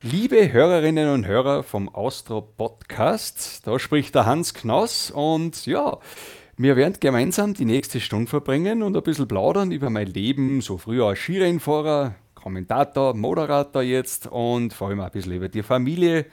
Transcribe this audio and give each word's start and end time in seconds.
Liebe 0.00 0.52
Hörerinnen 0.52 1.08
und 1.08 1.26
Hörer 1.26 1.64
vom 1.64 1.88
Austro 1.88 2.40
Podcast, 2.40 3.66
da 3.66 3.80
spricht 3.80 4.14
der 4.14 4.26
Hans 4.26 4.54
Knaus 4.54 5.10
und 5.10 5.66
ja, 5.66 5.98
wir 6.56 6.76
werden 6.76 6.98
gemeinsam 7.00 7.52
die 7.52 7.64
nächste 7.64 7.98
Stunde 7.98 8.30
verbringen 8.30 8.84
und 8.84 8.96
ein 8.96 9.02
bisschen 9.02 9.26
plaudern 9.26 9.72
über 9.72 9.90
mein 9.90 10.06
Leben, 10.06 10.60
so 10.60 10.78
früher 10.78 11.06
als 11.06 11.18
Skirennfahrer, 11.18 12.14
Kommentator, 12.36 13.14
Moderator 13.14 13.82
jetzt 13.82 14.28
und 14.28 14.72
vor 14.72 14.86
allem 14.86 15.00
ein 15.00 15.10
bisschen 15.10 15.32
über 15.32 15.48
die 15.48 15.64
Familie 15.64 16.26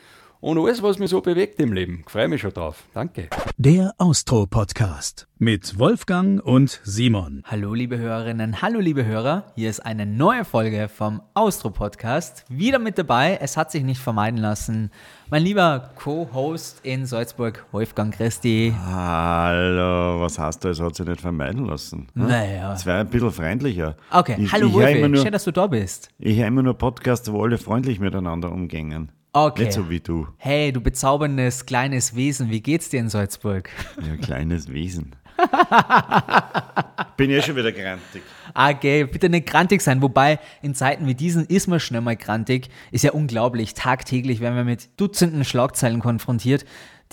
und 0.46 0.60
alles, 0.60 0.84
was 0.84 1.00
mich 1.00 1.10
so 1.10 1.22
bewegt 1.22 1.60
im 1.60 1.74
Leben. 1.74 2.04
Ich 2.06 2.12
freue 2.12 2.28
mich 2.28 2.40
schon 2.42 2.54
drauf. 2.54 2.84
Danke. 2.94 3.30
Der 3.58 3.96
Austro-Podcast 3.98 5.28
mit 5.40 5.80
Wolfgang 5.80 6.40
und 6.46 6.82
Simon. 6.84 7.42
Hallo 7.46 7.74
liebe 7.74 7.98
Hörerinnen, 7.98 8.62
hallo 8.62 8.80
liebe 8.80 9.06
Hörer. 9.06 9.52
Hier 9.56 9.72
ist 9.72 9.80
eine 9.80 10.06
neue 10.06 10.46
Folge 10.46 10.88
vom 10.88 11.24
Austro-Podcast. 11.34 12.46
Wieder 12.48 12.78
mit 12.78 13.00
dabei, 13.00 13.40
es 13.42 13.58
hat 13.58 13.72
sich 13.72 13.84
nicht 13.84 14.00
vermeiden 14.00 14.38
lassen. 14.40 14.92
Mein 15.32 15.42
lieber 15.42 15.90
Co-Host 15.96 16.82
in 16.84 17.08
Salzburg, 17.08 17.66
Wolfgang 17.72 18.14
Christi. 18.16 18.72
Hallo, 18.86 20.22
was 20.22 20.38
heißt 20.38 20.64
du, 20.64 20.70
es 20.70 20.80
hat 20.80 20.94
sich 20.96 21.08
nicht 21.08 21.22
vermeiden 21.22 21.66
lassen? 21.66 22.06
Hm? 22.14 22.28
Naja. 22.28 22.72
Es 22.72 22.86
wäre 22.86 23.00
ein 23.00 23.08
bisschen 23.08 23.32
freundlicher. 23.32 23.96
Okay, 24.12 24.36
Ich- 24.38 24.54
hallo 24.54 24.68
ich 24.68 24.74
Wolfi, 24.76 25.08
nur- 25.10 25.24
schön, 25.24 25.32
dass 25.32 25.44
du 25.46 25.52
da 25.52 25.66
bist. 25.66 26.10
Ich 26.20 26.38
höre 26.38 26.46
immer 26.46 26.62
nur 26.62 26.76
Podcasts, 26.78 27.32
wo 27.32 27.42
alle 27.44 27.58
freundlich 27.58 28.00
miteinander 28.00 28.52
umgängen. 28.52 29.12
Okay. 29.36 29.66
Nicht 29.66 29.74
so 29.74 29.90
wie 29.90 30.00
du. 30.00 30.30
Hey, 30.38 30.72
du 30.72 30.80
bezauberndes 30.80 31.66
kleines 31.66 32.16
Wesen, 32.16 32.50
wie 32.52 32.62
geht's 32.62 32.88
dir 32.88 33.02
in 33.02 33.10
Salzburg? 33.10 33.70
Ja, 34.02 34.16
kleines 34.22 34.72
Wesen. 34.72 35.14
Bin 37.18 37.30
ja 37.30 37.42
schon 37.42 37.58
wieder 37.58 37.74
grantig. 37.74 38.24
Okay, 38.54 39.04
bitte 39.04 39.28
nicht 39.28 39.46
grantig 39.46 39.82
sein. 39.82 40.02
Wobei, 40.02 40.40
in 40.62 40.74
Zeiten 40.74 41.06
wie 41.06 41.16
diesen 41.16 41.46
ist 41.48 41.68
man 41.68 41.82
schnell 41.82 42.00
mal 42.00 42.16
grantig. 42.16 42.70
Ist 42.92 43.04
ja 43.04 43.12
unglaublich. 43.12 43.74
Tagtäglich 43.74 44.40
werden 44.40 44.56
wir 44.56 44.64
mit 44.64 44.88
Dutzenden 44.96 45.44
Schlagzeilen 45.44 46.00
konfrontiert. 46.00 46.64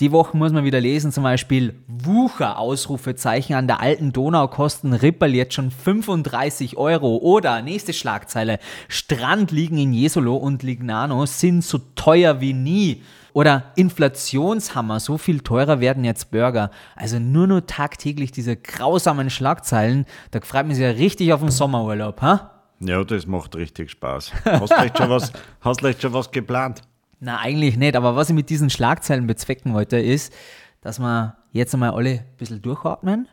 Die 0.03 0.11
Woche 0.11 0.35
muss 0.35 0.51
man 0.51 0.65
wieder 0.65 0.81
lesen, 0.81 1.13
zum 1.13 1.23
Beispiel 1.23 1.75
Wucher, 1.87 2.59
Ausrufezeichen 2.59 3.53
an 3.53 3.67
der 3.67 3.79
alten 3.79 4.11
Donau 4.11 4.49
kosten 4.49 4.91
Ripperl 4.91 5.33
jetzt 5.33 5.53
schon 5.53 5.71
35 5.71 6.75
Euro. 6.75 7.19
Oder 7.19 7.61
nächste 7.61 7.93
Schlagzeile, 7.93 8.59
Strandliegen 8.89 9.77
in 9.77 9.93
Jesolo 9.93 10.35
und 10.35 10.61
Lignano 10.61 11.25
sind 11.25 11.63
so 11.63 11.77
teuer 11.95 12.41
wie 12.41 12.51
nie. 12.51 13.01
Oder 13.31 13.71
Inflationshammer, 13.77 14.99
so 14.99 15.17
viel 15.17 15.39
teurer 15.39 15.79
werden 15.79 16.03
jetzt 16.03 16.31
Burger. 16.31 16.69
Also 16.97 17.17
nur 17.17 17.47
nur 17.47 17.65
tagtäglich 17.65 18.33
diese 18.33 18.57
grausamen 18.57 19.29
Schlagzeilen, 19.29 20.05
da 20.31 20.41
freut 20.41 20.67
man 20.67 20.75
sich 20.75 20.83
ja 20.83 20.91
richtig 20.91 21.31
auf 21.31 21.39
den 21.39 21.49
Sommerurlaub, 21.49 22.21
ha? 22.21 22.51
Ja, 22.81 23.05
das 23.05 23.25
macht 23.25 23.55
richtig 23.55 23.91
Spaß. 23.91 24.33
Hast 24.43 24.73
vielleicht 24.73 24.97
schon 24.97 25.09
was, 25.09 25.31
hast 25.61 25.79
vielleicht 25.79 26.01
schon 26.01 26.11
was 26.11 26.29
geplant? 26.29 26.81
Na, 27.25 27.39
eigentlich 27.39 27.77
nicht, 27.77 27.95
aber 27.95 28.17
was 28.17 28.27
ich 28.27 28.35
mit 28.35 28.49
diesen 28.49 28.69
Schlagzeilen 28.69 29.27
bezwecken 29.27 29.73
wollte, 29.73 29.97
ist, 29.97 30.33
dass 30.81 30.99
wir 30.99 31.37
jetzt 31.53 31.73
einmal 31.73 31.91
alle 31.91 32.09
ein 32.09 32.25
bisschen 32.37 32.61
durchatmen 32.61 33.29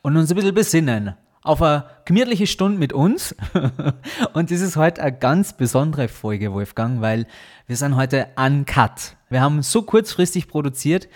und 0.00 0.16
uns 0.16 0.30
ein 0.30 0.34
bisschen 0.34 0.54
besinnen 0.54 1.14
auf 1.42 1.60
eine 1.60 1.84
gemütliche 2.06 2.46
Stunde 2.46 2.78
mit 2.78 2.94
uns. 2.94 3.36
Und 4.32 4.50
das 4.50 4.60
ist 4.60 4.76
heute 4.76 5.02
eine 5.02 5.16
ganz 5.16 5.54
besondere 5.54 6.08
Folge, 6.08 6.52
Wolfgang, 6.52 7.00
weil 7.00 7.26
wir 7.66 7.76
sind 7.76 7.96
heute 7.96 8.28
uncut. 8.36 9.16
Wir 9.28 9.42
haben 9.42 9.62
so 9.62 9.82
kurzfristig 9.82 10.48
produziert, 10.48 11.08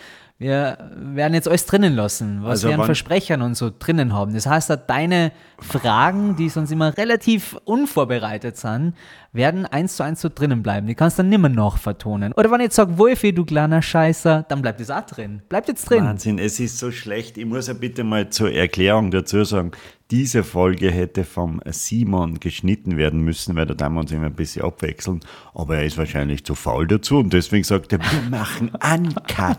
wir 0.42 0.76
werden 0.96 1.34
jetzt 1.34 1.46
alles 1.46 1.66
drinnen 1.66 1.94
lassen, 1.94 2.40
was 2.42 2.50
Also 2.50 2.68
wir 2.68 2.78
an 2.78 2.84
Versprechern 2.84 3.42
und 3.42 3.54
so 3.54 3.70
drinnen 3.76 4.12
haben. 4.12 4.34
Das 4.34 4.46
heißt, 4.46 4.72
deine 4.88 5.30
Fragen, 5.60 6.34
die 6.36 6.48
sonst 6.48 6.72
immer 6.72 6.98
relativ 6.98 7.56
unvorbereitet 7.64 8.56
sind, 8.56 8.94
werden 9.32 9.64
eins 9.64 9.96
zu 9.96 10.02
eins 10.02 10.20
so 10.20 10.28
drinnen 10.28 10.62
bleiben. 10.62 10.88
Die 10.88 10.94
kannst 10.94 11.18
du 11.18 11.22
dann 11.22 11.30
nimmer 11.30 11.48
noch 11.48 11.78
vertonen. 11.78 12.32
Oder 12.32 12.50
wenn 12.50 12.60
ich 12.60 12.64
jetzt 12.64 12.76
sage, 12.76 12.98
Wolfi, 12.98 13.32
du 13.32 13.44
kleiner 13.44 13.80
Scheißer, 13.80 14.44
dann 14.48 14.60
bleibt 14.60 14.80
das 14.80 14.90
auch 14.90 15.06
drin. 15.06 15.42
Bleibt 15.48 15.68
jetzt 15.68 15.88
drin. 15.88 16.04
Wahnsinn, 16.04 16.38
es 16.38 16.58
ist 16.58 16.78
so 16.78 16.90
schlecht. 16.90 17.38
Ich 17.38 17.46
muss 17.46 17.68
ja 17.68 17.74
bitte 17.74 18.02
mal 18.02 18.28
zur 18.30 18.52
Erklärung 18.52 19.12
dazu 19.12 19.44
sagen, 19.44 19.70
diese 20.12 20.44
Folge 20.44 20.90
hätte 20.90 21.24
vom 21.24 21.62
Simon 21.70 22.38
geschnitten 22.38 22.98
werden 22.98 23.22
müssen, 23.22 23.56
weil 23.56 23.64
da 23.64 23.72
tun 23.74 23.94
wir 23.94 24.00
uns 24.00 24.12
immer 24.12 24.26
ein 24.26 24.34
bisschen 24.34 24.62
abwechseln. 24.62 25.20
Aber 25.54 25.78
er 25.78 25.84
ist 25.86 25.96
wahrscheinlich 25.96 26.44
zu 26.44 26.54
faul 26.54 26.86
dazu 26.86 27.18
und 27.18 27.32
deswegen 27.32 27.64
sagt 27.64 27.94
er, 27.94 27.98
wir 27.98 28.30
machen 28.30 28.70
Uncut. 28.74 29.56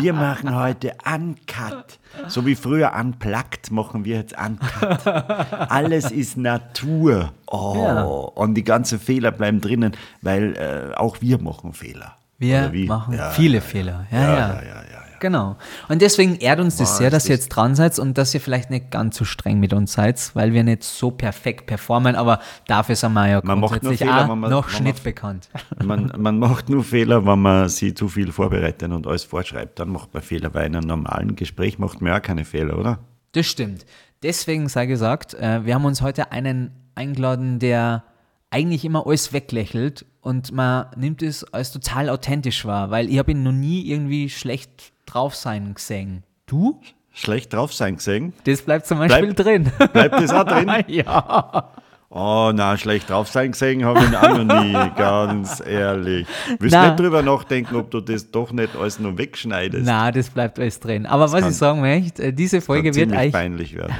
Wir 0.00 0.14
machen 0.14 0.54
heute 0.56 0.94
Uncut. 1.04 1.98
So 2.26 2.46
wie 2.46 2.54
früher 2.54 2.92
Unplugged 2.98 3.70
machen 3.70 4.06
wir 4.06 4.16
jetzt 4.16 4.34
Uncut. 4.38 5.06
Alles 5.06 6.10
ist 6.10 6.38
Natur. 6.38 7.32
Oh, 7.46 7.74
Ja. 7.76 8.02
und 8.02 8.54
die 8.54 8.64
ganzen 8.64 8.98
Fehler 8.98 9.30
bleiben 9.30 9.60
drinnen, 9.60 9.92
weil 10.22 10.56
äh, 10.56 10.96
auch 10.96 11.18
wir 11.20 11.38
machen 11.38 11.74
Fehler. 11.74 12.16
Wir 12.38 12.70
machen 12.88 13.14
Ja, 13.14 13.30
viele 13.30 13.56
ja, 13.56 13.60
Fehler. 13.60 14.06
Ja, 14.10 14.18
ja, 14.20 14.38
ja, 14.62 14.82
ja. 14.90 15.01
Genau. 15.22 15.54
Und 15.88 16.02
deswegen 16.02 16.34
ehrt 16.34 16.58
uns 16.58 16.78
das 16.78 16.90
Boah, 16.90 16.96
sehr, 16.98 17.10
dass 17.10 17.26
ihr 17.26 17.36
jetzt 17.36 17.48
dran 17.50 17.76
seid 17.76 17.96
und 18.00 18.18
dass 18.18 18.34
ihr 18.34 18.40
vielleicht 18.40 18.70
nicht 18.70 18.90
ganz 18.90 19.16
so 19.16 19.24
streng 19.24 19.60
mit 19.60 19.72
uns 19.72 19.92
seid, 19.92 20.20
weil 20.34 20.52
wir 20.52 20.64
nicht 20.64 20.82
so 20.82 21.12
perfekt 21.12 21.66
performen, 21.66 22.16
aber 22.16 22.40
dafür 22.66 22.96
sind 22.96 23.12
wir 23.12 23.28
ja 23.28 23.40
Man 23.44 23.60
grundsätzlich 23.60 24.00
Fehler, 24.00 24.26
man- 24.26 24.50
noch 24.50 24.66
wenn 24.66 24.72
man- 24.72 24.92
Schnitt 24.92 25.04
bekannt. 25.04 25.48
Man, 25.84 26.38
macht 26.40 26.68
nur 26.68 26.82
Fehler, 26.82 27.24
wenn 27.24 27.38
man 27.40 27.68
sich 27.68 27.96
zu 27.96 28.08
viel 28.08 28.32
vorbereitet 28.32 28.90
und 28.90 29.06
alles 29.06 29.22
vorschreibt. 29.22 29.78
Dann 29.78 29.90
macht 29.90 30.12
man 30.12 30.22
Fehler, 30.24 30.52
weil 30.54 30.66
in 30.66 30.74
einem 30.74 30.88
normalen 30.88 31.36
Gespräch 31.36 31.78
macht 31.78 32.00
man 32.00 32.10
ja 32.12 32.18
auch 32.18 32.22
keine 32.22 32.44
Fehler, 32.44 32.76
oder? 32.78 32.98
Das 33.30 33.46
stimmt. 33.46 33.86
Deswegen 34.24 34.68
sei 34.68 34.86
gesagt, 34.86 35.34
äh, 35.34 35.64
wir 35.64 35.74
haben 35.76 35.84
uns 35.84 36.02
heute 36.02 36.32
einen 36.32 36.72
eingeladen, 36.96 37.60
der 37.60 38.02
eigentlich 38.50 38.84
immer 38.84 39.06
alles 39.06 39.32
weglächelt 39.32 40.04
und 40.20 40.52
man 40.52 40.86
nimmt 40.96 41.22
es 41.22 41.42
als 41.54 41.72
total 41.72 42.08
authentisch 42.10 42.64
wahr, 42.66 42.90
weil 42.90 43.08
ich 43.08 43.18
habe 43.18 43.30
ihn 43.32 43.42
noch 43.42 43.52
nie 43.52 43.86
irgendwie 43.88 44.28
schlecht 44.28 44.91
drauf 45.06 45.34
sein 45.34 45.74
gesehen. 45.74 46.22
Du? 46.46 46.80
Schlecht 47.14 47.52
drauf 47.52 47.74
sein 47.74 47.96
gesehen. 47.96 48.32
Das 48.44 48.62
bleibt 48.62 48.86
zum 48.86 48.98
Beispiel 48.98 49.34
Bleib- 49.34 49.36
drin. 49.36 49.72
Bleibt 49.92 50.14
das 50.14 50.30
auch 50.32 50.44
drin? 50.44 50.70
ja. 50.88 51.70
Oh, 52.14 52.52
na, 52.54 52.76
schlecht 52.76 53.08
drauf 53.08 53.28
sein 53.28 53.52
gesehen 53.52 53.86
habe 53.86 54.00
ich 54.04 54.14
auch 54.16 54.44
noch 54.44 54.62
nie, 54.62 54.72
ganz 54.96 55.62
ehrlich. 55.66 56.26
Willst 56.58 56.74
Na. 56.74 56.88
nicht 56.88 57.00
drüber 57.00 57.22
nachdenken, 57.22 57.74
ob 57.76 57.90
du 57.90 58.00
das 58.02 58.30
doch 58.30 58.52
nicht 58.52 58.76
alles 58.76 58.98
nur 58.98 59.16
wegschneidest? 59.16 59.84
Na, 59.86 60.10
das 60.12 60.28
bleibt 60.28 60.58
alles 60.58 60.78
drin. 60.78 61.06
Aber 61.06 61.32
was 61.32 61.40
kann- 61.40 61.50
ich 61.50 61.56
sagen 61.56 61.80
möchte, 61.80 62.22
äh, 62.24 62.32
diese 62.34 62.60
Folge 62.60 62.94
wird 62.94 63.12
euch, 63.12 63.32
peinlich 63.32 63.74
werden. 63.76 63.94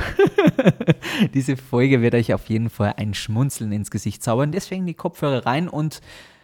diese 1.35 1.57
Folge 1.57 2.03
wird 2.03 2.15
euch 2.15 2.35
auf 2.35 2.47
jeden 2.47 2.71
Fall 2.71 2.95
ein 2.97 3.15
Schmunzeln 3.15 3.73
ins 3.73 3.91
Gesicht 3.91 4.23
zaubern. 4.23 4.53
Deswegen 4.53 4.87
die 4.87 4.95
Kopfhörer 4.95 5.47
rein 5.47 5.69
und 5.69 6.01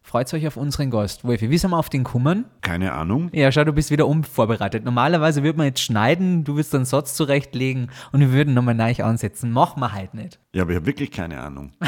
freut 0.09 0.33
euch 0.33 0.47
auf 0.47 0.57
unseren 0.57 0.91
Gast. 0.91 1.25
Wolfi, 1.25 1.51
wie 1.51 1.59
sind 1.59 1.71
wir 1.71 1.77
auf 1.77 1.91
den 1.91 2.03
kommen? 2.03 2.47
Keine 2.63 2.93
Ahnung. 2.93 3.29
Ja, 3.35 3.53
schau, 3.53 3.65
du 3.65 3.75
bist 3.75 3.91
wieder 3.91 4.07
unvorbereitet. 4.07 4.83
Normalerweise 4.83 5.43
würde 5.43 5.59
man 5.59 5.67
jetzt 5.67 5.81
schneiden, 5.81 6.45
du 6.45 6.57
wirst 6.57 6.75
einen 6.75 6.87
Satz 6.87 7.15
zurechtlegen 7.15 7.91
und 8.11 8.21
wir 8.21 8.33
würden 8.33 8.55
nochmal 8.55 8.75
neu 8.75 8.95
ansetzen. 9.05 9.53
Machen 9.53 9.81
wir 9.81 9.93
halt 9.93 10.15
nicht. 10.15 10.41
Ja, 10.55 10.63
aber 10.63 10.71
ich 10.71 10.77
habe 10.77 10.87
wirklich 10.87 11.11
keine 11.11 11.39
Ahnung. 11.41 11.73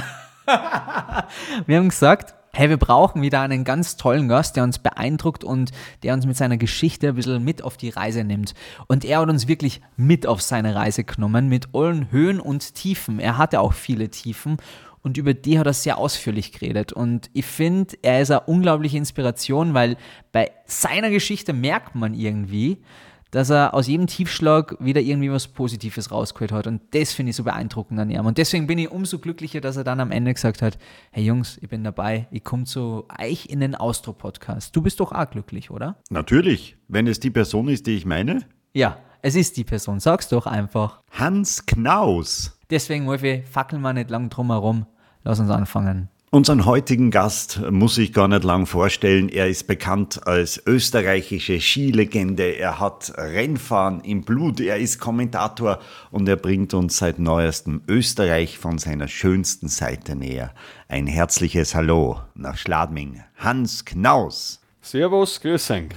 Wir 1.67 1.77
haben 1.77 1.91
gesagt, 1.91 2.35
hey, 2.53 2.69
wir 2.69 2.77
brauchen 2.77 3.23
wieder 3.23 3.41
einen 3.41 3.63
ganz 3.63 3.97
tollen 3.97 4.29
Gast, 4.29 4.57
der 4.57 4.65
uns 4.65 4.79
beeindruckt 4.79 5.45
und 5.45 5.71
der 6.03 6.15
uns 6.15 6.27
mit 6.27 6.37
seiner 6.37 6.57
Geschichte 6.57 7.09
ein 7.09 7.15
bisschen 7.15 7.45
mit 7.45 7.63
auf 7.63 7.77
die 7.77 7.91
Reise 7.91 8.25
nimmt. 8.25 8.55
Und 8.89 9.05
er 9.05 9.21
hat 9.21 9.29
uns 9.29 9.47
wirklich 9.47 9.81
mit 9.97 10.27
auf 10.27 10.43
seine 10.43 10.75
Reise 10.75 11.05
genommen, 11.05 11.49
mit 11.49 11.69
allen 11.73 12.11
Höhen 12.11 12.41
und 12.41 12.75
Tiefen. 12.75 13.21
Er 13.21 13.39
hatte 13.39 13.61
auch 13.61 13.73
viele 13.73 14.09
Tiefen 14.09 14.57
und 15.03 15.17
über 15.17 15.35
die 15.35 15.59
hat 15.59 15.67
er 15.67 15.73
sehr 15.73 15.99
ausführlich 15.99 16.53
geredet. 16.53 16.93
Und 16.93 17.31
ich 17.33 17.47
finde, 17.47 17.97
er 18.03 18.21
ist 18.21 18.31
eine 18.31 18.41
unglaubliche 18.41 18.99
Inspiration, 18.99 19.75
weil 19.75 19.97
bei 20.33 20.51
seiner 20.67 21.11
Geschichte 21.11 21.53
merkt 21.53 21.95
man 21.95 22.15
irgendwie, 22.15 22.79
dass 23.31 23.51
er 23.51 23.75
aus 23.75 23.87
jedem 23.87 24.07
Tiefschlag 24.07 24.77
wieder 24.81 25.01
irgendwie 25.01 25.31
was 25.31 25.49
Positives 25.49 26.11
rausgeholt 26.11 26.53
hat. 26.53 26.67
Und 26.67 26.83
das 26.93 27.13
finde 27.13 27.31
ich 27.31 27.37
so 27.37 27.45
beeindruckend 27.45 27.99
an 28.01 28.11
ihm. 28.11 28.27
Und 28.27 28.39
deswegen 28.39 28.67
bin 28.67 28.79
ich 28.79 28.91
umso 28.91 29.19
glücklicher, 29.19 29.61
dass 29.61 29.77
er 29.77 29.85
dann 29.85 30.01
am 30.01 30.11
Ende 30.11 30.35
gesagt 30.35 30.63
hat, 30.63 30.79
hey 31.13 31.25
Jungs, 31.25 31.59
ich 31.61 31.69
bin 31.69 31.85
dabei, 31.85 32.27
ich 32.31 32.43
komme 32.43 32.65
zu 32.65 33.07
euch 33.21 33.47
in 33.47 33.61
den 33.61 33.75
Austro-Podcast. 33.75 34.75
Du 34.75 34.83
bist 34.83 35.01
doch 35.01 35.13
auch 35.13 35.31
glücklich, 35.31 35.71
oder? 35.71 35.97
Natürlich, 36.11 36.77
wenn 36.89 37.07
es 37.07 37.21
die 37.21 37.31
Person 37.31 37.69
ist, 37.69 37.87
die 37.87 37.97
ich 37.97 38.05
meine. 38.05 38.41
Ja, 38.75 38.99
es 39.23 39.35
ist 39.37 39.57
die 39.57 39.65
Person. 39.65 40.01
Sag's 40.01 40.29
doch 40.29 40.47
einfach. 40.47 41.01
Hans 41.11 41.67
Knaus. 41.67 42.60
Deswegen, 42.71 43.07
Wolfi, 43.07 43.43
fackeln 43.51 43.83
wir 43.83 43.93
nicht 43.93 44.11
lang 44.11 44.31
drum 44.31 44.51
herum. 44.51 44.87
Lass 45.25 45.41
uns 45.41 45.51
anfangen. 45.51 46.09
Unseren 46.33 46.65
heutigen 46.65 47.11
Gast 47.11 47.61
muss 47.73 47.99
ich 47.99 48.13
gar 48.13 48.29
nicht 48.29 48.45
lang 48.45 48.67
vorstellen. 48.67 49.29
Er 49.29 49.49
ist 49.49 49.67
bekannt 49.67 50.29
als 50.29 50.63
österreichische 50.65 51.61
Skilegende. 51.61 52.57
Er 52.57 52.79
hat 52.79 53.13
Rennfahren 53.17 54.01
im 54.03 54.23
Blut. 54.23 54.61
Er 54.61 54.79
ist 54.79 55.01
Kommentator 55.01 55.81
und 56.13 56.29
er 56.29 56.37
bringt 56.37 56.73
uns 56.73 56.99
seit 56.99 57.19
neuestem 57.19 57.83
Österreich 57.89 58.59
von 58.59 58.79
seiner 58.79 59.09
schönsten 59.09 59.67
Seite 59.67 60.15
näher. 60.15 60.55
Ein 60.87 61.09
herzliches 61.09 61.75
Hallo 61.75 62.21
nach 62.37 62.57
Schladming. 62.57 63.25
Hans 63.37 63.85
Knaus. 63.85 64.61
Servus, 64.83 65.41
grüß 65.41 65.71
euch. 65.73 65.89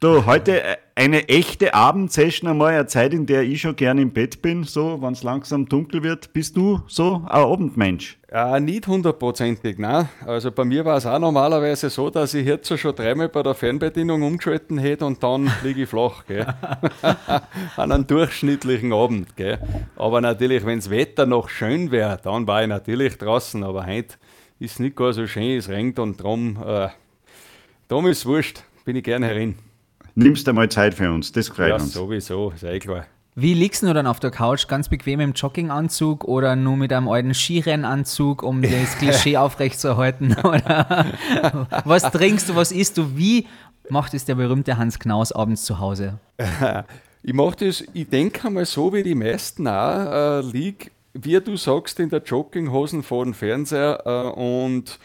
Du, 0.00 0.26
heute 0.26 0.62
äh, 0.62 0.76
eine 0.94 1.28
echte 1.28 1.74
Abendsession 1.74 2.48
einmal, 2.48 2.74
eine 2.74 2.86
Zeit, 2.86 3.12
in 3.12 3.26
der 3.26 3.42
ich 3.42 3.62
schon 3.62 3.74
gerne 3.74 4.00
im 4.00 4.12
Bett 4.12 4.40
bin, 4.40 4.62
so, 4.62 5.02
wenn 5.02 5.12
es 5.12 5.24
langsam 5.24 5.68
dunkel 5.68 6.04
wird. 6.04 6.32
Bist 6.32 6.56
du 6.56 6.82
so 6.86 7.16
ein 7.16 7.26
Abendmensch? 7.26 8.16
Ja, 8.30 8.60
nicht 8.60 8.86
hundertprozentig, 8.86 9.76
nein. 9.78 10.08
Also 10.24 10.52
bei 10.52 10.64
mir 10.64 10.84
war 10.84 10.98
es 10.98 11.06
auch 11.06 11.18
normalerweise 11.18 11.90
so, 11.90 12.10
dass 12.10 12.32
ich 12.34 12.46
jetzt 12.46 12.78
schon 12.78 12.94
dreimal 12.94 13.28
bei 13.28 13.42
der 13.42 13.54
Fernbedienung 13.54 14.22
umgeschalten 14.22 14.78
hätte 14.78 15.04
und 15.04 15.20
dann 15.20 15.50
liege 15.64 15.82
ich 15.82 15.88
flach, 15.88 16.24
gell. 16.28 16.46
An 17.76 17.90
einem 17.90 18.06
durchschnittlichen 18.06 18.92
Abend, 18.92 19.34
gell. 19.34 19.58
Aber 19.96 20.20
natürlich, 20.20 20.64
wenn 20.64 20.78
das 20.78 20.90
Wetter 20.90 21.26
noch 21.26 21.48
schön 21.48 21.90
wäre, 21.90 22.20
dann 22.22 22.46
war 22.46 22.62
ich 22.62 22.68
natürlich 22.68 23.18
draußen, 23.18 23.64
aber 23.64 23.84
heute 23.84 24.14
ist 24.60 24.74
es 24.74 24.78
nicht 24.78 24.94
gar 24.94 25.12
so 25.12 25.26
schön, 25.26 25.58
es 25.58 25.68
regnet 25.68 25.98
und 25.98 26.20
darum, 26.20 26.56
äh, 26.64 26.86
darum 27.88 28.06
ist 28.06 28.18
es 28.18 28.26
wurscht, 28.26 28.62
bin 28.84 28.94
ich 28.94 29.02
gerne 29.02 29.26
herin 29.26 29.56
nimmst 30.18 30.48
einmal 30.48 30.68
Zeit 30.68 30.94
für 30.94 31.10
uns. 31.12 31.32
Das 31.32 31.48
freut 31.48 31.68
ja, 31.68 31.74
uns. 31.76 31.92
sowieso, 31.92 32.50
ist 32.50 32.64
eh 32.64 32.78
klar. 32.78 33.06
Wie 33.34 33.54
liegst 33.54 33.84
du 33.84 33.92
dann 33.94 34.08
auf 34.08 34.18
der 34.18 34.32
Couch? 34.32 34.66
Ganz 34.66 34.88
bequem 34.88 35.20
im 35.20 35.32
Jogginganzug 35.32 36.24
oder 36.24 36.56
nur 36.56 36.76
mit 36.76 36.92
einem 36.92 37.06
alten 37.06 37.34
Skirennanzug, 37.34 38.42
um 38.42 38.62
das 38.62 38.98
Klischee 38.98 39.36
aufrechtzuerhalten? 39.36 40.34
Oder 40.42 41.06
was 41.84 42.02
trinkst 42.10 42.48
du, 42.48 42.56
was 42.56 42.72
isst 42.72 42.98
du? 42.98 43.16
Wie 43.16 43.46
macht 43.90 44.12
es 44.14 44.24
der 44.24 44.34
berühmte 44.34 44.76
Hans 44.76 44.98
Knaus 44.98 45.30
abends 45.30 45.64
zu 45.64 45.78
Hause? 45.78 46.18
ich 47.22 47.32
mache 47.32 47.66
das, 47.66 47.84
ich 47.92 48.08
denke 48.08 48.48
einmal 48.48 48.64
so, 48.64 48.92
wie 48.92 49.04
die 49.04 49.14
meisten 49.14 49.68
auch, 49.68 50.40
äh, 50.40 50.40
lieg, 50.40 50.90
wie 51.14 51.40
du 51.40 51.56
sagst, 51.56 52.00
in 52.00 52.08
der 52.08 52.22
Jogginghosen 52.22 53.04
vor 53.04 53.24
dem 53.24 53.34
Fernseher 53.34 54.02
äh, 54.04 54.40
und 54.40 54.98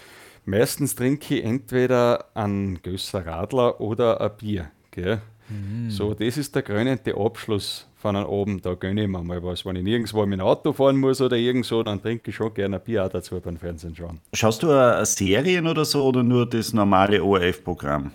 meistens 0.46 0.96
trinke 0.96 1.36
ich 1.36 1.46
entweder 1.46 2.26
einen 2.34 2.82
Gösser 2.82 3.28
Radler 3.28 3.80
oder 3.80 4.20
ein 4.20 4.32
Bier. 4.40 4.72
Gell? 4.94 5.22
Mhm. 5.50 5.90
So, 5.90 6.14
das 6.14 6.38
ist 6.38 6.54
der 6.54 6.62
krönende 6.62 7.18
Abschluss 7.18 7.88
von 7.96 8.16
einem 8.16 8.28
Abend. 8.28 8.66
Da 8.66 8.76
gönne 8.76 9.04
ich 9.04 9.08
mir 9.08 9.24
mal 9.24 9.42
was. 9.44 9.66
Wenn 9.66 9.76
ich 9.76 9.84
nirgendwo 9.84 10.26
mit 10.26 10.40
dem 10.40 10.46
Auto 10.46 10.72
fahren 10.72 10.98
muss 10.98 11.20
oder 11.20 11.36
irgend 11.36 11.66
so, 11.66 11.82
dann 11.82 12.02
trinke 12.02 12.30
ich 12.30 12.36
schon 12.36 12.54
gerne 12.54 12.78
ein 12.78 12.84
Bier 12.84 13.10
dazu 13.12 13.40
beim 13.40 13.58
Fernsehen 13.58 13.96
schauen. 13.96 14.20
Schaust 14.34 14.62
du 14.62 14.70
eine 14.70 15.06
Serien 15.06 15.68
oder 15.68 15.84
so 15.84 16.04
oder 16.06 16.22
nur 16.22 16.48
das 16.48 16.74
normale 16.74 17.24
ORF-Programm? 17.24 18.12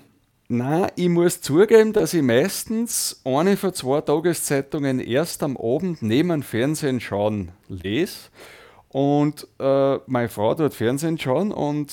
Nein, 0.50 0.86
ich 0.96 1.08
muss 1.08 1.42
zugeben, 1.42 1.92
dass 1.92 2.14
ich 2.14 2.22
meistens 2.22 3.20
eine 3.24 3.56
von 3.56 3.74
zwei 3.74 4.00
Tageszeitungen 4.00 5.00
erst 5.00 5.42
am 5.42 5.56
Abend 5.56 6.00
neben 6.00 6.31
dem 6.31 6.42
Fernsehen 6.42 7.00
schauen 7.00 7.50
lese. 7.69 8.31
Und 8.88 9.46
äh, 9.58 9.98
meine 10.06 10.28
Frau 10.28 10.54
dort 10.54 10.74
Fernsehen 10.74 11.19
schauen 11.19 11.52
und 11.52 11.92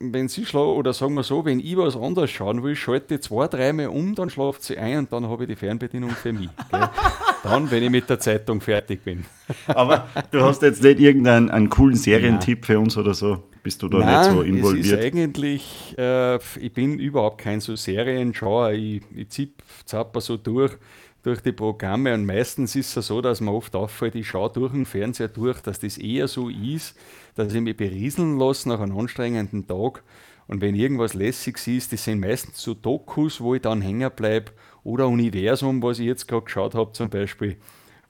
wenn 0.00 0.28
sie 0.28 0.44
schlafen, 0.44 0.76
oder 0.76 0.92
sagen 0.92 1.14
wir 1.14 1.22
so, 1.22 1.44
wenn 1.44 1.60
ich 1.60 1.76
was 1.76 1.96
anderes 1.96 2.30
schauen 2.30 2.62
will, 2.62 2.76
schalte 2.76 3.14
ich 3.14 3.22
zwei, 3.22 3.46
dreimal 3.48 3.88
um, 3.88 4.14
dann 4.14 4.30
schlaft 4.30 4.62
sie 4.62 4.78
ein 4.78 4.98
und 4.98 5.12
dann 5.12 5.28
habe 5.28 5.44
ich 5.44 5.48
die 5.48 5.56
Fernbedienung 5.56 6.10
für 6.10 6.32
mich. 6.32 6.50
Gell? 6.70 6.88
dann, 7.44 7.70
wenn 7.70 7.82
ich 7.82 7.90
mit 7.90 8.08
der 8.10 8.18
Zeitung 8.18 8.60
fertig 8.60 9.04
bin. 9.04 9.24
Aber 9.66 10.08
du 10.30 10.40
hast 10.42 10.62
jetzt 10.62 10.82
nicht 10.82 10.98
irgendeinen 10.98 11.50
einen 11.50 11.68
coolen 11.68 11.96
Serientipp 11.96 12.60
Nein. 12.60 12.66
für 12.66 12.78
uns 12.80 12.96
oder 12.96 13.14
so? 13.14 13.44
Bist 13.62 13.82
du 13.82 13.88
da 13.88 13.98
Nein, 13.98 14.18
nicht 14.20 14.30
so 14.30 14.42
involviert? 14.42 14.86
Es 14.86 14.92
ist 14.92 15.04
eigentlich, 15.04 15.94
äh, 15.98 16.36
ich 16.36 16.72
bin 16.72 16.98
überhaupt 16.98 17.38
kein 17.38 17.60
so 17.60 17.76
Serienschauer. 17.76 18.72
Ich, 18.72 19.02
ich 19.14 19.28
zipp, 19.28 19.62
zapper 19.84 20.20
so 20.20 20.36
durch 20.36 20.76
durch 21.24 21.40
die 21.40 21.52
Programme 21.52 22.12
und 22.12 22.26
meistens 22.26 22.76
ist 22.76 22.94
es 22.96 23.06
so, 23.06 23.22
dass 23.22 23.40
man 23.40 23.54
oft 23.54 23.74
auffällt, 23.74 24.14
ich 24.14 24.28
schaue 24.28 24.50
durch 24.50 24.72
den 24.72 24.84
Fernseher 24.84 25.28
durch, 25.28 25.60
dass 25.62 25.80
das 25.80 25.96
eher 25.96 26.28
so 26.28 26.50
ist, 26.50 26.94
dass 27.34 27.52
ich 27.52 27.60
mich 27.60 27.76
berieseln 27.76 28.38
lasse 28.38 28.68
nach 28.68 28.80
einem 28.80 28.98
anstrengenden 28.98 29.66
Tag 29.66 30.02
und 30.46 30.60
wenn 30.60 30.74
irgendwas 30.74 31.14
Lässiges 31.14 31.66
ist, 31.66 31.92
das 31.92 32.04
sind 32.04 32.20
meistens 32.20 32.60
so 32.60 32.74
Dokus, 32.74 33.40
wo 33.40 33.54
ich 33.54 33.62
dann 33.62 33.80
hängen 33.80 34.10
bleibe 34.14 34.52
oder 34.82 35.08
Universum, 35.08 35.82
was 35.82 35.98
ich 35.98 36.06
jetzt 36.06 36.28
gerade 36.28 36.44
geschaut 36.44 36.74
habe 36.74 36.92
zum 36.92 37.08
Beispiel. 37.08 37.56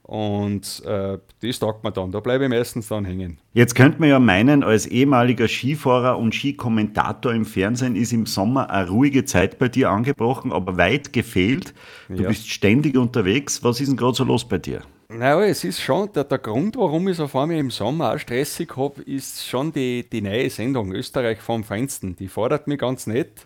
Und 0.03 0.83
äh, 0.85 1.17
das 1.41 1.59
taugt 1.59 1.83
mir 1.83 1.91
dann, 1.91 2.11
da 2.11 2.19
bleibe 2.19 2.43
ich 2.43 2.49
meistens 2.51 2.89
dann 2.89 3.05
hängen. 3.05 3.39
Jetzt 3.53 3.73
könnte 3.73 3.99
man 3.99 4.09
ja 4.09 4.19
meinen, 4.19 4.61
als 4.61 4.85
ehemaliger 4.85 5.47
Skifahrer 5.47 6.19
und 6.19 6.35
Skikommentator 6.35 7.33
im 7.33 7.43
Fernsehen 7.43 7.95
ist 7.95 8.13
im 8.13 8.27
Sommer 8.27 8.69
eine 8.69 8.87
ruhige 8.87 9.25
Zeit 9.25 9.57
bei 9.57 9.67
dir 9.67 9.89
angebrochen, 9.89 10.51
aber 10.51 10.77
weit 10.77 11.11
gefehlt. 11.11 11.73
Du 12.07 12.21
ja. 12.21 12.27
bist 12.27 12.47
ständig 12.47 12.97
unterwegs. 12.97 13.63
Was 13.63 13.81
ist 13.81 13.87
denn 13.87 13.97
gerade 13.97 14.15
so 14.15 14.25
los 14.25 14.47
bei 14.47 14.59
dir? 14.59 14.83
Naja, 15.07 15.43
es 15.43 15.63
ist 15.63 15.81
schon, 15.81 16.11
der, 16.13 16.23
der 16.23 16.39
Grund, 16.39 16.75
warum 16.77 17.07
ich 17.07 17.17
so 17.17 17.27
vor 17.27 17.45
mir 17.45 17.59
im 17.59 17.69
Sommer 17.69 18.13
auch 18.13 18.19
stressig 18.19 18.75
habe, 18.75 19.01
ist 19.03 19.47
schon 19.47 19.71
die, 19.71 20.09
die 20.09 20.21
neue 20.21 20.49
Sendung 20.49 20.91
Österreich 20.91 21.39
vom 21.39 21.63
Feinsten. 21.63 22.15
Die 22.15 22.27
fordert 22.27 22.67
mich 22.67 22.79
ganz 22.79 23.05
nett. 23.05 23.45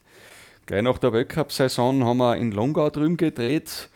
Gleich 0.65 0.83
nach 0.83 0.97
der 0.99 1.11
Weltcup-Saison 1.11 2.05
haben 2.05 2.17
wir 2.17 2.37
in 2.37 2.51
Longau 2.51 2.89
drüben 2.89 3.17
gedreht 3.17 3.89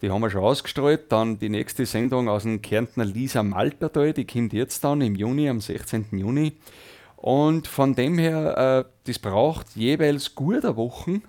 die 0.00 0.10
haben 0.10 0.20
wir 0.20 0.30
schon 0.30 0.42
ausgestrahlt. 0.42 1.10
Dann 1.10 1.38
die 1.38 1.48
nächste 1.48 1.86
Sendung 1.86 2.28
aus 2.28 2.44
dem 2.44 2.62
Kärntner 2.62 3.04
Lisa 3.04 3.42
Maltertal, 3.42 4.12
die 4.12 4.26
kommt 4.26 4.52
jetzt 4.52 4.84
dann 4.84 5.00
im 5.00 5.14
Juni, 5.14 5.48
am 5.48 5.60
16. 5.60 6.06
Juni. 6.12 6.52
Und 7.16 7.66
von 7.66 7.94
dem 7.94 8.18
her, 8.18 8.86
äh, 8.86 8.90
das 9.04 9.18
braucht 9.18 9.74
jeweils 9.74 10.34
gute 10.34 10.76
Wochen, 10.76 11.22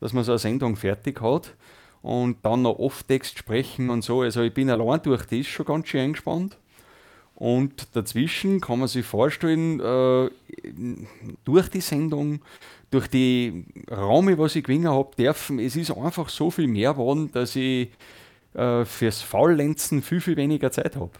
dass 0.00 0.12
man 0.12 0.24
so 0.24 0.32
eine 0.32 0.38
Sendung 0.38 0.76
fertig 0.76 1.20
hat. 1.20 1.54
Und 2.02 2.38
dann 2.42 2.62
noch 2.62 2.78
Off-Text 2.78 3.38
sprechen 3.38 3.88
und 3.88 4.02
so. 4.02 4.22
Also 4.22 4.42
ich 4.42 4.52
bin 4.52 4.70
allein 4.70 5.00
durch 5.02 5.24
das 5.26 5.46
schon 5.46 5.66
ganz 5.66 5.88
schön 5.88 6.00
eingespannt. 6.00 6.58
Und 7.34 7.96
dazwischen 7.96 8.60
kann 8.60 8.78
man 8.78 8.88
sich 8.88 9.04
vorstellen, 9.06 9.80
äh, 9.80 10.30
durch 11.44 11.68
die 11.70 11.80
Sendung, 11.80 12.40
durch 12.90 13.08
die 13.08 13.64
Räume, 13.90 14.38
was 14.38 14.54
ich 14.54 14.64
gewinnen 14.64 14.88
habe 14.88 15.16
dürfen, 15.16 15.58
es 15.58 15.74
ist 15.76 15.90
einfach 15.90 16.28
so 16.28 16.50
viel 16.50 16.68
mehr 16.68 16.92
geworden, 16.92 17.30
dass 17.32 17.56
ich 17.56 17.88
äh, 18.54 18.84
fürs 18.84 19.22
Faulenzen 19.22 20.02
viel, 20.02 20.20
viel 20.20 20.36
weniger 20.36 20.70
Zeit 20.70 20.94
habe. 20.94 21.10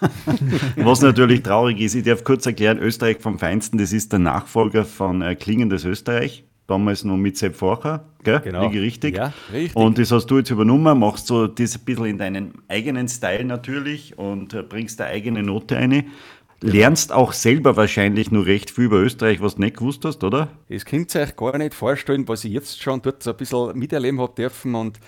was 0.76 1.00
natürlich 1.00 1.42
traurig 1.42 1.80
ist, 1.80 1.94
ich 1.94 2.04
darf 2.04 2.24
kurz 2.24 2.44
erklären, 2.46 2.78
Österreich 2.78 3.18
vom 3.18 3.38
Feinsten, 3.38 3.78
das 3.78 3.92
ist 3.92 4.12
der 4.12 4.18
Nachfolger 4.18 4.84
von 4.84 5.22
äh, 5.22 5.34
Klingendes 5.34 5.84
Österreich 5.84 6.44
damals 6.68 7.02
noch 7.02 7.16
mit 7.16 7.36
Sepp 7.36 7.56
Forcher, 7.56 8.04
gell? 8.22 8.40
Genau. 8.40 8.66
Liege 8.66 8.82
richtig. 8.82 9.16
Ja, 9.16 9.32
richtig. 9.52 9.74
Und 9.74 9.98
das 9.98 10.12
hast 10.12 10.26
du 10.26 10.38
jetzt 10.38 10.50
übernommen, 10.50 10.98
machst 10.98 11.28
du 11.30 11.48
das 11.48 11.76
ein 11.76 11.84
bisschen 11.84 12.04
in 12.04 12.18
deinen 12.18 12.52
eigenen 12.68 13.08
Style 13.08 13.44
natürlich 13.44 14.16
und 14.16 14.54
äh, 14.54 14.62
bringst 14.62 15.00
deine 15.00 15.10
eigene 15.10 15.42
Note 15.42 15.76
ein. 15.76 16.04
Lernst 16.60 17.12
auch 17.12 17.32
selber 17.32 17.76
wahrscheinlich 17.76 18.30
nur 18.30 18.44
recht 18.44 18.70
viel 18.70 18.84
über 18.84 18.96
Österreich, 18.96 19.40
was 19.40 19.54
du 19.54 19.62
nicht 19.62 19.76
gewusst 19.76 20.04
hast, 20.04 20.24
oder? 20.24 20.48
Es 20.68 20.84
könnt 20.84 21.14
ihr 21.14 21.22
euch 21.22 21.36
gar 21.36 21.56
nicht 21.56 21.72
vorstellen, 21.72 22.26
was 22.26 22.44
ich 22.44 22.52
jetzt 22.52 22.82
schon 22.82 23.00
dort 23.00 23.22
so 23.22 23.30
ein 23.30 23.36
bisschen 23.36 23.78
miterleben 23.78 24.20
habe 24.20 24.34
dürfen. 24.34 24.74
Und 24.74 24.98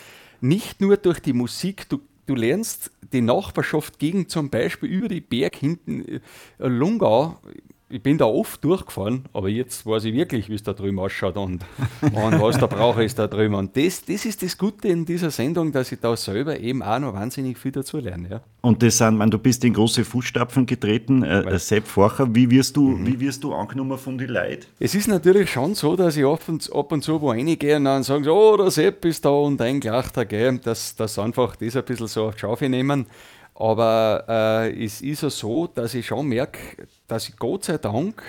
nicht 0.41 0.81
nur 0.81 0.97
durch 0.97 1.21
die 1.21 1.33
Musik, 1.33 1.89
du, 1.89 2.01
du 2.27 2.37
lernst 2.37 2.93
die 3.12 3.21
Nachbarschaft 3.21 3.99
gegen 3.99 4.29
zum 4.29 4.49
Beispiel 4.49 4.89
über 4.89 5.09
die 5.09 5.21
Berg 5.21 5.57
hinten 5.57 6.05
äh, 6.07 6.21
Lungau 6.59 7.41
ich 7.90 8.02
bin 8.02 8.19
da 8.19 8.25
oft 8.25 8.62
durchgefahren, 8.62 9.25
aber 9.32 9.48
jetzt 9.48 9.84
weiß 9.84 10.04
ich 10.04 10.14
wirklich, 10.14 10.48
wie 10.48 10.54
es 10.54 10.62
da 10.62 10.72
drüben 10.72 10.98
ausschaut 11.00 11.37
und, 11.37 11.64
und 12.02 12.40
was 12.40 12.59
da 12.59 12.66
brauche 12.66 13.02
ist 13.02 13.18
da 13.18 13.26
drüben. 13.26 13.54
Und 13.54 13.76
das, 13.76 14.04
das 14.04 14.25
ist 14.25 14.42
das 14.42 14.56
Gute 14.56 14.88
in 14.88 15.04
dieser 15.04 15.30
Sendung, 15.30 15.73
dass 15.73 15.90
ich 15.90 15.99
da 15.99 16.16
selber 16.16 16.59
eben 16.59 16.82
auch 16.82 17.00
noch 17.00 17.14
wahnsinnig 17.14 17.59
viel 17.59 17.73
dazu 17.73 17.99
lerne. 17.99 18.28
Ja. 18.30 18.40
Und 18.61 18.82
das 18.82 18.99
sind, 18.99 19.16
man, 19.16 19.30
du 19.30 19.38
bist 19.38 19.64
in 19.64 19.75
große 19.75 20.04
Fußstapfen 20.04 20.66
getreten, 20.66 21.23
äh, 21.25 21.59
Sepp 21.59 21.87
Forcher, 21.87 22.32
wie 22.35 22.49
wirst 22.50 22.76
du, 22.76 22.90
mhm. 22.90 23.06
wie 23.06 23.20
wirst 23.20 23.42
du 23.42 23.52
angenommen 23.52 23.99
von 23.99 24.16
den 24.16 24.28
Leuten? 24.28 24.66
Es 24.78 24.94
ist 24.94 25.09
natürlich 25.09 25.50
schon 25.50 25.75
so, 25.75 25.97
dass 25.97 26.16
ich 26.16 26.25
ab 26.25 26.42
und, 26.47 26.70
ab 26.73 26.92
und 26.92 27.02
zu 27.02 27.20
wo 27.20 27.30
reingehe 27.30 27.76
und 27.76 27.85
dann 27.85 28.02
sagen, 28.04 28.25
so, 28.25 28.35
oh, 28.35 28.56
der 28.56 28.70
Sepp 28.70 29.04
ist 29.04 29.25
da 29.25 29.30
und 29.30 29.61
ein 29.61 29.80
Glachter, 29.80 30.25
gell, 30.25 30.59
dass, 30.59 30.94
dass 30.94 31.18
einfach 31.18 31.56
das 31.56 31.76
ein 31.76 31.85
bisschen 31.85 32.06
so 32.06 32.26
auf 32.26 32.35
die 32.35 32.40
Schaufe 32.40 32.68
nehmen. 32.68 33.06
Aber 33.54 34.25
äh, 34.28 34.85
es 34.85 35.02
ist 35.02 35.23
ja 35.23 35.30
so, 35.30 35.66
dass 35.66 35.95
ich 35.95 36.07
schon 36.07 36.26
merke, 36.26 36.61
dass 37.09 37.28
ich 37.28 37.37
Gott 37.37 37.64
sei 37.64 37.78
Dank, 37.78 38.23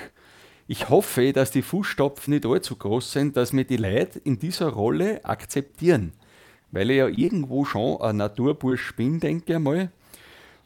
ich 0.68 0.90
hoffe, 0.90 1.34
dass 1.34 1.51
die 1.51 1.62
Fußstapfen 1.62 2.34
nicht 2.34 2.46
allzu 2.46 2.75
groß 2.75 3.12
sind, 3.12 3.38
dass 3.38 3.54
mir 3.54 3.66
die 3.66 3.78
Leute 3.78 4.20
in 4.20 4.40
dieser 4.40 4.70
Rolle 4.70 5.24
akzeptieren. 5.24 6.13
Weil 6.72 6.92
ich 6.92 6.98
ja 6.98 7.08
irgendwo 7.08 7.66
schon 7.66 8.00
ein 8.01 8.18
Naturbursch 8.18 8.96
bin, 8.96 9.20
denke 9.20 9.54
ich 9.54 9.60
mal. 9.60 9.92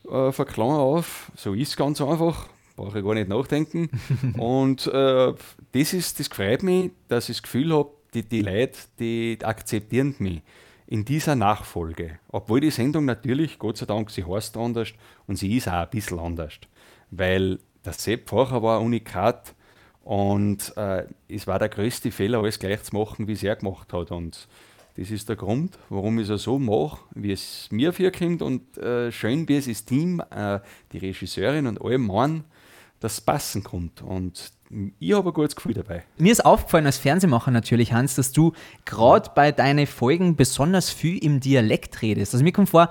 Äh, 0.09 0.31
von 0.31 0.45
klein 0.45 0.69
auf, 0.69 1.31
so 1.35 1.53
ist 1.53 1.69
es 1.69 1.77
ganz 1.77 1.99
einfach, 2.01 2.47
brauche 2.75 2.99
ich 2.99 3.05
gar 3.05 3.15
nicht 3.15 3.29
nachdenken. 3.29 3.89
Und 4.37 4.87
äh, 4.87 5.33
das, 5.71 5.93
ist, 5.93 6.19
das 6.19 6.27
freut 6.27 6.63
mich, 6.63 6.91
dass 7.07 7.29
ich 7.29 7.37
das 7.37 7.43
Gefühl 7.43 7.73
habe, 7.73 7.89
die, 8.13 8.23
die 8.23 8.41
Leute, 8.41 8.77
die 8.99 9.37
akzeptieren 9.43 10.15
mich 10.19 10.41
in 10.87 11.05
dieser 11.05 11.35
Nachfolge, 11.35 12.19
obwohl 12.29 12.59
die 12.59 12.71
Sendung 12.71 13.05
natürlich, 13.05 13.57
Gott 13.59 13.77
sei 13.77 13.85
Dank, 13.85 14.11
sie 14.11 14.23
heißt 14.23 14.57
anders 14.57 14.93
und 15.27 15.37
sie 15.37 15.57
ist 15.57 15.67
auch 15.67 15.73
ein 15.73 15.89
bisschen 15.89 16.19
anders, 16.19 16.53
weil 17.11 17.59
der 17.83 17.93
Sepp 17.93 18.29
vorher 18.29 18.61
war 18.61 18.81
Unikat 18.81 19.55
und 20.03 20.75
äh, 20.77 21.05
es 21.27 21.47
war 21.47 21.57
der 21.57 21.69
größte 21.69 22.11
Fehler, 22.11 22.39
alles 22.39 22.59
gleich 22.59 22.83
zu 22.83 22.95
machen, 22.95 23.27
wie 23.27 23.33
es 23.33 23.43
er 23.43 23.55
gemacht 23.55 23.91
hat. 23.91 24.11
Und 24.11 24.47
das 24.95 25.09
ist 25.09 25.27
der 25.27 25.35
Grund, 25.35 25.77
warum 25.89 26.19
ich 26.19 26.29
es 26.29 26.43
so 26.43 26.59
mache, 26.59 26.99
wie 27.15 27.31
es 27.31 27.67
mir 27.71 27.91
vorkommt 27.91 28.43
und 28.43 28.77
äh, 28.77 29.11
schön, 29.11 29.47
wie 29.49 29.57
es 29.57 29.65
das 29.65 29.83
Team, 29.85 30.21
äh, 30.29 30.59
die 30.91 30.99
Regisseurin 30.99 31.65
und 31.65 31.81
alle 31.81 31.97
meinen, 31.97 32.43
dass 32.99 33.13
es 33.13 33.21
passen 33.21 33.63
kommt. 33.63 34.01
Und 34.01 34.51
ich 34.99 35.13
habe 35.13 35.29
ein 35.29 35.33
gutes 35.33 35.55
Gefühl 35.55 35.73
dabei. 35.73 36.03
Mir 36.17 36.31
ist 36.31 36.45
aufgefallen 36.45 36.85
als 36.85 36.97
Fernsehmacher 36.97 37.51
natürlich, 37.51 37.93
Hans, 37.93 38.15
dass 38.15 38.31
du 38.31 38.53
gerade 38.83 39.29
bei 39.35 39.51
deinen 39.51 39.87
Folgen 39.87 40.35
besonders 40.35 40.89
viel 40.89 41.17
im 41.23 41.39
Dialekt 41.39 42.01
redest. 42.01 42.33
Also 42.33 42.43
mir 42.43 42.51
kommt 42.51 42.69
vor, 42.69 42.89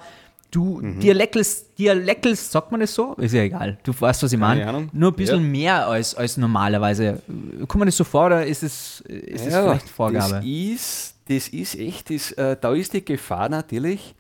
du 0.55 0.81
mhm. 0.81 1.01
dialektelst, 1.01 1.79
dialektelst, 1.79 2.53
sagt 2.53 2.71
man 2.71 2.81
das 2.81 2.95
so? 2.95 3.15
Ist 3.15 3.35
ja 3.35 3.43
egal. 3.43 3.79
Du 3.83 3.93
weißt, 3.99 4.23
was 4.23 4.33
ich 4.33 4.39
meine. 4.39 4.89
Nur 4.93 5.11
ein 5.11 5.17
bisschen 5.17 5.43
ja. 5.43 5.49
mehr 5.49 5.89
als, 5.89 6.15
als 6.15 6.37
normalerweise. 6.37 7.21
Kommt 7.67 7.81
man 7.81 7.87
das 7.87 7.97
so 7.97 8.05
vor 8.05 8.27
oder 8.27 8.47
ist 8.47 8.63
es, 8.63 9.01
ist 9.01 9.47
ja, 9.47 9.63
vielleicht 9.63 9.89
Vorgabe? 9.89 10.37
Das 10.37 10.45
ist, 10.45 11.15
das 11.29 11.49
ist 11.49 11.75
echt, 11.75 12.11
das, 12.11 12.33
äh, 12.33 12.57
da 12.61 12.73
ist 12.73 12.93
die 12.93 13.05
Gefahr 13.05 13.49
natürlich, 13.49 14.15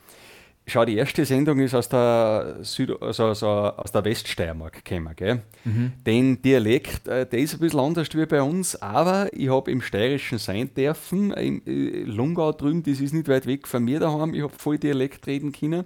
Schau, 0.66 0.86
die 0.86 0.96
erste 0.96 1.26
Sendung 1.26 1.60
ist 1.60 1.74
aus 1.74 1.90
der, 1.90 2.56
Süd 2.62 2.90
also, 3.02 3.26
also 3.26 3.46
aus 3.46 3.92
der 3.92 4.02
Weststeiermark 4.02 4.82
gekommen. 4.82 5.14
Gell? 5.14 5.42
Mhm. 5.64 5.92
Den 6.06 6.40
Dialekt, 6.40 7.06
äh, 7.06 7.26
der 7.26 7.38
ist 7.38 7.52
ein 7.52 7.60
bisschen 7.60 7.80
anders 7.80 8.08
wie 8.14 8.24
bei 8.24 8.40
uns, 8.40 8.74
aber 8.80 9.28
ich 9.34 9.50
habe 9.50 9.70
im 9.70 9.82
Steirischen 9.82 10.38
sein 10.38 10.72
dürfen. 10.74 11.32
Im 11.32 11.60
äh, 11.66 12.04
Lungau 12.04 12.52
drüben, 12.52 12.82
das 12.82 13.00
ist 13.00 13.12
nicht 13.12 13.28
weit 13.28 13.46
weg 13.46 13.68
von 13.68 13.84
mir 13.84 14.00
daheim. 14.00 14.32
Ich 14.32 14.42
habe 14.42 14.54
voll 14.56 14.78
Dialekt 14.78 15.26
reden 15.26 15.52
können. 15.52 15.84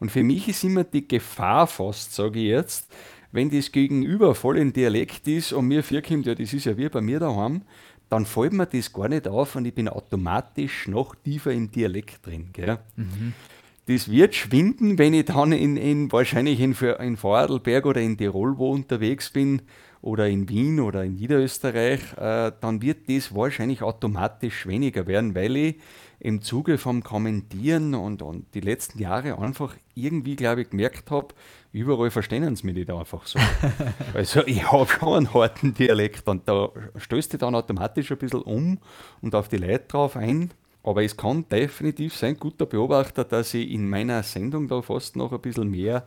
Und 0.00 0.10
für 0.10 0.24
mich 0.24 0.48
ist 0.48 0.64
immer 0.64 0.82
die 0.82 1.06
Gefahr 1.06 1.68
fast, 1.68 2.12
sage 2.12 2.40
ich 2.40 2.48
jetzt, 2.48 2.90
wenn 3.30 3.48
das 3.50 3.70
Gegenüber 3.70 4.34
voll 4.34 4.58
in 4.58 4.72
Dialekt 4.72 5.28
ist 5.28 5.52
und 5.52 5.68
mir 5.68 5.84
vorkommt, 5.84 6.26
ja, 6.26 6.34
das 6.34 6.52
ist 6.52 6.64
ja 6.64 6.76
wie 6.76 6.88
bei 6.88 7.00
mir 7.00 7.20
daheim, 7.20 7.62
dann 8.08 8.26
fällt 8.26 8.52
mir 8.52 8.66
das 8.66 8.92
gar 8.92 9.08
nicht 9.08 9.28
auf 9.28 9.54
und 9.54 9.66
ich 9.66 9.74
bin 9.74 9.88
automatisch 9.88 10.88
noch 10.88 11.14
tiefer 11.14 11.52
im 11.52 11.70
Dialekt 11.70 12.26
drin. 12.26 12.50
Gell? 12.52 12.78
Mhm 12.96 13.32
das 13.86 14.10
wird 14.10 14.34
schwinden, 14.34 14.98
wenn 14.98 15.14
ich 15.14 15.26
dann 15.26 15.52
in, 15.52 15.76
in 15.76 16.10
wahrscheinlich 16.10 16.60
in, 16.60 16.72
in 16.72 17.16
Vorarlberg 17.16 17.86
oder 17.86 18.00
in 18.00 18.18
Tirol 18.18 18.58
wo 18.58 18.72
unterwegs 18.72 19.30
bin 19.30 19.62
oder 20.02 20.28
in 20.28 20.48
Wien 20.48 20.80
oder 20.80 21.04
in 21.04 21.14
Niederösterreich, 21.14 22.00
äh, 22.16 22.52
dann 22.60 22.82
wird 22.82 23.08
das 23.08 23.34
wahrscheinlich 23.34 23.82
automatisch 23.82 24.66
weniger 24.66 25.06
werden, 25.06 25.34
weil 25.34 25.56
ich 25.56 25.76
im 26.18 26.42
Zuge 26.42 26.78
vom 26.78 27.02
Kommentieren 27.02 27.94
und, 27.94 28.22
und 28.22 28.54
die 28.54 28.60
letzten 28.60 28.98
Jahre 28.98 29.38
einfach 29.38 29.76
irgendwie, 29.94 30.34
glaube 30.34 30.62
ich, 30.62 30.70
gemerkt 30.70 31.10
habe, 31.10 31.28
überall 31.72 32.10
verstehen 32.10 32.56
sie 32.56 32.66
mich 32.66 32.74
nicht 32.74 32.90
einfach 32.90 33.26
so. 33.26 33.38
also 34.14 34.44
ich 34.46 34.70
habe 34.70 34.88
schon 34.88 35.14
einen 35.14 35.34
harten 35.34 35.74
Dialekt 35.74 36.26
und 36.28 36.48
da 36.48 36.70
stößt 36.96 37.34
du 37.34 37.38
dann 37.38 37.54
automatisch 37.54 38.10
ein 38.10 38.18
bisschen 38.18 38.42
um 38.42 38.78
und 39.20 39.34
auf 39.34 39.48
die 39.48 39.58
Leute 39.58 39.84
drauf 39.86 40.16
ein. 40.16 40.50
Aber 40.86 41.02
es 41.02 41.16
kann 41.16 41.46
definitiv 41.48 42.16
sein, 42.16 42.38
guter 42.38 42.64
Beobachter, 42.64 43.24
dass 43.24 43.52
ich 43.54 43.70
in 43.72 43.90
meiner 43.90 44.22
Sendung 44.22 44.68
da 44.68 44.80
fast 44.82 45.16
noch 45.16 45.32
ein 45.32 45.40
bisschen 45.40 45.68
mehr 45.70 46.06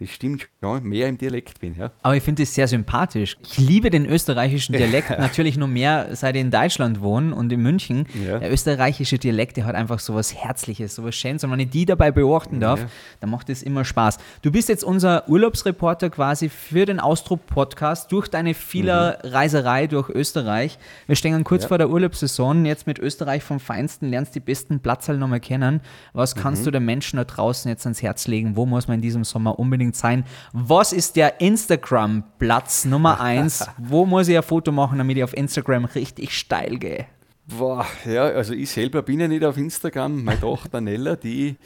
das 0.00 0.10
stimmt 0.10 0.48
schon, 0.60 0.84
mehr 0.84 1.08
im 1.08 1.18
Dialekt 1.18 1.60
bin. 1.60 1.74
Ja. 1.76 1.90
Aber 2.02 2.16
ich 2.16 2.22
finde 2.22 2.44
es 2.44 2.54
sehr 2.54 2.68
sympathisch. 2.68 3.36
Ich 3.42 3.58
liebe 3.58 3.90
den 3.90 4.06
österreichischen 4.06 4.72
Dialekt 4.74 5.10
natürlich 5.18 5.56
nur 5.56 5.68
mehr, 5.68 6.14
seit 6.14 6.36
ich 6.36 6.40
in 6.40 6.50
Deutschland 6.50 7.00
wohne 7.00 7.34
und 7.34 7.52
in 7.52 7.60
München. 7.60 8.06
Ja. 8.24 8.38
Der 8.38 8.52
österreichische 8.52 9.18
Dialekt, 9.18 9.56
der 9.56 9.64
hat 9.64 9.74
einfach 9.74 9.98
so 9.98 10.14
was 10.14 10.34
Herzliches, 10.34 10.94
so 10.94 11.04
was 11.04 11.14
Schönes. 11.14 11.42
Und 11.42 11.50
wenn 11.50 11.60
ich 11.60 11.70
die 11.70 11.84
dabei 11.84 12.10
beobachten 12.10 12.60
darf, 12.60 12.80
ja. 12.80 12.86
dann 13.20 13.30
macht 13.30 13.50
es 13.50 13.62
immer 13.62 13.84
Spaß. 13.84 14.18
Du 14.42 14.52
bist 14.52 14.68
jetzt 14.68 14.84
unser 14.84 15.28
Urlaubsreporter 15.28 16.10
quasi 16.10 16.48
für 16.48 16.86
den 16.86 17.00
Austrup-Podcast 17.00 18.12
durch 18.12 18.28
deine 18.28 18.54
viele 18.54 19.18
mhm. 19.22 19.30
Reiserei 19.30 19.86
durch 19.86 20.08
Österreich. 20.10 20.78
Wir 21.06 21.16
stehen 21.16 21.42
kurz 21.44 21.64
vor 21.64 21.78
der 21.78 21.90
Urlaubssaison, 21.90 22.64
jetzt 22.64 22.86
mit 22.86 22.98
Österreich 22.98 23.42
vom 23.42 23.60
Feinsten, 23.60 24.08
lernst 24.08 24.34
die 24.34 24.40
besten 24.40 24.80
Platzhallen 24.80 25.20
nochmal 25.20 25.40
kennen. 25.40 25.80
Was 26.12 26.34
kannst 26.34 26.62
mhm. 26.62 26.66
du 26.66 26.70
den 26.72 26.84
Menschen 26.84 27.16
da 27.16 27.24
draußen 27.24 27.68
jetzt 27.68 27.84
ans 27.86 28.02
Herz 28.02 28.26
legen? 28.26 28.56
Wo 28.56 28.66
muss 28.66 28.88
man 28.88 28.96
in 28.96 29.02
diesem 29.02 29.24
Sommer 29.24 29.58
unbedingt 29.58 29.87
unbedingt 29.88 29.96
sein. 29.96 30.24
Was 30.52 30.92
ist 30.92 31.16
der 31.16 31.40
Instagram-Platz 31.40 32.84
Nummer 32.84 33.20
1? 33.20 33.66
Wo 33.78 34.06
muss 34.06 34.28
ich 34.28 34.36
ein 34.36 34.42
Foto 34.42 34.72
machen, 34.72 34.98
damit 34.98 35.16
ich 35.16 35.24
auf 35.24 35.36
Instagram 35.36 35.86
richtig 35.86 36.36
steil 36.36 36.78
gehe? 36.78 37.06
Boah, 37.46 37.86
ja, 38.04 38.24
also 38.24 38.52
ich 38.52 38.70
selber 38.70 39.02
bin 39.02 39.20
ja 39.20 39.28
nicht 39.28 39.44
auf 39.44 39.56
Instagram. 39.56 40.22
Meine 40.22 40.40
Tochter 40.40 40.82
Nella, 40.82 41.16
die, 41.16 41.56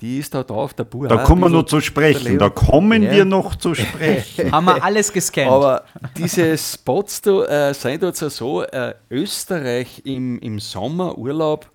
die 0.00 0.18
ist 0.18 0.32
da 0.32 0.44
drauf, 0.44 0.74
der 0.74 0.84
Bur. 0.84 1.08
Da 1.08 1.24
kommen 1.24 1.40
wir 1.40 1.48
noch 1.48 1.64
zu 1.64 1.80
sprechen, 1.80 2.38
da 2.38 2.50
kommen 2.50 3.02
ja. 3.02 3.10
wir 3.10 3.24
noch 3.24 3.56
zu 3.56 3.74
sprechen. 3.74 4.52
Haben 4.52 4.66
wir 4.66 4.84
alles 4.84 5.12
gescannt. 5.12 5.50
Aber 5.50 5.84
diese 6.16 6.56
Spots 6.56 7.20
da, 7.20 7.70
äh, 7.70 7.74
sind 7.74 8.04
jetzt 8.04 8.20
so, 8.20 8.62
äh, 8.62 8.94
Österreich 9.10 10.02
im, 10.04 10.38
im 10.38 10.60
Sommerurlaub, 10.60 11.68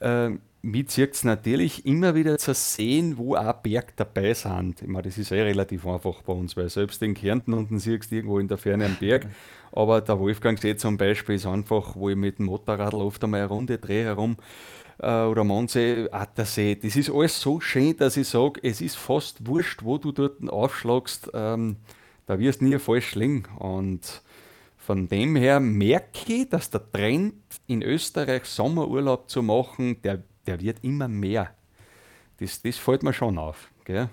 äh, 0.00 0.30
mich 0.62 0.88
zieht 0.88 1.14
es 1.14 1.24
natürlich 1.24 1.86
immer 1.86 2.14
wieder 2.14 2.36
zu 2.38 2.52
sehen, 2.52 3.16
wo 3.16 3.34
auch 3.34 3.52
Berg 3.54 3.96
dabei 3.96 4.34
sind. 4.34 4.82
Ich 4.82 4.88
meine, 4.88 5.04
das 5.04 5.16
ist 5.16 5.30
eh 5.30 5.40
relativ 5.40 5.86
einfach 5.86 6.22
bei 6.22 6.32
uns, 6.32 6.56
weil 6.56 6.68
selbst 6.68 7.02
in 7.02 7.14
Kärnten 7.14 7.54
unten 7.54 7.78
siehst 7.78 8.10
du 8.10 8.16
irgendwo 8.16 8.38
in 8.38 8.48
der 8.48 8.58
Ferne 8.58 8.84
einen 8.84 8.96
Berg. 8.96 9.26
Aber 9.72 10.00
der 10.00 10.18
Wolfgangsee 10.18 10.76
zum 10.76 10.96
Beispiel 10.96 11.36
ist 11.36 11.46
einfach, 11.46 11.96
wo 11.96 12.10
ich 12.10 12.16
mit 12.16 12.38
dem 12.38 12.46
Motorrad 12.46 12.92
oft 12.92 13.22
einmal 13.24 13.40
eine 13.40 13.48
Runde 13.48 13.78
drehe 13.78 14.04
herum. 14.04 14.36
Äh, 14.98 15.22
oder 15.22 15.44
Mondsee, 15.44 16.08
Attersee. 16.10 16.74
Das 16.74 16.96
ist 16.96 17.10
alles 17.10 17.40
so 17.40 17.60
schön, 17.60 17.96
dass 17.96 18.16
ich 18.16 18.28
sage, 18.28 18.60
es 18.62 18.80
ist 18.80 18.96
fast 18.96 19.46
wurscht, 19.46 19.82
wo 19.82 19.96
du 19.96 20.12
dort 20.12 20.46
aufschlagst. 20.48 21.30
Ähm, 21.32 21.76
da 22.26 22.38
wirst 22.38 22.60
du 22.60 22.66
nie 22.66 22.78
falsch 22.78 23.14
liegen. 23.14 23.44
Und 23.58 24.22
von 24.76 25.08
dem 25.08 25.36
her 25.36 25.58
merke 25.60 26.32
ich, 26.32 26.48
dass 26.48 26.68
der 26.68 26.90
Trend 26.90 27.34
in 27.66 27.82
Österreich 27.82 28.44
Sommerurlaub 28.44 29.30
zu 29.30 29.42
machen, 29.42 30.02
der 30.02 30.22
der 30.50 30.60
wird 30.60 30.82
immer 30.82 31.08
mehr. 31.08 31.50
Das, 32.38 32.62
das 32.62 32.76
fällt 32.76 33.02
mir 33.02 33.12
schon 33.12 33.38
auf. 33.38 33.70
Gell? 33.84 34.08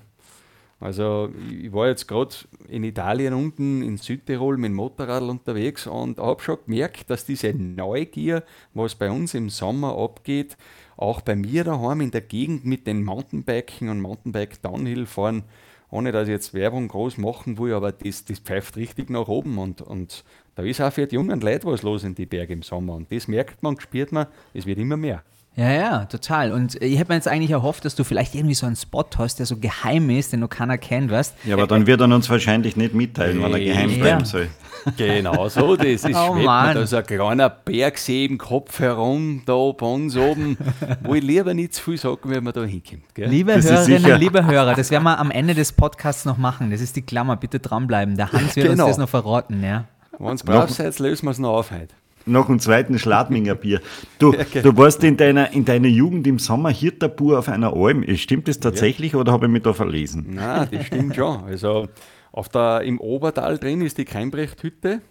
Also 0.79 1.29
ich 1.49 1.73
war 1.73 1.87
jetzt 1.87 2.07
gerade 2.07 2.35
in 2.69 2.83
Italien 2.83 3.33
unten 3.33 3.81
in 3.81 3.97
Südtirol 3.97 4.57
mit 4.57 4.69
dem 4.69 4.75
Motorrad 4.75 5.23
unterwegs 5.23 5.87
und 5.87 6.19
habe 6.19 6.41
schon 6.43 6.59
gemerkt, 6.65 7.09
dass 7.09 7.25
diese 7.25 7.51
Neugier, 7.53 8.43
was 8.75 8.93
bei 8.93 9.09
uns 9.09 9.33
im 9.33 9.49
Sommer 9.49 9.97
abgeht, 9.97 10.55
auch 10.95 11.21
bei 11.21 11.35
mir 11.35 11.63
daheim 11.63 12.01
in 12.01 12.11
der 12.11 12.21
Gegend 12.21 12.65
mit 12.65 12.85
den 12.85 13.03
Mountainbiken 13.03 13.89
und 13.89 14.01
Mountainbike 14.01 14.61
Downhill 14.61 15.07
fahren, 15.07 15.43
ohne 15.89 16.11
dass 16.11 16.27
ich 16.27 16.33
jetzt 16.33 16.53
Werbung 16.53 16.89
groß 16.89 17.17
machen 17.17 17.57
will, 17.57 17.73
aber 17.73 17.91
das, 17.91 18.25
das 18.25 18.39
pfeift 18.39 18.77
richtig 18.77 19.09
nach 19.09 19.27
oben 19.27 19.57
und, 19.57 19.81
und 19.81 20.23
da 20.53 20.61
ist 20.61 20.81
auch 20.81 20.93
für 20.93 21.07
die 21.07 21.15
jungen 21.15 21.41
Leute 21.41 21.65
was 21.65 21.81
los 21.81 22.03
in 22.03 22.13
die 22.13 22.25
Berge 22.27 22.53
im 22.53 22.61
Sommer 22.61 22.93
und 22.93 23.11
das 23.11 23.27
merkt 23.27 23.63
man, 23.63 23.79
spürt 23.79 24.11
man, 24.11 24.27
es 24.53 24.67
wird 24.67 24.77
immer 24.77 24.97
mehr. 24.97 25.23
Ja, 25.57 25.71
ja, 25.71 26.05
total. 26.05 26.51
Und 26.51 26.79
ich 26.83 26.99
hätte 26.99 27.09
mir 27.09 27.15
jetzt 27.15 27.27
eigentlich 27.27 27.49
erhofft, 27.49 27.83
dass 27.83 27.95
du 27.95 28.03
vielleicht 28.03 28.35
irgendwie 28.35 28.53
so 28.53 28.67
einen 28.67 28.75
Spot 28.75 29.07
hast, 29.17 29.39
der 29.39 29.47
so 29.47 29.57
geheim 29.57 30.07
ist, 30.11 30.31
den 30.31 30.41
noch 30.41 30.49
keiner 30.49 30.77
kennt, 30.77 31.09
weißt 31.09 31.33
Ja, 31.45 31.55
aber 31.55 31.65
dann 31.65 31.87
wird 31.87 31.99
er 31.99 32.13
uns 32.13 32.29
wahrscheinlich 32.29 32.75
nicht 32.75 32.93
mitteilen, 32.93 33.41
weil 33.41 33.53
er 33.53 33.59
geheim 33.59 33.89
ja. 33.89 33.97
bleiben 33.97 34.25
soll. 34.25 34.49
Genau 34.95 35.49
so, 35.49 35.75
das 35.75 35.87
ist 35.87 36.05
oh, 36.15 36.35
schwebt 36.35 36.47
da 36.47 36.87
so 36.87 36.95
ein 36.95 37.05
kleiner 37.05 37.49
Bergsee 37.49 38.23
im 38.23 38.37
Kopf 38.37 38.79
herum, 38.79 39.41
da 39.45 39.71
bei 39.71 39.85
uns 39.85 40.15
oben, 40.15 40.57
wo 41.03 41.15
ich 41.15 41.23
lieber 41.23 41.53
nicht 41.53 41.73
zu 41.73 41.83
viel 41.83 41.97
sagen, 41.97 42.29
wenn 42.29 42.43
man 42.43 42.53
da 42.53 42.63
hinkommt. 42.63 43.13
Gell? 43.13 43.27
Liebe 43.27 43.53
das 43.53 43.69
Hörerinnen, 43.69 44.17
liebe 44.17 44.45
Hörer, 44.45 44.75
das 44.75 44.89
werden 44.89 45.03
wir 45.03 45.19
am 45.19 45.31
Ende 45.31 45.55
des 45.55 45.73
Podcasts 45.73 46.23
noch 46.23 46.37
machen. 46.37 46.71
Das 46.71 46.79
ist 46.79 46.95
die 46.95 47.01
Klammer, 47.01 47.35
bitte 47.35 47.59
dranbleiben. 47.59 48.15
Der 48.15 48.31
Hans 48.31 48.55
wird 48.55 48.69
genau. 48.69 48.85
uns 48.85 48.91
das 48.91 48.97
noch 48.97 49.09
verraten. 49.09 49.61
Ja. 49.61 49.85
Wenn 50.17 50.35
es 50.35 50.43
braucht, 50.43 50.79
lösen 50.99 51.25
wir 51.25 51.31
es 51.31 51.39
noch 51.39 51.57
auf 51.57 51.71
heute 51.71 51.93
noch 52.27 52.49
einen 52.49 52.59
zweiten 52.59 52.99
Schladminger 52.99 53.55
Bier. 53.55 53.81
Du, 54.19 54.31
du 54.63 54.77
warst 54.77 55.03
in 55.03 55.17
deiner, 55.17 55.51
in 55.53 55.65
deiner 55.65 55.87
Jugend 55.87 56.27
im 56.27 56.39
Sommer 56.39 56.69
Hirterbur 56.69 57.39
auf 57.39 57.49
einer 57.49 57.73
Alm. 57.73 58.05
Stimmt 58.17 58.47
das 58.47 58.59
tatsächlich 58.59 59.13
ja. 59.13 59.19
oder 59.19 59.31
habe 59.31 59.47
ich 59.47 59.51
mich 59.51 59.63
da 59.63 59.73
verlesen? 59.73 60.35
Nein, 60.35 60.67
das 60.71 60.85
stimmt 60.85 61.15
schon. 61.15 61.43
Also 61.43 61.87
auf 62.31 62.49
der, 62.49 62.81
im 62.81 62.99
Obertal 62.99 63.57
drin 63.57 63.81
ist 63.81 63.97
die 63.97 64.05
Keimbrecht-Hütte. 64.05 65.01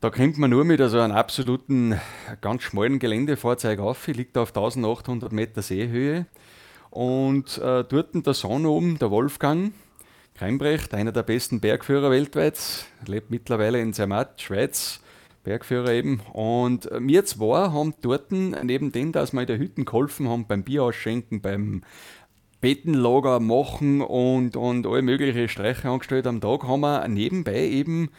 Da 0.00 0.08
kommt 0.10 0.38
man 0.38 0.50
nur 0.50 0.64
mit 0.64 0.80
so 0.80 0.98
einem 0.98 1.14
absoluten, 1.14 2.00
ganz 2.40 2.62
schmalen 2.62 2.98
Geländefahrzeug 2.98 3.80
auf, 3.80 4.06
liegt 4.06 4.38
auf 4.38 4.48
1800 4.48 5.30
Meter 5.30 5.60
Seehöhe. 5.60 6.26
Und 6.88 7.58
äh, 7.58 7.84
dort 7.84 8.26
der 8.26 8.34
Sohn 8.34 8.66
oben, 8.66 8.98
der 8.98 9.10
Wolfgang 9.10 9.72
Keimbrecht, 10.40 10.94
einer 10.94 11.12
der 11.12 11.22
besten 11.22 11.60
Bergführer 11.60 12.10
weltweit, 12.10 12.58
lebt 13.06 13.30
mittlerweile 13.30 13.78
in 13.78 13.92
Zermatt, 13.92 14.40
Schweiz, 14.40 15.00
Bergführer 15.44 15.92
eben. 15.92 16.20
Und 16.32 16.88
wir 16.98 17.24
zwei 17.24 17.70
haben 17.70 17.94
dort, 18.02 18.30
neben 18.32 18.92
dem, 18.92 19.12
dass 19.12 19.32
wir 19.32 19.40
in 19.40 19.46
der 19.46 19.58
Hütte 19.58 19.84
geholfen 19.84 20.28
haben, 20.28 20.46
beim 20.46 20.62
Bier 20.62 20.84
ausschenken, 20.84 21.40
beim 21.40 21.82
Bettenlager 22.60 23.40
machen 23.40 24.02
und, 24.02 24.56
und 24.56 24.86
alle 24.86 25.02
möglichen 25.02 25.48
Streiche 25.48 25.88
angestellt 25.88 26.26
am 26.26 26.40
Tag, 26.40 26.64
haben 26.64 26.80
wir 26.80 27.08
nebenbei 27.08 27.66
eben 27.66 28.10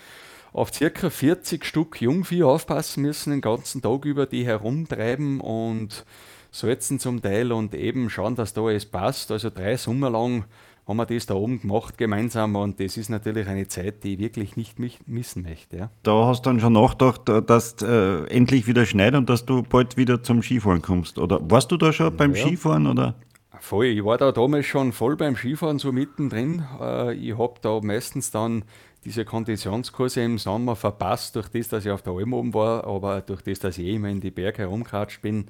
auf 0.52 0.72
ca. 0.72 1.10
40 1.10 1.64
Stück 1.64 2.02
Jungvieh 2.02 2.44
aufpassen 2.44 3.04
müssen, 3.04 3.32
den 3.32 3.42
ganzen 3.42 3.82
Tag 3.82 4.04
über, 4.06 4.26
die 4.26 4.46
herumtreiben 4.46 5.40
und 5.40 6.06
salzen 6.52 7.00
zum 7.00 7.22
Teil 7.22 7.52
und 7.52 7.74
eben 7.74 8.10
schauen, 8.10 8.36
dass 8.36 8.54
da 8.54 8.62
alles 8.62 8.86
passt. 8.86 9.32
Also 9.32 9.50
drei 9.50 9.78
Sommer 9.78 10.10
lang 10.10 10.46
haben 10.92 10.98
wir 10.98 11.06
das 11.06 11.26
da 11.26 11.34
oben 11.34 11.62
gemacht 11.62 11.98
gemeinsam 11.98 12.56
und 12.56 12.80
das 12.80 12.98
ist 12.98 13.10
natürlich 13.10 13.48
eine 13.48 13.68
Zeit, 13.68 14.04
die 14.04 14.14
ich 14.14 14.20
wirklich 14.20 14.56
nicht 14.58 14.78
missen 15.08 15.44
möchte. 15.44 15.78
Ja. 15.78 15.90
Da 16.04 16.28
hast 16.28 16.46
du 16.46 16.50
dann 16.50 16.60
schon 16.60 16.74
nachgedacht, 16.74 17.30
äh, 17.30 17.42
dass 17.42 17.82
äh, 17.82 18.26
endlich 18.26 18.68
wieder 18.68 18.86
schneit 18.86 19.16
und 19.16 19.30
dass 19.30 19.46
du 19.46 19.64
bald 19.64 19.98
wieder 19.98 20.22
zum 20.22 20.44
Skifahren 20.44 20.82
kommst. 20.82 21.18
Oder 21.18 21.40
warst 21.50 21.72
du 21.72 21.78
da 21.78 21.92
schon 21.94 22.16
beim 22.16 22.36
ja. 22.36 22.46
Skifahren? 22.46 22.88
Oder? 22.88 23.16
Voll, 23.60 23.86
ich 23.86 24.04
war 24.04 24.18
da 24.18 24.32
damals 24.32 24.66
schon 24.66 24.92
voll 24.92 25.16
beim 25.16 25.36
Skifahren 25.36 25.80
so 25.80 25.92
mittendrin. 25.92 26.64
Äh, 26.80 27.14
ich 27.14 27.38
habe 27.38 27.56
da 27.62 27.80
meistens 27.82 28.32
dann 28.32 28.64
diese 29.06 29.26
Konditionskurse 29.26 30.22
im 30.22 30.38
Sommer 30.38 30.76
verpasst, 30.76 31.36
durch 31.36 31.48
das, 31.48 31.70
dass 31.70 31.86
ich 31.86 31.92
auf 31.92 32.02
der 32.02 32.14
Alm 32.14 32.34
oben 32.34 32.54
war, 32.54 32.86
aber 32.86 33.22
durch 33.22 33.42
das, 33.42 33.60
dass 33.60 33.78
ich 33.78 33.88
immer 33.88 34.10
in 34.10 34.22
die 34.22 34.30
Berge 34.30 34.60
herumgeratscht 34.60 35.22
bin, 35.22 35.46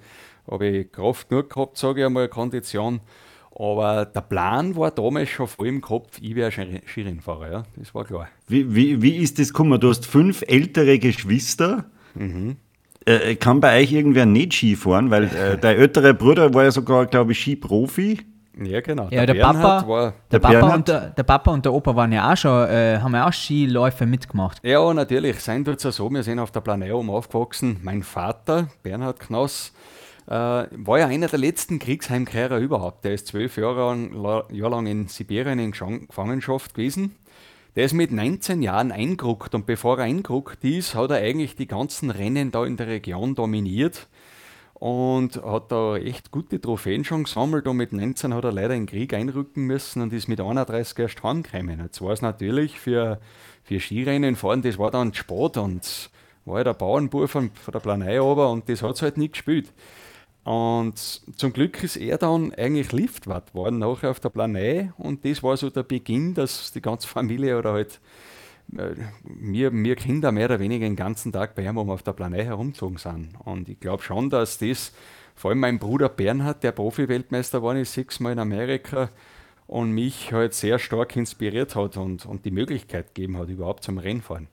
habe 0.50 0.68
ich 0.68 0.92
Kraft 0.92 1.30
genug 1.30 1.50
gehabt, 1.50 1.78
sage 1.78 2.02
ich 2.02 2.06
einmal, 2.06 2.30
Kondition. 2.30 3.02
Aber 3.56 4.06
der 4.06 4.22
Plan 4.22 4.76
war 4.76 4.92
damals 4.92 5.30
schon 5.30 5.48
voll 5.48 5.68
im 5.68 5.82
Kopf, 5.82 6.18
ich 6.22 6.36
wäre 6.36 6.52
Skirennfahrer, 6.52 7.52
ja, 7.52 7.64
das 7.76 7.94
war 7.94 8.06
klar. 8.06 8.28
Wie, 8.48 8.74
wie, 8.74 9.02
wie 9.02 9.18
ist 9.18 9.40
das 9.40 9.50
gekommen? 9.50 9.80
Du 9.80 9.90
hast 9.90 10.06
fünf 10.06 10.44
ältere 10.48 11.00
Geschwister. 11.00 11.86
Mhm. 12.16 12.58
Äh, 13.06 13.36
kann 13.36 13.60
bei 13.60 13.82
euch 13.82 13.92
irgendwer 13.92 14.26
nicht 14.26 14.54
Ski 14.54 14.76
fahren? 14.76 15.12
Weil 15.12 15.26
äh, 15.26 15.58
der 15.62 15.78
ältere 15.78 16.14
Bruder 16.14 16.54
war 16.54 16.64
ja 16.64 16.72
sogar, 16.72 17.06
glaube 17.08 17.34
ich, 17.34 17.40
Skiprofi. 17.40 18.20
Ja, 18.64 18.82
genau. 18.82 19.08
Ja, 19.10 19.26
der, 19.26 19.36
der 19.36 19.42
Papa, 19.42 19.88
war, 19.88 20.14
der, 20.32 20.40
der, 20.40 20.40
Papa 20.40 20.76
und 20.76 20.88
der, 20.88 21.10
der, 21.10 21.24
Papa 21.24 21.52
und 21.52 21.66
der 21.66 21.74
Opa 21.74 21.96
waren 21.96 22.12
ja 22.12 22.32
auch 22.32 22.38
schon, 22.38 22.68
äh, 22.68 23.00
haben 23.00 23.14
ja 23.14 23.28
auch 23.28 23.34
Skiläufe 23.34 24.06
mitgemacht. 24.06 24.60
Ja, 24.64 24.94
natürlich. 24.94 25.40
Sein 25.40 25.66
wird 25.66 25.84
es 25.84 25.96
so, 25.96 26.10
wir 26.10 26.24
sind 26.24 26.38
auf 26.40 26.52
der 26.52 26.62
Planeo 26.62 27.02
aufgewachsen. 27.16 27.80
Mein 27.82 28.04
Vater, 28.04 28.68
Bernhard 28.84 29.20
Knoss, 29.20 29.70
äh, 29.70 30.01
war 30.32 31.00
ja 31.00 31.08
einer 31.08 31.28
der 31.28 31.40
letzten 31.40 31.80
Kriegsheimkehrer 31.80 32.58
überhaupt. 32.58 33.04
Der 33.04 33.14
ist 33.14 33.28
zwölf 33.28 33.58
Jahre 33.58 33.96
lang, 33.96 34.46
Jahr 34.54 34.70
lang 34.70 34.88
in 34.88 35.08
Sibirien 35.08 35.60
in 35.60 35.72
Gefangenschaft 35.72 36.74
gewesen. 36.74 37.16
Der 37.76 37.86
ist 37.86 37.94
mit 37.94 38.12
19 38.12 38.62
Jahren 38.62 38.92
eingeruckt 38.92 39.56
und 39.56 39.66
bevor 39.66 39.98
er 39.98 40.06
eingeruckt 40.06 40.64
ist, 40.64 40.96
hat 40.96 41.12
er 41.12 41.18
eigentlich 41.18 41.56
die 41.56 41.68
ganzen 41.68 42.10
Rennen 42.12 42.52
da 42.52 42.66
in 42.66 42.76
der 42.76 42.88
Region 42.88 43.34
dominiert 43.34 44.08
und 44.74 45.42
hat 45.44 45.72
da 45.72 45.96
echt 45.96 46.32
gute 46.32 46.60
Trophäen 46.60 47.04
schon 47.04 47.26
gesammelt 47.26 47.68
und 47.68 47.78
mit 47.78 47.94
19 47.94 48.34
hat 48.34 48.44
er 48.44 48.52
leider 48.52 48.74
in 48.74 48.82
den 48.82 48.88
Krieg 48.88 49.14
einrücken 49.14 49.64
müssen 49.64 50.02
und 50.02 50.12
ist 50.12 50.28
mit 50.28 50.42
31 50.42 50.98
erst 51.00 51.24
heimgekommen. 51.24 51.80
Jetzt 51.80 52.02
war 52.02 52.12
es 52.12 52.22
natürlich 52.22 52.80
für, 52.80 53.20
für 53.64 53.80
Skirennen 53.80 54.36
fahren, 54.36 54.62
das 54.62 54.78
war 54.78 54.92
dann 54.92 55.14
Sport 55.14 55.58
und 55.58 56.10
war 56.46 56.58
ja 56.58 56.64
der 56.66 56.74
Bauernbub 56.74 57.30
von, 57.30 57.52
von 57.52 57.72
der 57.72 57.80
Planei 57.80 58.20
aber 58.20 58.50
und 58.50 58.68
das 58.68 58.82
hat 58.82 58.96
es 58.96 59.02
halt 59.02 59.18
nicht 59.18 59.34
gespielt. 59.34 59.72
Und 60.44 60.98
zum 61.36 61.54
Glück 61.54 61.84
ist 61.84 61.98
er 61.98 62.18
dann 62.18 62.54
eigentlich 62.54 62.92
Liftwart 62.92 63.54
worden 63.54 63.78
nachher 63.80 64.10
auf 64.10 64.20
der 64.20 64.30
Planei 64.30 64.92
und 64.98 65.24
das 65.24 65.44
war 65.44 65.56
so 65.56 65.70
der 65.70 65.84
Beginn, 65.84 66.34
dass 66.34 66.72
die 66.72 66.82
ganze 66.82 67.08
Familie 67.08 67.60
oder 67.60 67.74
halt 67.74 68.00
äh, 68.76 68.96
wir, 69.24 69.72
wir 69.72 69.96
Kinder 69.96 70.32
mehr 70.32 70.46
oder 70.46 70.60
weniger 70.60 70.86
den 70.86 70.96
ganzen 70.96 71.32
Tag 71.32 71.54
bei 71.54 71.64
ihm 71.64 71.78
auf 71.78 72.02
der 72.02 72.14
Planei 72.14 72.44
herumgezogen 72.44 72.98
sind. 72.98 73.36
Und 73.44 73.70
ich 73.70 73.80
glaube 73.80 74.02
schon, 74.02 74.32
dass 74.32 74.58
das, 74.58 74.94
vor 75.36 75.52
allem 75.52 75.60
mein 75.60 75.78
Bruder 75.78 76.10
Bernhard, 76.10 76.64
der 76.64 76.72
Profi-Weltmeister 76.72 77.62
war, 77.62 77.76
ist 77.76 77.94
sechsmal 77.94 78.34
in 78.34 78.40
Amerika 78.40 79.10
und 79.68 79.92
mich 79.92 80.34
halt 80.34 80.54
sehr 80.54 80.80
stark 80.80 81.16
inspiriert 81.16 81.76
hat 81.76 81.98
und, 81.98 82.26
und 82.26 82.46
die 82.46 82.52
Möglichkeit 82.52 83.14
gegeben 83.14 83.38
hat, 83.38 83.50
überhaupt 83.50 83.84
zum 83.84 84.00
Rennfahren. 84.00 84.48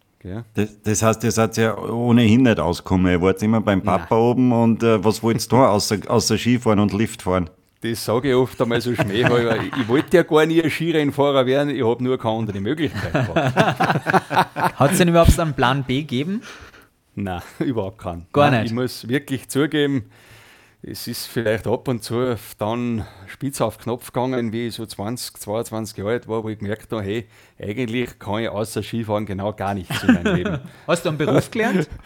Das, 0.54 0.82
das, 0.82 1.02
heißt, 1.02 1.24
ihr 1.24 1.30
seid 1.30 1.56
ja 1.56 1.78
ohnehin 1.78 2.42
nicht 2.42 2.58
ausgekommen. 2.58 3.12
Ihr 3.12 3.22
wart 3.22 3.42
immer 3.42 3.60
beim 3.60 3.82
Papa 3.82 4.14
Nein. 4.14 4.18
oben 4.18 4.52
und 4.52 4.82
äh, 4.82 5.02
was 5.04 5.22
wollt 5.22 5.40
ihr 5.40 5.48
da 5.48 5.70
außer, 5.70 5.98
außer 6.08 6.36
Skifahren 6.36 6.80
und 6.80 6.92
Liftfahren? 6.92 7.50
Das 7.80 8.04
sage 8.04 8.30
ich 8.30 8.34
oft 8.34 8.60
einmal 8.60 8.80
so 8.80 8.92
schmähhalber. 8.92 9.62
ich 9.62 9.86
wollte 9.86 10.16
ja 10.16 10.22
gar 10.24 10.44
nie 10.46 10.60
ein 10.60 10.68
Skirennfahrer 10.68 11.46
werden, 11.46 11.70
ich 11.70 11.84
habe 11.84 12.02
nur 12.02 12.18
keine 12.18 12.38
andere 12.38 12.60
Möglichkeit 12.60 13.14
Hat 13.34 14.90
es 14.90 14.98
denn 14.98 15.08
überhaupt 15.08 15.38
einen 15.38 15.54
Plan 15.54 15.84
B 15.84 16.00
gegeben? 16.00 16.42
Nein, 17.14 17.42
überhaupt 17.60 17.98
keinen. 17.98 18.26
Gar 18.32 18.50
nicht. 18.50 18.66
Ich 18.66 18.72
muss 18.72 19.08
wirklich 19.08 19.48
zugeben, 19.48 20.06
es 20.82 21.06
ist 21.08 21.26
vielleicht 21.26 21.66
ab 21.66 21.88
und 21.88 22.02
zu 22.02 22.36
dann 22.58 23.04
spitz 23.26 23.60
auf 23.60 23.78
Knopf 23.78 24.12
gegangen, 24.12 24.52
wie 24.52 24.68
ich 24.68 24.74
so 24.74 24.86
20, 24.86 25.36
22 25.36 25.96
Jahre 25.98 26.10
alt 26.10 26.28
war, 26.28 26.44
wo 26.44 26.48
ich 26.48 26.58
gemerkt 26.58 26.92
habe, 26.92 27.02
hey, 27.02 27.26
eigentlich 27.60 28.18
kann 28.18 28.42
ich 28.42 28.48
außer 28.48 28.82
Skifahren 28.82 29.26
genau 29.26 29.52
gar 29.52 29.74
nichts 29.74 30.02
in 30.02 30.14
meinem 30.14 30.36
Leben. 30.36 30.58
Hast 30.86 31.04
du 31.04 31.08
einen 31.10 31.18
Beruf 31.18 31.50
gelernt? 31.50 31.88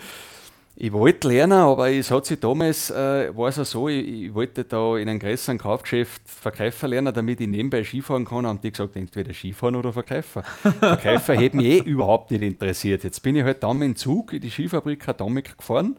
Ich 0.75 0.91
wollte 0.91 1.29
lernen, 1.29 1.53
aber 1.53 1.91
es 1.91 2.11
hat 2.11 2.25
sich 2.25 2.41
damals, 2.41 2.91
äh, 2.91 3.31
war 3.37 3.49
es 3.49 3.59
auch 3.59 3.65
so, 3.65 3.89
ich, 3.89 4.09
ich, 4.09 4.35
wollte 4.35 4.65
da 4.65 4.97
in 4.97 5.09
einem 5.09 5.19
größeren 5.19 5.59
Kaufgeschäft 5.59 6.23
Verkäufer 6.25 6.89
lernen, 6.89 7.13
damit 7.13 7.43
ich 7.43 7.47
nebenbei 7.47 7.85
Skifahren 7.85 8.25
kann. 8.25 8.47
Haben 8.47 8.61
die 8.63 8.71
gesagt, 8.71 8.97
entweder 8.97 9.35
Skifahren 9.35 9.77
oder 9.77 9.93
Verkäufer. 9.93 10.43
Verkäufer 10.81 11.35
hätte 11.35 11.59
mich 11.59 11.67
eh 11.67 11.79
überhaupt 11.79 12.31
nicht 12.31 12.43
interessiert. 12.43 13.05
Jetzt 13.05 13.23
bin 13.23 13.37
ich 13.37 13.45
halt 13.45 13.63
dann 13.63 13.79
mit 13.79 13.89
dem 13.89 13.97
Zug 13.97 14.33
in 14.33 14.41
die 14.41 14.51
Skifabrik 14.51 15.07
Atomic 15.07 15.59
gefahren, 15.59 15.99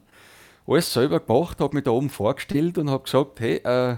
alles 0.67 0.93
selber 0.93 1.19
gemacht, 1.19 1.59
habe 1.59 1.75
mich 1.75 1.83
da 1.83 1.91
oben 1.91 2.09
vorgestellt 2.09 2.77
und 2.77 2.89
habe 2.89 3.03
gesagt, 3.03 3.39
hey, 3.39 3.57
äh, 3.63 3.97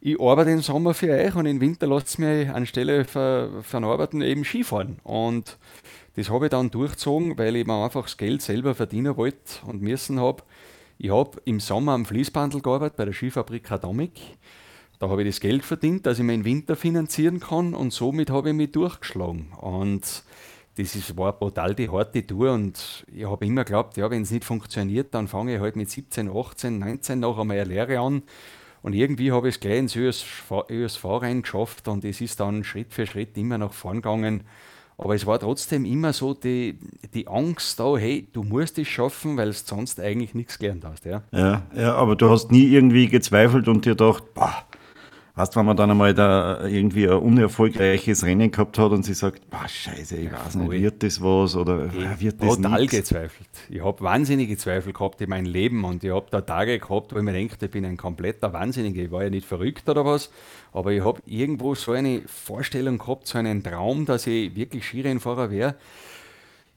ich 0.00 0.20
arbeite 0.20 0.50
im 0.50 0.60
Sommer 0.60 0.92
für 0.92 1.10
euch 1.10 1.34
und 1.34 1.46
im 1.46 1.62
Winter 1.62 1.86
lasst 1.86 2.18
mich 2.18 2.48
anstelle 2.50 3.06
von 3.06 3.84
Arbeiten 3.84 4.20
eben 4.20 4.44
Skifahren. 4.44 4.98
Und 5.02 5.56
das 6.16 6.28
habe 6.28 6.46
ich 6.46 6.50
dann 6.50 6.70
durchgezogen, 6.70 7.38
weil 7.38 7.56
ich 7.56 7.66
mir 7.66 7.82
einfach 7.82 8.02
das 8.02 8.18
Geld 8.18 8.42
selber 8.42 8.74
verdienen 8.74 9.16
wollte 9.16 9.64
und 9.66 9.80
müssen 9.80 10.20
habe. 10.20 10.42
Ich 10.98 11.10
habe 11.10 11.40
im 11.46 11.58
Sommer 11.58 11.92
am 11.92 12.04
Fließbandel 12.04 12.60
gearbeitet 12.60 12.98
bei 12.98 13.06
der 13.06 13.14
Skifabrik 13.14 13.70
Atomic. 13.72 14.20
Da 14.98 15.08
habe 15.08 15.22
ich 15.22 15.28
das 15.28 15.40
Geld 15.40 15.64
verdient, 15.64 16.04
dass 16.04 16.18
ich 16.18 16.24
meinen 16.24 16.44
Winter 16.44 16.76
finanzieren 16.76 17.40
kann 17.40 17.74
und 17.74 17.92
somit 17.92 18.28
habe 18.28 18.50
ich 18.50 18.54
mich 18.54 18.72
durchgeschlagen. 18.72 19.52
Und 19.58 20.22
das 20.76 20.96
ist, 20.96 21.16
war 21.16 21.32
brutal 21.32 21.74
die 21.74 21.88
harte 21.88 22.26
Tour 22.26 22.52
und 22.52 23.04
ich 23.14 23.24
habe 23.24 23.46
immer 23.46 23.64
geglaubt, 23.64 23.96
ja, 23.96 24.10
wenn 24.10 24.22
es 24.22 24.30
nicht 24.30 24.44
funktioniert, 24.44 25.14
dann 25.14 25.28
fange 25.28 25.54
ich 25.54 25.60
halt 25.60 25.76
mit 25.76 25.88
17, 25.88 26.28
18, 26.28 26.78
19 26.78 27.20
noch 27.20 27.38
einmal 27.38 27.58
eine 27.58 27.68
Lehre 27.68 28.00
an. 28.00 28.22
Und 28.82 28.92
irgendwie 28.92 29.32
habe 29.32 29.48
ich 29.48 29.54
es 29.54 29.60
gleich 29.60 29.78
ins 29.78 29.96
ÖSV, 29.96 30.52
ÖSV 30.68 31.04
reingeschafft 31.04 31.88
und 31.88 32.04
es 32.04 32.20
ist 32.20 32.40
dann 32.40 32.64
Schritt 32.64 32.92
für 32.92 33.06
Schritt 33.06 33.36
immer 33.38 33.56
nach 33.56 33.72
vorn 33.72 33.96
gegangen. 33.96 34.44
Aber 34.98 35.14
es 35.14 35.26
war 35.26 35.38
trotzdem 35.38 35.84
immer 35.84 36.12
so 36.12 36.34
die, 36.34 36.78
die 37.14 37.26
Angst 37.26 37.80
da, 37.80 37.96
hey, 37.96 38.28
du 38.32 38.42
musst 38.42 38.78
es 38.78 38.86
schaffen, 38.86 39.36
weil 39.36 39.48
du 39.48 39.52
sonst 39.54 39.98
eigentlich 40.00 40.34
nichts 40.34 40.58
gelernt 40.58 40.84
hast. 40.84 41.04
Ja? 41.04 41.22
ja, 41.32 41.62
ja, 41.74 41.94
aber 41.94 42.14
du 42.14 42.30
hast 42.30 42.52
nie 42.52 42.66
irgendwie 42.66 43.08
gezweifelt 43.08 43.68
und 43.68 43.84
dir 43.86 43.90
gedacht, 43.90 44.22
boah, 44.34 44.64
Weißt 45.36 45.56
wenn 45.56 45.66
man 45.66 45.76
dann 45.76 45.90
einmal 45.90 46.14
da 46.14 46.64
irgendwie 46.64 47.08
ein 47.08 47.18
unerfolgreiches 47.18 48.24
Rennen 48.24 48.52
gehabt 48.52 48.78
hat 48.78 48.92
und 48.92 49.04
sie 49.04 49.14
sagt, 49.14 49.50
boah, 49.50 49.66
scheiße, 49.66 50.16
ich 50.16 50.30
weiß 50.30 50.54
nicht, 50.54 50.70
wird 50.70 51.02
das 51.02 51.20
was 51.20 51.56
oder 51.56 51.86
ich 51.86 52.20
wird 52.20 52.40
das 52.40 52.54
Total 52.54 52.80
nix? 52.80 52.92
gezweifelt. 52.92 53.48
Ich 53.68 53.82
habe 53.82 54.00
wahnsinnige 54.04 54.56
Zweifel 54.56 54.92
gehabt 54.92 55.20
in 55.20 55.30
meinem 55.30 55.46
Leben 55.46 55.82
und 55.84 56.04
ich 56.04 56.12
habe 56.12 56.26
da 56.30 56.40
Tage 56.40 56.78
gehabt, 56.78 57.12
wo 57.12 57.18
ich 57.18 57.24
mir 57.24 57.32
denke, 57.32 57.56
ich 57.60 57.70
bin 57.70 57.84
ein 57.84 57.96
kompletter 57.96 58.52
Wahnsinniger. 58.52 59.02
Ich 59.02 59.10
war 59.10 59.24
ja 59.24 59.30
nicht 59.30 59.44
verrückt 59.44 59.88
oder 59.88 60.04
was, 60.04 60.30
aber 60.72 60.92
ich 60.92 61.04
habe 61.04 61.20
irgendwo 61.26 61.74
so 61.74 61.90
eine 61.90 62.22
Vorstellung 62.26 62.98
gehabt, 62.98 63.26
so 63.26 63.36
einen 63.36 63.60
Traum, 63.64 64.06
dass 64.06 64.28
ich 64.28 64.54
wirklich 64.54 64.84
Skirennfahrer 64.84 65.50
wäre. 65.50 65.74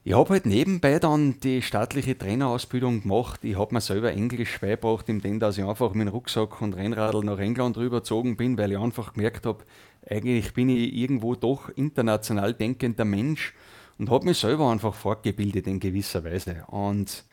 Ich 0.08 0.14
habe 0.14 0.30
halt 0.30 0.46
nebenbei 0.46 0.98
dann 0.98 1.38
die 1.40 1.60
staatliche 1.60 2.16
Trainerausbildung 2.16 3.02
gemacht. 3.02 3.40
Ich 3.44 3.58
habe 3.58 3.74
mir 3.74 3.82
selber 3.82 4.10
Englisch 4.10 4.58
beigebracht, 4.58 5.06
indem 5.10 5.38
dass 5.38 5.58
ich 5.58 5.64
einfach 5.64 5.92
mit 5.92 6.06
dem 6.06 6.14
Rucksack 6.14 6.62
und 6.62 6.74
Rennradl 6.74 7.22
nach 7.22 7.38
England 7.38 7.76
rübergezogen 7.76 8.38
bin, 8.38 8.56
weil 8.56 8.72
ich 8.72 8.78
einfach 8.78 9.12
gemerkt 9.12 9.44
habe, 9.44 9.64
eigentlich 10.08 10.54
bin 10.54 10.70
ich 10.70 10.94
irgendwo 10.94 11.34
doch 11.34 11.68
international 11.76 12.54
denkender 12.54 13.04
Mensch 13.04 13.52
und 13.98 14.08
habe 14.08 14.24
mich 14.24 14.38
selber 14.38 14.70
einfach 14.70 14.94
fortgebildet 14.94 15.66
in 15.66 15.78
gewisser 15.78 16.24
Weise. 16.24 16.64
Und 16.68 17.24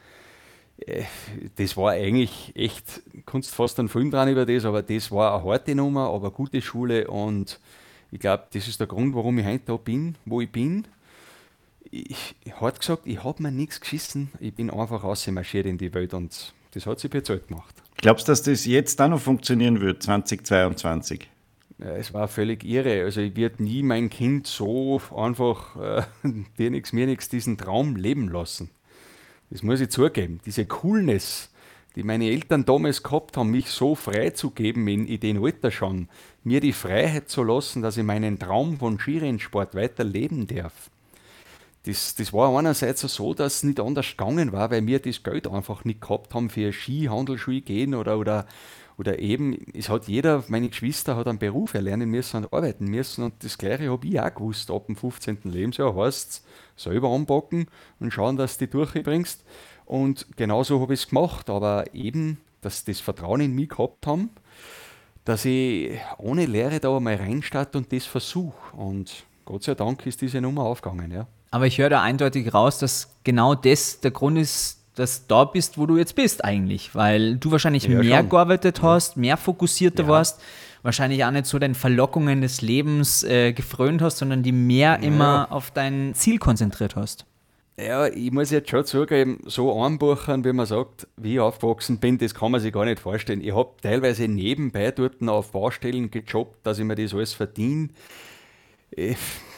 äh, 0.85 1.03
das 1.55 1.77
war 1.77 1.91
eigentlich 1.91 2.51
echt, 2.57 3.03
kannst 3.25 3.55
fast 3.55 3.79
einen 3.79 3.87
Film 3.87 4.11
dran 4.11 4.27
über 4.27 4.45
das, 4.45 4.65
aber 4.65 4.81
das 4.81 5.11
war 5.11 5.33
eine 5.33 5.49
harte 5.49 5.75
Nummer, 5.75 6.09
aber 6.09 6.27
eine 6.27 6.35
gute 6.35 6.61
Schule 6.61 7.07
und 7.07 7.57
ich 8.11 8.19
glaube, 8.19 8.43
das 8.51 8.67
ist 8.67 8.81
der 8.81 8.87
Grund, 8.87 9.15
warum 9.15 9.39
ich 9.39 9.45
heute 9.45 9.63
da 9.65 9.77
bin, 9.77 10.15
wo 10.25 10.41
ich 10.41 10.51
bin 10.51 10.85
ich, 11.91 12.35
hart 12.59 12.79
gesagt, 12.79 13.03
ich 13.05 13.23
habe 13.23 13.43
mir 13.43 13.51
nichts 13.51 13.79
geschissen. 13.79 14.31
Ich 14.39 14.53
bin 14.53 14.69
einfach 14.69 15.03
rausmarschiert 15.03 15.65
in 15.65 15.77
die 15.77 15.93
Welt 15.93 16.13
und 16.13 16.53
das 16.71 16.85
hat 16.85 16.99
sich 16.99 17.09
bezahlt 17.09 17.47
gemacht. 17.47 17.73
Glaubst 17.97 18.27
du, 18.27 18.31
dass 18.31 18.43
das 18.43 18.65
jetzt 18.65 19.01
auch 19.01 19.07
noch 19.07 19.21
funktionieren 19.21 19.79
wird, 19.79 20.03
2022? 20.03 21.29
Ja, 21.77 21.95
es 21.95 22.13
war 22.13 22.27
völlig 22.27 22.63
irre. 22.63 23.03
Also 23.03 23.21
ich 23.21 23.35
werde 23.35 23.63
nie 23.63 23.83
mein 23.83 24.09
Kind 24.09 24.47
so 24.47 25.01
einfach 25.15 25.75
äh, 25.75 26.03
dir 26.57 26.71
nichts, 26.71 26.93
mir 26.93 27.05
nichts, 27.05 27.29
diesen 27.29 27.57
Traum 27.57 27.95
leben 27.95 28.29
lassen. 28.29 28.69
Das 29.49 29.63
muss 29.63 29.81
ich 29.81 29.89
zugeben. 29.89 30.39
Diese 30.45 30.65
Coolness, 30.65 31.49
die 31.95 32.03
meine 32.03 32.25
Eltern 32.25 32.65
damals 32.65 33.03
gehabt 33.03 33.37
haben, 33.37 33.51
mich 33.51 33.69
so 33.69 33.95
frei 33.95 34.31
zu 34.31 34.51
geben 34.51 34.87
in, 34.87 35.07
in 35.07 35.19
den 35.19 35.43
Alter 35.43 35.71
schon, 35.71 36.09
mir 36.43 36.59
die 36.59 36.73
Freiheit 36.73 37.29
zu 37.29 37.43
lassen, 37.43 37.81
dass 37.81 37.97
ich 37.97 38.03
meinen 38.03 38.39
Traum 38.39 38.79
von 38.79 38.99
Skirennsport 38.99 39.75
weiter 39.75 40.03
leben 40.03 40.47
darf 40.47 40.89
das, 41.85 42.15
das 42.15 42.33
war 42.33 42.57
einerseits 42.57 43.01
so, 43.01 43.33
dass 43.33 43.57
es 43.57 43.63
nicht 43.63 43.79
anders 43.79 44.09
gegangen 44.11 44.51
war, 44.51 44.71
weil 44.71 44.85
wir 44.87 44.99
das 44.99 45.21
Geld 45.23 45.47
einfach 45.47 45.85
nicht 45.85 46.01
gehabt 46.01 46.33
haben 46.33 46.49
für 46.49 46.73
Skihandelsschule 46.73 47.61
gehen 47.61 47.93
oder, 47.93 48.17
oder, 48.17 48.47
oder 48.97 49.19
eben, 49.19 49.57
es 49.73 49.89
hat 49.89 50.07
jeder, 50.07 50.43
meine 50.47 50.69
Geschwister 50.69 51.15
hat 51.15 51.27
einen 51.27 51.37
Beruf 51.37 51.75
erlernen 51.75 52.09
müssen 52.09 52.37
und 52.37 52.53
arbeiten 52.53 52.85
müssen 52.85 53.23
und 53.23 53.43
das 53.43 53.57
Gleiche 53.57 53.91
habe 53.91 54.07
ich 54.07 54.19
auch 54.19 54.33
gewusst. 54.33 54.71
Ab 54.71 54.87
dem 54.87 54.95
15. 54.95 55.39
Lebensjahr 55.43 55.95
heißt 55.95 56.43
es 56.75 56.83
selber 56.83 57.09
anpacken 57.09 57.67
und 57.99 58.11
schauen, 58.11 58.35
dass 58.35 58.57
du 58.57 58.65
die 58.65 58.71
durchbringst. 58.71 59.43
Und 59.85 60.25
genauso 60.35 60.81
habe 60.81 60.95
ich 60.95 61.01
es 61.01 61.09
gemacht, 61.09 61.49
aber 61.51 61.93
eben, 61.93 62.39
dass 62.61 62.83
das 62.83 62.99
Vertrauen 62.99 63.41
in 63.41 63.53
mich 63.53 63.69
gehabt 63.69 64.07
haben, 64.07 64.31
dass 65.23 65.45
ich 65.45 65.99
ohne 66.17 66.47
Lehre 66.47 66.79
da 66.79 66.99
mal 66.99 67.15
reinstarte 67.15 67.77
und 67.77 67.93
das 67.93 68.05
versuche. 68.05 68.75
Und 68.75 69.25
Gott 69.45 69.63
sei 69.63 69.75
Dank 69.75 70.03
ist 70.07 70.21
diese 70.21 70.41
Nummer 70.41 70.63
aufgegangen, 70.63 71.11
ja. 71.11 71.27
Aber 71.55 71.67
ich 71.67 71.77
höre 71.77 71.89
da 71.89 72.01
eindeutig 72.01 72.53
raus, 72.53 72.79
dass 72.79 73.15
genau 73.23 73.55
das 73.55 74.01
der 74.01 74.11
Grund 74.11 74.37
ist, 74.37 74.77
dass 74.95 75.21
du 75.25 75.33
da 75.35 75.45
bist, 75.45 75.77
wo 75.77 75.85
du 75.85 75.95
jetzt 75.97 76.13
bist 76.13 76.43
eigentlich. 76.43 76.93
Weil 76.93 77.37
du 77.37 77.49
wahrscheinlich 77.49 77.83
Ja, 77.85 77.97
mehr 78.03 78.19
schon. 78.19 78.29
gearbeitet 78.29 78.81
hast, 78.81 79.15
mehr 79.15 79.37
fokussierter 79.37 80.03
Ja. 80.03 80.09
warst, 80.09 80.41
wahrscheinlich 80.83 81.23
auch 81.23 81.31
nicht 81.31 81.45
so 81.45 81.57
den 81.57 81.73
Verlockungen 81.73 82.41
des 82.41 82.61
Lebens 82.61 83.23
äh, 83.23 83.53
gefrönt 83.53 84.01
hast, 84.01 84.17
sondern 84.17 84.43
die 84.43 84.51
mehr 84.51 84.99
immer 84.99 85.47
auf 85.49 85.71
dein 85.71 86.13
Ziel 86.13 86.39
konzentriert 86.39 86.97
hast. 86.97 87.25
Ja, 87.77 88.07
ich 88.07 88.31
muss 88.33 88.51
jetzt 88.51 88.69
schon 88.69 88.83
zugeben, 88.83 89.39
so 89.45 89.81
einbuchern, 89.81 90.43
wie 90.43 90.51
man 90.51 90.65
sagt, 90.65 91.07
wie 91.15 91.35
ich 91.35 91.39
aufgewachsen 91.39 91.99
bin, 91.99 92.17
das 92.17 92.33
kann 92.35 92.51
man 92.51 92.59
sich 92.59 92.73
gar 92.73 92.83
nicht 92.83 92.99
vorstellen. 92.99 93.39
Ich 93.39 93.55
habe 93.55 93.69
teilweise 93.81 94.27
nebenbei 94.27 94.91
dort 94.91 95.21
noch 95.21 95.35
auf 95.35 95.51
Baustellen 95.53 96.11
gejobbt, 96.11 96.67
dass 96.67 96.79
ich 96.79 96.83
mir 96.85 96.95
das 96.95 97.13
alles 97.13 97.31
verdiene. 97.33 97.87
Äh, 98.91 99.15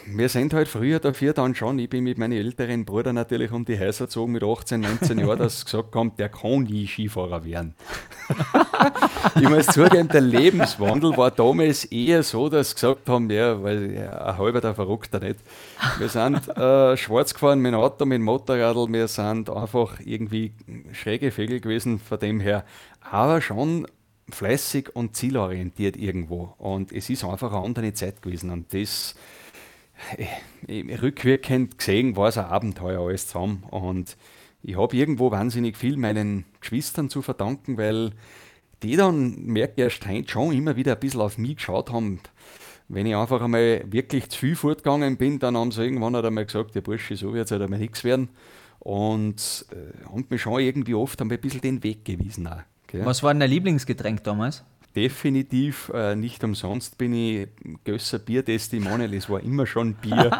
Wir 0.09 0.29
sind 0.29 0.53
halt 0.53 0.69
früher 0.69 0.99
dafür 0.99 1.33
dann 1.33 1.53
schon, 1.53 1.77
ich 1.79 1.89
bin 1.89 2.05
mit 2.05 2.17
meinem 2.17 2.37
älteren 2.37 2.85
Bruder 2.85 3.11
natürlich 3.11 3.51
um 3.51 3.65
die 3.65 3.77
Häuser 3.77 4.05
gezogen 4.05 4.31
mit 4.31 4.41
18, 4.41 4.79
19 4.79 5.19
Jahren, 5.19 5.39
dass 5.39 5.65
gesagt 5.65 5.93
haben, 5.95 6.15
der 6.17 6.29
kann 6.29 6.63
nie 6.63 6.87
Skifahrer 6.87 7.43
werden. 7.43 7.75
ich 9.35 9.49
muss 9.49 9.65
zugeben, 9.67 10.07
der 10.07 10.21
Lebenswandel 10.21 11.17
war 11.17 11.31
damals 11.31 11.83
eher 11.83 12.23
so, 12.23 12.47
dass 12.47 12.69
sie 12.69 12.75
gesagt 12.75 13.09
haben, 13.09 13.29
ja, 13.29 13.61
weil 13.61 13.95
ja, 13.95 14.11
ein 14.27 14.37
halber 14.37 14.61
der 14.61 14.75
Verrückter 14.75 15.19
nicht. 15.19 15.39
Wir 15.97 16.07
sind 16.07 16.47
äh, 16.55 16.95
schwarz 16.95 17.33
gefahren 17.33 17.59
mit 17.59 17.73
dem 17.73 17.79
Auto, 17.79 18.05
mit 18.05 18.15
dem 18.15 18.23
Motorradl, 18.23 18.87
wir 18.87 19.09
sind 19.09 19.49
einfach 19.49 19.99
irgendwie 19.99 20.53
schräge 20.93 21.31
Vögel 21.31 21.59
gewesen, 21.59 21.99
von 21.99 22.17
dem 22.17 22.39
her, 22.39 22.63
aber 23.01 23.41
schon 23.41 23.85
fleißig 24.29 24.95
und 24.95 25.15
zielorientiert 25.15 25.97
irgendwo. 25.97 26.53
Und 26.57 26.91
es 26.91 27.09
ist 27.09 27.23
einfach 27.23 27.51
eine 27.51 27.65
andere 27.65 27.93
Zeit 27.93 28.21
gewesen. 28.21 28.51
Und 28.51 28.73
das, 28.73 29.15
rückwirkend 30.69 31.77
gesehen, 31.77 32.15
war 32.15 32.29
es 32.29 32.37
ein 32.37 32.45
Abenteuer 32.45 33.01
alles 33.01 33.27
zusammen. 33.27 33.63
Und 33.69 34.17
ich 34.61 34.77
habe 34.77 34.95
irgendwo 34.95 35.31
wahnsinnig 35.31 35.77
viel 35.77 35.97
meinen 35.97 36.45
Geschwistern 36.59 37.09
zu 37.09 37.21
verdanken, 37.21 37.77
weil 37.77 38.11
die 38.83 38.95
dann, 38.95 39.45
merke 39.45 39.73
ich 39.77 39.83
erst 39.83 40.29
schon 40.29 40.53
immer 40.53 40.75
wieder 40.75 40.93
ein 40.93 40.99
bisschen 40.99 41.21
auf 41.21 41.37
mich 41.37 41.57
geschaut 41.57 41.91
haben. 41.91 42.19
Wenn 42.89 43.05
ich 43.05 43.15
einfach 43.15 43.41
einmal 43.41 43.83
wirklich 43.87 44.29
zu 44.29 44.39
viel 44.39 44.55
fortgegangen 44.55 45.17
bin, 45.17 45.39
dann 45.39 45.57
haben 45.57 45.71
sie 45.71 45.83
irgendwann 45.83 46.15
halt 46.15 46.25
einmal 46.25 46.45
gesagt, 46.45 46.75
der 46.75 46.81
Bursche, 46.81 47.15
so 47.15 47.33
wird 47.33 47.45
es 47.45 47.51
halt 47.51 47.61
einmal 47.61 47.79
nichts 47.79 48.03
werden. 48.03 48.29
Und 48.79 49.65
äh, 49.71 50.05
haben 50.07 50.25
mir 50.29 50.37
schon 50.37 50.61
irgendwie 50.61 50.93
oft 50.93 51.19
einmal 51.19 51.37
ein 51.37 51.41
bisschen 51.41 51.61
den 51.61 51.83
Weg 51.83 52.05
gewiesen. 52.05 52.47
Auch? 52.47 52.61
Was 52.93 53.23
war 53.23 53.33
denn 53.33 53.41
dein 53.41 53.49
Lieblingsgetränk 53.49 54.23
damals? 54.23 54.63
Definitiv 54.97 55.91
äh, 55.93 56.15
nicht 56.15 56.43
umsonst 56.43 56.97
bin 56.97 57.13
ich 57.13 57.47
Gösser 57.83 58.17
Bier-Testimonial. 58.17 59.13
Es 59.13 59.29
war 59.29 59.43
immer 59.43 59.67
schon 59.67 59.93
Bier. 59.93 60.31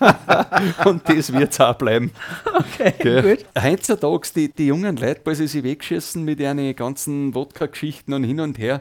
Und 0.86 1.06
das 1.06 1.30
wird 1.34 1.52
es 1.52 1.60
auch 1.60 1.74
bleiben. 1.74 2.10
Okay, 2.46 2.94
Gell? 2.98 3.38
Heutzutage, 3.62 4.30
die, 4.34 4.50
die 4.50 4.68
jungen 4.68 4.96
Leute, 4.96 5.20
weil 5.24 5.34
sie 5.34 5.48
sich 5.48 5.62
wegschießen 5.62 6.24
mit 6.24 6.40
ihren 6.40 6.74
ganzen 6.76 7.34
Wodka-Geschichten 7.34 8.14
und 8.14 8.24
hin 8.24 8.40
und 8.40 8.58
her. 8.58 8.80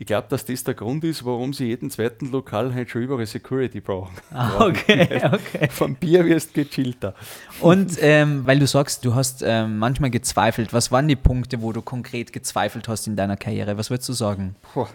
Ich 0.00 0.06
glaube, 0.06 0.28
dass 0.30 0.44
das 0.44 0.62
der 0.62 0.74
Grund 0.74 1.02
ist, 1.02 1.24
warum 1.24 1.52
sie 1.52 1.66
jeden 1.66 1.90
zweiten 1.90 2.30
Lokal 2.30 2.72
halt 2.72 2.88
schon 2.88 3.02
überall 3.02 3.26
Security 3.26 3.80
brauchen. 3.80 4.14
Ah, 4.30 4.66
okay, 4.66 5.20
okay. 5.24 5.68
Vom 5.70 5.96
Bier 5.96 6.24
wirst 6.24 6.54
gechillter. 6.54 7.14
Und 7.60 7.98
ähm, 8.00 8.46
weil 8.46 8.60
du 8.60 8.68
sagst, 8.68 9.04
du 9.04 9.16
hast 9.16 9.42
ähm, 9.44 9.78
manchmal 9.78 10.10
gezweifelt, 10.10 10.72
was 10.72 10.92
waren 10.92 11.08
die 11.08 11.16
Punkte, 11.16 11.60
wo 11.62 11.72
du 11.72 11.82
konkret 11.82 12.32
gezweifelt 12.32 12.86
hast 12.86 13.08
in 13.08 13.16
deiner 13.16 13.36
Karriere? 13.36 13.76
Was 13.76 13.90
würdest 13.90 14.08
du 14.08 14.12
sagen? 14.12 14.54
Puh. 14.72 14.86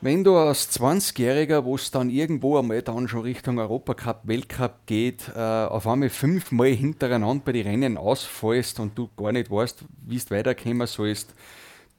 Wenn 0.00 0.24
du 0.24 0.34
als 0.34 0.70
20-Jähriger, 0.80 1.64
wo 1.64 1.74
es 1.74 1.90
dann 1.90 2.08
irgendwo 2.08 2.58
einmal 2.58 2.80
dann 2.80 3.06
schon 3.06 3.20
Richtung 3.20 3.58
Europacup, 3.58 4.22
Weltcup 4.24 4.86
geht, 4.86 5.30
äh, 5.36 5.38
auf 5.38 5.86
einmal 5.86 6.08
fünfmal 6.08 6.68
hintereinander 6.68 7.42
bei 7.44 7.52
den 7.52 7.66
Rennen 7.66 7.98
ausfallst 7.98 8.80
und 8.80 8.96
du 8.96 9.10
gar 9.14 9.32
nicht 9.32 9.50
weißt, 9.50 9.84
wie 10.06 10.16
du 10.16 10.30
weiterkommen 10.30 10.86
sollst, 10.86 11.34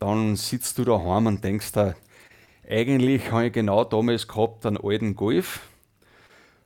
dann 0.02 0.36
sitzt 0.36 0.80
du 0.80 0.84
daheim 0.84 1.28
und 1.28 1.44
denkst 1.44 1.74
dir, 1.74 1.96
eigentlich 2.68 3.32
habe 3.32 3.48
ich 3.48 3.54
genau 3.54 3.84
damals 3.84 4.28
gehabt 4.28 4.66
einen 4.66 4.78
alten 4.78 5.16
Golf, 5.16 5.62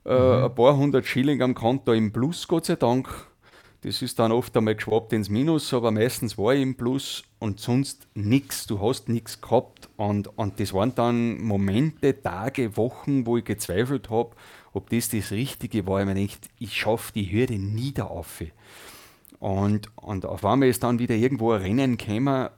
äh, 0.05 0.45
ein 0.45 0.55
paar 0.55 0.77
hundert 0.77 1.05
Schilling 1.05 1.41
am 1.41 1.53
Konto 1.53 1.91
im 1.91 2.13
Plus, 2.13 2.47
Gott 2.47 2.65
sei 2.65 2.75
Dank. 2.75 3.09
Das 3.81 4.01
ist 4.01 4.17
dann 4.17 4.31
oft 4.31 4.55
einmal 4.57 4.75
geschwappt 4.75 5.13
ins 5.13 5.29
Minus, 5.29 5.71
aber 5.73 5.91
meistens 5.91 6.37
war 6.37 6.55
ich 6.55 6.61
im 6.61 6.75
Plus 6.75 7.23
und 7.37 7.59
sonst 7.59 8.07
nichts. 8.15 8.65
Du 8.65 8.79
hast 8.81 9.09
nichts 9.09 9.41
gehabt. 9.41 9.89
Und, 9.95 10.27
und 10.39 10.59
das 10.59 10.73
waren 10.73 10.95
dann 10.95 11.39
Momente, 11.39 12.19
Tage, 12.19 12.77
Wochen, 12.77 13.27
wo 13.27 13.37
ich 13.37 13.45
gezweifelt 13.45 14.09
habe, 14.09 14.35
ob 14.73 14.89
das 14.89 15.09
das 15.09 15.31
Richtige 15.31 15.85
war. 15.85 15.99
Ich 15.99 16.07
mir 16.07 16.15
gedacht, 16.15 16.49
ich 16.57 16.73
schaffe 16.73 17.13
die 17.13 17.31
Hürde 17.31 17.59
nie 17.59 17.91
da 17.91 18.05
auf. 18.05 18.41
Und, 19.39 19.89
und 19.97 20.25
auf 20.25 20.43
einmal 20.45 20.69
ist 20.69 20.81
dann 20.81 20.97
wieder 20.97 21.13
irgendwo 21.13 21.51
ein 21.51 21.61
Rennen 21.61 21.97
gekommen, 21.97 22.49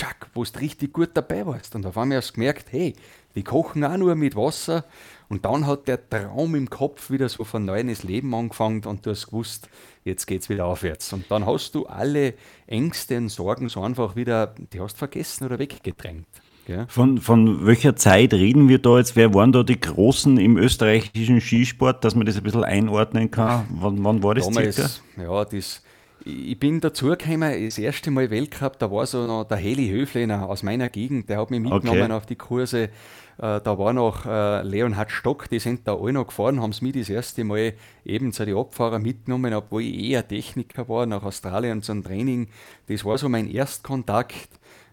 tschack, 0.00 0.28
wo 0.34 0.44
du 0.44 0.58
richtig 0.58 0.92
gut 0.92 1.10
dabei 1.14 1.46
warst. 1.46 1.74
Und 1.74 1.84
auf 1.86 1.98
einmal 1.98 2.18
hast 2.18 2.30
du 2.30 2.34
gemerkt, 2.34 2.72
hey, 2.72 2.94
die 3.34 3.42
kochen 3.42 3.84
auch 3.84 3.96
nur 3.96 4.14
mit 4.14 4.34
Wasser. 4.34 4.84
Und 5.28 5.44
dann 5.44 5.66
hat 5.66 5.86
der 5.86 6.08
Traum 6.08 6.54
im 6.54 6.70
Kopf 6.70 7.10
wieder 7.10 7.28
so 7.28 7.44
von 7.44 7.64
neues 7.64 8.02
Leben 8.02 8.34
angefangen 8.34 8.82
und 8.84 9.06
du 9.06 9.10
hast 9.10 9.26
gewusst, 9.26 9.68
jetzt 10.04 10.26
geht's 10.26 10.48
wieder 10.48 10.66
aufwärts. 10.66 11.12
Und 11.12 11.30
dann 11.30 11.46
hast 11.46 11.74
du 11.74 11.86
alle 11.86 12.34
Ängste 12.66 13.18
und 13.18 13.28
Sorgen 13.28 13.68
so 13.68 13.82
einfach 13.82 14.16
wieder, 14.16 14.54
die 14.72 14.80
hast 14.80 14.98
vergessen 14.98 15.44
oder 15.44 15.58
weggedrängt. 15.58 16.26
Gell? 16.66 16.86
Von, 16.88 17.18
von 17.18 17.66
welcher 17.66 17.94
Zeit 17.94 18.32
reden 18.32 18.68
wir 18.68 18.78
da 18.78 18.98
jetzt? 18.98 19.16
Wer 19.16 19.34
waren 19.34 19.52
da 19.52 19.62
die 19.62 19.80
Großen 19.80 20.38
im 20.38 20.56
österreichischen 20.56 21.40
Skisport, 21.40 22.04
dass 22.04 22.14
man 22.14 22.26
das 22.26 22.36
ein 22.36 22.42
bisschen 22.42 22.64
einordnen 22.64 23.30
kann? 23.30 23.66
Wann, 23.70 24.02
wann 24.02 24.22
war 24.22 24.34
das 24.34 24.46
circa? 24.46 24.60
Damals, 24.60 25.02
ja, 25.16 25.44
das, 25.44 25.82
ich 26.24 26.58
bin 26.58 26.80
dazugekommen, 26.80 27.64
das 27.64 27.78
erste 27.78 28.10
Mal 28.10 28.30
Weltcup, 28.30 28.78
da 28.78 28.90
war 28.90 29.06
so 29.06 29.26
noch 29.26 29.44
der 29.44 29.56
Heli 29.58 29.88
Höflener 29.88 30.48
aus 30.48 30.62
meiner 30.62 30.88
Gegend, 30.88 31.28
der 31.28 31.38
hat 31.40 31.50
mich 31.50 31.60
mitgenommen 31.60 32.02
Okay. 32.04 32.12
auf 32.12 32.26
die 32.26 32.36
Kurse. 32.36 32.84
Äh, 32.84 32.90
Da 33.38 33.78
war 33.78 33.92
noch 33.92 34.26
äh, 34.26 34.62
Leonhard 34.62 35.10
Stock, 35.10 35.48
die 35.48 35.58
sind 35.58 35.86
da 35.88 35.94
alle 35.96 36.12
noch 36.12 36.26
gefahren, 36.26 36.60
haben 36.60 36.70
es 36.70 36.82
mich 36.82 36.92
das 36.92 37.08
erste 37.08 37.44
Mal 37.44 37.72
eben 38.04 38.32
zu 38.32 38.44
den 38.44 38.56
Abfahrer 38.56 38.98
mitgenommen, 38.98 39.54
obwohl 39.54 39.82
ich 39.82 40.10
eher 40.10 40.26
Techniker 40.26 40.88
war, 40.88 41.06
nach 41.06 41.22
Australien 41.22 41.82
zum 41.82 42.04
Training. 42.04 42.48
Das 42.86 43.04
war 43.04 43.16
so 43.18 43.28
mein 43.28 43.50
Erstkontakt 43.50 44.48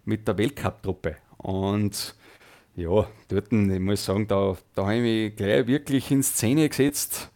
mit 0.05 0.27
der 0.27 0.37
Weltcup-Truppe. 0.37 1.17
Und 1.37 2.15
ja, 2.75 3.07
dort, 3.27 3.51
ich 3.51 3.79
muss 3.79 4.05
sagen, 4.05 4.27
da, 4.27 4.55
da 4.75 4.83
habe 4.83 4.95
ich 4.95 5.01
mich 5.01 5.35
gleich 5.35 5.67
wirklich 5.67 6.11
in 6.11 6.23
Szene 6.23 6.69
gesetzt 6.69 7.31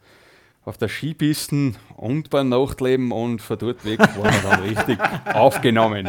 auf 0.64 0.78
der 0.78 0.90
Skipisten 0.90 1.76
und 1.98 2.30
beim 2.30 2.50
Nachtleben 2.50 3.12
und 3.12 3.42
von 3.42 3.58
dort 3.58 3.84
weg 3.84 4.00
waren 4.00 4.34
wir 4.34 4.50
dann 4.50 4.62
richtig 4.64 4.98
aufgenommen. 5.34 6.08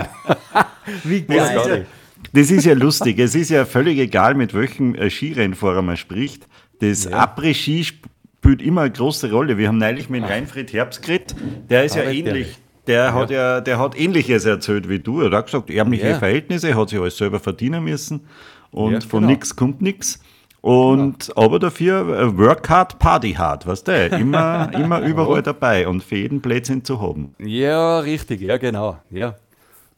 Wie 1.04 1.22
Das 1.22 1.36
geil. 1.36 1.46
ist 1.46 1.54
gar 1.66 1.76
nicht. 1.78 1.86
Das 2.34 2.50
ist 2.50 2.64
ja 2.64 2.74
lustig. 2.74 3.18
Es 3.18 3.34
ist 3.34 3.50
ja 3.50 3.64
völlig 3.64 3.98
egal, 3.98 4.34
mit 4.34 4.54
welchem 4.54 4.94
äh, 4.94 5.10
Skirennfahrer 5.10 5.82
man 5.82 5.96
spricht. 5.96 6.46
Das 6.80 7.10
Après-Ski 7.10 7.84
spielt 7.84 8.62
immer 8.62 8.82
eine 8.82 8.90
große 8.92 9.30
Rolle. 9.30 9.58
Wir 9.58 9.68
haben 9.68 9.78
neulich 9.78 10.08
mit 10.08 10.22
Reinfried 10.22 10.72
Herbst 10.72 11.02
geredet. 11.02 11.34
Der 11.68 11.84
ist 11.84 11.96
ja 11.96 12.02
Ah, 12.02 12.10
ähnlich. 12.10 12.58
Der 12.86 13.14
hat 13.14 13.30
ja, 13.30 13.60
der 13.60 13.78
hat 13.78 13.98
Ähnliches 13.98 14.44
erzählt 14.44 14.88
wie 14.88 14.98
du. 14.98 15.20
Er 15.22 15.30
hat 15.36 15.46
gesagt, 15.46 15.70
ärmliche 15.70 16.08
Ja. 16.10 16.18
Verhältnisse, 16.18 16.74
hat 16.74 16.88
sich 16.90 16.98
alles 16.98 17.16
selber 17.16 17.38
verdienen 17.40 17.84
müssen 17.84 18.26
und 18.70 18.92
Ja, 18.94 19.00
von 19.00 19.20
genau. 19.22 19.32
nix 19.32 19.54
kommt 19.56 19.80
nix. 19.82 20.20
Und 20.62 21.36
aber 21.36 21.58
dafür 21.58 22.08
äh, 22.08 22.38
Work 22.38 22.70
hard, 22.70 22.98
Party 23.00 23.32
hard, 23.32 23.66
weißt 23.66 23.88
du? 23.88 24.06
Immer, 24.06 24.70
immer 24.74 25.00
überall 25.00 25.42
dabei 25.42 25.88
und 25.88 26.04
für 26.04 26.16
jeden 26.16 26.40
Plätzchen 26.40 26.84
zu 26.84 27.02
haben. 27.02 27.34
Ja, 27.40 27.98
richtig, 27.98 28.40
ja, 28.40 28.56
genau. 28.58 28.96
Ja. 29.10 29.34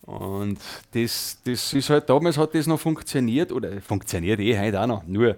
Und 0.06 0.58
das, 0.92 1.38
das 1.44 1.72
ist 1.72 1.90
halt, 1.90 2.08
damals 2.08 2.38
hat 2.38 2.54
das 2.54 2.66
noch 2.66 2.80
funktioniert, 2.80 3.52
oder 3.52 3.80
funktioniert 3.82 4.40
eh 4.40 4.58
heute 4.58 4.80
auch 4.80 4.86
noch. 4.86 5.06
Nur, 5.06 5.36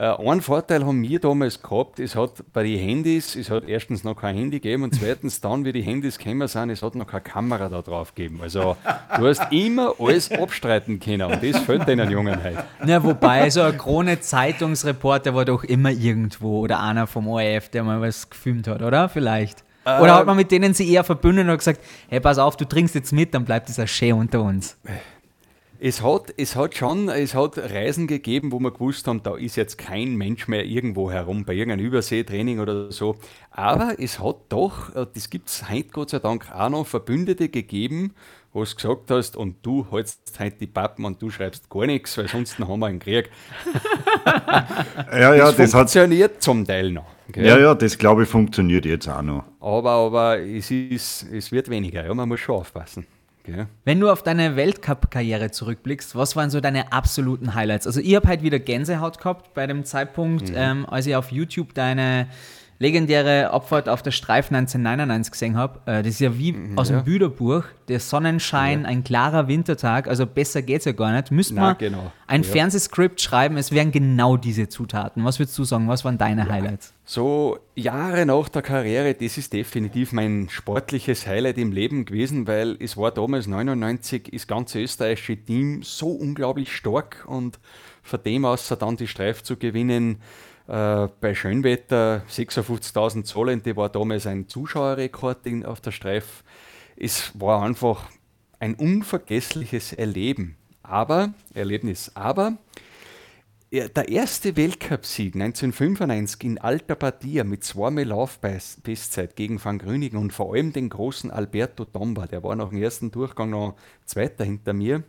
äh, 0.00 0.16
einen 0.16 0.40
Vorteil 0.40 0.86
haben 0.86 1.02
wir 1.02 1.20
damals 1.20 1.60
gehabt, 1.60 2.00
es 2.00 2.16
hat 2.16 2.32
bei 2.54 2.62
den 2.62 2.78
Handys, 2.78 3.36
es 3.36 3.50
hat 3.50 3.68
erstens 3.68 4.02
noch 4.02 4.16
kein 4.16 4.34
Handy 4.34 4.58
gegeben 4.58 4.84
und 4.84 4.94
zweitens 4.94 5.40
dann, 5.42 5.66
wie 5.66 5.72
die 5.72 5.82
Handys 5.82 6.16
gekommen 6.16 6.48
sind, 6.48 6.70
es 6.70 6.82
hat 6.82 6.94
noch 6.94 7.06
keine 7.06 7.20
Kamera 7.20 7.68
da 7.68 7.82
drauf 7.82 8.14
gegeben. 8.14 8.40
Also, 8.40 8.78
du 9.18 9.28
hast 9.28 9.42
immer 9.52 9.92
alles 9.98 10.32
abstreiten 10.32 10.98
können 11.00 11.30
und 11.30 11.42
das 11.42 11.60
fällt 11.60 11.86
den 11.86 12.10
Jungen 12.10 12.42
heute. 12.42 12.64
Ja, 12.86 13.04
wobei, 13.04 13.50
so 13.50 13.60
ein 13.60 13.76
Krone-Zeitungsreporter 13.76 15.34
war 15.34 15.44
doch 15.44 15.64
immer 15.64 15.90
irgendwo 15.90 16.60
oder 16.60 16.80
einer 16.80 17.06
vom 17.06 17.28
ORF, 17.28 17.68
der 17.68 17.82
mal 17.82 18.00
was 18.00 18.30
gefilmt 18.30 18.68
hat, 18.68 18.80
oder? 18.80 19.10
Vielleicht. 19.10 19.64
Oder 19.84 20.14
hat 20.14 20.26
man 20.26 20.36
mit 20.36 20.50
denen 20.50 20.72
sie 20.72 20.90
eher 20.90 21.04
verbündet 21.04 21.46
und 21.46 21.58
gesagt, 21.58 21.80
hey, 22.08 22.20
pass 22.20 22.38
auf, 22.38 22.56
du 22.56 22.64
trinkst 22.64 22.94
jetzt 22.94 23.12
mit, 23.12 23.34
dann 23.34 23.44
bleibt 23.44 23.68
dieser 23.68 23.86
Schee 23.86 24.12
unter 24.12 24.40
uns. 24.42 24.78
Es 25.82 26.02
hat, 26.02 26.34
es 26.36 26.56
hat 26.56 26.76
schon, 26.76 27.08
es 27.08 27.34
hat 27.34 27.56
Reisen 27.56 28.06
gegeben, 28.06 28.52
wo 28.52 28.60
wir 28.60 28.70
gewusst 28.70 29.06
haben, 29.06 29.22
da 29.22 29.34
ist 29.34 29.56
jetzt 29.56 29.78
kein 29.78 30.14
Mensch 30.14 30.46
mehr 30.46 30.66
irgendwo 30.66 31.10
herum, 31.10 31.46
bei 31.46 31.54
irgendeinem 31.54 31.86
Überseetraining 31.86 32.60
oder 32.60 32.92
so. 32.92 33.16
Aber 33.50 33.94
es 33.98 34.20
hat 34.20 34.36
doch, 34.50 34.94
äh, 34.94 35.06
das 35.14 35.30
gibt 35.30 35.48
es 35.48 35.70
heute 35.70 35.88
Gott 35.88 36.10
sei 36.10 36.18
Dank 36.18 36.52
auch 36.54 36.68
noch, 36.68 36.86
Verbündete 36.86 37.48
gegeben, 37.48 38.12
wo 38.52 38.62
du 38.62 38.74
gesagt 38.74 39.10
hast, 39.10 39.38
und 39.38 39.56
du 39.62 39.86
hältst 39.90 40.38
heute 40.38 40.56
die 40.58 40.66
Pappen 40.66 41.06
und 41.06 41.22
du 41.22 41.30
schreibst 41.30 41.70
gar 41.70 41.86
nichts, 41.86 42.14
weil 42.18 42.28
sonst 42.28 42.58
haben 42.58 42.80
wir 42.80 42.86
einen 42.86 42.98
Krieg. 42.98 43.30
Ja, 45.12 45.34
ja, 45.34 45.46
das, 45.46 45.56
das 45.56 45.74
hat. 45.74 45.80
funktioniert 45.80 46.42
zum 46.42 46.64
Teil 46.66 46.92
noch. 46.92 47.06
gell? 47.32 47.46
Ja, 47.46 47.58
ja, 47.58 47.74
das 47.74 47.96
glaube 47.96 48.24
ich 48.24 48.28
funktioniert 48.28 48.84
jetzt 48.84 49.08
auch 49.08 49.22
noch. 49.22 49.44
Aber, 49.60 49.90
aber 49.90 50.38
es, 50.40 50.70
ist, 50.70 51.26
es 51.32 51.50
wird 51.50 51.70
weniger, 51.70 52.04
ja, 52.04 52.12
man 52.12 52.28
muss 52.28 52.40
schon 52.40 52.56
aufpassen. 52.56 53.06
Gell? 53.44 53.66
Wenn 53.84 54.00
du 54.00 54.10
auf 54.10 54.22
deine 54.22 54.56
Weltcup-Karriere 54.56 55.50
zurückblickst, 55.50 56.16
was 56.16 56.36
waren 56.36 56.50
so 56.50 56.60
deine 56.60 56.92
absoluten 56.92 57.54
Highlights? 57.54 57.86
Also 57.86 58.00
ich 58.00 58.14
habe 58.14 58.28
halt 58.28 58.42
wieder 58.42 58.58
Gänsehaut 58.58 59.18
gehabt 59.18 59.54
bei 59.54 59.66
dem 59.66 59.84
Zeitpunkt, 59.84 60.52
ähm, 60.54 60.86
als 60.86 61.06
ich 61.06 61.16
auf 61.16 61.32
YouTube 61.32 61.74
deine 61.74 62.28
legendäre 62.80 63.50
Abfahrt 63.50 63.90
auf 63.90 64.02
der 64.02 64.10
Streifen 64.10 64.56
1999 64.56 65.30
gesehen 65.30 65.56
habe. 65.56 65.80
Äh, 65.84 66.02
das 66.02 66.14
ist 66.14 66.20
ja 66.20 66.36
wie 66.38 66.56
aus 66.76 66.88
dem 66.88 66.96
ja. 66.96 67.02
Bilderbuch. 67.02 67.64
Der 67.88 68.00
Sonnenschein, 68.00 68.86
ein 68.86 69.04
klarer 69.04 69.48
Wintertag, 69.48 70.08
also 70.08 70.26
besser 70.26 70.62
geht's 70.62 70.86
ja 70.86 70.92
gar 70.92 71.12
nicht. 71.12 71.30
Müsste 71.30 71.54
man 71.54 71.76
genau. 71.76 72.10
ein 72.26 72.42
Ja. 72.42 72.48
Fernsehskript 72.48 73.20
schreiben, 73.20 73.58
es 73.58 73.70
wären 73.70 73.92
genau 73.92 74.38
diese 74.38 74.68
Zutaten. 74.68 75.24
Was 75.24 75.38
würdest 75.38 75.58
du 75.58 75.64
sagen, 75.64 75.88
was 75.88 76.06
waren 76.06 76.16
deine 76.16 76.48
Highlights? 76.48 76.94
So 77.04 77.58
Jahre 77.74 78.24
nach 78.24 78.48
der 78.48 78.62
Karriere, 78.62 79.12
das 79.12 79.36
ist 79.36 79.52
definitiv 79.52 80.12
mein 80.12 80.48
sportliches 80.48 81.26
Highlight 81.26 81.58
im 81.58 81.72
Leben 81.72 82.06
gewesen, 82.06 82.46
weil 82.46 82.78
es 82.80 82.96
war 82.96 83.10
damals 83.10 83.46
99 83.46 84.30
das 84.32 84.46
ganze 84.46 84.80
österreichische 84.80 85.36
Team 85.36 85.82
so 85.82 86.08
unglaublich 86.08 86.74
stark 86.74 87.24
und 87.26 87.58
von 88.02 88.22
dem 88.22 88.46
aus 88.46 88.68
dann 88.68 88.96
die 88.96 89.06
Streif 89.06 89.42
zu 89.42 89.58
gewinnen 89.58 90.22
äh, 90.68 91.08
bei 91.20 91.34
Schönwetter 91.34 92.22
56.000 92.28 93.24
Zollende 93.24 93.76
war 93.76 93.88
damals 93.88 94.26
ein 94.26 94.48
Zuschauerrekord 94.48 95.46
in, 95.46 95.64
auf 95.64 95.80
der 95.80 95.92
Streif. 95.92 96.44
Es 96.96 97.32
war 97.40 97.62
einfach 97.62 98.08
ein 98.58 98.74
unvergessliches 98.74 99.92
Erleben. 99.92 100.56
Aber, 100.82 101.34
Erlebnis, 101.54 102.12
aber 102.14 102.58
der 103.72 104.08
erste 104.08 104.56
Weltcupsieg 104.56 105.36
1995 105.36 106.42
in 106.42 106.58
alter 106.58 106.96
Partie 106.96 107.44
mit 107.44 107.62
zweimal 107.62 108.04
Laufbestzeit 108.04 109.36
gegen 109.36 109.64
Van 109.64 109.78
Grüningen 109.78 110.16
und 110.16 110.32
vor 110.32 110.54
allem 110.54 110.72
den 110.72 110.88
großen 110.88 111.30
Alberto 111.30 111.84
Tomba, 111.84 112.26
der 112.26 112.42
war 112.42 112.56
nach 112.56 112.70
dem 112.70 112.82
ersten 112.82 113.12
Durchgang 113.12 113.50
noch 113.50 113.76
Zweiter 114.04 114.44
hinter 114.44 114.72
mir. 114.72 115.04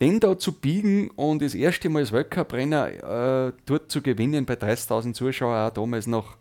Den 0.00 0.20
da 0.20 0.38
zu 0.38 0.52
biegen 0.52 1.10
und 1.10 1.40
das 1.40 1.54
erste 1.54 1.88
Mal 1.88 2.00
als 2.00 2.12
Weltcup-Renner 2.12 3.48
äh, 3.48 3.52
dort 3.64 3.90
zu 3.90 4.02
gewinnen 4.02 4.44
bei 4.44 4.54
30.000 4.54 5.14
Zuschauern, 5.14 5.70
auch 5.70 5.72
damals 5.74 6.06
noch, 6.06 6.36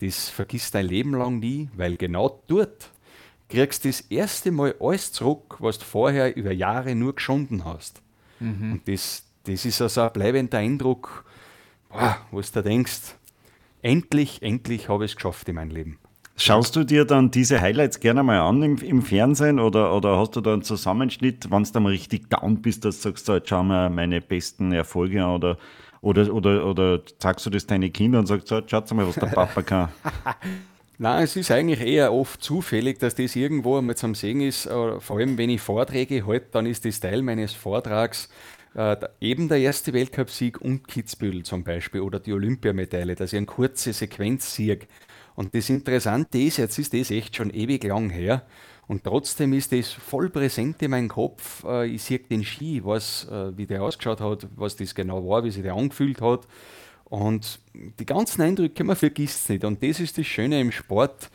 das 0.00 0.28
vergisst 0.28 0.74
dein 0.74 0.86
Leben 0.86 1.14
lang 1.14 1.40
nie, 1.40 1.68
weil 1.76 1.96
genau 1.96 2.42
dort 2.46 2.90
kriegst 3.48 3.84
du 3.84 3.88
das 3.88 4.02
erste 4.02 4.50
Mal 4.52 4.74
alles 4.80 5.12
zurück, 5.12 5.56
was 5.58 5.78
du 5.78 5.84
vorher 5.84 6.36
über 6.36 6.52
Jahre 6.52 6.94
nur 6.94 7.14
geschunden 7.14 7.64
hast. 7.64 8.00
Und 8.72 8.82
das, 8.86 9.24
das 9.44 9.64
ist 9.64 9.82
also 9.82 10.02
ein 10.02 10.12
bleibender 10.12 10.58
Eindruck, 10.58 11.24
boah, 11.88 12.18
wo 12.30 12.40
du 12.40 12.46
da 12.52 12.62
denkst, 12.62 13.16
endlich, 13.82 14.42
endlich 14.42 14.88
habe 14.88 15.04
ich 15.04 15.12
es 15.12 15.16
geschafft 15.16 15.48
in 15.48 15.56
meinem 15.56 15.70
Leben. 15.70 15.98
Schaust 16.36 16.74
du 16.76 16.84
dir 16.84 17.04
dann 17.04 17.30
diese 17.30 17.60
Highlights 17.60 18.00
gerne 18.00 18.22
mal 18.22 18.40
an 18.40 18.62
im, 18.62 18.76
im 18.78 19.02
Fernsehen 19.02 19.60
oder, 19.60 19.94
oder 19.94 20.18
hast 20.18 20.34
du 20.34 20.40
da 20.40 20.54
einen 20.54 20.62
Zusammenschnitt, 20.62 21.50
wenn 21.50 21.62
du 21.62 21.70
dann 21.72 21.86
richtig 21.86 22.30
down 22.30 22.62
bist, 22.62 22.84
dass 22.84 22.96
du 22.96 23.10
sagst, 23.10 23.26
so, 23.26 23.34
jetzt 23.34 23.48
schauen 23.48 23.68
wir 23.68 23.90
meine 23.90 24.20
besten 24.20 24.72
Erfolge 24.72 25.22
an 25.22 25.30
oder, 25.34 25.58
oder, 26.00 26.32
oder, 26.32 26.66
oder 26.66 27.00
sagst 27.18 27.44
du 27.46 27.50
das 27.50 27.66
deine 27.66 27.90
Kinder 27.90 28.18
und 28.18 28.26
sagst, 28.26 28.48
so, 28.48 28.60
schaut 28.66 28.90
mal, 28.92 29.06
was 29.06 29.18
der 29.18 29.26
Papa 29.26 29.62
kann. 29.62 29.88
Nein, 30.98 31.24
es 31.24 31.36
ist 31.36 31.50
eigentlich 31.50 31.80
eher 31.80 32.12
oft 32.12 32.42
zufällig, 32.42 32.98
dass 32.98 33.14
das 33.14 33.36
irgendwo 33.36 33.78
einmal 33.78 33.96
zum 33.96 34.14
Sehen 34.14 34.40
ist. 34.40 34.66
äh, 34.66 35.00
Vor 35.00 35.18
allem, 35.18 35.36
wenn 35.36 35.50
ich 35.50 35.60
Vorträge 35.60 36.26
halte, 36.26 36.46
dann 36.52 36.66
ist 36.66 36.84
das 36.84 37.00
Teil 37.00 37.22
meines 37.22 37.52
Vortrags 37.54 38.28
äh, 38.74 38.96
eben 39.20 39.48
der 39.48 39.58
erste 39.58 39.92
Weltcupsieg 39.92 40.60
und 40.60 40.88
Kitzbühel 40.88 41.42
zum 41.42 41.64
Beispiel 41.64 42.00
oder 42.00 42.20
die 42.20 42.32
Olympiamedaille, 42.32 43.14
dass 43.14 43.32
ich 43.32 43.36
eine 43.36 43.46
kurze 43.46 43.92
Sequenz 43.92 44.54
sehe. 44.54 44.78
Und 45.34 45.54
das 45.54 45.70
Interessante 45.70 46.38
ist, 46.38 46.58
jetzt 46.58 46.78
ist 46.78 46.92
das 46.92 47.10
echt 47.10 47.36
schon 47.36 47.50
ewig 47.50 47.84
lang 47.84 48.10
her 48.10 48.44
und 48.88 49.04
trotzdem 49.04 49.52
ist 49.52 49.72
das 49.72 49.90
voll 49.90 50.28
präsent 50.28 50.82
in 50.82 50.90
meinem 50.90 51.08
Kopf. 51.08 51.64
Äh, 51.64 51.86
Ich 51.86 52.02
sehe 52.02 52.18
den 52.18 52.44
Ski, 52.44 52.78
ich 52.78 52.84
weiß, 52.84 53.28
äh, 53.30 53.56
wie 53.56 53.66
der 53.66 53.82
ausgeschaut 53.82 54.20
hat, 54.20 54.46
was 54.56 54.76
das 54.76 54.94
genau 54.94 55.26
war, 55.28 55.44
wie 55.44 55.50
sich 55.50 55.62
der 55.62 55.74
angefühlt 55.74 56.20
hat. 56.20 56.46
Und 57.04 57.60
die 57.74 58.06
ganzen 58.06 58.42
Eindrücke, 58.42 58.84
man 58.84 58.96
vergisst 58.96 59.44
es 59.44 59.48
nicht. 59.50 59.64
Und 59.64 59.82
das 59.82 60.00
ist 60.00 60.16
das 60.18 60.26
Schöne 60.26 60.60
im 60.60 60.72
Sport. 60.72 61.30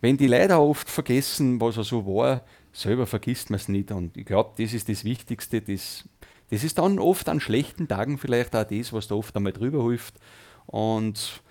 Wenn 0.00 0.16
die 0.16 0.26
Leute 0.26 0.58
oft 0.58 0.88
vergessen, 0.88 1.60
was 1.60 1.76
er 1.76 1.84
so 1.84 2.06
war, 2.06 2.42
selber 2.72 3.06
vergisst 3.06 3.50
man 3.50 3.56
es 3.56 3.68
nicht. 3.68 3.90
Und 3.92 4.16
ich 4.16 4.26
glaube, 4.26 4.52
das 4.62 4.72
ist 4.74 4.88
das 4.88 5.04
Wichtigste. 5.04 5.60
Das, 5.62 6.04
das 6.50 6.64
ist 6.64 6.78
dann 6.78 6.98
oft 6.98 7.28
an 7.28 7.40
schlechten 7.40 7.88
Tagen 7.88 8.18
vielleicht 8.18 8.54
auch 8.54 8.64
das, 8.64 8.92
was 8.92 9.08
da 9.08 9.14
oft 9.14 9.36
einmal 9.36 9.52
drüber 9.52 9.84
hilft. 9.84 10.14
Und, 10.66 11.42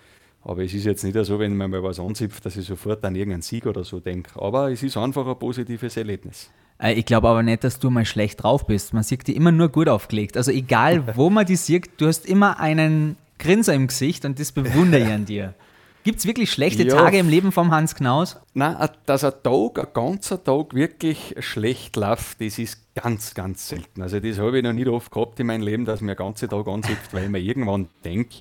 aber 0.43 0.63
es 0.63 0.73
ist 0.73 0.85
jetzt 0.85 1.03
nicht 1.03 1.17
so, 1.25 1.39
wenn 1.39 1.55
man 1.55 1.69
mal 1.71 1.83
was 1.83 1.99
anzipft, 1.99 2.45
dass 2.45 2.57
ich 2.57 2.65
sofort 2.65 3.03
an 3.05 3.15
irgendeinen 3.15 3.41
Sieg 3.43 3.65
oder 3.65 3.83
so 3.83 3.99
denke. 3.99 4.41
Aber 4.41 4.71
es 4.71 4.81
ist 4.83 4.97
einfach 4.97 5.25
ein 5.27 5.37
positives 5.37 5.97
Erlebnis. 5.97 6.49
Äh, 6.79 6.93
Ich 6.93 7.05
glaube 7.05 7.27
aber 7.29 7.43
nicht, 7.43 7.63
dass 7.63 7.77
du 7.79 7.89
mal 7.89 8.05
schlecht 8.05 8.43
drauf 8.43 8.65
bist. 8.65 8.93
Man 8.93 9.03
sieht 9.03 9.27
die 9.27 9.35
immer 9.35 9.51
nur 9.51 9.69
gut 9.69 9.87
aufgelegt. 9.87 10.37
Also 10.37 10.51
egal, 10.51 11.03
wo 11.15 11.29
man 11.29 11.45
die 11.45 11.55
sieht, 11.55 11.89
du 11.97 12.07
hast 12.07 12.25
immer 12.25 12.59
einen 12.59 13.17
Grinser 13.39 13.73
im 13.73 13.87
Gesicht 13.87 14.25
und 14.25 14.39
das 14.39 14.51
bewundere 14.51 15.01
ich 15.01 15.07
an 15.11 15.25
dir. 15.25 15.53
Gibt 16.03 16.17
es 16.17 16.25
wirklich 16.25 16.51
schlechte 16.51 16.81
Ja. 16.83 16.95
Tage 16.95 17.19
im 17.19 17.29
Leben 17.29 17.51
vom 17.51 17.69
Hans 17.69 17.93
Knaus? 17.93 18.37
Nein, 18.55 18.75
a- 18.75 18.89
dass 19.05 19.23
ein 19.23 19.33
Tag, 19.43 19.77
ein 19.77 19.87
ganzer 19.93 20.43
Tag 20.43 20.73
wirklich 20.73 21.35
schlecht 21.41 21.95
läuft, 21.95 22.41
das 22.41 22.57
ist 22.57 22.79
ganz, 22.95 23.35
ganz 23.35 23.67
selten. 23.67 24.01
Also 24.01 24.19
das 24.19 24.39
habe 24.39 24.57
ich 24.57 24.63
noch 24.63 24.73
nicht 24.73 24.87
oft 24.87 25.11
gehabt 25.11 25.39
in 25.39 25.45
meinem 25.45 25.61
Leben, 25.61 25.85
dass 25.85 26.01
mir 26.01 26.15
der 26.15 26.25
ganze 26.25 26.47
Tag 26.47 26.67
ansipft, 26.67 27.13
weil 27.13 27.25
ich 27.25 27.29
mir 27.29 27.37
irgendwann 27.37 27.87
denke, 28.03 28.37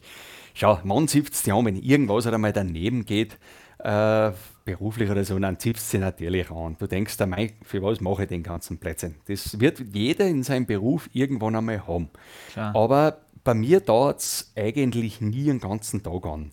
schau, 0.60 0.78
man 0.84 1.08
sipft 1.08 1.32
es 1.32 1.46
ja 1.46 1.56
an, 1.56 1.64
wenn 1.64 1.76
irgendwas 1.76 2.24
halt 2.24 2.34
einmal 2.34 2.52
daneben 2.52 3.04
geht, 3.04 3.38
äh, 3.78 4.32
beruflich 4.64 5.10
oder 5.10 5.24
so, 5.24 5.38
dann 5.38 5.58
zipft 5.58 5.80
es 5.80 5.90
sich 5.90 6.00
natürlich 6.00 6.50
an. 6.50 6.76
Du 6.78 6.86
denkst, 6.86 7.16
der 7.16 7.26
Mei, 7.26 7.54
für 7.62 7.82
was 7.82 8.00
mache 8.00 8.22
ich 8.22 8.28
den 8.28 8.42
ganzen 8.42 8.78
Plätzchen? 8.78 9.16
Das 9.26 9.58
wird 9.58 9.82
jeder 9.92 10.26
in 10.26 10.42
seinem 10.42 10.66
Beruf 10.66 11.08
irgendwann 11.12 11.56
einmal 11.56 11.86
haben. 11.86 12.10
Klar. 12.52 12.76
Aber 12.76 13.18
bei 13.42 13.54
mir 13.54 13.80
dauert 13.80 14.20
es 14.20 14.52
eigentlich 14.54 15.20
nie 15.20 15.48
einen 15.48 15.60
ganzen 15.60 16.02
Tag 16.02 16.26
an. 16.26 16.52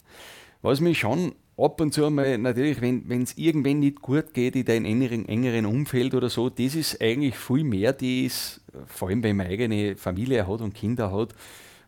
Was 0.62 0.80
mich 0.80 1.00
schon 1.00 1.34
ab 1.58 1.82
und 1.82 1.94
zu 1.94 2.06
einmal, 2.06 2.38
natürlich, 2.38 2.80
wenn 2.82 3.22
es 3.22 3.38
irgendwann 3.38 3.80
nicht 3.80 4.02
gut 4.02 4.34
geht 4.34 4.56
in 4.56 4.64
deinem 4.64 4.86
engeren, 4.86 5.28
engeren 5.28 5.66
Umfeld 5.66 6.14
oder 6.16 6.30
so, 6.30 6.50
das 6.50 6.76
ist 6.76 7.02
eigentlich 7.02 7.38
viel 7.38 7.66
mehr 7.66 7.92
das, 7.92 8.62
vor 8.86 9.10
allem 9.10 9.22
wenn 9.22 9.36
man 9.36 9.48
eigene 9.48 9.98
Familie 9.98 10.48
hat 10.48 10.62
und 10.62 10.74
Kinder 10.74 11.12
hat, 11.12 11.36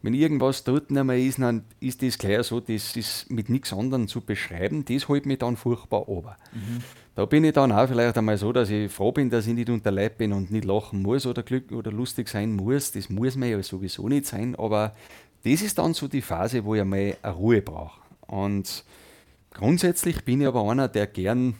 wenn 0.01 0.13
irgendwas 0.13 0.63
dort 0.63 0.91
nicht 0.91 1.03
mehr 1.03 1.17
ist, 1.17 1.39
dann 1.39 1.65
ist 1.79 2.01
das 2.01 2.17
gleich 2.17 2.43
so, 2.43 2.59
das 2.59 2.95
ist 2.95 3.29
mit 3.29 3.49
nichts 3.49 3.73
anderem 3.73 4.07
zu 4.07 4.21
beschreiben, 4.21 4.85
das 4.85 5.07
holt 5.09 5.25
mich 5.25 5.39
dann 5.39 5.57
furchtbar 5.57 6.01
runter. 6.01 6.37
Da 7.15 7.25
bin 7.25 7.43
ich 7.43 7.53
dann 7.53 7.73
auch 7.73 7.87
vielleicht 7.87 8.17
einmal 8.17 8.37
so, 8.37 8.53
dass 8.53 8.69
ich 8.69 8.89
froh 8.89 9.11
bin, 9.11 9.29
dass 9.29 9.45
ich 9.45 9.53
nicht 9.53 9.69
unter 9.69 9.91
Leib 9.91 10.17
bin 10.17 10.31
und 10.31 10.51
nicht 10.51 10.63
lachen 10.63 11.01
muss 11.01 11.25
oder 11.25 11.43
glück 11.43 11.71
oder 11.73 11.91
lustig 11.91 12.29
sein 12.29 12.53
muss. 12.55 12.93
Das 12.93 13.09
muss 13.09 13.35
mir 13.35 13.49
ja 13.49 13.61
sowieso 13.61 14.07
nicht 14.07 14.25
sein, 14.25 14.55
aber 14.55 14.93
das 15.43 15.61
ist 15.61 15.77
dann 15.77 15.93
so 15.93 16.07
die 16.07 16.21
Phase, 16.21 16.63
wo 16.63 16.75
ich 16.75 16.81
einmal 16.81 17.17
eine 17.21 17.33
Ruhe 17.33 17.61
brauche. 17.61 17.99
Und 18.21 18.85
grundsätzlich 19.53 20.23
bin 20.23 20.39
ich 20.39 20.47
aber 20.47 20.69
einer, 20.69 20.87
der 20.87 21.07
gern 21.07 21.55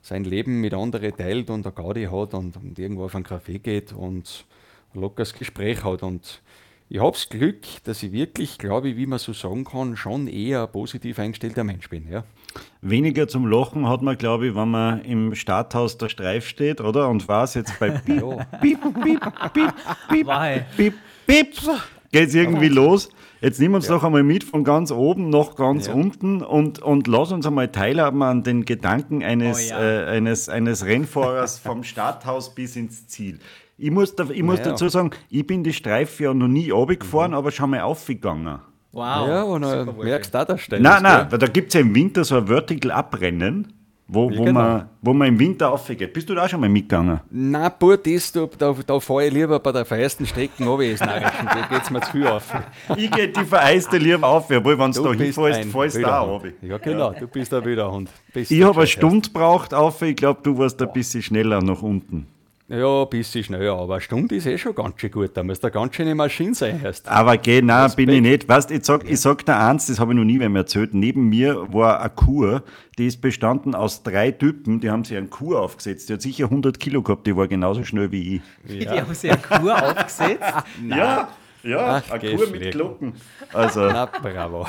sein 0.00 0.24
Leben 0.24 0.60
mit 0.60 0.74
anderen 0.74 1.16
teilt 1.16 1.50
und 1.50 1.66
eine 1.66 1.74
Gaudi 1.74 2.04
hat 2.04 2.34
und, 2.34 2.56
und 2.56 2.78
irgendwo 2.78 3.06
auf 3.06 3.14
einen 3.14 3.24
Kaffee 3.24 3.58
geht 3.58 3.92
und 3.92 4.44
ein 4.94 5.00
lockeres 5.00 5.32
Gespräch 5.32 5.82
hat. 5.82 6.02
Und 6.02 6.42
ich 6.88 7.00
habe 7.00 7.12
das 7.12 7.28
Glück, 7.28 7.62
dass 7.84 8.02
ich 8.02 8.12
wirklich, 8.12 8.58
glaube 8.58 8.90
ich, 8.90 8.96
wie 8.96 9.06
man 9.06 9.18
so 9.18 9.32
sagen 9.32 9.64
kann, 9.64 9.96
schon 9.96 10.28
eher 10.28 10.62
ein 10.62 10.70
positiv 10.72 11.18
eingestellter 11.18 11.64
Mensch 11.64 11.88
bin. 11.88 12.08
Ja. 12.08 12.24
Weniger 12.82 13.26
zum 13.26 13.46
Lachen 13.46 13.88
hat 13.88 14.02
man, 14.02 14.16
glaube 14.18 14.48
ich, 14.48 14.54
wenn 14.54 14.70
man 14.70 15.02
im 15.02 15.34
Starthaus 15.34 15.98
der 15.98 16.08
Streif 16.08 16.46
steht, 16.46 16.80
oder? 16.80 17.08
Und 17.08 17.26
was 17.26 17.54
jetzt 17.54 17.78
bei 17.80 17.90
Piep, 18.06 18.22
Piep, 18.60 18.80
Piep, 19.02 19.20
Piep, 19.52 19.72
Piep, 20.08 20.26
Wei. 20.26 20.66
Piep, 20.76 20.94
Piep, 21.26 21.48
geht's 22.12 22.34
irgendwie 22.34 22.68
los. 22.68 23.08
Jetzt 23.40 23.60
nimm 23.60 23.74
uns 23.74 23.88
doch 23.88 24.02
einmal 24.04 24.22
mit 24.22 24.42
von 24.44 24.64
ganz 24.64 24.90
oben 24.90 25.28
nach 25.28 25.54
ganz 25.56 25.86
Ja. 25.88 25.92
unten 25.94 26.42
und, 26.42 26.78
und 26.80 27.06
lass 27.08 27.30
uns 27.30 27.44
einmal 27.46 27.68
teilhaben 27.70 28.22
an 28.22 28.42
den 28.42 28.64
Gedanken 28.64 29.22
eines, 29.22 29.66
Oh 29.66 29.70
ja. 29.74 29.80
äh, 29.82 30.16
eines, 30.16 30.48
eines 30.48 30.86
Rennfahrers 30.86 31.58
vom 31.58 31.84
Starthaus 31.84 32.54
bis 32.54 32.76
ins 32.76 33.06
Ziel. 33.06 33.40
Ich 33.76 33.90
muss, 33.90 34.14
da, 34.14 34.26
ich 34.32 34.42
muss 34.42 34.58
Ja. 34.60 34.66
dazu 34.66 34.88
sagen, 34.88 35.10
ich 35.30 35.46
bin 35.46 35.64
die 35.64 35.72
Streife 35.72 36.24
ja 36.24 36.34
noch 36.34 36.48
nie 36.48 36.70
runtergefahren, 36.70 37.34
aber 37.34 37.50
schon 37.50 37.70
mal 37.70 37.80
aufgegangen. 37.80 38.58
Wow. 38.92 39.28
ja, 39.28 39.42
und 39.42 39.62
Wolfi. 39.64 40.04
merkst 40.04 40.32
du 40.32 40.38
auch, 40.38 40.44
der 40.44 40.58
Stein 40.58 40.82
Nein, 40.82 40.96
ist, 40.98 41.02
nein, 41.02 41.28
gell? 41.28 41.38
da 41.40 41.46
gibt 41.48 41.68
es 41.68 41.74
ja 41.74 41.80
im 41.80 41.92
Winter 41.94 42.22
so 42.22 42.36
ein 42.36 42.46
Vertical 42.46 42.92
Abrennen. 42.92 43.72
wo, 44.06 44.30
Ja, 44.30 44.38
wo, 44.38 44.44
genau. 44.44 44.60
man, 44.60 44.88
wo 45.02 45.12
man 45.14 45.28
im 45.28 45.38
Winter 45.40 45.72
aufgeht. 45.72 46.12
Bist 46.12 46.28
du 46.28 46.34
da 46.36 46.44
auch 46.44 46.48
schon 46.48 46.60
mal 46.60 46.68
mitgegangen? 46.68 47.20
Nein, 47.30 47.72
pur 47.76 47.96
das, 47.96 48.30
da, 48.30 48.46
da, 48.56 48.72
da 48.86 49.00
fahre 49.00 49.26
ich 49.26 49.32
lieber 49.32 49.58
bei 49.58 49.72
der 49.72 49.84
feiersten 49.84 50.26
Strecke 50.26 50.62
runter, 50.64 50.84
als 50.90 51.00
Narischen. 51.00 51.46
Da 51.46 51.66
geht 51.70 51.82
es 51.82 51.90
mir 51.90 52.00
zu 52.02 52.10
viel 52.12 52.26
auf. 52.28 52.44
Ich 52.96 53.10
gehe 53.10 53.28
die 53.28 53.44
vereiste 53.44 53.96
lieber 53.96 54.28
auf, 54.28 54.48
obwohl, 54.50 54.78
wenn 54.78 54.92
du 54.92 55.02
da 55.02 55.12
hinfällst, 55.14 55.72
fällst 55.72 55.96
du 55.96 56.02
da 56.02 56.20
auch 56.20 56.40
runter. 56.42 56.54
Ja, 56.62 56.78
genau, 56.78 57.12
du 57.12 57.26
bist 57.26 57.52
ein 57.52 57.64
Wilderhund. 57.64 58.10
Bist 58.32 58.52
Ich 58.52 58.62
habe 58.62 58.76
eine 58.78 58.86
Stunde 58.86 59.26
gebraucht 59.28 59.74
auf, 59.74 60.00
ich 60.02 60.14
glaube, 60.14 60.38
du 60.44 60.56
warst 60.58 60.80
ein 60.82 60.92
bisschen 60.92 61.22
schneller 61.22 61.60
nach 61.62 61.82
unten. 61.82 62.26
Ja, 62.76 63.02
ein 63.02 63.08
bisschen 63.08 63.44
schneller, 63.44 63.74
aber 63.76 63.94
eine 63.94 64.00
Stunde 64.00 64.34
ist 64.34 64.46
eh 64.46 64.58
schon 64.58 64.74
ganz 64.74 65.00
schön 65.00 65.10
gut. 65.10 65.36
Da 65.36 65.42
muss 65.44 65.60
da 65.60 65.68
ganz 65.68 65.94
schöne 65.94 66.14
Maschine 66.14 66.54
sein 66.54 66.80
erst. 66.82 67.06
Aber 67.08 67.36
geh, 67.36 67.62
nein, 67.62 67.84
Respekt. 67.84 67.96
bin 68.06 68.16
ich 68.16 68.20
nicht. 68.22 68.48
Weißt, 68.48 68.70
ich 68.72 68.84
sag, 68.84 69.08
ich 69.08 69.20
sag 69.20 69.46
dir 69.46 69.56
eins, 69.56 69.86
das 69.86 70.00
habe 70.00 70.12
ich 70.12 70.18
noch 70.18 70.24
nie 70.24 70.40
wem 70.40 70.56
erzählt. 70.56 70.92
Neben 70.92 71.28
mir 71.28 71.72
war 71.72 72.00
eine 72.00 72.10
Kur, 72.10 72.64
die 72.98 73.06
ist 73.06 73.20
bestanden 73.20 73.74
aus 73.76 74.02
drei 74.02 74.32
Typen, 74.32 74.80
die 74.80 74.90
haben 74.90 75.04
sich 75.04 75.16
einen 75.16 75.30
Kur 75.30 75.60
aufgesetzt. 75.60 76.08
Die 76.08 76.14
hat 76.14 76.22
sicher 76.22 76.44
100 76.46 76.80
Kilo 76.80 77.02
gehabt, 77.02 77.26
die 77.26 77.36
war 77.36 77.46
genauso 77.46 77.84
schnell 77.84 78.10
wie 78.10 78.36
ich. 78.36 78.42
Die 78.68 78.88
haben 78.88 79.14
sich 79.14 79.30
eine 79.30 79.40
Kur 79.40 79.74
aufgesetzt. 79.76 80.42
Ja, 80.88 81.28
ja, 81.62 82.02
Ach, 82.06 82.10
eine 82.10 82.36
Kur 82.36 82.46
mit. 82.48 82.72
Glocken. 82.72 83.12
Also, 83.52 83.80
Na, 83.86 84.06
bravo. 84.06 84.66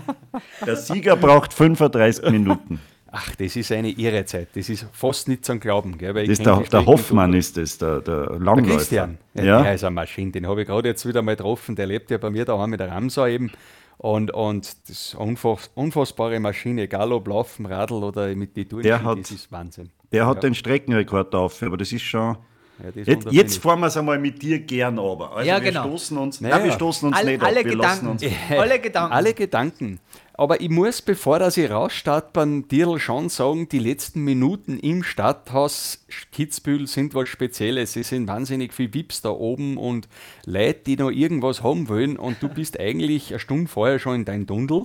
der 0.66 0.76
Sieger 0.76 1.16
braucht 1.16 1.52
35 1.54 2.30
Minuten. 2.30 2.80
Ach, 3.12 3.34
das 3.36 3.54
ist 3.56 3.70
eine 3.72 3.88
irre 3.90 4.24
Zeit. 4.24 4.48
Das 4.54 4.68
ist 4.68 4.86
fast 4.92 5.28
nicht 5.28 5.44
zum 5.44 5.60
Glauben. 5.60 5.96
Gell? 5.96 6.12
Das 6.26 6.38
der, 6.38 6.56
die 6.58 6.68
der 6.68 6.86
Hoffmann, 6.86 7.32
so 7.32 7.38
ist 7.38 7.56
das, 7.56 7.78
der, 7.78 8.00
der 8.00 8.26
Der 8.26 8.38
Langläufer. 8.40 8.76
Christian, 8.78 9.18
ja. 9.34 9.44
Ja. 9.44 9.62
der 9.62 9.74
ist 9.74 9.84
eine 9.84 9.94
Maschine, 9.94 10.32
den 10.32 10.46
habe 10.46 10.62
ich 10.62 10.66
gerade 10.66 10.88
jetzt 10.88 11.06
wieder 11.06 11.22
mal 11.22 11.36
getroffen, 11.36 11.76
der 11.76 11.86
lebt 11.86 12.10
ja 12.10 12.18
bei 12.18 12.30
mir 12.30 12.44
daheim 12.44 12.70
mit 12.70 12.80
der 12.80 12.90
Ramsau 12.90 13.26
eben. 13.26 13.52
Und, 13.98 14.30
und 14.32 14.66
das 14.88 14.90
ist 14.90 15.14
eine 15.16 15.30
unfass, 15.30 15.70
unfassbare 15.74 16.38
Maschine, 16.40 16.82
egal 16.82 17.12
ob 17.12 17.28
Laufen, 17.28 17.64
Radl 17.66 17.94
oder 18.04 18.34
mit 18.34 18.54
Touren, 18.68 18.82
Der 18.82 19.02
hat- 19.02 19.18
das 19.20 19.30
ist 19.30 19.50
Wahnsinn. 19.52 19.90
Der 20.12 20.26
hat 20.26 20.36
Ja. 20.36 20.40
den 20.42 20.54
Streckenrekord 20.54 21.34
auf, 21.34 21.62
aber 21.62 21.76
das 21.76 21.92
ist 21.92 22.02
schon. 22.02 22.36
Ja, 22.82 23.02
Jetzt, 23.04 23.26
jetzt 23.32 23.62
fahren 23.62 23.80
wir 23.80 23.86
es 23.86 23.96
einmal 23.96 24.18
mit 24.18 24.42
dir 24.42 24.58
gern 24.58 24.98
aber. 24.98 25.34
Also 25.36 25.48
Ja, 25.48 25.62
wir 25.62 25.70
genau. 25.70 25.84
stoßen 25.84 26.18
uns, 26.18 26.40
Naja. 26.40 26.56
nein, 26.56 26.64
wir 26.66 26.72
stoßen 26.72 27.08
uns 27.08 27.16
All, 27.16 27.24
nicht 27.24 27.42
alle 27.42 27.60
ab, 27.60 27.64
wir 27.64 27.76
lassen 27.76 28.00
Gedanken. 28.18 28.26
uns. 28.52 28.60
Alle 28.60 28.78
Gedanken. 28.80 29.12
Alle 29.14 29.34
Gedanken. 29.34 30.00
Aber 30.38 30.60
ich 30.60 30.68
muss, 30.68 31.00
bevor 31.00 31.38
dass 31.38 31.56
ich 31.56 31.70
rausstarte, 31.70 32.28
beim 32.34 32.68
Dirl 32.68 32.98
schon 32.98 33.30
sagen, 33.30 33.70
die 33.70 33.78
letzten 33.78 34.22
Minuten 34.22 34.78
im 34.78 35.02
Stadthaus 35.02 36.04
Kitzbühel 36.32 36.86
sind 36.86 37.14
was 37.14 37.28
Spezielles. 37.30 37.96
Es 37.96 38.10
sind 38.10 38.28
wahnsinnig 38.28 38.74
viele 38.74 38.92
Vips 38.92 39.22
da 39.22 39.30
oben 39.30 39.78
und 39.78 40.08
Leute, 40.44 40.80
die 40.86 40.96
noch 40.96 41.10
irgendwas 41.10 41.62
haben 41.62 41.88
wollen 41.88 42.18
und 42.18 42.42
du 42.42 42.48
bist 42.50 42.78
eigentlich 42.78 43.30
eine 43.30 43.38
Stunde 43.40 43.68
vorher 43.70 43.98
schon 43.98 44.16
in 44.16 44.24
dein 44.26 44.46
Dundel. 44.46 44.82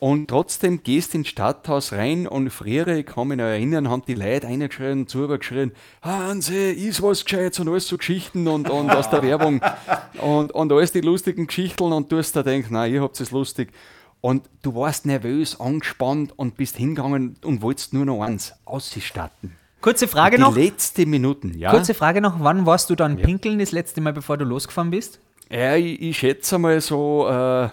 Und 0.00 0.28
trotzdem 0.28 0.82
gehst 0.82 1.14
ins 1.14 1.28
Stadthaus 1.28 1.92
rein 1.92 2.26
und 2.26 2.48
früher, 2.48 2.88
ich 2.88 3.04
kann 3.04 3.28
mich 3.28 3.36
noch 3.36 3.44
erinnern, 3.44 3.90
haben 3.90 4.02
die 4.06 4.14
Leute 4.14 4.46
reingeschrien, 4.46 5.06
zugeschrien, 5.06 5.72
Hanse, 6.00 6.72
ist 6.72 7.02
was 7.02 7.22
Gescheites 7.22 7.60
und 7.60 7.68
alles 7.68 7.86
so 7.86 7.98
Geschichten 7.98 8.48
und, 8.48 8.70
und 8.70 8.90
aus 8.90 9.10
der 9.10 9.22
Werbung 9.22 9.60
und, 10.22 10.52
und 10.52 10.72
alles 10.72 10.92
die 10.92 11.02
lustigen 11.02 11.46
Geschichten 11.46 11.92
und 11.92 12.10
du 12.10 12.16
hast 12.16 12.32
da 12.32 12.40
gedacht, 12.40 12.70
nein, 12.70 12.94
ihr 12.94 13.02
habt 13.02 13.20
es 13.20 13.30
lustig. 13.30 13.72
Und 14.22 14.48
du 14.62 14.74
warst 14.74 15.04
nervös, 15.04 15.60
angespannt 15.60 16.32
und 16.34 16.56
bist 16.56 16.78
hingegangen 16.78 17.36
und 17.44 17.60
wolltest 17.60 17.92
nur 17.92 18.06
noch 18.06 18.22
eins, 18.22 18.54
ausstatten. 18.64 19.54
Kurze 19.82 20.08
Frage 20.08 20.36
Die 20.36 20.42
noch. 20.42 20.56
letzte 20.56 21.04
Minuten, 21.04 21.52
ja. 21.58 21.70
Kurze 21.70 21.92
Frage 21.92 22.22
noch. 22.22 22.36
Wann 22.40 22.64
warst 22.64 22.88
du 22.88 22.94
dann 22.94 23.18
pinkeln 23.18 23.58
das 23.58 23.70
letzte 23.72 24.00
Mal, 24.00 24.14
bevor 24.14 24.38
du 24.38 24.46
losgefahren 24.46 24.90
bist? 24.90 25.20
ja 25.50 25.76
ich, 25.76 26.00
ich 26.00 26.18
schätze 26.18 26.58
mal 26.58 26.80
so 26.80 27.26
äh, 27.28 27.32
eine 27.32 27.70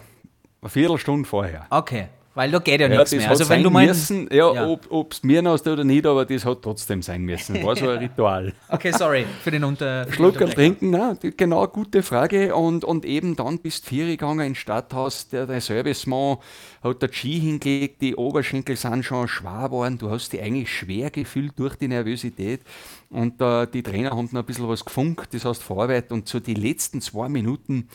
Viertelstunde 0.66 1.26
vorher. 1.28 1.68
Okay. 1.70 2.08
Weil 2.38 2.52
da 2.52 2.60
geht 2.60 2.80
ja, 2.80 2.88
Ja, 2.88 2.96
nichts 2.98 3.12
mehr. 3.14 3.28
Also 3.30 3.50
wenn 3.50 3.64
du 3.64 3.72
meinst. 3.72 4.12
müssen, 4.12 4.30
ja, 4.32 4.54
Ja. 4.54 4.68
ob 4.90 5.12
es 5.12 5.24
mir 5.24 5.44
hast 5.44 5.68
oder 5.68 5.84
nicht, 5.84 6.06
aber 6.06 6.24
das 6.24 6.46
hat 6.46 6.62
trotzdem 6.62 7.02
sein 7.02 7.24
müssen. 7.24 7.64
War 7.64 7.76
so 7.76 7.90
ein 7.90 7.98
Ritual. 8.08 8.54
Okay, 8.70 8.92
sorry 8.92 9.26
für 9.44 9.50
den 9.50 9.64
Unter. 9.64 10.04
Schluckerl 10.12 10.44
Unterbrecher. 10.50 10.78
trinken, 10.80 11.18
die- 11.24 11.36
genau, 11.36 11.66
gute 11.68 12.04
Frage. 12.04 12.56
Und, 12.56 12.86
und 12.86 13.06
eben 13.06 13.36
dann 13.36 13.58
bist 13.58 13.86
du 13.86 13.90
vier 13.90 14.06
gegangen 14.06 14.46
ins 14.50 14.60
Stadthaus, 14.60 15.28
der, 15.30 15.48
der 15.48 15.62
Servicemann 15.62 16.38
hat 16.84 17.02
der 17.02 17.10
Ski 17.12 17.40
hingelegt, 17.40 18.02
die 18.04 18.16
Oberschenkel 18.16 18.76
sind 18.76 19.04
schon 19.04 19.28
schwer 19.28 19.64
geworden, 19.66 19.98
du 19.98 20.12
hast 20.12 20.32
dich 20.32 20.42
eigentlich 20.42 20.72
schwer 20.72 21.10
gefühlt 21.10 21.58
durch 21.58 21.76
die 21.76 21.88
Nervosität. 21.88 22.62
Und 23.10 23.42
äh, 23.42 23.66
die 23.66 23.82
Trainer 23.82 24.12
haben 24.12 24.30
noch 24.32 24.42
ein 24.44 24.46
bisschen 24.46 24.70
was 24.70 24.86
gefunkt, 24.86 25.34
das 25.34 25.44
heißt 25.44 25.64
Vorarbeit. 25.64 26.12
Und 26.12 26.28
so 26.30 26.40
die 26.40 26.54
letzten 26.54 27.02
zwei 27.02 27.30
Minuten, 27.30 27.90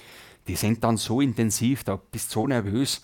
die 0.48 0.56
sind 0.56 0.82
dann 0.82 0.96
so 0.96 1.20
intensiv, 1.20 1.84
da 1.84 1.96
bist 2.10 2.30
du 2.34 2.40
so 2.40 2.46
nervös. 2.48 3.02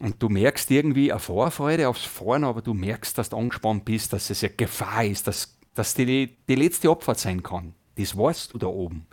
Und 0.00 0.22
du 0.22 0.30
merkst 0.30 0.70
irgendwie 0.70 1.12
eine 1.12 1.20
Vorfreude 1.20 1.88
aufs 1.88 2.04
Fahren, 2.04 2.44
aber 2.44 2.62
du 2.62 2.72
merkst, 2.72 3.16
dass 3.18 3.28
du 3.28 3.36
angespannt 3.36 3.84
bist, 3.84 4.12
dass 4.14 4.30
es 4.30 4.42
eine 4.42 4.54
Gefahr 4.54 5.04
ist, 5.04 5.26
dass, 5.26 5.58
dass 5.74 5.94
die, 5.94 6.36
die 6.48 6.54
letzte 6.54 6.88
Abfahrt 6.88 7.18
sein 7.18 7.42
kann. 7.42 7.74
Das 7.96 8.16
weißt 8.16 8.54
du 8.54 8.58
da 8.58 8.66
oben. 8.66 9.06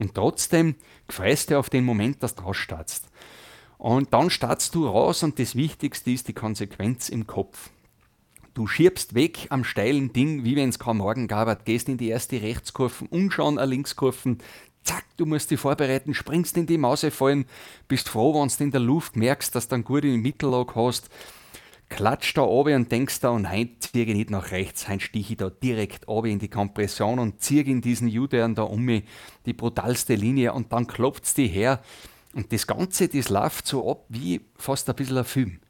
Und 0.00 0.14
trotzdem 0.14 0.74
freust 1.06 1.50
du 1.50 1.58
auf 1.58 1.68
den 1.68 1.84
Moment, 1.84 2.22
dass 2.22 2.34
du 2.34 2.44
rausstartst. 2.44 3.08
Und 3.76 4.14
dann 4.14 4.30
startst 4.30 4.74
du 4.74 4.86
raus 4.86 5.22
und 5.22 5.38
das 5.38 5.54
Wichtigste 5.54 6.10
ist 6.10 6.28
die 6.28 6.32
Konsequenz 6.32 7.10
im 7.10 7.26
Kopf. 7.26 7.70
Du 8.54 8.66
schiebst 8.66 9.14
weg 9.14 9.46
am 9.50 9.64
steilen 9.64 10.12
Ding, 10.12 10.44
wie 10.44 10.56
wenn 10.56 10.70
es 10.70 10.78
kein 10.78 10.98
Morgen 10.98 11.28
gab, 11.28 11.64
gehst 11.64 11.88
in 11.88 11.98
die 11.98 12.08
erste 12.08 12.40
Rechtskurven 12.40 13.06
und 13.08 13.32
schon 13.32 13.58
eine 13.58 13.70
Linkskurven. 13.70 14.38
Zack, 14.84 15.04
du 15.16 15.26
musst 15.26 15.50
dich 15.50 15.60
vorbereiten, 15.60 16.14
springst 16.14 16.56
in 16.56 16.66
die 16.66 16.78
Mausefallen, 16.78 17.46
bist 17.86 18.08
froh, 18.08 18.34
wenn 18.40 18.48
du 18.48 18.64
in 18.64 18.70
der 18.72 18.80
Luft 18.80 19.16
merkst, 19.16 19.54
dass 19.54 19.68
du 19.68 19.70
dann 19.70 19.84
gut 19.84 20.04
in 20.04 20.12
die 20.12 20.18
Mittellage 20.18 20.74
hast, 20.74 21.08
klatscht 21.88 22.36
da 22.38 22.42
oben 22.42 22.74
und 22.74 22.92
denkst 22.92 23.20
da, 23.20 23.30
und 23.30 23.50
heute 23.50 23.78
ziehe 23.78 24.04
ich 24.04 24.14
nicht 24.14 24.30
nach 24.30 24.50
rechts, 24.50 24.88
heute 24.88 25.00
stiche 25.00 25.34
ich 25.34 25.38
da 25.38 25.50
direkt 25.50 26.08
oben 26.08 26.30
in 26.30 26.38
die 26.38 26.48
Kompression 26.48 27.18
und 27.18 27.40
ziehe 27.40 27.62
in 27.62 27.80
diesen 27.80 28.08
U-Turn 28.08 28.54
da 28.54 28.62
um 28.62 28.82
mich, 28.82 29.04
die 29.46 29.52
brutalste 29.52 30.14
Linie 30.14 30.52
und 30.52 30.72
dann 30.72 30.86
klopft's 30.86 31.34
die 31.34 31.48
her. 31.48 31.80
Und 32.34 32.52
das 32.52 32.66
Ganze, 32.66 33.08
das 33.08 33.28
läuft 33.28 33.66
so 33.66 33.90
ab 33.90 34.04
wie 34.08 34.40
fast 34.56 34.88
ein 34.88 34.96
bisschen 34.96 35.18
ein 35.18 35.24
Film. 35.24 35.60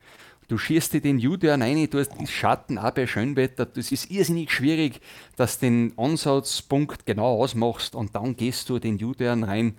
Du 0.48 0.58
schießt 0.58 0.92
dir 0.92 1.00
den 1.00 1.16
U-Turn 1.16 1.62
rein, 1.62 1.88
du 1.88 1.98
hast 1.98 2.12
Schatten 2.28 2.78
auch 2.78 2.90
bei 2.90 3.06
Schönwetter. 3.06 3.64
Das 3.64 3.92
ist 3.92 4.10
irrsinnig 4.10 4.50
schwierig, 4.50 5.00
dass 5.36 5.58
du 5.58 5.66
den 5.66 5.92
Ansatzpunkt 5.96 7.06
genau 7.06 7.40
ausmachst 7.40 7.94
und 7.94 8.14
dann 8.14 8.36
gehst 8.36 8.68
du 8.68 8.78
den 8.78 9.02
U-Turn 9.02 9.44
rein. 9.44 9.76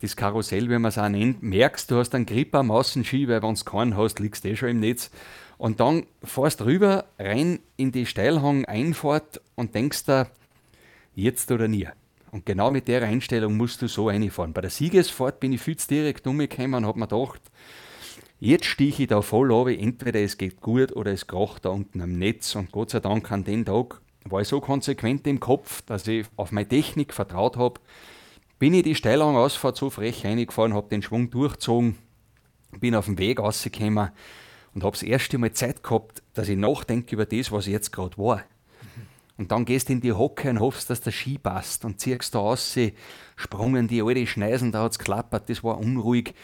Das 0.00 0.14
Karussell, 0.14 0.70
wie 0.70 0.78
man 0.78 0.86
es 0.86 0.98
auch 0.98 1.08
nennt, 1.08 1.42
merkst, 1.42 1.90
du 1.90 1.96
hast 1.96 2.14
einen 2.14 2.24
Grip 2.24 2.54
am 2.54 2.70
Außenski, 2.70 3.26
weil 3.28 3.42
wenn 3.42 3.54
du 3.54 3.64
keinen 3.64 3.96
hast, 3.96 4.20
liegst 4.20 4.44
du 4.44 4.48
eh 4.48 4.56
schon 4.56 4.68
im 4.68 4.80
Netz. 4.80 5.10
Und 5.58 5.80
dann 5.80 6.06
fährst 6.22 6.64
rüber, 6.64 7.06
rein 7.18 7.58
in 7.76 7.90
die 7.90 8.06
Steilhang-Einfahrt 8.06 9.40
und 9.56 9.74
denkst 9.74 10.04
da, 10.04 10.28
jetzt 11.16 11.50
oder 11.50 11.66
nie. 11.66 11.88
Und 12.30 12.46
genau 12.46 12.70
mit 12.70 12.86
der 12.86 13.02
Einstellung 13.02 13.56
musst 13.56 13.82
du 13.82 13.88
so 13.88 14.08
reinfahren. 14.08 14.52
Bei 14.52 14.60
der 14.60 14.70
Siegesfahrt 14.70 15.40
bin 15.40 15.52
ich 15.52 15.60
viel 15.60 15.76
zu 15.76 15.88
direkt 15.88 16.26
umgekommen 16.26 16.74
und 16.74 16.86
habe 16.86 17.00
mir 17.00 17.08
gedacht, 17.08 17.40
Jetzt 18.40 18.66
stiche 18.66 19.02
ich 19.02 19.08
da 19.08 19.20
voll 19.20 19.50
runter, 19.50 19.76
entweder 19.76 20.20
es 20.20 20.38
geht 20.38 20.60
gut 20.60 20.94
oder 20.94 21.12
es 21.12 21.26
kracht 21.26 21.64
da 21.64 21.70
unten 21.70 22.00
am 22.00 22.12
Netz. 22.12 22.54
Und 22.54 22.70
Gott 22.70 22.90
sei 22.90 23.00
Dank 23.00 23.30
an 23.32 23.42
dem 23.42 23.64
Tag 23.64 24.00
war 24.24 24.40
ich 24.40 24.48
so 24.48 24.60
konsequent 24.60 25.26
im 25.26 25.40
Kopf, 25.40 25.82
dass 25.82 26.06
ich 26.06 26.26
auf 26.36 26.52
meine 26.52 26.68
Technik 26.68 27.12
vertraut 27.12 27.56
habe. 27.56 27.80
Bin 28.60 28.74
ich 28.74 28.84
die 28.84 28.94
Steilhang-Ausfahrt 28.94 29.76
so 29.76 29.90
frech 29.90 30.24
reingefahren, 30.24 30.74
habe 30.74 30.88
den 30.88 31.02
Schwung 31.02 31.30
durchgezogen, 31.30 31.96
bin 32.78 32.94
auf 32.94 33.06
dem 33.06 33.18
Weg 33.18 33.40
rausgekommen 33.40 34.10
und 34.74 34.84
habe 34.84 34.92
das 34.92 35.02
erste 35.02 35.38
Mal 35.38 35.52
Zeit 35.52 35.82
gehabt, 35.82 36.22
dass 36.34 36.48
ich 36.48 36.56
nachdenke 36.56 37.16
über 37.16 37.26
das, 37.26 37.50
was 37.50 37.66
jetzt 37.66 37.90
gerade 37.90 38.18
war. 38.18 38.44
Und 39.36 39.50
dann 39.50 39.64
gehst 39.64 39.88
du 39.88 39.92
in 39.94 40.00
die 40.00 40.12
Hocke 40.12 40.50
und 40.50 40.60
hoffst, 40.60 40.90
dass 40.90 41.00
der 41.00 41.12
Ski 41.12 41.38
passt 41.38 41.84
und 41.84 42.00
ziehst 42.00 42.34
da 42.34 42.40
raus, 42.40 42.76
sprungen 43.36 43.88
die 43.88 44.02
alte 44.02 44.26
Schneisen, 44.26 44.70
da 44.70 44.82
hat 44.82 44.92
es 44.92 44.98
klappert, 44.98 45.48
das 45.48 45.62
war 45.64 45.78
unruhig 45.78 46.34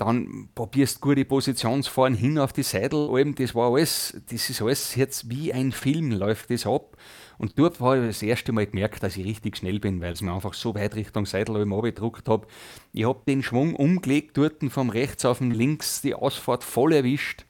dann 0.00 0.48
probierst 0.54 1.02
gute 1.02 1.26
Positionsfahren 1.26 2.14
hin 2.14 2.38
auf 2.38 2.54
die 2.54 2.62
Seidel, 2.62 3.34
das 3.34 3.54
war 3.54 3.72
alles, 3.72 4.18
das 4.30 4.48
ist 4.48 4.62
alles 4.62 4.94
jetzt 4.94 5.28
wie 5.28 5.52
ein 5.52 5.72
Film, 5.72 6.10
läuft 6.12 6.50
das 6.50 6.66
ab. 6.66 6.96
Und 7.36 7.58
dort 7.58 7.80
habe 7.80 8.00
ich 8.00 8.06
das 8.06 8.22
erste 8.22 8.52
Mal 8.52 8.66
gemerkt, 8.66 9.02
dass 9.02 9.16
ich 9.16 9.26
richtig 9.26 9.58
schnell 9.58 9.78
bin, 9.78 10.00
weil 10.00 10.12
es 10.12 10.22
mir 10.22 10.32
einfach 10.32 10.54
so 10.54 10.74
weit 10.74 10.94
Richtung 10.94 11.26
Seidel 11.26 11.70
abgedruckt 11.70 12.28
habe. 12.28 12.46
Ich 12.92 13.06
habe 13.06 13.20
den 13.26 13.42
Schwung 13.42 13.74
umgelegt, 13.76 14.38
dort 14.38 14.62
vom 14.70 14.88
rechts 14.88 15.24
auf 15.24 15.38
den 15.38 15.50
links, 15.50 16.00
die 16.00 16.14
Ausfahrt 16.14 16.64
voll 16.64 16.94
erwischt. 16.94 17.44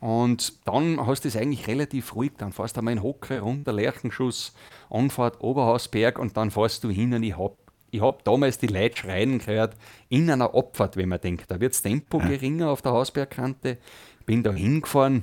Und 0.00 0.66
dann 0.66 1.06
hast 1.06 1.24
du 1.24 1.28
es 1.28 1.36
eigentlich 1.36 1.66
relativ 1.66 2.14
ruhig. 2.14 2.32
Dann 2.36 2.52
fährst 2.52 2.76
du 2.76 2.80
einmal 2.80 2.94
in 2.94 3.02
Hocke 3.02 3.40
runter, 3.40 3.72
Lerchenschuss, 3.72 4.54
Anfahrt 4.90 5.42
Oberhausberg 5.42 6.18
und 6.18 6.36
dann 6.36 6.50
fährst 6.50 6.84
du 6.84 6.90
hin 6.90 7.14
und 7.14 7.22
ich 7.22 7.36
hab 7.36 7.63
ich 7.94 8.00
habe 8.00 8.18
damals 8.24 8.58
die 8.58 8.66
Leute 8.66 8.96
schreien 8.96 9.38
gehört, 9.38 9.76
in 10.08 10.28
einer 10.28 10.52
Abfahrt, 10.52 10.96
wenn 10.96 11.10
man 11.10 11.20
denkt, 11.20 11.48
da 11.48 11.60
wird 11.60 11.74
das 11.74 11.82
Tempo 11.82 12.18
geringer 12.18 12.70
auf 12.70 12.82
der 12.82 12.90
Hausbergkante. 12.90 13.78
Bin 14.26 14.42
da 14.42 14.52
hingefahren 14.52 15.22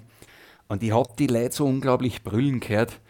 und 0.69 0.81
ich 0.81 0.93
habe 0.93 1.09
die 1.19 1.27
Leute 1.27 1.53
so 1.53 1.65
unglaublich 1.65 2.23
brüllen 2.23 2.61
gehört. 2.61 3.01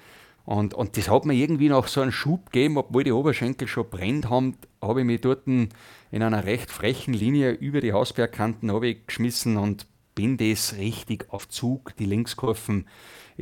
Und, 0.45 0.73
und 0.73 0.97
das 0.97 1.09
hat 1.11 1.25
mir 1.25 1.35
irgendwie 1.35 1.69
noch 1.69 1.87
so 1.87 2.01
einen 2.01 2.11
Schub 2.11 2.51
gegeben, 2.51 2.77
obwohl 2.77 3.03
die 3.03 3.11
Oberschenkel 3.11 3.67
schon 3.67 3.87
brennt 3.87 4.31
haben, 4.31 4.57
habe 4.81 5.01
ich 5.01 5.05
mich 5.05 5.21
dort 5.21 5.45
in 5.45 5.69
einer 6.11 6.43
recht 6.43 6.71
frechen 6.71 7.13
Linie 7.13 7.51
über 7.51 7.81
die 7.81 7.93
Hausbergkanten 7.93 8.71
geschmissen 9.05 9.57
und 9.57 9.85
bin 10.15 10.37
das 10.37 10.75
richtig 10.77 11.27
auf 11.29 11.47
Zug, 11.47 11.95
die 11.97 12.05
Linkskurven 12.05 12.87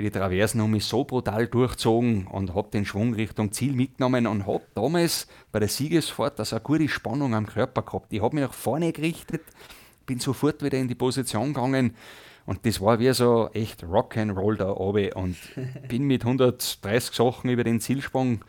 die 0.04 0.12
Traversen 0.12 0.62
um 0.62 0.72
mich 0.72 0.86
so 0.86 1.04
brutal 1.04 1.48
durchzogen 1.48 2.28
und 2.28 2.54
habe 2.56 2.70
den 2.72 2.86
Schwung 2.86 3.14
Richtung 3.14 3.52
Ziel 3.52 3.74
mitgenommen 3.74 4.28
und 4.28 4.48
habe 4.48 4.62
damals 4.76 5.28
bei 5.52 5.60
der 5.60 5.68
Siegesfahrt 5.68 6.40
also 6.40 6.56
eine 6.56 6.64
gute 6.64 6.88
Spannung 6.88 7.34
am 7.36 7.46
Körper 7.46 7.82
gehabt. 7.82 8.12
Ich 8.12 8.22
habe 8.22 8.36
mich 8.36 8.46
nach 8.46 8.54
vorne 8.54 8.94
gerichtet, 8.94 9.42
bin 10.06 10.20
sofort 10.20 10.64
wieder 10.64 10.78
in 10.78 10.88
die 10.88 10.96
Position 10.96 11.54
gegangen 11.54 11.96
und 12.46 12.66
das 12.66 12.82
war 12.82 13.00
wie 13.00 13.14
so 13.14 13.50
echt 13.54 13.84
Rock'n'Roll 13.84 14.58
da 14.58 14.72
oben 14.72 15.14
und 15.14 15.38
bin 15.88 16.04
mit 16.04 16.24
130 16.24 17.16
Sachen 17.16 17.50
über 17.50 17.64
den 17.64 17.80
Zielsprung 17.80 18.42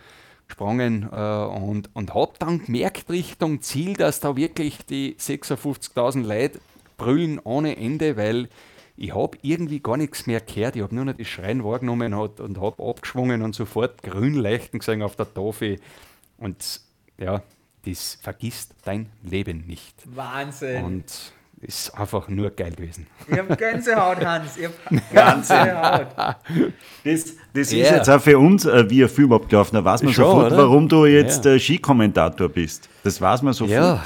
gesprungen 0.46 1.08
äh, 1.12 1.16
und, 1.16 1.90
und 1.94 2.14
habe 2.14 2.32
dann 2.38 2.64
gemerkt 2.64 3.10
Richtung 3.10 3.62
Ziel, 3.62 3.94
dass 3.94 4.20
da 4.20 4.36
wirklich 4.36 4.78
die 4.86 5.16
56.000 5.16 6.26
Leute 6.26 6.60
brüllen 6.96 7.38
ohne 7.40 7.76
Ende, 7.76 8.16
weil 8.16 8.48
ich 9.00 9.14
habe 9.14 9.38
irgendwie 9.40 9.80
gar 9.80 9.96
nichts 9.96 10.26
mehr 10.26 10.40
gehört. 10.40 10.76
Ich 10.76 10.82
habe 10.82 10.94
nur 10.94 11.06
noch 11.06 11.14
das 11.14 11.26
Schreien 11.26 11.64
wahrgenommen 11.64 12.12
und, 12.12 12.38
und 12.38 12.60
habe 12.60 12.86
abgeschwungen 12.86 13.40
und 13.40 13.54
sofort 13.54 14.02
grün 14.02 14.34
leuchten 14.34 14.78
gesehen 14.78 15.02
auf 15.02 15.16
der 15.16 15.32
Tafel. 15.32 15.80
Und 16.36 16.82
ja, 17.16 17.42
das 17.86 18.18
vergisst 18.20 18.74
dein 18.84 19.10
Leben 19.22 19.66
nicht. 19.66 19.94
Wahnsinn. 20.04 20.84
Und 20.84 21.32
ist 21.62 21.94
einfach 21.94 22.28
nur 22.28 22.50
geil 22.50 22.72
gewesen. 22.72 23.06
Ich 23.28 23.38
habe 23.38 23.54
Gänsehaut, 23.54 24.24
Hans. 24.24 24.56
Ich 24.56 24.64
habe 24.64 25.02
Gänsehaut. 25.12 26.36
Das, 27.04 27.24
das 27.52 27.72
yeah. 27.72 27.82
ist 27.82 27.90
jetzt 27.90 28.10
auch 28.10 28.20
für 28.20 28.38
uns 28.38 28.64
äh, 28.64 28.88
wie 28.88 29.02
ein 29.02 29.08
Film 29.08 29.32
abgelaufen. 29.32 29.74
Da 29.74 29.84
weiß 29.84 30.02
man 30.02 30.12
Schon, 30.12 30.24
sofort, 30.24 30.52
oder? 30.52 30.56
warum 30.56 30.88
du 30.88 31.04
jetzt 31.04 31.44
ja. 31.44 31.58
Skikommentator 31.58 32.48
bist. 32.48 32.88
Das 33.04 33.20
weiß 33.20 33.42
man 33.42 33.52
sofort. 33.52 33.74
Ja, 33.74 34.04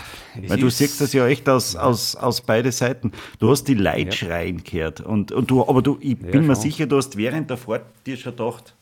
Weil 0.48 0.58
du 0.58 0.68
siehst 0.68 1.00
das 1.00 1.12
ja 1.12 1.26
echt 1.28 1.48
aus, 1.48 1.76
aus, 1.76 2.16
aus 2.16 2.40
beide 2.40 2.72
Seiten. 2.72 3.12
Du 3.38 3.50
hast 3.50 3.64
die 3.64 3.74
Leute 3.74 4.00
ja. 4.00 4.12
schreien 4.12 4.64
gehört. 4.64 5.00
Und, 5.00 5.30
und 5.30 5.48
du, 5.48 5.66
aber 5.66 5.80
du, 5.80 5.96
ich 6.00 6.18
bin 6.18 6.46
mir 6.46 6.56
sicher, 6.56 6.86
du 6.86 6.96
hast 6.96 7.16
während 7.16 7.50
der 7.50 7.56
Fahrt 7.56 7.84
dir 8.04 8.16
schon 8.16 8.32
gedacht, 8.32 8.74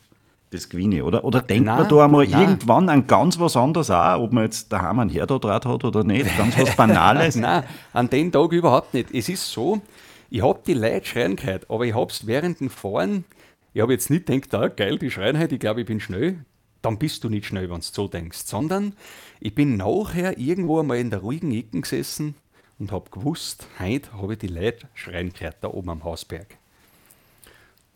das 0.53 0.69
gewinne, 0.69 1.03
oder? 1.03 1.23
Oder 1.23 1.41
denkt 1.41 1.65
nein, 1.65 1.79
man 1.79 1.89
da 1.89 2.05
einmal 2.05 2.27
nein. 2.27 2.41
irgendwann 2.41 2.89
an 2.89 3.07
ganz 3.07 3.39
was 3.39 3.57
anderes 3.57 3.89
auch, 3.89 4.21
ob 4.21 4.31
man 4.31 4.43
jetzt 4.43 4.71
daheim 4.71 4.99
einen 4.99 5.09
Herddraht 5.09 5.65
hat 5.65 5.83
oder 5.83 6.03
nicht? 6.03 6.25
Ganz 6.37 6.57
was 6.57 6.75
Banales? 6.77 7.35
nein, 7.35 7.63
an 7.93 8.09
dem 8.09 8.31
Tag 8.31 8.51
überhaupt 8.51 8.93
nicht. 8.93 9.13
Es 9.13 9.29
ist 9.29 9.51
so, 9.51 9.81
ich 10.29 10.41
habe 10.41 10.59
die 10.65 10.73
Leute 10.73 11.05
schreien 11.05 11.35
gehört, 11.35 11.69
aber 11.69 11.85
ich 11.85 11.93
habe 11.93 12.11
es 12.11 12.27
während 12.27 12.59
dem 12.59 12.69
Fahren, 12.69 13.25
ich 13.73 13.81
habe 13.81 13.93
jetzt 13.93 14.09
nicht 14.09 14.27
gedacht, 14.27 14.53
ah, 14.53 14.67
geil, 14.67 14.97
die 14.99 15.11
schreien 15.11 15.37
halt, 15.37 15.51
ich 15.51 15.59
glaube, 15.59 15.81
ich 15.81 15.87
bin 15.87 15.99
schnell. 15.99 16.45
Dann 16.81 16.99
bist 16.99 17.23
du 17.23 17.29
nicht 17.29 17.45
schnell, 17.45 17.69
wenn 17.69 17.77
du 17.77 17.81
so 17.81 18.07
denkst, 18.07 18.39
sondern 18.45 18.93
ich 19.39 19.55
bin 19.55 19.77
nachher 19.77 20.37
irgendwo 20.37 20.79
einmal 20.79 20.97
in 20.97 21.09
der 21.09 21.19
ruhigen 21.19 21.51
Ecke 21.53 21.79
gesessen 21.79 22.35
und 22.77 22.91
habe 22.91 23.09
gewusst, 23.09 23.67
heute 23.79 24.11
habe 24.13 24.33
ich 24.33 24.39
die 24.39 24.47
Leute 24.47 24.87
schreien 24.93 25.31
gehört, 25.31 25.57
da 25.61 25.69
oben 25.69 25.89
am 25.89 26.03
Hausberg 26.03 26.57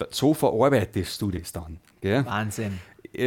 so 0.09 0.33
verarbeitest 0.33 1.21
du 1.21 1.31
das 1.31 1.51
dann. 1.51 1.79
Gell? 2.01 2.25
Wahnsinn. 2.25 2.79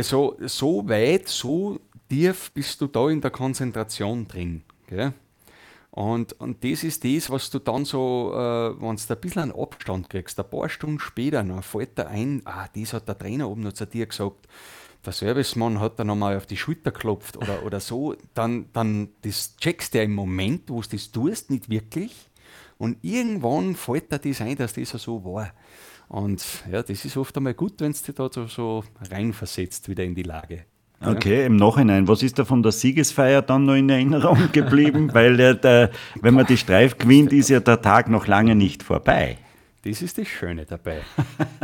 So, 0.02 0.36
so 0.40 0.88
weit, 0.88 1.28
so 1.28 1.80
tief 2.08 2.50
bist 2.52 2.80
du 2.80 2.86
da 2.86 3.08
in 3.08 3.20
der 3.20 3.30
Konzentration 3.30 4.28
drin. 4.28 4.62
Gell? 4.86 5.12
Und, 5.90 6.34
und 6.34 6.62
das 6.62 6.84
ist 6.84 7.04
das, 7.04 7.30
was 7.30 7.50
du 7.50 7.58
dann 7.58 7.84
so, 7.84 8.32
äh, 8.32 8.80
wenn 8.80 8.96
du 8.96 9.02
ein 9.12 9.20
bisschen 9.20 9.42
einen 9.42 9.52
Abstand 9.52 10.08
kriegst, 10.08 10.38
ein 10.38 10.48
paar 10.48 10.68
Stunden 10.68 11.00
später, 11.00 11.42
dann 11.42 11.62
fällt 11.62 11.98
dir 11.98 12.06
ein, 12.06 12.42
ah, 12.44 12.68
das 12.74 12.92
hat 12.92 13.08
der 13.08 13.18
Trainer 13.18 13.48
oben 13.48 13.62
noch 13.62 13.72
zu 13.72 13.86
dir 13.86 14.06
gesagt, 14.06 14.46
der 15.04 15.12
Servicemann 15.12 15.80
hat 15.80 15.98
da 15.98 16.04
nochmal 16.04 16.36
auf 16.36 16.46
die 16.46 16.56
Schulter 16.56 16.92
geklopft 16.92 17.36
oder, 17.36 17.64
oder 17.64 17.80
so, 17.80 18.14
dann, 18.34 18.66
dann 18.72 19.08
das 19.22 19.56
checkst 19.56 19.94
du 19.94 19.98
ja 19.98 20.04
im 20.04 20.14
Moment, 20.14 20.68
wo 20.68 20.80
du 20.80 20.88
das 20.90 21.10
tust, 21.10 21.50
nicht 21.50 21.68
wirklich. 21.68 22.14
Und 22.78 22.98
irgendwann 23.02 23.74
fällt 23.74 24.12
dir 24.12 24.18
das 24.18 24.40
ein, 24.40 24.56
dass 24.56 24.74
das 24.74 24.90
so 24.90 25.24
war. 25.24 25.52
Und 26.10 26.44
ja, 26.70 26.82
das 26.82 27.04
ist 27.04 27.16
oft 27.16 27.36
einmal 27.36 27.54
gut, 27.54 27.74
wenn 27.78 27.92
es 27.92 28.02
dich 28.02 28.16
da 28.16 28.28
so, 28.32 28.46
so 28.46 28.82
reinversetzt 29.12 29.88
wieder 29.88 30.02
in 30.02 30.16
die 30.16 30.24
Lage. 30.24 30.64
Okay, 31.02 31.46
im 31.46 31.54
Nachhinein, 31.54 32.08
was 32.08 32.24
ist 32.24 32.38
da 32.38 32.44
von 32.44 32.64
der 32.64 32.72
Siegesfeier 32.72 33.42
dann 33.42 33.64
noch 33.64 33.74
in 33.74 33.88
Erinnerung 33.88 34.36
geblieben? 34.52 35.14
Weil 35.14 35.36
der, 35.56 35.90
wenn 36.20 36.34
man 36.34 36.46
die 36.46 36.56
Streif 36.56 36.98
gewinnt, 36.98 37.32
ist 37.32 37.48
ja 37.48 37.60
der 37.60 37.80
Tag 37.80 38.08
noch 38.08 38.26
lange 38.26 38.56
nicht 38.56 38.82
vorbei. 38.82 39.38
Das 39.84 40.02
ist 40.02 40.18
das 40.18 40.26
Schöne 40.26 40.66
dabei. 40.66 41.00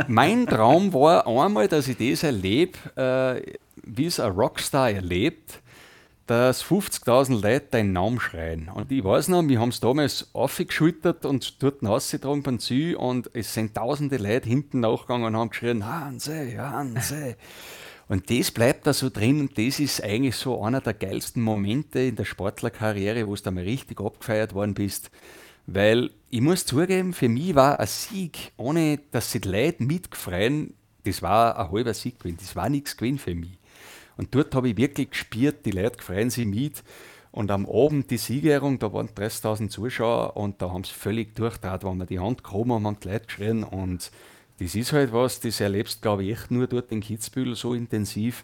mein 0.07 0.47
Traum 0.47 0.93
war 0.93 1.27
einmal, 1.27 1.67
dass 1.67 1.89
ich 1.89 1.97
das 1.97 2.23
erlebe, 2.23 2.77
äh, 2.95 3.53
wie 3.83 4.05
es 4.05 4.19
ein 4.19 4.31
Rockstar 4.31 4.91
erlebt, 4.91 5.61
dass 6.27 6.63
50.000 6.63 7.41
Leute 7.41 7.67
deinen 7.71 7.93
Namen 7.93 8.19
schreien. 8.19 8.69
Und 8.69 8.91
ich 8.91 9.03
weiß 9.03 9.29
noch, 9.29 9.47
wir 9.47 9.59
haben 9.59 9.69
es 9.69 9.79
damals 9.79 10.29
aufgeschüttet 10.33 11.25
und 11.25 11.63
dort 11.63 11.81
rausgetragen 11.83 12.43
beim 12.43 12.59
Ziel 12.59 12.95
und 12.95 13.29
es 13.33 13.53
sind 13.53 13.75
tausende 13.75 14.17
Leute 14.17 14.47
hinten 14.47 14.81
nachgegangen 14.81 15.27
und 15.27 15.37
haben 15.37 15.49
geschrien, 15.49 15.85
Hanse, 15.85 16.57
Hanse. 16.57 17.35
Und 18.09 18.29
das 18.29 18.51
bleibt 18.51 18.87
da 18.87 18.93
so 18.93 19.09
drin 19.09 19.41
und 19.41 19.57
das 19.57 19.81
ist 19.81 20.01
eigentlich 20.01 20.37
so 20.37 20.63
einer 20.63 20.79
der 20.79 20.93
geilsten 20.93 21.43
Momente 21.43 21.99
in 21.99 22.15
der 22.15 22.23
Sportlerkarriere, 22.23 23.27
wo 23.27 23.35
du 23.35 23.43
einmal 23.45 23.65
richtig 23.65 23.99
abgefeiert 23.99 24.53
worden 24.53 24.75
bist. 24.75 25.11
Weil 25.65 26.11
ich 26.29 26.39
muss 26.39 26.65
zugeben, 26.65 27.11
für 27.11 27.27
mich 27.27 27.53
war 27.53 27.81
ein 27.81 27.87
Sieg, 27.87 28.53
ohne 28.55 28.99
dass 29.11 29.33
sie 29.33 29.41
die 29.41 29.49
Leute 29.49 29.83
mitgefreien, 29.83 30.73
das 31.03 31.21
war 31.21 31.59
ein 31.59 31.69
halber 31.69 31.93
Sieg 31.93 32.19
gewesen. 32.19 32.37
Das 32.39 32.55
war 32.55 32.69
nichts 32.69 32.95
gewesen 32.95 33.17
für 33.17 33.35
mich. 33.35 33.57
Und 34.17 34.33
dort 34.33 34.53
habe 34.55 34.69
ich 34.69 34.77
wirklich 34.77 35.11
gespürt, 35.11 35.65
die 35.65 35.71
Leute 35.71 36.03
freuen 36.03 36.29
sich 36.29 36.45
mit. 36.45 36.83
Und 37.31 37.51
am 37.51 37.67
Abend 37.67 38.09
die 38.09 38.17
Siegerehrung, 38.17 38.79
da 38.79 38.91
waren 38.91 39.09
30.000 39.09 39.69
Zuschauer 39.69 40.35
und 40.37 40.61
da 40.61 40.71
haben 40.71 40.83
sie 40.83 40.93
völlig 40.93 41.35
durchdreht, 41.35 41.83
wenn 41.83 41.97
wir 41.97 42.05
die 42.05 42.19
Hand 42.19 42.43
gehoben 42.43 42.73
haben, 42.73 42.87
haben 42.87 42.97
die 43.01 43.09
Leute 43.09 43.27
geschrien. 43.27 43.63
Und 43.63 44.11
das 44.59 44.73
ist 44.73 44.91
halt 44.91 45.13
was, 45.13 45.39
das 45.39 45.59
erlebst, 45.59 46.01
glaube 46.01 46.23
ich, 46.23 46.31
echt 46.31 46.49
nur 46.49 46.65
dort 46.65 46.91
in 46.91 47.01
Kitzbühel 47.01 47.55
so 47.55 47.73
intensiv. 47.75 48.43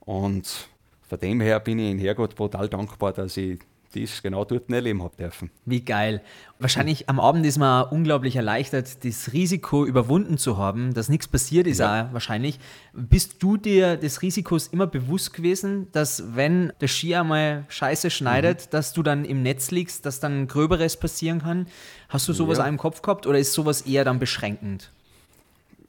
Und 0.00 0.68
von 1.08 1.20
dem 1.20 1.40
her 1.40 1.60
bin 1.60 1.78
ich 1.78 1.90
in 1.90 1.98
Herrgott 1.98 2.34
brutal 2.34 2.68
dankbar, 2.68 3.12
dass 3.12 3.36
ich 3.36 3.60
das 3.94 4.22
genau 4.22 4.44
dort 4.44 4.70
erleben 4.70 5.02
habe 5.02 5.16
dürfen. 5.16 5.50
Wie 5.64 5.80
geil. 5.80 6.22
Wahrscheinlich 6.58 7.08
am 7.08 7.20
Abend 7.20 7.46
ist 7.46 7.58
man 7.58 7.88
unglaublich 7.88 8.36
erleichtert, 8.36 9.04
das 9.04 9.32
Risiko 9.32 9.86
überwunden 9.86 10.38
zu 10.38 10.56
haben, 10.56 10.92
dass 10.92 11.08
nichts 11.08 11.28
passiert 11.28 11.66
ist 11.66 11.78
ja. 11.78 12.08
auch 12.08 12.12
wahrscheinlich. 12.12 12.58
Bist 12.92 13.42
du 13.42 13.56
dir 13.56 13.96
des 13.96 14.22
Risikos 14.22 14.68
immer 14.68 14.86
bewusst 14.86 15.32
gewesen, 15.32 15.88
dass 15.92 16.34
wenn 16.34 16.72
der 16.80 16.88
Ski 16.88 17.14
einmal 17.14 17.64
scheiße 17.68 18.10
schneidet, 18.10 18.66
mhm. 18.66 18.70
dass 18.70 18.92
du 18.92 19.02
dann 19.02 19.24
im 19.24 19.42
Netz 19.42 19.70
liegst, 19.70 20.04
dass 20.04 20.20
dann 20.20 20.48
Gröberes 20.48 20.96
passieren 20.96 21.40
kann? 21.40 21.66
Hast 22.08 22.28
du 22.28 22.32
sowas 22.32 22.58
ja. 22.58 22.64
auch 22.64 22.68
im 22.68 22.78
Kopf 22.78 23.02
gehabt 23.02 23.26
oder 23.26 23.38
ist 23.38 23.52
sowas 23.52 23.82
eher 23.82 24.04
dann 24.04 24.18
beschränkend? 24.18 24.90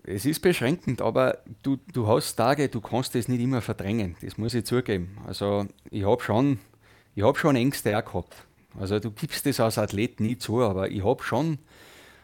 Es 0.03 0.25
ist 0.25 0.39
beschränkend, 0.39 1.01
aber 1.01 1.39
du, 1.61 1.77
du 1.93 2.07
hast 2.07 2.35
Tage, 2.35 2.69
du 2.69 2.81
kannst 2.81 3.13
das 3.15 3.27
nicht 3.27 3.41
immer 3.41 3.61
verdrängen. 3.61 4.15
Das 4.21 4.37
muss 4.37 4.53
ich 4.53 4.65
zugeben. 4.65 5.17
Also 5.27 5.67
ich 5.91 6.03
habe 6.03 6.23
schon 6.23 6.57
ich 7.15 7.23
habe 7.23 7.37
schon 7.37 7.55
Ängste 7.55 7.97
auch 7.97 8.05
gehabt. 8.05 8.35
Also 8.79 8.99
du 8.99 9.11
gibst 9.11 9.45
das 9.45 9.59
als 9.59 9.77
Athlet 9.77 10.19
nie 10.19 10.37
zu, 10.37 10.61
aber 10.61 10.89
ich 10.89 11.03
habe 11.03 11.23
schon, 11.23 11.59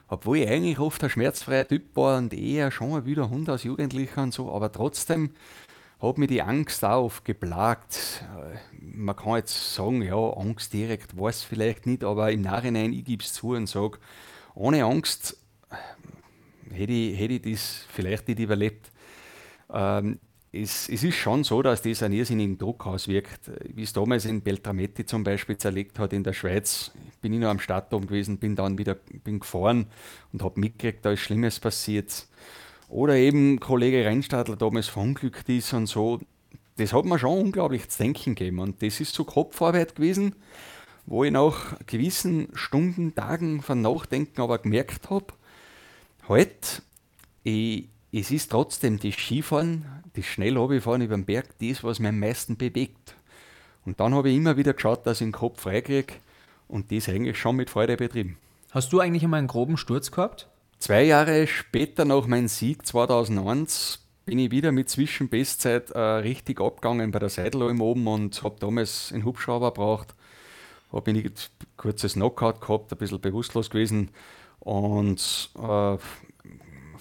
obwohl 0.07 0.37
ich 0.37 0.47
eigentlich 0.49 0.79
oft 0.79 1.03
ein 1.03 1.09
schmerzfreier 1.09 1.67
Typ 1.67 1.95
war 1.95 2.17
und 2.17 2.33
eher 2.33 2.71
schon 2.71 3.05
wieder 3.05 3.29
Hund 3.29 3.49
als 3.49 3.63
Jugendlicher 3.63 4.23
und 4.23 4.33
so, 4.33 4.51
aber 4.51 4.71
trotzdem 4.71 5.31
hat 6.01 6.17
mich 6.17 6.29
die 6.29 6.41
Angst 6.41 6.83
auch 6.83 7.05
oft 7.05 7.25
geplagt. 7.25 8.23
Man 8.79 9.15
kann 9.15 9.37
jetzt 9.37 9.75
sagen, 9.75 10.01
ja, 10.01 10.15
Angst 10.15 10.73
direkt 10.73 11.17
weiß 11.17 11.43
vielleicht 11.43 11.85
nicht, 11.85 12.03
aber 12.03 12.31
im 12.31 12.41
Nachhinein, 12.41 12.93
ich 12.93 13.05
gebe 13.05 13.23
es 13.23 13.33
zu 13.33 13.51
und 13.51 13.67
sage, 13.67 13.97
ohne 14.53 14.83
Angst 14.85 15.37
hätte 16.71 16.93
ich, 16.93 17.19
hätte 17.19 17.33
ich 17.33 17.41
das 17.41 17.85
vielleicht 17.89 18.27
nicht 18.27 18.39
überlebt. 18.39 18.91
Ähm, 19.73 20.19
es, 20.55 20.89
es, 20.89 21.03
ist 21.03 21.15
schon 21.15 21.43
so, 21.43 21.61
dass 21.61 21.81
das 21.81 22.01
einen 22.01 22.13
irrsinnigen 22.13 22.57
Druck 22.57 22.85
auswirkt. 22.85 23.51
Wie 23.73 23.83
es 23.83 23.93
damals 23.93 24.25
in 24.25 24.41
Beltrametti 24.41 25.05
zum 25.05 25.23
Beispiel 25.23 25.57
zerlegt 25.57 25.99
hat 25.99 26.13
in 26.13 26.23
der 26.23 26.33
Schweiz, 26.33 26.91
bin 27.21 27.33
ich 27.33 27.39
noch 27.39 27.49
am 27.49 27.59
oben 27.91 28.07
gewesen, 28.07 28.37
bin 28.37 28.55
dann 28.55 28.77
wieder 28.77 28.95
bin 28.95 29.39
gefahren 29.39 29.87
und 30.31 30.43
habe 30.43 30.59
mitgekriegt, 30.59 31.03
da 31.05 31.11
ist 31.11 31.19
Schlimmes 31.19 31.59
passiert. 31.59 32.27
Oder 32.87 33.15
eben 33.15 33.59
Kollege 33.59 34.05
Rennstadler 34.05 34.55
damals 34.55 34.87
verunglückt 34.87 35.49
ist 35.49 35.73
und 35.73 35.87
so. 35.87 36.19
Das 36.77 36.93
hat 36.93 37.05
mir 37.05 37.19
schon 37.19 37.39
unglaublich 37.39 37.89
zu 37.89 37.97
denken 37.97 38.35
gegeben. 38.35 38.59
Und 38.59 38.81
das 38.81 38.99
ist 38.99 39.13
so 39.13 39.23
Kopfarbeit 39.23 39.95
gewesen, 39.95 40.35
wo 41.05 41.23
ich 41.23 41.31
nach 41.31 41.77
gewissen 41.85 42.49
Stunden, 42.53 43.15
Tagen 43.15 43.61
von 43.61 43.81
Nachdenken 43.81 44.41
aber 44.41 44.59
gemerkt 44.59 45.09
habe, 45.09 45.27
halt, 46.27 46.81
ich, 47.43 47.89
es 48.17 48.31
ist 48.31 48.49
trotzdem 48.49 48.97
das 48.97 49.13
Skifahren, 49.13 49.85
das 50.13 50.25
Schnellhobbyfahren 50.25 51.01
über 51.01 51.15
den 51.15 51.25
Berg, 51.25 51.47
das, 51.59 51.83
was 51.83 51.99
mich 51.99 52.07
am 52.07 52.19
meisten 52.19 52.55
bewegt. 52.55 53.13
Und 53.85 53.99
dann 53.99 54.15
habe 54.15 54.29
ich 54.29 54.37
immer 54.37 54.55
wieder 54.55 54.73
geschaut, 54.73 55.05
dass 55.05 55.19
ich 55.19 55.25
den 55.25 55.33
Kopf 55.33 55.61
freikriege 55.61 56.13
und 56.69 56.93
das 56.93 57.09
eigentlich 57.09 57.37
schon 57.37 57.57
mit 57.57 57.69
Freude 57.69 57.97
betrieben. 57.97 58.37
Hast 58.71 58.93
du 58.93 59.01
eigentlich 59.01 59.23
einmal 59.23 59.39
einen 59.39 59.49
groben 59.49 59.75
Sturz 59.75 60.11
gehabt? 60.11 60.47
Zwei 60.79 61.03
Jahre 61.03 61.45
später, 61.45 62.05
nach 62.05 62.25
meinem 62.25 62.47
Sieg 62.47 62.85
2001, 62.87 63.99
bin 64.25 64.39
ich 64.39 64.49
wieder 64.49 64.71
mit 64.71 64.89
Zwischenbestzeit 64.89 65.91
äh, 65.91 65.99
richtig 65.99 66.61
abgegangen 66.61 67.11
bei 67.11 67.19
der 67.19 67.29
Seidelalm 67.29 67.81
oben 67.81 68.07
und 68.07 68.41
habe 68.43 68.55
damals 68.59 69.11
einen 69.11 69.25
Hubschrauber 69.25 69.71
gebraucht. 69.71 70.15
Habe 70.93 71.11
ein 71.11 71.31
kurzes 71.75 72.13
Knockout 72.13 72.61
gehabt, 72.61 72.93
ein 72.93 72.97
bisschen 72.97 73.19
bewusstlos 73.19 73.69
gewesen 73.69 74.09
und 74.61 75.49
äh, 75.61 75.97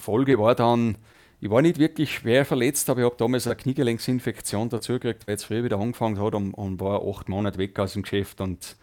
Folge 0.04 0.38
war 0.38 0.54
dann, 0.54 0.96
ich 1.40 1.50
war 1.50 1.62
nicht 1.62 1.78
wirklich 1.78 2.14
schwer 2.14 2.44
verletzt, 2.44 2.88
aber 2.90 3.00
ich 3.00 3.06
habe 3.06 3.16
damals 3.16 3.46
eine 3.46 3.56
Kniegelenksinfektion 3.56 4.68
dazu 4.68 4.94
gekriegt, 4.94 5.26
weil 5.26 5.36
es 5.36 5.44
früher 5.44 5.64
wieder 5.64 5.78
angefangen 5.78 6.20
hat 6.20 6.34
und, 6.34 6.54
und, 6.54 6.80
war 6.80 7.02
acht 7.06 7.28
Monate 7.28 7.58
weg 7.58 7.78
aus 7.78 7.94
dem 7.94 8.02
Geschäft. 8.02 8.40
Und 8.40 8.76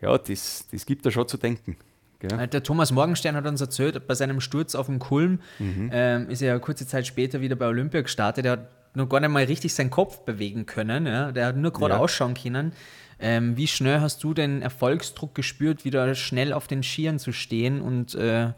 ja, 0.00 0.16
das, 0.16 0.66
das 0.70 0.86
gibt 0.86 1.06
da 1.06 1.10
schon 1.10 1.28
zu 1.28 1.36
denken. 1.36 1.76
Gell? 2.18 2.38
Äh, 2.38 2.48
der 2.48 2.62
Thomas 2.62 2.92
Morgenstern 2.92 3.36
hat 3.36 3.46
uns 3.46 3.60
erzählt, 3.60 4.06
bei 4.06 4.14
seinem 4.14 4.40
Sturz 4.40 4.74
auf 4.74 4.86
dem 4.86 4.98
Kulm 4.98 5.40
mhm. 5.58 5.90
ähm, 5.92 6.30
ist 6.30 6.42
er 6.42 6.54
ja 6.54 6.58
kurze 6.58 6.86
Zeit 6.86 7.06
später 7.06 7.40
wieder 7.40 7.56
bei 7.56 7.66
Olympia 7.66 8.00
gestartet. 8.02 8.46
Er 8.46 8.52
hat 8.52 8.68
noch 8.94 9.08
gar 9.08 9.20
nicht 9.20 9.30
mal 9.30 9.44
richtig 9.44 9.74
seinen 9.74 9.90
Kopf 9.90 10.20
bewegen 10.20 10.66
können. 10.66 11.06
Ja? 11.06 11.32
Der 11.32 11.46
hat 11.46 11.56
nur 11.56 11.72
gerade 11.72 11.94
ja. 11.94 12.00
ausschauen 12.00 12.34
können. 12.34 12.72
Ähm, 13.18 13.56
wie 13.56 13.68
schnell 13.68 14.00
hast 14.00 14.24
du 14.24 14.34
den 14.34 14.62
Erfolgsdruck 14.62 15.34
gespürt, 15.34 15.84
wieder 15.84 16.14
schnell 16.14 16.52
auf 16.52 16.66
den 16.66 16.82
Skiern 16.82 17.18
zu 17.18 17.32
stehen 17.32 17.80
und 17.80 18.14
äh, 18.16 18.50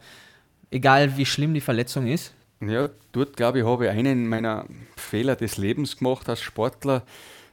egal 0.75 1.17
wie 1.17 1.25
schlimm 1.25 1.53
die 1.53 1.61
Verletzung 1.61 2.05
ist? 2.05 2.33
Ja, 2.59 2.89
dort 3.13 3.37
glaube 3.37 3.59
ich, 3.59 3.65
habe 3.65 3.85
ich 3.85 3.91
einen 3.91 4.27
meiner 4.27 4.65
Fehler 4.97 5.35
des 5.35 5.57
Lebens 5.57 5.97
gemacht 5.97 6.27
als 6.29 6.41
Sportler 6.41 7.03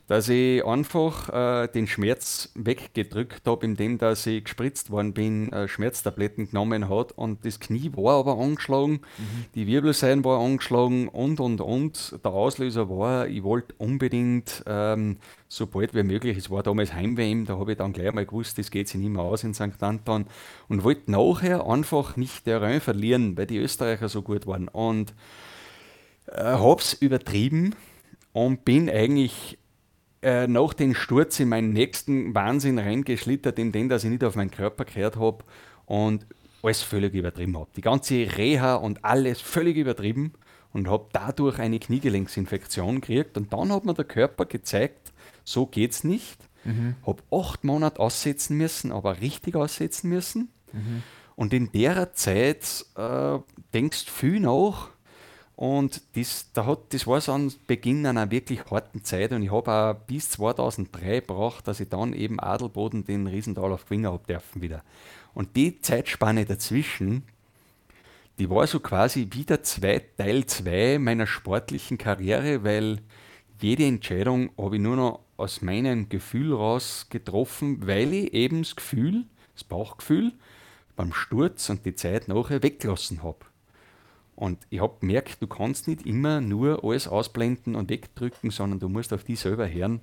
dass 0.09 0.29
ich 0.29 0.65
einfach 0.65 1.29
äh, 1.29 1.69
den 1.69 1.87
Schmerz 1.87 2.51
weggedrückt 2.55 3.47
habe, 3.47 3.65
indem 3.65 3.99
dass 3.99 4.27
ich 4.27 4.45
gespritzt 4.45 4.91
worden 4.91 5.13
bin, 5.13 5.53
äh, 5.53 5.69
Schmerztabletten 5.69 6.49
genommen 6.49 6.89
hat 6.89 7.13
und 7.13 7.45
das 7.45 7.61
Knie 7.61 7.91
war 7.95 8.19
aber 8.19 8.39
angeschlagen, 8.39 9.01
mhm. 9.17 9.45
die 9.55 9.67
Wirbelsäule 9.67 10.25
war 10.25 10.41
angeschlagen 10.41 11.09
und 11.09 11.41
und 11.41 11.61
und. 11.61 12.19
Der 12.25 12.33
Auslöser 12.33 12.91
war, 12.91 13.29
ich 13.29 13.43
wollte 13.43 13.75
unbedingt 13.79 14.65
ähm, 14.67 15.19
so 15.49 15.67
bald 15.67 15.95
wie 15.95 16.03
möglich, 16.03 16.37
es 16.37 16.51
war 16.51 16.63
damals 16.63 16.93
Heimweh, 16.93 17.45
da 17.45 17.59
habe 17.59 17.73
ich 17.73 17.79
dann 17.79 17.93
gleich 17.93 18.13
mal 18.13 18.27
gewusst, 18.27 18.59
das 18.59 18.71
geht 18.71 18.89
sich 18.89 19.01
nicht 19.01 19.11
mehr 19.11 19.23
aus 19.23 19.45
in 19.45 19.55
St. 19.55 19.83
Anton 19.83 20.27
und 20.69 20.83
wollte 20.85 21.11
nachher 21.11 21.67
einfach 21.67 22.17
nicht 22.17 22.47
der 22.47 22.61
Rein 22.61 22.81
verlieren, 22.81 23.37
weil 23.37 23.47
die 23.47 23.59
Österreicher 23.59 24.09
so 24.09 24.23
gut 24.23 24.47
waren 24.47 24.69
und 24.69 25.15
äh, 26.27 26.43
habe 26.43 26.81
es 26.81 26.95
übertrieben 26.95 27.75
und 28.33 28.65
bin 28.65 28.91
eigentlich 28.91 29.59
äh, 30.23 30.47
nach 30.47 30.73
dem 30.75 30.95
Sturz 30.95 31.41
in 31.41 31.49
meinen 31.49 31.73
nächsten 31.73 32.35
Wahnsinn 32.35 32.79
reingeschlittert, 32.79 33.59
in 33.59 33.73
den, 33.73 33.89
dass 33.89 34.05
ich 34.05 34.11
nicht 34.11 34.25
auf 34.25 34.37
meinen 34.37 34.51
Körper 34.51 34.85
gehört 34.85 35.17
habe 35.17 35.45
und 35.87 36.27
alles 36.63 36.83
völlig 36.83 37.15
übertrieben 37.15 37.57
habe. 37.57 37.69
Die 37.77 37.81
ganze 37.81 38.15
Reha 38.15 38.77
und 38.77 39.05
alles 39.05 39.41
völlig 39.41 39.77
übertrieben 39.77 40.33
und 40.73 40.89
habe 40.89 41.09
dadurch 41.13 41.59
eine 41.59 41.79
Kniegelenksinfektion 41.79 43.01
gekriegt. 43.01 43.37
Und 43.37 43.53
dann 43.53 43.73
hat 43.73 43.85
mir 43.85 43.95
der 43.95 44.05
Körper 44.05 44.47
gezeigt, 44.47 45.13
so 45.45 45.67
geht's 45.67 46.05
nicht. 46.05 46.39
Mhm. 46.65 46.95
Habe 47.05 47.23
acht 47.33 47.65
Monate 47.65 47.99
aussetzen 47.99 48.57
müssen, 48.57 48.93
aber 48.93 49.21
richtig 49.21 49.57
aussetzen 49.57 50.09
müssen. 50.09 50.51
Mhm. 50.73 51.03
Und 51.35 51.53
in 51.53 51.73
der 51.73 52.13
Zeit 52.15 52.87
äh, 52.97 53.39
denkst 53.75 54.07
du 54.07 54.11
viel 54.13 54.41
nach 54.41 54.92
und 55.63 56.03
das, 56.17 56.51
da 56.55 56.67
hat, 56.67 56.93
das 56.93 57.07
war 57.07 57.21
so 57.21 57.35
ein 57.35 57.53
Beginn 57.69 58.05
einer 58.05 58.33
wirklich 58.33 58.65
harten 58.69 59.05
Zeit 59.05 59.31
und 59.31 59.45
ich 59.45 59.53
habe 59.53 59.71
auch 59.71 59.95
bis 59.95 60.31
2003 60.31 61.21
gebraucht, 61.21 61.69
dass 61.69 61.79
ich 61.79 61.89
dann 61.89 62.15
eben 62.15 62.41
Adelboden 62.41 63.05
den 63.05 63.29
Riesental 63.29 63.71
auf 63.71 63.85
Gewinger 63.85 64.11
habe 64.11 64.27
dürfen 64.27 64.61
wieder. 64.61 64.83
Und 65.35 65.55
die 65.55 65.81
Zeitspanne 65.81 66.47
dazwischen, 66.47 67.23
die 68.41 68.51
war 68.51 68.67
so 68.67 68.81
quasi 68.81 69.29
wieder 69.31 69.63
zwei, 69.63 70.01
Teil 70.01 70.47
2 70.47 70.99
meiner 70.99 71.29
sportlichen 71.29 71.97
Karriere, 71.97 72.65
weil 72.65 72.99
jede 73.61 73.85
Entscheidung 73.87 74.51
habe 74.59 74.75
ich 74.75 74.83
nur 74.83 74.97
noch 74.97 75.21
aus 75.37 75.63
meinem 75.63 76.09
Gefühl 76.09 76.55
raus 76.55 77.07
getroffen, 77.09 77.87
weil 77.87 78.13
ich 78.13 78.35
eben 78.35 78.65
das 78.65 78.75
Gefühl, 78.75 79.27
das 79.55 79.63
Bauchgefühl 79.63 80.33
beim 80.97 81.13
Sturz 81.13 81.71
und 81.71 81.87
die 81.87 81.95
Zeit 81.95 82.27
nachher 82.27 82.65
weggelassen 82.65 83.23
habe. 83.23 83.52
Und 84.43 84.59
ich 84.71 84.81
habe 84.81 84.95
gemerkt, 84.99 85.41
du 85.41 85.47
kannst 85.47 85.87
nicht 85.87 86.05
immer 86.05 86.41
nur 86.41 86.83
alles 86.83 87.07
ausblenden 87.07 87.77
und 87.77 87.89
wegdrücken, 87.89 88.51
sondern 88.51 88.81
du 88.81 88.89
musst 88.89 89.13
auf 89.13 89.23
die 89.23 89.37
selber 89.37 89.73
hören. 89.73 90.01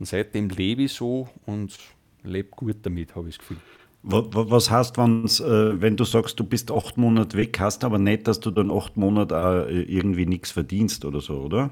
Und 0.00 0.06
seitdem 0.06 0.48
lebe 0.48 0.82
ich 0.82 0.92
so 0.94 1.28
und 1.46 1.78
lebe 2.24 2.48
gut 2.48 2.78
damit, 2.82 3.14
habe 3.14 3.28
ich 3.28 3.38
das 3.38 3.46
Gefühl. 3.46 3.58
Was 4.02 4.72
heißt, 4.72 4.98
äh, 4.98 5.80
wenn 5.80 5.96
du 5.96 6.02
sagst, 6.02 6.40
du 6.40 6.42
bist 6.42 6.72
acht 6.72 6.96
Monate 6.96 7.36
weg, 7.36 7.60
hast 7.60 7.84
aber 7.84 8.00
nicht, 8.00 8.26
dass 8.26 8.40
du 8.40 8.50
dann 8.50 8.72
acht 8.72 8.96
Monate 8.96 9.38
auch 9.38 9.68
äh, 9.68 9.82
irgendwie 9.82 10.26
nichts 10.26 10.50
verdienst 10.50 11.04
oder 11.04 11.20
so, 11.20 11.42
oder? 11.42 11.70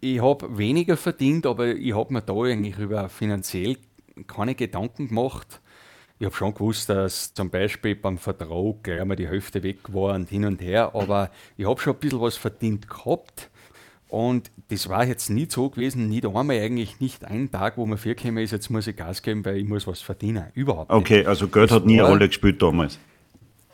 Ich 0.00 0.22
habe 0.22 0.56
weniger 0.56 0.96
verdient, 0.96 1.44
aber 1.44 1.74
ich 1.76 1.94
habe 1.94 2.10
mir 2.10 2.22
da 2.22 2.32
eigentlich 2.32 2.78
über 2.78 3.10
finanziell 3.10 3.76
keine 4.26 4.54
Gedanken 4.54 5.08
gemacht 5.08 5.59
ich 6.20 6.26
habe 6.26 6.36
schon 6.36 6.52
gewusst, 6.52 6.90
dass 6.90 7.32
zum 7.32 7.48
Beispiel 7.48 7.94
beim 7.96 8.18
Vertrag 8.18 8.82
gleich 8.82 9.00
einmal 9.00 9.16
die 9.16 9.26
Hälfte 9.26 9.62
weg 9.62 9.78
war 9.88 10.14
und 10.14 10.28
hin 10.28 10.44
und 10.44 10.60
her, 10.60 10.90
aber 10.94 11.30
ich 11.56 11.66
habe 11.66 11.80
schon 11.80 11.94
ein 11.94 11.98
bisschen 11.98 12.20
was 12.20 12.36
verdient 12.36 12.88
gehabt. 12.88 13.48
Und 14.08 14.50
das 14.68 14.88
war 14.90 15.06
jetzt 15.06 15.30
nie 15.30 15.46
so 15.48 15.70
gewesen, 15.70 16.10
nicht 16.10 16.26
einmal 16.26 16.58
eigentlich 16.58 17.00
nicht 17.00 17.24
ein 17.24 17.50
Tag, 17.50 17.78
wo 17.78 17.86
man 17.86 17.96
vorgekommen 17.96 18.44
ist, 18.44 18.50
jetzt 18.50 18.68
muss 18.68 18.86
ich 18.86 18.96
Gas 18.96 19.22
geben, 19.22 19.44
weil 19.46 19.56
ich 19.56 19.64
muss 19.64 19.86
was 19.86 20.02
verdienen. 20.02 20.48
Überhaupt 20.52 20.90
nicht. 20.90 20.98
Okay, 21.00 21.24
also 21.24 21.48
Geld 21.48 21.70
das 21.70 21.76
hat 21.76 21.86
nie 21.86 22.00
eine 22.00 22.10
Rolle 22.10 22.28
gespielt 22.28 22.60
damals. 22.60 22.98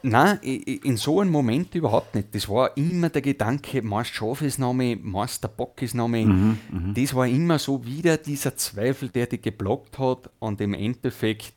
Nein, 0.03 0.39
in 0.39 0.97
so 0.99 1.21
einem 1.21 1.33
Moment 1.33 1.75
überhaupt 1.75 2.15
nicht. 2.15 2.33
Das 2.33 2.49
war 2.49 2.77
immer 2.77 3.09
der 3.09 3.23
Gedanke, 3.23 3.83
meist 3.83 4.15
Schaf 4.15 4.41
ist 4.43 4.61
Name, 4.61 4.95
meist 4.95 5.43
der 5.43 5.49
Bock 5.49 5.83
ist 5.83 5.95
Name. 5.95 6.25
Mhm, 6.25 6.59
mhm, 6.71 6.95
das 6.95 7.13
war 7.13 7.27
immer 7.27 7.59
so 7.59 7.85
wieder 7.85 8.17
dieser 8.19 8.57
Zweifel, 8.57 9.09
der 9.09 9.27
dich 9.27 9.43
geblockt 9.43 9.99
hat. 9.99 10.31
Und 10.39 10.61
im 10.61 10.75
Endeffekt 10.75 11.55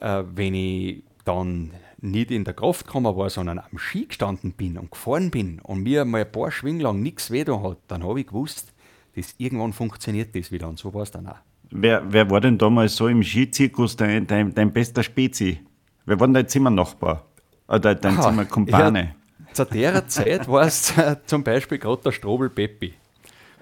äh, 0.00 0.22
wenn 0.34 0.54
ich 0.54 1.02
dann 1.24 1.72
nicht 2.00 2.30
in 2.30 2.44
der 2.44 2.54
Kraftkammer 2.54 3.16
war, 3.16 3.30
sondern 3.30 3.58
am 3.58 3.78
Ski 3.78 4.06
gestanden 4.06 4.52
bin 4.52 4.78
und 4.78 4.90
gefahren 4.90 5.30
bin 5.30 5.60
und 5.60 5.82
mir 5.82 6.04
mal 6.04 6.22
ein 6.22 6.30
paar 6.30 6.50
Schwingen 6.50 6.80
lang 6.80 7.02
nichts 7.02 7.30
weh 7.30 7.44
hat, 7.44 7.78
dann 7.88 8.04
habe 8.04 8.20
ich 8.20 8.26
gewusst, 8.26 8.72
dass 9.14 9.34
irgendwann 9.38 9.72
funktioniert 9.72 10.34
das 10.36 10.52
wieder 10.52 10.68
und 10.68 10.78
so 10.78 10.92
war 10.92 11.02
es 11.02 11.10
dann 11.10 11.26
auch. 11.26 11.36
Wer, 11.70 12.02
wer 12.08 12.30
war 12.30 12.40
denn 12.40 12.58
damals 12.58 12.94
so 12.94 13.08
im 13.08 13.22
Skizirkus 13.22 13.96
dein, 13.96 14.26
dein, 14.26 14.54
dein 14.54 14.72
bester 14.72 15.02
Spezi? 15.02 15.60
Wer 16.04 16.20
war 16.20 16.28
denn 16.28 16.34
dein 16.34 16.48
Zimmernachbar? 16.48 17.26
Oder 17.66 17.94
dein 17.96 18.14
Aha, 18.14 18.22
Zimmerkumpane? 18.28 19.14
Ja, 19.48 19.52
zu 19.52 19.64
der 19.64 20.06
Zeit 20.06 20.46
war 20.48 20.66
es 20.66 20.94
zum 21.26 21.42
Beispiel 21.42 21.78
gerade 21.78 22.02
der 22.02 22.12
Strobel 22.12 22.50
Peppi. 22.50 22.94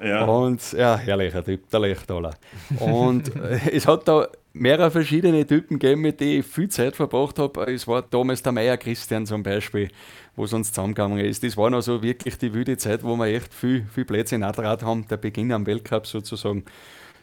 Ja. 0.02 0.24
Und 0.24 0.72
ja, 0.72 0.98
herrlicher 0.98 1.42
Typ, 1.42 1.70
der 1.70 1.80
Lechtaler. 1.80 2.34
Und 2.78 3.34
äh, 3.36 3.70
es 3.72 3.86
hat 3.86 4.06
da 4.06 4.26
mehrere 4.54 4.90
verschiedene 4.90 5.46
Typen 5.46 5.78
gegeben, 5.78 6.00
mit 6.00 6.20
denen 6.20 6.40
ich 6.40 6.46
viel 6.46 6.68
Zeit 6.68 6.94
verbracht 6.96 7.38
habe. 7.38 7.72
Es 7.72 7.86
war 7.86 8.02
damals 8.02 8.42
der 8.42 8.52
Meier 8.52 8.76
Christian 8.76 9.26
zum 9.26 9.42
Beispiel, 9.42 9.90
wo 10.36 10.44
es 10.44 10.52
uns 10.52 10.68
zusammengegangen 10.68 11.18
ist. 11.18 11.42
Das 11.42 11.56
war 11.56 11.68
noch 11.70 11.82
so 11.82 12.02
wirklich 12.02 12.38
die 12.38 12.54
wilde 12.54 12.76
Zeit, 12.76 13.02
wo 13.02 13.16
wir 13.16 13.26
echt 13.26 13.52
viel, 13.52 13.84
viel 13.92 14.04
Plätze 14.04 14.36
in 14.36 14.44
Adrat 14.44 14.82
haben, 14.82 15.06
der 15.08 15.16
Beginn 15.16 15.52
am 15.52 15.66
Weltcup 15.66 16.06
sozusagen. 16.06 16.64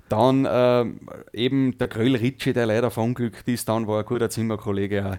Dann 0.09 0.43
äh, 0.43 0.85
eben 1.31 1.77
der 1.77 1.87
Gröll 1.87 2.15
Ritschi, 2.17 2.51
der 2.51 2.65
leider 2.65 2.91
verunglückt 2.91 3.47
ist, 3.47 3.69
dann 3.69 3.87
war 3.87 3.99
ein 3.99 4.05
guter 4.05 4.29
Zimmerkollege, 4.29 5.05
auch, 5.05 5.17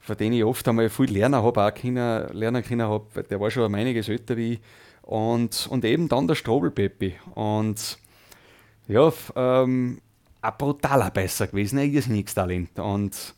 von 0.00 0.16
dem 0.16 0.32
ich 0.32 0.42
oft 0.42 0.66
einmal 0.66 0.88
viel 0.88 1.12
lernen 1.12 1.40
habe, 1.40 1.64
auch 1.64 1.72
können, 1.72 2.28
lernen 2.32 2.64
können 2.64 2.88
habe. 2.88 3.22
Der 3.22 3.40
war 3.40 3.52
schon 3.52 3.72
einiges 3.72 4.08
älter 4.08 4.36
wie 4.36 4.54
ich. 4.54 4.60
Und, 5.02 5.68
und 5.70 5.84
eben 5.84 6.08
dann 6.08 6.26
der 6.26 6.34
Strobel-Peppi. 6.34 7.14
Und 7.36 7.98
ja, 8.88 9.12
ähm, 9.36 10.00
ein 10.44 10.52
brutaler 10.58 11.10
Besser 11.10 11.46
gewesen, 11.46 11.78
ein 11.78 11.90
irrsinniges 11.92 12.34
Talent. 12.34 12.78
Und 12.78 13.34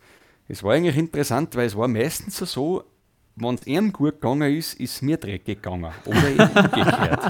es 0.48 0.62
war 0.62 0.74
eigentlich 0.74 0.96
interessant, 0.96 1.54
weil 1.56 1.66
es 1.66 1.76
war 1.76 1.88
meistens 1.88 2.36
so, 2.38 2.84
wenn 3.38 3.54
es 3.54 3.66
ihm 3.66 3.92
gut 3.92 4.14
gegangen 4.14 4.56
ist, 4.56 4.80
ist 4.80 5.02
mir 5.02 5.18
dreckig 5.18 5.62
gegangen. 5.62 5.92
Oder 6.06 6.28
umgekehrt. 6.28 7.20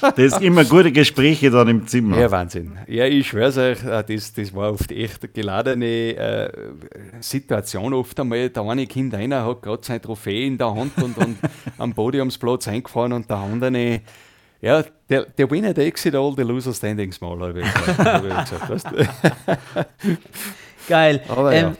Das 0.16 0.32
sind 0.32 0.42
immer 0.42 0.64
gute 0.64 0.92
Gespräche 0.92 1.50
dann 1.50 1.68
im 1.68 1.86
Zimmer. 1.86 2.18
Ja, 2.18 2.30
Wahnsinn. 2.30 2.78
Ja, 2.86 3.06
ich 3.06 3.28
schwöre 3.28 3.72
euch, 3.72 3.84
äh, 3.84 4.04
das, 4.04 4.32
das 4.32 4.54
war 4.54 4.72
oft 4.72 4.92
echt 4.92 5.24
eine 5.24 5.32
geladene 5.32 6.16
äh, 6.16 6.52
Situation. 7.20 7.94
Oft 7.94 8.18
einmal, 8.20 8.50
der 8.50 8.62
eine 8.62 8.86
Kind 8.86 9.14
einer 9.14 9.44
hat 9.44 9.62
gerade 9.62 9.84
seine 9.84 10.00
Trophäe 10.00 10.46
in 10.46 10.58
der 10.58 10.74
Hand 10.74 11.02
und, 11.02 11.16
und 11.18 11.38
am 11.78 11.94
Podiumsplatz 11.94 12.68
eingefahren 12.68 13.12
und 13.12 13.28
der 13.28 13.38
andere 13.38 14.00
ja, 14.60 14.84
der, 15.08 15.24
der 15.24 15.50
Winner 15.50 15.74
takes 15.74 16.04
it 16.04 16.14
all, 16.14 16.34
the 16.36 16.42
loser 16.42 16.72
standing 16.72 17.12
small, 17.12 17.40
habe 17.40 17.60
ich 17.60 17.74
gesagt. 17.74 18.84
Geil. 20.88 21.22
Aber 21.28 21.52
ähm, 21.52 21.64
ja. 21.64 21.76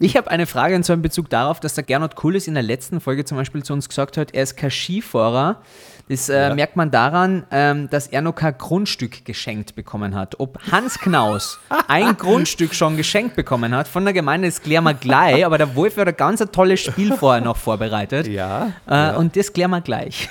Ich 0.00 0.16
habe 0.16 0.30
eine 0.30 0.46
Frage 0.46 0.76
und 0.76 0.84
zwar 0.84 0.94
in 0.94 1.02
Bezug 1.02 1.28
darauf, 1.28 1.58
dass 1.58 1.74
der 1.74 1.82
Gernot 1.82 2.14
Kulis 2.14 2.46
in 2.46 2.54
der 2.54 2.62
letzten 2.62 3.00
Folge 3.00 3.24
zum 3.24 3.36
Beispiel 3.36 3.64
zu 3.64 3.72
uns 3.72 3.88
gesagt 3.88 4.16
hat, 4.16 4.32
er 4.32 4.44
ist 4.44 4.56
kein 4.56 4.70
Skifahrer. 4.70 5.62
Das 6.08 6.28
äh, 6.28 6.48
ja. 6.48 6.54
merkt 6.54 6.76
man 6.76 6.90
daran, 6.90 7.44
ähm, 7.50 7.88
dass 7.90 8.06
er 8.06 8.22
noch 8.22 8.34
kein 8.34 8.56
Grundstück 8.56 9.24
geschenkt 9.24 9.74
bekommen 9.74 10.14
hat. 10.14 10.40
Ob 10.40 10.58
Hans 10.70 10.98
Knaus 10.98 11.58
ein 11.86 12.16
Grundstück 12.18 12.74
schon 12.74 12.96
geschenkt 12.96 13.36
bekommen 13.36 13.74
hat 13.74 13.88
von 13.88 14.04
der 14.04 14.14
Gemeinde, 14.14 14.48
das 14.48 14.62
klären 14.62 14.84
wir 14.84 14.94
gleich, 14.94 15.44
aber 15.44 15.58
der 15.58 15.76
Wolf 15.76 15.96
hat 15.96 16.08
ein 16.08 16.16
ganz 16.16 16.44
tolles 16.52 16.80
Spiel 16.80 17.12
vorher 17.12 17.42
noch 17.42 17.56
vorbereitet. 17.56 18.26
Ja. 18.26 18.72
Äh, 18.88 18.94
ja. 18.94 19.16
Und 19.16 19.36
das 19.36 19.52
klären 19.52 19.70
wir 19.70 19.80
gleich. 19.80 20.28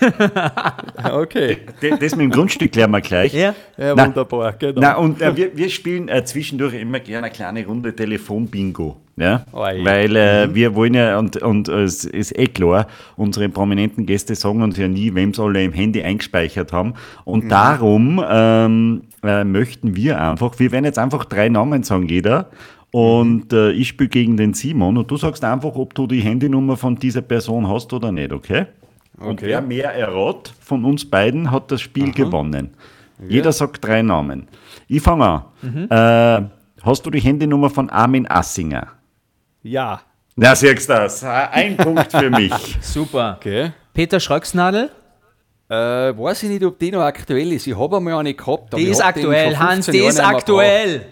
okay. 1.13 1.59
Das 1.99 2.15
mit 2.15 2.25
dem 2.25 2.31
Grundstück 2.31 2.71
klären 2.71 2.91
wir 2.91 3.01
gleich. 3.01 3.33
Ja, 3.33 3.53
ja 3.77 3.97
wunderbar. 3.97 4.53
Genau. 4.53 4.81
Na, 4.81 4.95
und 4.95 5.21
äh, 5.21 5.35
wir, 5.35 5.55
wir 5.55 5.69
spielen 5.69 6.09
äh, 6.09 6.23
zwischendurch 6.23 6.73
immer 6.73 6.99
gerne 6.99 7.27
eine 7.27 7.35
kleine 7.35 7.65
Runde 7.65 7.95
Telefon-Bingo. 7.95 8.97
Ja? 9.17 9.45
Oi. 9.51 9.83
Weil 9.83 10.15
äh, 10.15 10.47
mhm. 10.47 10.55
wir 10.55 10.75
wollen 10.75 10.93
ja, 10.93 11.17
und, 11.17 11.37
und 11.37 11.67
äh, 11.69 11.83
es 11.83 12.05
ist 12.05 12.37
eh 12.37 12.45
klar, 12.45 12.87
unsere 13.15 13.49
prominenten 13.49 14.05
Gäste 14.05 14.35
sagen 14.35 14.61
uns 14.61 14.77
ja 14.77 14.87
nie, 14.87 15.13
wem 15.15 15.33
soll 15.33 15.55
er 15.55 15.63
im 15.63 15.73
Handy 15.73 16.03
eingespeichert 16.03 16.71
haben. 16.71 16.93
Und 17.25 17.49
darum 17.49 18.23
ähm, 18.29 19.01
äh, 19.23 19.43
möchten 19.43 19.95
wir 19.95 20.21
einfach, 20.21 20.59
wir 20.59 20.71
werden 20.71 20.85
jetzt 20.85 20.99
einfach 20.99 21.25
drei 21.25 21.49
Namen 21.49 21.83
sagen, 21.83 22.07
jeder. 22.07 22.49
Und 22.91 23.51
äh, 23.51 23.71
ich 23.71 23.89
spiele 23.89 24.09
gegen 24.09 24.37
den 24.37 24.53
Simon 24.53 24.97
und 24.97 25.11
du 25.11 25.17
sagst 25.17 25.43
einfach, 25.43 25.75
ob 25.75 25.93
du 25.93 26.07
die 26.07 26.21
Handynummer 26.21 26.77
von 26.77 26.95
dieser 26.95 27.21
Person 27.21 27.67
hast 27.67 27.91
oder 27.93 28.11
nicht, 28.11 28.31
okay? 28.31 28.67
Und 29.17 29.31
Okay. 29.31 29.47
wer 29.47 29.61
mehr 29.61 29.95
errät 29.95 30.53
von 30.59 30.85
uns 30.85 31.03
beiden, 31.03 31.49
hat 31.49 31.71
das 31.71 31.81
Spiel 31.81 32.11
gewonnen. 32.11 32.69
Jeder 33.27 33.51
sagt 33.51 33.83
drei 33.83 34.03
Namen. 34.03 34.47
Ich 34.87 35.01
fange 35.01 35.25
an. 35.25 35.89
Äh, 35.89 36.49
hast 36.83 37.03
du 37.03 37.09
die 37.09 37.19
Handynummer 37.19 37.71
von 37.71 37.89
Armin 37.89 38.27
Assinger? 38.27 38.89
Ja. 39.67 40.01
Na, 40.35 40.55
siehst 40.55 40.89
du 40.89 40.93
das. 40.93 41.23
Ein 41.23 41.75
Punkt 41.77 42.11
für 42.11 42.29
mich. 42.29 42.53
Super. 42.81 43.37
Okay. 43.39 43.71
Peter 43.93 44.19
Schröcksnadel, 44.19 44.89
Äh, 45.69 45.75
weiß 45.75 46.43
ich 46.43 46.49
nicht, 46.49 46.63
ob 46.63 46.79
die 46.79 46.91
noch 46.91 47.01
aktuell 47.01 47.51
ist. 47.51 47.67
Ich 47.67 47.77
habe 47.77 47.97
einmal 47.97 48.13
eine 48.13 48.33
gehabt. 48.33 48.73
die 48.73 48.83
ich 48.83 48.89
ist 48.91 49.01
aktuell. 49.01 49.57
Hans, 49.57 49.85
15 49.87 49.91
die 49.93 49.99
Jahren 49.99 50.09
ist 50.11 50.19
aktuell. 50.19 51.05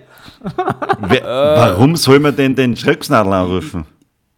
Wer, 1.00 1.24
warum 1.24 1.96
soll 1.96 2.20
man 2.20 2.36
denn 2.36 2.56
den 2.56 2.76
Schröcksnadel 2.78 3.34
anrufen? 3.34 3.86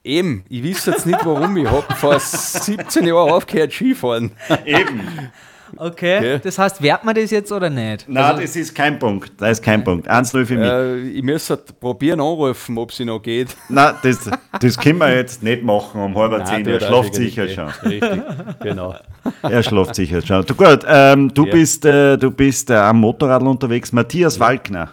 Eben, 0.04 0.44
ich 0.50 0.64
weiß 0.64 0.86
jetzt 0.88 1.06
nicht 1.06 1.20
warum. 1.26 1.56
Ich 1.58 1.70
habe 1.70 1.94
vor 1.96 2.20
17 2.20 3.06
Jahren 3.06 3.30
aufgehört 3.32 3.74
Skifahren. 3.74 4.32
Eben. 4.66 5.02
Okay. 5.78 6.18
Okay. 6.18 6.40
Das 6.44 6.58
heißt, 6.58 6.82
wert 6.82 7.04
man 7.04 7.16
das 7.16 7.32
jetzt 7.32 7.52
oder 7.52 7.70
nicht? 7.70 8.08
Nein, 8.08 8.38
das 8.42 8.56
ist 8.56 8.74
kein 8.74 8.98
Punkt. 9.00 9.32
Das 9.40 9.52
ist 9.60 9.64
kein 9.64 9.84
Punkt. 9.84 10.10
1-0 10.10 10.46
für 10.46 10.56
mich. 10.56 10.68
Äh, 10.70 10.98
ich 11.10 11.24
muss 11.24 11.50
halt 11.50 11.80
probieren 11.80 12.20
anrufen, 12.20 12.78
ob 12.78 12.92
sie 12.92 13.06
noch 13.06 13.20
geht. 13.22 13.56
Nein, 13.70 13.96
das, 14.04 14.30
das 14.60 14.78
können 14.78 15.00
wir 15.00 15.14
jetzt 15.16 15.44
nicht 15.44 15.64
machen 15.64 16.02
um 16.02 16.16
halb 16.16 16.46
zehn. 16.48 16.66
Er 16.68 16.80
schläft 16.80 17.16
sicher 17.16 17.44
nicht, 17.46 17.56
schon. 17.56 17.70
Richtig, 17.84 18.22
genau. 18.62 18.96
Er 19.44 19.62
schläft 19.64 19.96
sicher 19.96 20.22
schon. 20.22 20.46
Du, 20.46 20.56
gut, 20.56 20.80
ähm, 20.88 21.34
du 21.34 21.46
Ja. 21.46 21.52
bist, 21.52 21.86
äh, 21.86 22.18
du 22.18 22.32
bist 22.32 22.70
äh, 22.70 22.76
am 22.76 23.00
Motorrad 23.02 23.42
unterwegs. 23.44 23.92
Matthias 23.92 24.40
Walkner. 24.40 24.90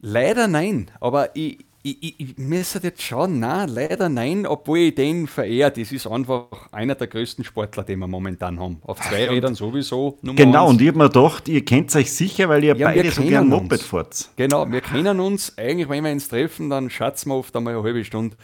Leider 0.00 0.48
nein, 0.48 0.90
aber 1.00 1.28
ich, 1.36 1.58
ich, 1.82 2.02
ich, 2.02 2.20
ich 2.20 2.38
müsste 2.38 2.78
jetzt 2.82 3.00
schauen, 3.02 3.40
nein, 3.40 3.68
leider 3.68 4.08
nein, 4.08 4.46
obwohl 4.46 4.78
ich 4.78 4.94
den 4.94 5.26
verehre. 5.26 5.70
Das 5.70 5.90
ist 5.92 6.06
einfach 6.06 6.46
einer 6.72 6.94
der 6.94 7.06
größten 7.06 7.44
Sportler, 7.44 7.84
den 7.84 8.00
wir 8.00 8.06
momentan 8.06 8.60
haben. 8.60 8.78
Auf 8.82 9.00
zwei 9.00 9.28
Rädern 9.28 9.54
sowieso. 9.54 10.18
Nummer 10.20 10.36
Genau, 10.36 10.64
eins. 10.64 10.70
und 10.72 10.82
ich 10.82 10.88
habe 10.88 10.98
mir 10.98 11.08
gedacht, 11.08 11.48
ihr 11.48 11.64
kennt 11.64 11.94
euch 11.96 12.12
sicher, 12.12 12.48
weil 12.50 12.62
ihr 12.64 12.76
Ja, 12.76 12.88
beide 12.88 13.10
so 13.10 13.22
kennen 13.22 13.28
gern 13.30 13.52
uns. 13.52 13.62
Moped 13.62 13.82
fahrt. 13.82 14.28
Genau, 14.36 14.70
wir 14.70 14.80
kennen 14.82 15.20
uns. 15.20 15.56
Eigentlich, 15.56 15.88
wenn 15.88 16.04
wir 16.04 16.12
uns 16.12 16.28
treffen, 16.28 16.68
dann 16.68 16.90
schätzen 16.90 17.30
wir 17.30 17.36
oft 17.36 17.56
einmal 17.56 17.74
eine 17.74 17.82
halbe 17.82 18.04
Stunde. 18.04 18.36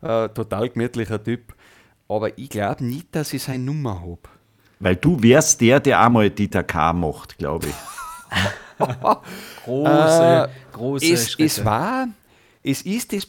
Äh, 0.00 0.28
total 0.28 0.68
gemütlicher 0.68 1.22
Typ. 1.22 1.54
Aber 2.08 2.38
ich 2.38 2.48
glaube 2.50 2.84
nicht, 2.84 3.08
dass 3.16 3.32
ich 3.32 3.42
seine 3.42 3.64
Nummer 3.64 4.00
habe. 4.02 4.18
Weil 4.78 4.96
du 4.96 5.20
wärst 5.22 5.60
der, 5.62 5.80
der 5.80 6.00
einmal 6.00 6.30
Dieter 6.30 6.62
K. 6.62 6.92
macht, 6.92 7.38
glaube 7.38 7.66
ich. 7.68 7.74
Große, 9.64 10.48
große 10.72 11.06
Es, 11.12 11.30
Schritte. 11.32 11.44
es 11.44 11.64
war, 11.64 12.08
es 12.64 12.82
ist 12.82 13.12
das 13.12 13.28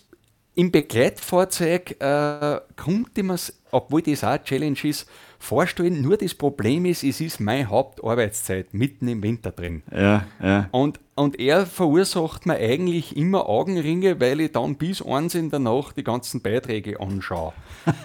im 0.56 0.72
Begleitfahrzeug, 0.72 2.02
äh, 2.02 2.62
konnte 2.78 3.24
man 3.24 3.36
es, 3.36 3.62
obwohl 3.72 4.02
das 4.02 4.24
auch 4.24 4.30
eine 4.30 4.44
Challenge 4.44 4.78
ist, 4.84 5.08
vorstellen. 5.40 6.02
Nur 6.02 6.18
das 6.18 6.34
Problem 6.34 6.86
ist, 6.86 7.04
es 7.04 7.22
ist 7.22 7.40
meine 7.40 7.68
Hauptarbeitszeit 7.70 8.74
mitten 8.74 9.08
im 9.08 9.22
Winter 9.24 9.52
drin. 9.52 9.84
Ja, 9.92 10.26
ja. 10.42 10.68
Und, 10.72 11.00
und 11.16 11.40
er 11.40 11.66
verursacht 11.66 12.46
mir 12.46 12.56
eigentlich 12.56 13.16
immer 13.16 13.48
Augenringe, 13.48 14.20
weil 14.20 14.42
ich 14.42 14.52
dann 14.52 14.76
bis 14.76 15.02
eins 15.02 15.36
in 15.36 15.50
der 15.50 15.60
Nacht 15.60 15.98
die 15.98 16.04
ganzen 16.04 16.42
Beiträge 16.42 17.00
anschaue 17.00 17.54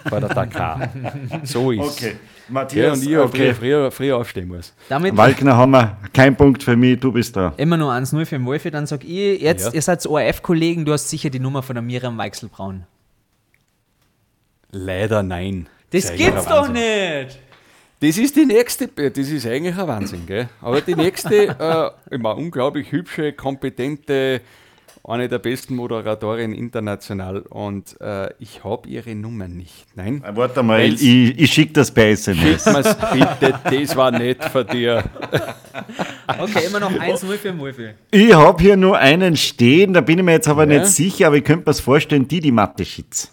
bei 0.09 0.19
der 0.19 0.29
Dakar. 0.29 0.89
So 1.43 1.71
ist 1.71 1.79
Okay, 1.97 2.11
Ja, 2.11 2.53
Matthias, 2.53 2.99
und 2.99 3.09
ich 3.09 3.17
okay. 3.17 3.53
früher, 3.53 3.91
früher 3.91 4.17
aufstehen 4.17 4.47
muss. 4.47 4.73
Damit 4.89 5.15
Walkner 5.17 5.55
haben 5.57 5.71
wir 5.71 5.97
kein 6.13 6.35
Punkt 6.35 6.63
für 6.63 6.75
mich, 6.75 6.99
du 6.99 7.11
bist 7.11 7.35
da. 7.35 7.53
immer 7.57 7.77
nur 7.77 7.91
1-0 7.91 8.25
für 8.25 8.35
den 8.37 8.45
Wolfi. 8.45 8.71
Dann 8.71 8.85
sag 8.85 9.03
ich, 9.03 9.41
jetzt, 9.41 9.67
Ja. 9.67 9.73
ihr 9.73 9.81
seid 9.81 10.05
ORF-Kollegen, 10.05 10.85
du 10.85 10.93
hast 10.93 11.09
sicher 11.09 11.29
die 11.29 11.39
Nummer 11.39 11.63
von 11.63 11.75
der 11.75 11.81
Miriam 11.81 12.17
Weichselbraun. 12.17 12.85
Leider 14.71 15.21
nein. 15.23 15.67
Das 15.91 16.09
eigentlich 16.09 16.25
gibt's 16.27 16.45
doch 16.45 16.67
nicht! 16.69 17.39
Das 17.99 18.17
ist 18.17 18.35
die 18.35 18.45
nächste, 18.45 18.87
das 18.87 19.15
ist 19.29 19.45
eigentlich 19.45 19.77
ein 19.77 19.87
Wahnsinn, 19.87 20.25
gell? 20.25 20.49
Aber 20.61 20.81
die 20.81 20.95
nächste, 20.95 21.49
äh, 22.09 22.15
immer 22.15 22.35
unglaublich 22.35 22.91
hübsche, 22.91 23.31
kompetente, 23.33 24.41
eine 25.03 25.27
der 25.27 25.39
besten 25.39 25.75
Moderatorinnen 25.75 26.55
international 26.55 27.39
und 27.41 27.99
äh, 28.01 28.29
ich 28.39 28.63
habe 28.63 28.87
ihre 28.87 29.13
Nummer 29.15 29.47
nicht. 29.47 29.85
Nein. 29.95 30.23
Warte 30.33 30.61
mal, 30.63 30.79
Weil's- 30.79 31.01
ich, 31.01 31.39
ich 31.39 31.51
schicke 31.53 31.73
das 31.73 31.91
bei 31.91 32.11
SMS. 32.11 32.63
Schick 32.63 33.27
bitte, 33.39 33.81
das 33.81 33.95
war 33.95 34.11
nett 34.11 34.43
von 34.45 34.65
dir. 34.67 35.03
Okay, 36.39 36.65
immer 36.67 36.79
noch 36.79 36.91
1-0 36.91 37.25
für 37.37 37.57
Wolfi. 37.59 37.89
Ich 38.09 38.33
habe 38.33 38.61
hier 38.61 38.77
nur 38.77 38.97
einen 38.97 39.35
stehen, 39.35 39.93
da 39.93 40.01
bin 40.01 40.17
ich 40.19 40.23
mir 40.25 40.31
jetzt 40.33 40.47
aber 40.47 40.65
Ja. 40.71 40.79
nicht 40.79 40.87
sicher, 40.91 41.27
aber 41.27 41.35
ich 41.37 41.43
könnte 41.43 41.59
mir 41.61 41.65
das 41.65 41.81
vorstellen, 41.81 42.27
die, 42.27 42.39
die 42.39 42.51
Mathe-Schitz. 42.53 43.31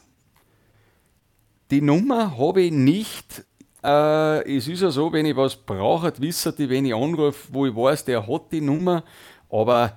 Die 1.71 1.83
Nummer 1.83 2.39
habe 2.39 2.62
ich 2.62 2.73
nicht. 2.73 3.45
Äh, 3.85 4.57
es 4.57 4.69
ist 4.69 4.81
ja 4.81 4.91
so, 4.91 5.12
wenn 5.12 5.27
ich 5.27 5.37
was 5.37 5.57
brauche, 5.57 6.12
wissen 6.19 6.55
die, 6.57 6.69
wenn 6.71 6.87
ich 6.87 6.95
anrufe, 6.95 7.49
wo 7.53 7.66
ich 7.66 7.77
weiß, 7.77 8.05
der 8.07 8.27
hat 8.27 8.53
die 8.53 8.61
Nummer. 8.61 9.05
Aber 9.51 9.97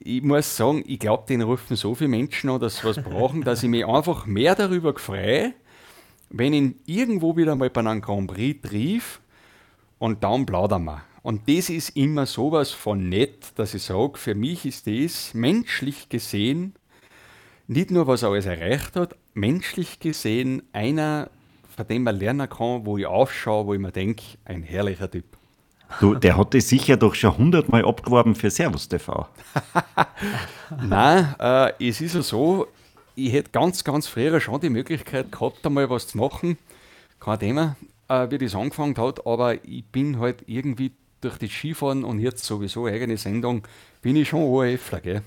ich 0.00 0.22
muss 0.22 0.56
sagen, 0.56 0.82
ich 0.86 0.98
glaube, 0.98 1.24
den 1.28 1.42
rufen 1.42 1.76
so 1.76 1.94
viele 1.94 2.08
Menschen 2.08 2.50
an, 2.50 2.60
dass 2.60 2.78
sie 2.78 2.84
was 2.84 3.02
brauchen, 3.02 3.42
dass 3.44 3.62
ich 3.62 3.68
mich 3.68 3.86
einfach 3.86 4.26
mehr 4.26 4.54
darüber 4.54 4.94
freue, 4.98 5.54
wenn 6.30 6.52
ich 6.52 6.60
ihn 6.60 6.80
irgendwo 6.86 7.36
wieder 7.36 7.54
mal 7.54 7.70
bei 7.70 7.80
einem 7.80 8.00
Grand 8.00 8.32
Prix 8.32 8.68
triff 8.68 9.20
und 9.98 10.24
dann 10.24 10.44
plaudern 10.44 10.84
wir. 10.84 11.02
Und 11.22 11.48
das 11.48 11.70
ist 11.70 11.90
immer 11.90 12.26
sowas 12.26 12.72
von 12.72 13.08
nett, 13.08 13.52
dass 13.54 13.74
ich 13.74 13.84
sage, 13.84 14.18
für 14.18 14.34
mich 14.34 14.66
ist 14.66 14.88
das 14.88 15.34
menschlich 15.34 16.08
gesehen 16.08 16.74
nicht 17.68 17.92
nur, 17.92 18.06
was 18.06 18.22
er 18.22 18.30
alles 18.30 18.46
erreicht 18.46 18.96
hat, 18.96 19.16
menschlich 19.34 20.00
gesehen 20.00 20.62
einer, 20.72 21.30
von 21.74 21.86
dem 21.86 22.04
man 22.04 22.16
lernen 22.16 22.48
kann, 22.48 22.84
wo 22.86 22.98
ich 22.98 23.06
aufschaue, 23.06 23.66
wo 23.66 23.74
ich 23.74 23.80
mir 23.80 23.92
denke, 23.92 24.22
ein 24.44 24.62
herrlicher 24.62 25.10
Typ. 25.10 25.24
Du, 26.00 26.14
der 26.14 26.36
hat 26.36 26.54
das 26.54 26.68
sicher 26.68 26.96
doch 26.96 27.14
schon 27.14 27.36
hundertmal 27.36 27.84
abgeworben 27.84 28.34
für 28.34 28.50
Servus 28.50 28.88
TV. 28.88 29.28
Nein, 30.82 31.34
äh, 31.38 31.88
es 31.88 32.00
ist 32.00 32.14
ja 32.14 32.22
so, 32.22 32.66
ich 33.14 33.32
hätte 33.32 33.50
ganz, 33.50 33.84
ganz 33.84 34.06
früher 34.06 34.40
schon 34.40 34.60
die 34.60 34.70
Möglichkeit 34.70 35.30
gehabt, 35.30 35.64
einmal 35.66 35.90
was 35.90 36.08
zu 36.08 36.18
machen. 36.18 36.56
Kein 37.20 37.38
Thema, 37.38 37.76
äh, 38.08 38.30
wie 38.30 38.38
das 38.38 38.54
angefangen 38.54 38.96
hat, 38.96 39.26
aber 39.26 39.62
ich 39.64 39.84
bin 39.84 40.18
halt 40.18 40.44
irgendwie 40.46 40.92
durch 41.20 41.38
das 41.38 41.50
Skifahren 41.50 42.04
und 42.04 42.18
jetzt 42.18 42.44
sowieso 42.44 42.86
eigene 42.86 43.16
Sendung, 43.16 43.62
bin 44.00 44.16
ich 44.16 44.28
schon 44.28 44.42
ORFler, 44.42 45.00
gell? 45.00 45.22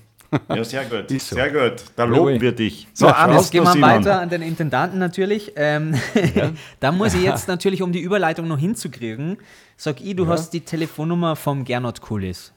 Ja, 0.48 0.64
sehr 0.64 0.84
gut. 0.84 1.10
So. 1.20 1.34
Sehr 1.36 1.50
gut. 1.50 1.82
Da 1.96 2.04
Lobe. 2.04 2.30
loben 2.32 2.40
wir 2.40 2.52
dich. 2.52 2.86
So, 2.92 3.06
Ja, 3.06 3.32
Jetzt 3.36 3.50
gehen 3.52 3.64
wir 3.64 3.72
Simon. 3.72 3.90
weiter 3.90 4.20
an 4.20 4.28
den 4.28 4.42
Intendanten 4.42 4.98
natürlich. 4.98 5.52
Ähm, 5.56 5.94
da 6.80 6.92
muss 6.92 7.14
ich 7.14 7.22
jetzt 7.24 7.48
natürlich, 7.48 7.82
um 7.82 7.92
die 7.92 8.00
Überleitung 8.00 8.46
noch 8.48 8.58
hinzukriegen, 8.58 9.38
sag 9.76 10.00
ich, 10.00 10.16
du 10.16 10.26
hast 10.28 10.50
die 10.50 10.60
Telefonnummer 10.60 11.36
vom 11.36 11.64
Gernot 11.64 12.00
Kulis. 12.00 12.52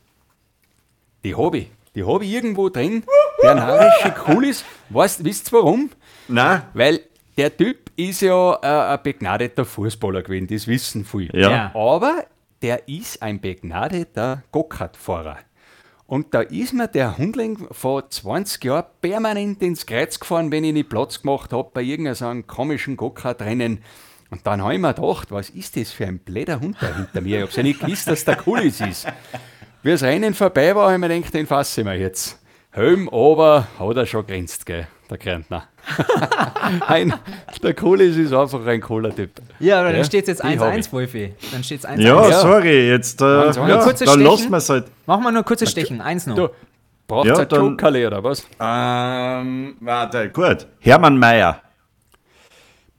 Die 1.24 1.36
habe 1.36 1.58
ich. 1.60 1.72
Die 1.96 2.04
habe 2.06 2.24
ich 2.24 2.32
irgendwo 2.32 2.70
drin. 2.70 3.04
Der 3.44 3.56
narische 3.56 4.12
Kulis. 4.12 4.64
Weißt, 4.90 5.24
wisst 5.24 5.50
ihr 5.52 5.58
warum? 5.58 5.90
Nein? 6.28 6.62
Weil 6.74 7.02
der 7.38 7.56
Typ 7.56 7.92
ist 7.96 8.22
ja 8.22 8.54
äh, 8.62 8.94
ein 8.96 9.00
begnadeter 9.04 9.66
Fußballer 9.66 10.22
gewesen, 10.22 10.48
das 10.48 10.68
wissen 10.68 11.06
viele. 11.06 11.30
Ja. 11.40 11.50
Ja. 11.52 11.76
Aber 11.76 12.26
der 12.62 12.88
ist 12.90 13.22
ein 13.22 13.40
begnadeter 13.40 14.44
Go-Kart-Fahrer. 14.52 15.38
Und 16.10 16.34
da 16.34 16.42
ist 16.42 16.74
mir 16.74 16.88
der 16.88 17.20
Hundling 17.20 17.68
vor 17.70 18.10
20 18.10 18.64
Jahren 18.64 18.86
permanent 19.00 19.62
ins 19.62 19.86
Kreuz 19.86 20.20
gefahren, 20.20 20.52
wenn 20.52 20.64
ich 20.64 20.74
nicht 20.74 20.90
Platz 20.90 21.22
gemacht 21.22 21.54
habe 21.54 21.70
bei 21.72 21.84
irgendeinem 21.84 22.48
komischen 22.48 22.98
Go-Kart-Rennen. 22.98 23.84
Und 24.32 24.48
dann 24.48 24.64
habe 24.64 24.74
ich 24.74 24.80
mir 24.80 24.96
gedacht, 24.96 25.30
was 25.30 25.52
ist 25.52 25.78
das 25.78 25.92
für 25.92 26.08
ein 26.08 26.18
bläder 26.18 26.62
Hund 26.62 26.78
da 26.82 26.96
hinter 26.96 27.22
mir? 27.22 27.44
Ich 27.44 27.44
habe 27.44 27.58
ja 27.58 27.64
nicht 27.64 27.80
gewusst, 27.80 28.08
dass 28.08 28.26
der 28.26 28.38
Kulis 28.38 28.82
ist. 28.82 29.06
Wie 29.84 29.92
das 29.92 30.02
Rennen 30.02 30.34
vorbei 30.34 30.76
war, 30.76 30.86
habe 30.86 30.94
ich 30.96 31.00
mir 31.00 31.10
gedacht, 31.10 31.34
den 31.36 31.46
fasse 31.46 31.82
ich 31.82 31.86
mir 31.86 32.00
jetzt. 32.00 32.40
Helm 32.72 33.08
aber 33.10 33.68
hat 33.78 33.96
er 33.96 34.08
schon 34.08 34.26
grinst, 34.26 34.66
gell, 34.66 34.88
der 35.10 35.18
Kärntner. 35.18 35.64
ein, 36.88 37.14
der 37.64 37.74
Kulis 37.74 38.16
ist 38.16 38.34
einfach 38.34 38.66
ein 38.66 38.80
cooler 38.82 39.16
Typ. 39.16 39.32
Ja, 39.60 39.80
aber 39.80 39.90
dann 39.90 39.98
Ja, 39.98 40.04
steht 40.04 40.24
es 40.28 40.40
jetzt 40.40 40.44
die 40.44 40.60
hab 40.60 40.68
1-1, 40.74 40.78
ich. 40.80 40.94
Wolfi. 40.94 41.34
Dann 41.52 41.64
steht 41.64 41.80
es 41.80 41.88
1-1. 41.88 42.02
Ja, 42.02 42.30
Ja. 42.30 42.40
sorry, 42.42 42.88
jetzt. 42.90 43.22
Äh, 43.22 43.26
ja. 43.52 43.78
Kurzes 43.84 44.08
dann 44.10 44.22
lassen 44.22 44.50
wir 44.52 44.58
es 44.58 44.70
halt. 44.70 44.86
Machen 45.06 45.24
wir 45.24 45.32
nur 45.32 45.44
kurzes 45.44 45.72
Stechen. 45.72 46.00
1 46.02 46.28
noch. 46.28 46.36
Du, 46.36 46.50
braucht 47.08 47.28
Ja, 47.28 47.34
ja, 47.34 47.40
ein 47.42 47.48
dann- 47.50 47.60
Jokerle 47.72 48.08
oder 48.08 48.24
was? 48.24 48.46
Ähm, 48.60 49.76
warte, 49.80 50.30
gut. 50.30 50.68
Hermann 50.80 51.18
Mayer. 51.18 51.62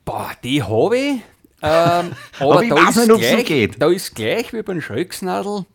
Boah, 0.04 0.30
die 0.42 0.62
habe 0.62 0.96
ich. 0.96 1.11
Ähm, 1.12 1.22
aber 2.40 2.52
Aber 2.52 2.62
ich 2.64 2.70
da, 2.70 2.76
weiß 2.76 2.96
ist 2.96 3.08
nicht, 3.08 3.20
gleich, 3.20 3.44
geht. 3.46 3.82
da 3.82 3.88
ist 3.90 4.14
gleich 4.14 4.52
wie 4.52 4.62
beim 4.62 4.80
Schröcksnadel, 4.80 5.66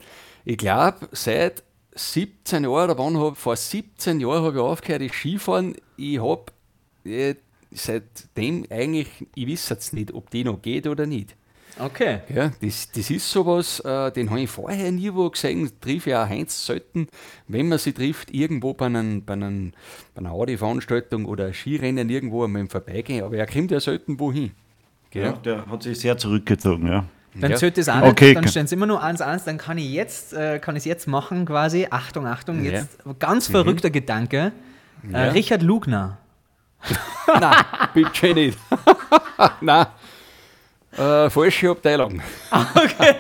ich 0.44 0.58
glaube, 0.58 1.08
seit 1.12 1.64
17 1.96 2.64
Jahren, 2.64 2.90
oder 2.90 2.98
wann 2.98 3.18
hab, 3.18 3.38
vor 3.38 3.56
17 3.56 4.20
Jahren 4.20 4.44
habe 4.44 4.58
ich 4.58 4.62
aufgehört, 4.62 5.02
das 5.02 5.12
Skifahren. 5.12 5.76
Ich 5.98 6.20
habe 6.20 6.46
äh, 7.06 7.36
seitdem 7.72 8.66
eigentlich, 8.70 9.08
ich 9.34 9.48
weiß 9.48 9.70
jetzt 9.70 9.94
nicht, 9.94 10.14
ob 10.14 10.30
die 10.30 10.44
noch 10.44 10.62
geht 10.62 10.88
oder 10.88 11.06
nicht. 11.06 11.36
Okay. 11.78 12.20
Ja, 12.34 12.52
das, 12.62 12.90
das 12.92 13.10
ist 13.10 13.30
sowas, 13.30 13.82
äh, 13.82 14.12
den 14.12 14.30
habe 14.30 14.42
ich 14.42 14.50
vorher 14.50 14.92
nie 14.92 15.14
wo 15.14 15.30
gesehen, 15.30 15.70
treffe 15.82 16.12
ich 16.12 16.16
auch 16.16 16.30
Heinz 16.30 16.66
selten, 16.66 17.08
wenn 17.48 17.68
man 17.68 17.80
sie 17.80 17.92
trifft, 17.92 18.34
irgendwo 18.34 18.74
bei, 18.74 18.86
einem, 18.86 19.26
bei, 19.26 19.34
einem, 19.34 19.74
bei 20.14 20.20
einer 20.20 20.32
Audi-Veranstaltung 20.32 21.26
oder 21.26 21.54
Skirennen 21.54 22.10
irgendwo 22.10 22.46
einmal 22.46 22.62
im 22.62 22.70
Vorbeigehen, 22.70 23.26
aber 23.26 23.38
er 23.38 23.48
kommt 23.48 23.72
ja 23.72 23.82
selten 23.82 24.20
wohin. 24.20 24.52
Gell? 25.10 25.26
Ja, 25.26 25.32
der 25.34 25.66
hat 25.66 25.84
sich 25.84 26.00
sehr 26.00 26.18
zurückgezogen, 26.18 26.88
ja. 26.88 27.06
Dann 27.38 27.52
Ja. 27.52 27.58
zählt 27.58 27.78
das 27.78 27.90
auch 27.90 27.96
nicht, 28.00 28.12
Okay, 28.12 28.34
dann 28.34 28.48
stehen 28.48 28.66
es 28.66 28.72
immer 28.72 28.86
nur 28.86 29.04
1-1, 29.04 29.44
dann 29.46 29.58
kann 29.58 29.78
ich 29.78 29.92
jetzt, 29.92 30.34
äh, 30.34 30.60
kann 30.60 30.76
ich 30.76 30.82
es 30.82 30.86
jetzt 30.86 31.08
machen 31.08 31.46
quasi. 31.46 31.88
Achtung, 31.90 32.26
Achtung, 32.28 32.64
Ja. 32.64 32.72
jetzt 32.72 33.00
ganz 33.20 33.48
verrückter 33.48 33.90
Gedanke. 33.90 34.52
Äh, 35.04 35.12
Ja. 35.12 35.32
Richard 35.32 35.62
Lugner. 35.62 36.18
Nein, 37.28 37.56
bitte 37.94 38.34
nicht. 38.34 38.58
Nein. 39.62 39.86
Äh, 40.98 41.30
falsche 41.30 41.70
Abteilung. 41.72 42.22
Okay, 42.76 43.16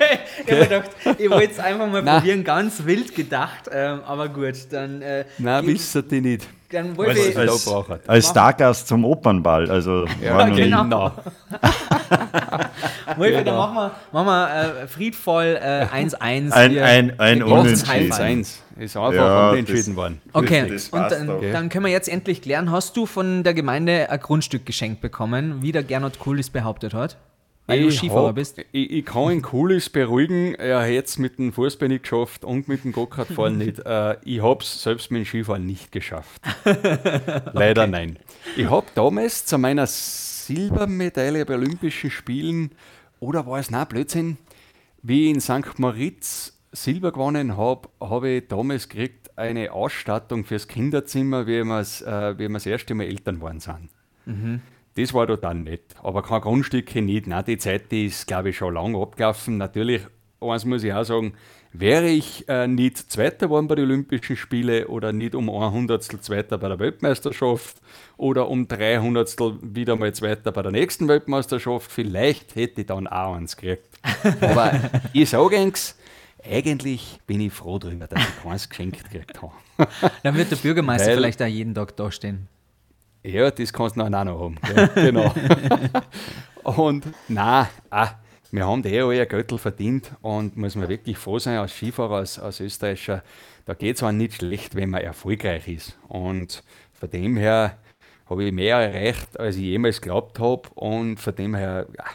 ich 0.45 0.51
habe 0.51 0.63
gedacht, 0.63 0.89
ich 1.17 1.29
wollte 1.29 1.51
es 1.53 1.59
einfach 1.59 1.87
mal 1.87 2.01
Nein. 2.01 2.17
probieren, 2.19 2.43
ganz 2.43 2.85
wild 2.85 3.13
gedacht, 3.15 3.69
ähm, 3.71 3.99
aber 4.05 4.29
gut, 4.29 4.53
dann, 4.71 5.01
äh, 5.01 5.25
Nein, 5.37 5.63
geb- 5.65 5.73
wissen 5.73 6.07
die 6.09 6.21
nicht. 6.21 6.47
dann 6.71 6.95
wollte 6.95 7.19
ich, 7.19 7.37
als- 7.37 7.67
Als, 8.07 8.29
Stargast 8.29 8.87
zum 8.87 9.03
Opernball, 9.05 9.69
also 9.69 10.05
noch 10.05 10.09
genau. 10.19 11.11
ich, 13.17 13.33
dann 13.33 13.43
Genau. 13.43 13.57
machen 13.57 13.75
wir, 13.75 13.91
machen 14.11 14.27
wir 14.27 14.83
äh, 14.83 14.87
friedvoll 14.87 15.59
äh, 15.61 15.85
1-1. 15.85 16.51
Ein- 16.51 16.71
hier. 16.71 16.85
ein- 16.85 17.19
ein 17.19 17.39
geben 17.39 17.51
uns 17.51 17.61
Unentschieden. 17.83 17.89
High 17.89 18.07
Five. 18.15 18.19
1 18.25 18.61
ist 18.79 18.97
einfach 18.97 19.13
Ja, 19.13 19.49
unentschieden 19.51 19.85
das- 19.87 19.95
worden. 19.95 20.21
Okay, 20.33 20.69
Das 20.69 20.89
und 20.89 21.11
dann, 21.11 21.51
dann 21.51 21.69
können 21.69 21.85
wir 21.85 21.91
jetzt 21.91 22.09
endlich 22.09 22.41
klären, 22.41 22.71
hast 22.71 22.95
du 22.97 23.05
von 23.05 23.43
der 23.43 23.53
Gemeinde 23.53 24.09
ein 24.09 24.19
Grundstück 24.19 24.65
geschenkt 24.65 25.01
bekommen, 25.01 25.61
wie 25.61 25.71
der 25.71 25.83
Gernot 25.83 26.19
Kulis 26.19 26.49
behauptet 26.49 26.93
hat? 26.93 27.17
Weil 27.67 27.81
du 27.81 27.87
Ich 27.87 27.97
Skifahrer 27.97 28.27
hab- 28.27 28.35
bist? 28.35 28.59
Ich, 28.71 28.91
ich 28.91 29.05
kann 29.05 29.31
ihn 29.31 29.41
Cooles 29.41 29.89
beruhigen, 29.89 30.53
er 30.55 30.83
hätte 30.83 31.05
es 31.07 31.17
mit 31.17 31.39
dem 31.39 31.51
Fußball 31.51 31.87
nicht 31.89 32.03
geschafft 32.03 32.45
und 32.45 32.67
mit 32.67 32.83
dem 32.83 32.91
Go-Kart-Fahren 32.91 33.57
nicht. 33.59 33.79
Äh, 33.85 34.17
ich 34.23 34.41
habe 34.43 34.61
es 34.63 34.83
selbst 34.83 35.09
mit 35.11 35.21
dem 35.21 35.25
Skifahren 35.25 35.65
nicht 35.65 35.91
geschafft. 35.91 36.41
Leider 37.53 37.87
nein. 37.87 38.19
Ich 38.55 38.69
habe 38.69 38.85
damals 38.93 39.45
zu 39.45 39.57
meiner 39.57 39.87
Silbermedaille 39.87 41.45
bei 41.45 41.55
Olympischen 41.55 42.11
Spielen, 42.11 42.71
oder 43.19 43.45
war 43.47 43.59
es, 43.59 43.71
nein, 43.71 43.87
Blödsinn, 43.87 44.37
wie 45.01 45.25
ich 45.25 45.33
in 45.35 45.41
St. 45.41 45.79
Moritz 45.79 46.53
Silber 46.71 47.11
gewonnen 47.11 47.57
habe, 47.57 47.89
habe 48.01 48.29
ich 48.29 48.47
damals 48.47 48.89
gekriegt 48.89 49.37
eine 49.37 49.71
Ausstattung 49.71 50.45
fürs 50.45 50.67
Kinderzimmer, 50.67 51.47
wie 51.47 51.63
wir 51.63 51.79
es 51.79 52.01
äh, 52.01 52.37
wie 52.37 52.47
das 52.51 52.65
erste 52.65 52.93
Mal 52.93 53.05
Eltern 53.05 53.41
waren 53.41 53.59
sind. 53.59 53.89
Das 54.95 55.13
war 55.13 55.27
total 55.27 55.55
nett. 55.55 55.93
Aber 56.01 56.21
kein 56.23 56.41
Grundstücke 56.41 57.01
nicht. 57.01 57.27
Nein, 57.27 57.43
die 57.45 57.57
Zeit 57.57 57.91
die 57.91 58.05
ist, 58.05 58.27
glaube 58.27 58.49
ich, 58.49 58.57
schon 58.57 58.73
lange 58.73 58.97
abgelaufen. 58.97 59.57
Natürlich, 59.57 60.01
eins 60.39 60.63
muss 60.65 60.83
ich 60.83 60.93
auch 60.93 61.03
sagen, 61.03 61.33
wäre 61.73 62.07
ich 62.07 62.47
äh, 62.47 62.67
nicht 62.67 62.97
Zweiter 63.11 63.47
geworden 63.47 63.67
bei 63.67 63.75
den 63.75 63.85
Olympischen 63.85 64.37
Spielen 64.37 64.85
oder 64.85 65.11
nicht 65.11 65.35
um 65.35 65.49
ein 65.49 65.71
Hundertstel 65.73 66.21
Zweiter 66.21 66.57
bei 66.57 66.69
der 66.69 66.79
Weltmeisterschaft 66.79 67.81
oder 68.15 68.47
um 68.47 68.69
drei 68.69 68.97
Hundertstel 68.99 69.57
wieder 69.61 69.97
mal 69.97 70.13
Zweiter 70.13 70.53
bei 70.53 70.61
der 70.61 70.71
nächsten 70.71 71.09
Weltmeisterschaft, 71.09 71.91
vielleicht 71.91 72.55
hätte 72.55 72.81
ich 72.81 72.87
dann 72.87 73.07
auch 73.07 73.35
eins 73.35 73.57
gekriegt. 73.57 73.89
Aber 74.41 74.79
ich 75.11 75.29
sage 75.29 75.57
eins, 75.57 75.97
eigentlich 76.49 77.19
bin 77.27 77.41
ich 77.41 77.51
froh 77.51 77.79
darüber, 77.79 78.07
dass 78.07 78.21
ich 78.21 78.43
keins 78.43 78.69
geschenkt 78.69 79.03
gekriegt 79.11 79.41
habe. 79.41 79.51
Dann 80.23 80.35
wird 80.37 80.51
der 80.51 80.55
Bürgermeister 80.57 81.07
Weil- 81.09 81.17
vielleicht 81.17 81.41
auch 81.41 81.47
jeden 81.47 81.73
Tag 81.73 81.97
da 81.97 82.09
stehen. 82.11 82.47
Ja, 83.25 83.49
das 83.49 83.73
kannst 83.73 83.95
du 83.95 84.01
dann 84.01 84.13
auch 84.13 84.23
noch 84.23 84.39
haben. 84.39 84.57
Ja, 84.75 84.85
genau. 84.95 85.33
und 86.63 87.05
nein, 87.27 87.67
ah, 87.89 88.09
wir 88.51 88.67
haben 88.67 88.85
eh 88.85 89.21
ein 89.21 89.27
Göttel 89.27 89.57
verdient 89.57 90.11
und 90.21 90.55
muss 90.55 90.75
man 90.75 90.87
wirklich 90.87 91.17
froh 91.17 91.39
sein 91.39 91.57
als 91.57 91.75
Skifahrer, 91.75 92.17
als, 92.17 92.37
als 92.37 92.59
Österreicher. 92.59 93.23
Da 93.65 93.73
geht 93.73 93.95
es 93.95 94.03
einem 94.03 94.19
nicht 94.19 94.35
schlecht, 94.35 94.75
wenn 94.75 94.91
man 94.91 95.01
erfolgreich 95.01 95.67
ist. 95.67 95.97
Und 96.07 96.63
von 96.93 97.09
dem 97.09 97.35
her 97.35 97.77
habe 98.29 98.43
ich 98.43 98.53
mehr 98.53 98.77
erreicht, 98.77 99.39
als 99.39 99.55
ich 99.55 99.63
jemals 99.63 100.01
geglaubt 100.01 100.39
habe. 100.39 100.69
Und 100.75 101.19
von 101.19 101.35
dem 101.35 101.55
her 101.55 101.87
ja, 101.97 102.05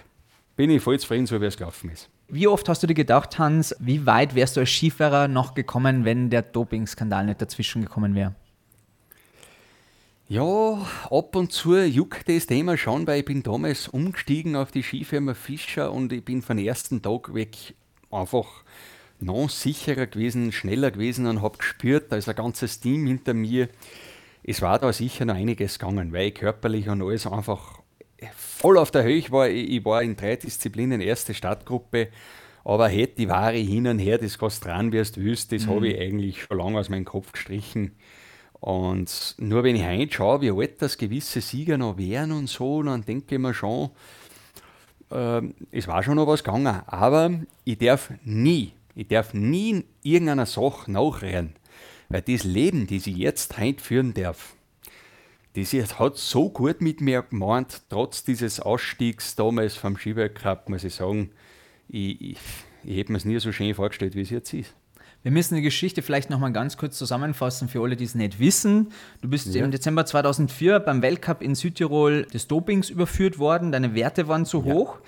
bin 0.54 0.70
ich 0.70 0.80
voll 0.80 0.98
zufrieden, 1.00 1.26
so 1.26 1.40
wie 1.40 1.46
es 1.46 1.56
gelaufen 1.56 1.90
ist. 1.90 2.08
Wie 2.28 2.46
oft 2.46 2.68
hast 2.68 2.84
du 2.84 2.86
dir 2.86 2.94
gedacht, 2.94 3.40
Hans, 3.40 3.74
wie 3.80 4.06
weit 4.06 4.36
wärst 4.36 4.56
du 4.56 4.61
als 4.61 4.70
Skifahrer 4.70 5.26
noch 5.26 5.54
gekommen, 5.54 6.04
wenn 6.04 6.30
der 6.30 6.42
Dopingskandal 6.42 7.26
nicht 7.26 7.42
dazwischen 7.42 7.82
gekommen 7.82 8.14
wäre? 8.14 8.36
Ja, 10.31 10.87
ab 11.11 11.35
und 11.35 11.51
zu 11.51 11.76
juckt 11.76 12.28
das 12.28 12.47
Thema 12.47 12.76
schon, 12.76 13.05
weil 13.09 13.18
ich 13.18 13.24
bin 13.24 13.43
damals 13.43 13.89
umgestiegen 13.89 14.55
auf 14.55 14.70
die 14.70 14.85
Skifirma 14.85 15.35
Fischer 15.35 15.91
und 15.91 16.12
ich 16.12 16.24
bin 16.24 16.41
von 16.41 16.57
ersten 16.57 17.03
Tag 17.03 17.35
weg 17.35 17.74
einfach 18.12 18.47
noch 19.18 19.51
sicherer 19.51 20.07
gewesen, 20.07 20.53
schneller 20.53 20.93
gewesen 20.93 21.26
und 21.26 21.43
habe 21.43 21.59
gespürt, 21.59 22.12
da 22.12 22.16
ist 22.16 22.28
ein 22.28 22.37
ganzes 22.37 22.78
Team 22.78 23.09
hinter 23.09 23.35
mir. 23.35 23.70
Es 24.45 24.62
war 24.62 24.78
da 24.78 24.93
sicher 24.93 25.24
noch 25.24 25.35
einiges 25.35 25.81
gegangen, 25.81 26.12
weil 26.12 26.28
ich 26.28 26.37
körperlich 26.37 26.89
und 26.89 27.03
alles 27.03 27.26
einfach 27.26 27.81
voll 28.37 28.78
auf 28.78 28.93
der 28.93 29.03
Höhe 29.03 29.28
war. 29.33 29.49
Ich, 29.49 29.85
war 29.85 30.01
in 30.01 30.14
drei 30.14 30.37
Disziplinen 30.37 31.01
erste 31.01 31.35
Startgruppe, 31.35 32.07
aber 32.62 32.89
hätte 32.89 33.16
die 33.16 33.28
Ware 33.28 33.57
hin 33.57 33.89
und 33.89 33.99
her, 33.99 34.18
das 34.18 34.39
kannst 34.39 34.64
dran, 34.64 34.93
wie 34.93 35.03
du 35.03 35.16
willst, 35.16 35.51
das 35.51 35.66
habe 35.66 35.89
ich 35.89 36.01
eigentlich 36.01 36.43
schon 36.45 36.59
lange 36.59 36.78
aus 36.78 36.89
meinem 36.89 37.05
Kopf 37.05 37.33
gestrichen. 37.33 37.97
Und 38.61 39.34
nur 39.38 39.64
wenn 39.64 39.76
ich 39.76 39.84
heute 39.84 40.12
schaue, 40.12 40.40
wie 40.42 40.50
alt 40.50 40.82
das 40.82 40.98
gewisse 40.98 41.40
Sieger 41.40 41.78
noch 41.78 41.96
wären 41.96 42.32
und 42.32 42.48
so, 42.48 42.82
dann 42.82 43.04
denke 43.04 43.34
ich 43.34 43.40
mir 43.40 43.54
schon, 43.54 43.90
ähm, 45.11 45.54
es 45.70 45.88
war 45.88 46.02
schon 46.02 46.16
noch 46.16 46.26
was 46.26 46.44
gegangen. 46.44 46.82
Aber 46.86 47.30
ich 47.64 47.78
darf 47.78 48.12
nie, 48.22 48.72
ich 48.94 49.08
darf 49.08 49.32
nie 49.32 49.70
in 49.70 49.84
irgendeiner 50.02 50.46
Sache 50.46 50.90
nachrennen. 50.90 51.54
Weil 52.11 52.22
das 52.22 52.44
Leben, 52.44 52.86
das 52.86 53.06
ich 53.06 53.16
jetzt 53.16 53.58
heute 53.58 53.82
führen 53.82 54.14
darf, 54.14 54.54
das 55.54 55.72
hat 55.98 56.16
so 56.16 56.50
gut 56.50 56.80
mit 56.80 57.00
mir 57.00 57.22
gemeint, 57.22 57.82
trotz 57.88 58.24
dieses 58.24 58.61
Ausstiegs 58.61 59.34
damals 59.36 59.74
vom 59.74 59.96
Skiweltcup, 59.96 60.68
muss 60.68 60.84
ich 60.84 60.94
sagen, 60.94 61.30
ich, 61.88 62.20
ich, 62.20 62.38
ich 62.84 62.96
hätte 62.96 63.12
mir 63.12 63.18
es 63.18 63.24
nie 63.24 63.38
so 63.40 63.50
schön 63.50 63.74
vorgestellt, 63.74 64.14
wie 64.14 64.20
es 64.20 64.30
jetzt 64.30 64.52
ist. 64.52 64.74
Wir 65.22 65.30
müssen 65.32 65.54
die 65.54 65.60
Geschichte 65.62 66.00
vielleicht 66.00 66.30
nochmal 66.30 66.52
ganz 66.52 66.76
kurz 66.78 66.96
zusammenfassen 66.96 67.68
für 67.68 67.82
alle, 67.82 67.94
die 67.96 68.04
es 68.04 68.14
nicht 68.14 68.38
wissen. 68.40 68.88
Du 69.20 69.28
bist 69.28 69.54
Ja. 69.54 69.62
im 69.64 69.70
Dezember 69.70 70.06
2004 70.06 70.80
beim 70.80 71.02
Weltcup 71.02 71.42
in 71.42 71.54
Südtirol 71.54 72.24
des 72.32 72.48
Dopings 72.48 72.88
überführt 72.88 73.38
worden. 73.38 73.70
Deine 73.70 73.94
Werte 73.94 74.28
waren 74.28 74.46
zu 74.46 74.64
hoch. 74.64 74.98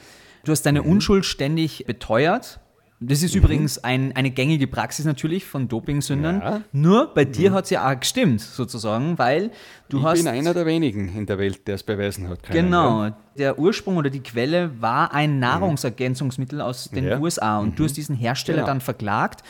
Du 0.45 0.53
hast 0.53 0.63
deine 0.67 0.83
Unschuld 0.83 1.25
ständig 1.25 1.85
beteuert. 1.87 2.61
Das 3.05 3.23
ist 3.25 3.35
übrigens 3.35 3.83
ein, 3.83 4.15
eine 4.15 4.31
gängige 4.31 4.69
Praxis 4.69 5.05
natürlich 5.07 5.45
von 5.45 5.67
Dopingsündern. 5.67 6.41
Ja. 6.41 6.61
Nur 6.73 7.13
bei 7.15 7.25
dir 7.25 7.53
hat 7.53 7.65
es 7.65 7.71
ja 7.71 7.91
auch 7.91 7.99
gestimmt, 7.99 8.41
sozusagen, 8.41 9.19
weil 9.19 9.51
du 9.89 9.99
ich 9.99 10.05
hast. 10.05 10.19
bin 10.19 10.29
einer 10.29 10.55
der 10.55 10.67
wenigen 10.67 11.09
in 11.17 11.27
der 11.27 11.37
Welt, 11.39 11.67
der 11.67 11.75
es 11.77 11.83
beweisen 11.83 12.29
hat. 12.29 12.45
können, 12.45 12.67
Genau. 12.67 13.05
ja. 13.07 13.17
Der 13.39 13.59
Ursprung 13.59 13.97
oder 13.97 14.09
die 14.11 14.21
Quelle 14.23 14.71
war 14.81 15.13
ein 15.15 15.41
Nahrungsergänzungsmittel 15.41 16.61
aus 16.61 16.91
den 16.91 17.05
Ja. 17.07 17.19
USA 17.19 17.59
und 17.59 17.77
du 17.79 17.85
hast 17.85 17.95
diesen 17.97 18.15
Hersteller 18.15 18.59
Genau. 18.59 18.67
dann 18.69 18.81
verklagt 18.81 19.43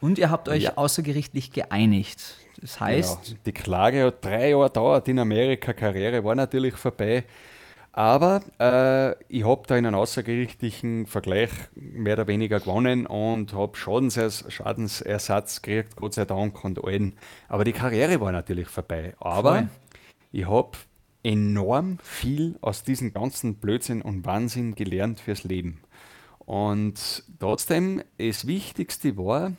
und 0.00 0.18
ihr 0.18 0.30
habt 0.30 0.48
euch 0.48 0.64
Ja. 0.64 0.76
außergerichtlich 0.76 1.52
geeinigt. 1.52 2.36
Das 2.60 2.80
heißt, 2.80 3.24
Genau. 3.26 3.38
Die 3.46 3.52
Klage 3.52 4.04
hat 4.06 4.24
drei 4.24 4.50
Jahre 4.50 4.64
gedauert 4.68 5.08
in 5.08 5.18
Amerika, 5.18 5.72
Karriere 5.72 6.24
war 6.24 6.34
natürlich 6.34 6.74
vorbei. 6.76 7.24
Aber 7.92 8.42
äh, 8.58 9.14
ich 9.28 9.44
habe 9.46 9.62
da 9.66 9.76
in 9.76 9.86
einem 9.86 9.94
außergerichtlichen 9.96 11.06
Vergleich 11.06 11.48
mehr 11.74 12.12
oder 12.14 12.26
weniger 12.26 12.60
gewonnen 12.60 13.06
und 13.06 13.54
habe 13.54 13.74
Schadensers 13.76 14.44
Schadensersatz 14.48 15.62
gekriegt, 15.62 15.96
Gott 15.96 16.12
sei 16.12 16.26
Dank 16.26 16.62
und 16.62 16.84
allen. 16.84 17.14
Aber 17.48 17.64
die 17.64 17.72
Karriere 17.72 18.20
war 18.20 18.32
natürlich 18.32 18.68
vorbei. 18.68 19.14
Aber 19.18 19.54
Voll. 19.54 19.68
ich 20.32 20.46
habe 20.46 20.72
enorm 21.22 21.98
viel 22.02 22.56
aus 22.60 22.82
diesem 22.82 23.14
ganzen 23.14 23.54
Blödsinn 23.56 24.02
und 24.02 24.26
Wahnsinn 24.26 24.74
gelernt 24.74 25.18
fürs 25.20 25.44
Leben. 25.44 25.80
Und 26.40 27.24
trotzdem, 27.40 28.02
das 28.18 28.46
Wichtigste 28.46 29.16
war, 29.16 29.52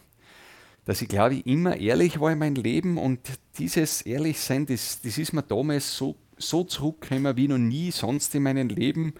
dass 0.87 1.01
ich 1.01 1.09
glaube 1.09 1.35
ich 1.35 1.45
immer 1.45 1.75
ehrlich 1.75 2.19
war 2.21 2.31
in 2.31 2.39
meinem 2.39 2.55
Leben 2.55 2.97
und 2.97 3.19
dieses 3.59 4.01
Ehrlichsein, 4.03 4.65
das, 4.65 5.01
das 5.01 5.17
ist 5.17 5.33
mir 5.33 5.43
damals 5.43 5.97
so, 5.97 6.15
so 6.37 6.63
zurückgekommen 6.63 7.35
wie 7.35 7.49
noch 7.49 7.57
nie 7.57 7.91
sonst 7.91 8.33
in 8.35 8.43
meinem 8.43 8.69
Leben, 8.69 9.13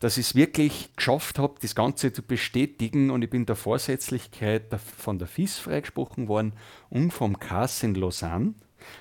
dass 0.00 0.18
ich 0.18 0.26
es 0.26 0.34
wirklich 0.34 0.90
geschafft 0.94 1.38
habe, 1.38 1.54
das 1.62 1.74
Ganze 1.74 2.12
zu 2.12 2.22
bestätigen 2.22 3.10
und 3.10 3.22
ich 3.22 3.30
bin 3.30 3.46
der 3.46 3.56
Vorsätzlichkeit 3.56 4.64
von 4.98 5.18
der 5.18 5.28
FIS 5.28 5.58
freigesprochen 5.58 6.28
worden 6.28 6.52
und 6.90 7.10
vom 7.10 7.40
KAS 7.40 7.82
in 7.82 7.94
Lausanne. 7.94 8.52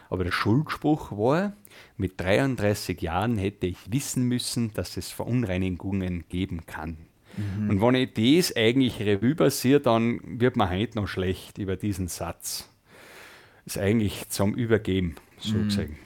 Aber 0.09 0.23
der 0.23 0.31
Schuldspruch 0.31 1.11
war, 1.11 1.57
mit 1.97 2.19
33 2.21 3.01
Jahren 3.01 3.37
hätte 3.37 3.67
ich 3.67 3.91
wissen 3.91 4.23
müssen, 4.23 4.73
dass 4.73 4.95
es 4.95 5.11
Verunreinigungen 5.11 6.23
geben 6.29 6.65
kann. 6.65 7.06
Und 7.37 7.81
wenn 7.81 7.95
ich 7.95 8.13
das 8.13 8.55
eigentlich 8.55 8.99
Revue 8.99 9.35
passiere, 9.35 9.79
dann 9.79 10.19
wird 10.23 10.57
mir 10.57 10.69
heute 10.69 10.97
noch 10.97 11.07
schlecht 11.07 11.57
über 11.57 11.75
diesen 11.75 12.07
Satz. 12.07 12.69
Ist 13.65 13.77
eigentlich 13.77 14.29
zum 14.29 14.55
Übergeben, 14.55 15.15
sozusagen. 15.39 15.99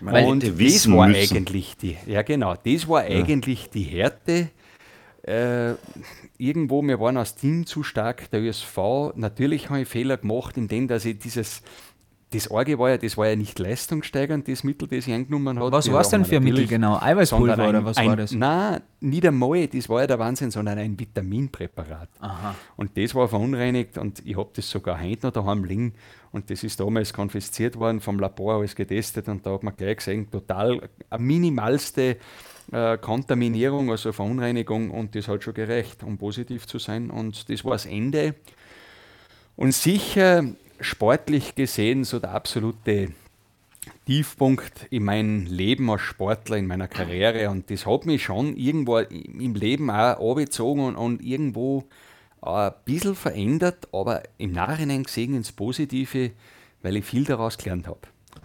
Weil 0.00 0.26
Und 0.26 0.42
das 0.42 0.90
war 0.90 1.08
müssen. 1.08 1.36
eigentlich 1.36 1.76
die, 1.76 1.96
ja 2.06 2.22
genau, 2.22 2.54
das 2.54 2.88
war 2.88 3.02
eigentlich 3.02 3.68
die 3.70 3.82
Härte 3.82 4.50
äh, 5.26 5.74
irgendwo, 6.38 6.82
wir 6.82 7.00
waren 7.00 7.16
als 7.16 7.34
Team 7.34 7.66
zu 7.66 7.82
stark, 7.82 8.30
der 8.30 8.40
ÖSV. 8.42 9.12
Natürlich 9.16 9.68
habe 9.68 9.82
ich 9.82 9.88
Fehler 9.88 10.16
gemacht, 10.16 10.56
indem 10.56 10.86
dass 10.88 11.04
ich 11.04 11.18
dieses 11.18 11.62
das 12.30 12.50
Orge 12.50 12.76
war 12.78 12.90
ja, 12.90 12.98
das 12.98 13.16
war 13.16 13.28
ja 13.28 13.36
nicht 13.36 13.58
leistungssteigernd, 13.58 14.48
das 14.48 14.64
Mittel, 14.64 14.88
das 14.88 15.06
ich 15.06 15.14
eingenommen 15.14 15.60
habe. 15.60 15.70
Was 15.70 15.90
war 15.92 16.00
es 16.00 16.08
denn 16.08 16.24
für 16.24 16.36
ein 16.36 16.44
Mittel 16.44 16.66
genau? 16.66 16.98
Eiweißpulver 17.00 17.68
oder 17.68 17.84
was 17.84 17.96
ein, 17.96 18.08
war 18.08 18.16
das? 18.16 18.32
Nein, 18.32 18.80
nicht 19.00 19.24
einmal, 19.24 19.68
das 19.68 19.88
war 19.88 20.00
ja 20.00 20.08
der 20.08 20.18
Wahnsinn, 20.18 20.50
sondern 20.50 20.78
ein 20.78 20.98
Vitaminpräparat. 20.98 22.08
Aha. 22.18 22.56
Und 22.76 22.96
das 22.96 23.14
war 23.14 23.28
verunreinigt 23.28 23.96
und 23.96 24.26
ich 24.26 24.36
habe 24.36 24.50
das 24.54 24.68
sogar 24.68 25.00
heute 25.00 25.26
noch 25.26 25.32
daheim 25.32 25.62
liegen 25.62 25.94
und 26.32 26.50
das 26.50 26.64
ist 26.64 26.80
damals 26.80 27.12
konfisziert 27.12 27.78
worden, 27.78 28.00
vom 28.00 28.18
Labor 28.18 28.56
alles 28.56 28.74
getestet 28.74 29.28
und 29.28 29.46
da 29.46 29.52
hat 29.52 29.62
man 29.62 29.76
gleich 29.76 29.98
gesehen, 29.98 30.28
total 30.28 30.88
eine 31.08 31.22
minimalste 31.22 32.16
äh, 32.72 32.98
Kontaminierung, 32.98 33.88
also 33.92 34.10
Verunreinigung 34.10 34.90
und 34.90 35.14
das 35.14 35.28
hat 35.28 35.44
schon 35.44 35.54
gereicht, 35.54 36.02
um 36.02 36.18
positiv 36.18 36.66
zu 36.66 36.80
sein 36.80 37.08
und 37.08 37.48
das 37.48 37.64
war 37.64 37.72
das 37.72 37.86
Ende. 37.86 38.34
Und 39.54 39.72
sicher 39.72 40.44
sportlich 40.80 41.54
gesehen 41.54 42.04
so 42.04 42.18
der 42.18 42.32
absolute 42.32 43.08
Tiefpunkt 44.06 44.86
in 44.90 45.04
meinem 45.04 45.46
Leben 45.46 45.90
als 45.90 46.02
Sportler, 46.02 46.56
in 46.56 46.66
meiner 46.66 46.88
Karriere. 46.88 47.50
Und 47.50 47.70
das 47.70 47.86
hat 47.86 48.06
mich 48.06 48.24
schon 48.24 48.56
irgendwo 48.56 48.98
im 48.98 49.54
Leben 49.54 49.90
auch 49.90 50.36
angezogen 50.36 50.84
und, 50.84 50.96
und 50.96 51.22
irgendwo 51.22 51.84
ein 52.40 52.72
bisschen 52.84 53.14
verändert, 53.14 53.88
aber 53.92 54.22
im 54.38 54.52
Nachhinein 54.52 55.02
gesehen 55.02 55.34
ins 55.34 55.52
Positive, 55.52 56.30
weil 56.82 56.96
ich 56.96 57.04
viel 57.04 57.24
daraus 57.24 57.58
gelernt 57.58 57.88
habe. 57.88 58.00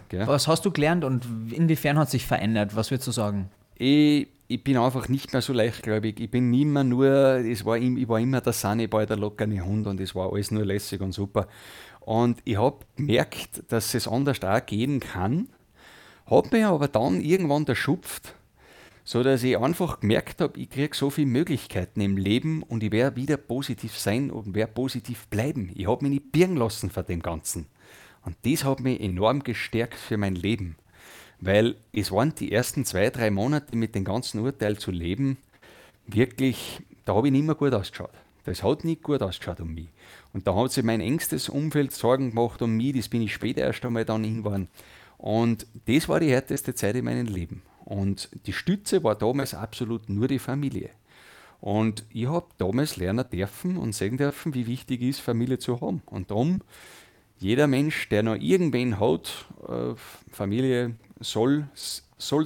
Gell? 0.08 0.26
Was 0.26 0.48
hast 0.48 0.64
du 0.64 0.70
gelernt 0.70 1.04
und 1.04 1.24
inwiefern 1.52 1.98
hat 1.98 2.10
sich 2.10 2.26
verändert? 2.26 2.74
Was 2.74 2.90
würdest 2.90 3.08
du 3.08 3.12
sagen? 3.12 3.48
Ich, 3.76 4.28
ich 4.48 4.62
bin 4.62 4.76
einfach 4.76 5.08
nicht 5.08 5.32
mehr 5.32 5.42
so 5.42 5.52
leichtgläubig. 5.52 6.20
Ich 6.20 6.30
bin 6.30 6.50
nicht 6.50 6.66
mehr 6.66 6.84
nur, 6.84 7.08
es 7.08 7.64
war, 7.64 7.76
ich 7.76 8.08
war 8.08 8.18
immer 8.18 8.40
der 8.40 8.52
Sunnyball, 8.52 9.06
der 9.06 9.16
lockere 9.16 9.60
Hund 9.60 9.86
und 9.86 10.00
es 10.00 10.14
war 10.14 10.32
alles 10.32 10.50
nur 10.50 10.64
lässig 10.64 11.00
und 11.00 11.12
super. 11.12 11.46
Und 12.04 12.40
ich 12.44 12.58
habe 12.58 12.84
gemerkt, 12.96 13.62
dass 13.68 13.94
es 13.94 14.08
anders 14.08 14.42
auch 14.42 14.64
gehen 14.66 15.00
kann, 15.00 15.48
habe 16.26 16.48
mich 16.52 16.64
aber 16.64 16.88
dann 16.88 17.20
irgendwann 17.20 17.66
erschupft, 17.66 18.34
so 19.04 19.22
dass 19.22 19.42
ich 19.42 19.58
einfach 19.58 20.00
gemerkt 20.00 20.40
habe, 20.40 20.58
ich 20.58 20.70
kriege 20.70 20.96
so 20.96 21.10
viele 21.10 21.26
Möglichkeiten 21.28 22.00
im 22.00 22.16
Leben 22.16 22.62
und 22.62 22.82
ich 22.82 22.92
werde 22.92 23.16
wieder 23.16 23.36
positiv 23.36 23.98
sein 23.98 24.30
und 24.30 24.54
werde 24.54 24.72
positiv 24.72 25.26
bleiben. 25.28 25.70
Ich 25.74 25.88
habe 25.88 26.04
mich 26.04 26.14
nicht 26.14 26.32
birgen 26.32 26.56
lassen 26.56 26.90
von 26.90 27.04
dem 27.06 27.22
Ganzen. 27.22 27.66
Und 28.24 28.36
das 28.44 28.64
hat 28.64 28.80
mich 28.80 29.00
enorm 29.00 29.42
gestärkt 29.42 29.98
für 29.98 30.16
mein 30.16 30.36
Leben. 30.36 30.76
Weil 31.40 31.74
es 31.92 32.12
waren 32.12 32.34
die 32.36 32.52
ersten 32.52 32.84
zwei, 32.84 33.10
drei 33.10 33.30
Monate 33.30 33.76
mit 33.76 33.96
dem 33.96 34.04
ganzen 34.04 34.40
Urteil 34.40 34.78
zu 34.78 34.92
leben, 34.92 35.38
wirklich, 36.06 36.80
da 37.04 37.14
habe 37.14 37.28
ich 37.28 37.32
nicht 37.32 37.44
mehr 37.44 37.56
gut 37.56 37.74
ausgeschaut. 37.74 38.12
Das 38.44 38.62
hat 38.62 38.84
nicht 38.84 39.02
gut 39.02 39.22
ausgeschaut 39.22 39.60
um 39.60 39.74
mich. 39.74 39.88
Und 40.32 40.46
da 40.46 40.54
hat 40.54 40.72
sich 40.72 40.84
mein 40.84 41.00
engstes 41.00 41.48
Umfeld 41.48 41.92
Sorgen 41.92 42.30
gemacht 42.30 42.62
um 42.62 42.76
mich, 42.76 42.96
das 42.96 43.08
bin 43.08 43.22
ich 43.22 43.32
später 43.32 43.62
erst 43.62 43.84
einmal 43.84 44.04
dann 44.04 44.24
hingefahren. 44.24 44.68
Und 45.18 45.66
das 45.86 46.08
war 46.08 46.20
die 46.20 46.30
härteste 46.30 46.74
Zeit 46.74 46.96
in 46.96 47.04
meinem 47.04 47.26
Leben. 47.26 47.62
Und 47.84 48.28
die 48.46 48.52
Stütze 48.52 49.04
war 49.04 49.14
damals 49.14 49.54
absolut 49.54 50.08
nur 50.08 50.28
die 50.28 50.38
Familie. 50.38 50.90
Und 51.60 52.04
ich 52.10 52.26
habe 52.26 52.46
damals 52.58 52.96
lernen 52.96 53.24
dürfen 53.30 53.76
und 53.76 53.94
sehen 53.94 54.16
dürfen, 54.16 54.54
wie 54.54 54.66
wichtig 54.66 55.00
es 55.02 55.18
ist, 55.18 55.20
Familie 55.20 55.58
zu 55.58 55.80
haben. 55.80 56.02
Und 56.06 56.30
darum, 56.30 56.62
jeder 57.38 57.68
Mensch, 57.68 58.08
der 58.08 58.24
noch 58.24 58.34
irgendwen 58.34 58.98
hat, 58.98 59.46
äh, 59.68 59.94
Familie 60.30 60.96
soll 61.20 61.68
es 61.74 62.02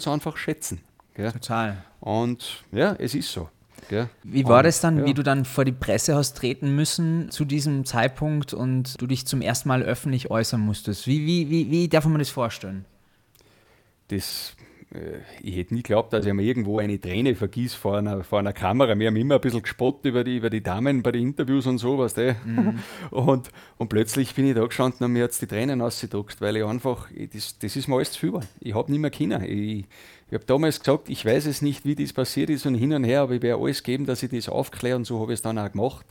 einfach 0.07 0.37
schätzen. 0.37 0.81
Gell? 1.14 1.33
Total. 1.33 1.83
Und 2.01 2.64
ja, 2.73 2.95
es 2.99 3.14
ist 3.14 3.33
so. 3.33 3.49
Gell? 3.89 4.09
Wie 4.22 4.45
war 4.45 4.59
Und, 4.59 4.66
das 4.66 4.80
dann, 4.80 4.99
ja. 4.99 5.05
wie 5.07 5.14
du 5.14 5.22
dann 5.22 5.45
vor 5.45 5.64
die 5.64 5.72
Presse 5.72 6.14
hast 6.14 6.37
treten 6.37 6.74
müssen 6.74 7.30
zu 7.30 7.45
diesem 7.45 7.84
Zeitpunkt 7.84 8.53
und 8.53 9.01
du 9.01 9.07
dich 9.07 9.26
zum 9.26 9.41
ersten 9.41 9.68
Mal 9.68 9.82
öffentlich 9.82 10.30
äußern 10.30 10.61
musstest? 10.61 11.07
Wie, 11.07 11.26
wie, 11.26 11.51
wie, 11.51 11.70
wie 11.70 11.89
darf 11.89 12.05
man 12.07 12.18
das 12.18 12.30
vorstellen? 12.30 12.84
das, 14.09 14.57
äh, 14.93 15.18
ich 15.43 15.57
hätte 15.57 15.74
nie 15.74 15.82
geglaubt, 15.82 16.12
dass 16.12 16.26
ich 16.26 16.32
mir 16.32 16.43
irgendwo 16.43 16.78
eine 16.78 17.01
Träne 17.01 17.34
vergieß 17.34 17.74
vor 17.74 17.99
einer, 17.99 18.24
vor 18.24 18.39
einer 18.39 18.53
Kamera. 18.53 18.99
Wir 18.99 19.09
haben 19.09 19.16
immer 19.16 19.37
ein 19.37 19.41
bisschen 19.41 19.62
gespottet 19.62 20.07
über 20.07 20.24
die, 20.24 20.37
über 20.37 20.51
die 20.51 20.62
Damen 20.62 21.03
bei 21.03 21.12
den 21.12 21.22
Interviews 21.22 21.66
und 21.66 21.78
so, 21.78 21.99
weißt 21.99 22.16
du. 22.18 22.37
Und, 23.11 23.51
und 23.78 23.89
plötzlich 23.89 24.34
bin 24.34 24.47
ich 24.47 24.55
da 24.55 24.64
gestanden 24.64 25.05
und 25.05 25.12
mir 25.12 25.24
hat 25.24 25.41
die 25.41 25.47
Tränen 25.47 25.80
ausgedruckt, 25.80 26.41
weil 26.41 26.57
ich 26.57 26.64
einfach, 26.64 27.09
das, 27.32 27.59
das 27.59 27.76
ist 27.76 27.89
mir 27.89 27.97
alles 27.97 28.12
zu 28.12 28.20
viel. 28.20 28.41
Ich 28.61 28.74
habe 28.74 28.91
nicht 28.91 29.01
mehr 29.01 29.11
Kinder. 29.11 29.43
Ich, 29.43 29.87
ich 30.29 30.35
habe 30.35 30.45
damals 30.45 30.81
gesagt, 30.81 31.09
ich 31.09 31.24
weiß 31.24 31.47
es 31.47 31.62
nicht, 31.62 31.85
wie 31.85 31.95
das 31.95 32.12
passiert 32.12 32.51
ist 32.51 32.66
und 32.66 32.74
hin 32.74 32.93
und 32.93 33.05
her, 33.05 33.20
aber 33.20 33.35
ich 33.35 33.43
werde 33.43 33.62
alles 33.62 33.83
geben, 33.83 34.07
dass 34.07 34.22
ich 34.22 34.31
das 34.31 34.49
aufkläre 34.49 34.97
und 34.97 35.05
so 35.05 35.20
habe 35.20 35.33
ich 35.33 35.39
es 35.39 35.43
dann 35.43 35.59
auch 35.59 35.70
gemacht. 35.70 36.05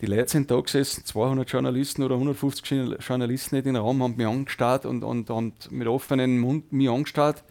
Die 0.00 0.06
Leute 0.06 0.28
sind 0.28 0.48
da 0.48 0.60
gesessen, 0.60 1.04
200 1.04 1.50
Journalisten 1.50 2.04
oder 2.04 2.14
150 2.14 2.98
Journalisten 3.00 3.56
in 3.56 3.64
den 3.64 3.76
Raum, 3.76 4.00
haben 4.00 4.14
mich 4.16 4.28
angestarrt 4.28 4.86
und, 4.86 5.02
und, 5.02 5.28
und 5.30 5.72
mit 5.72 5.88
offenem 5.88 6.38
Mund 6.38 6.72
mich 6.72 6.88
angestarrt, 6.88 7.42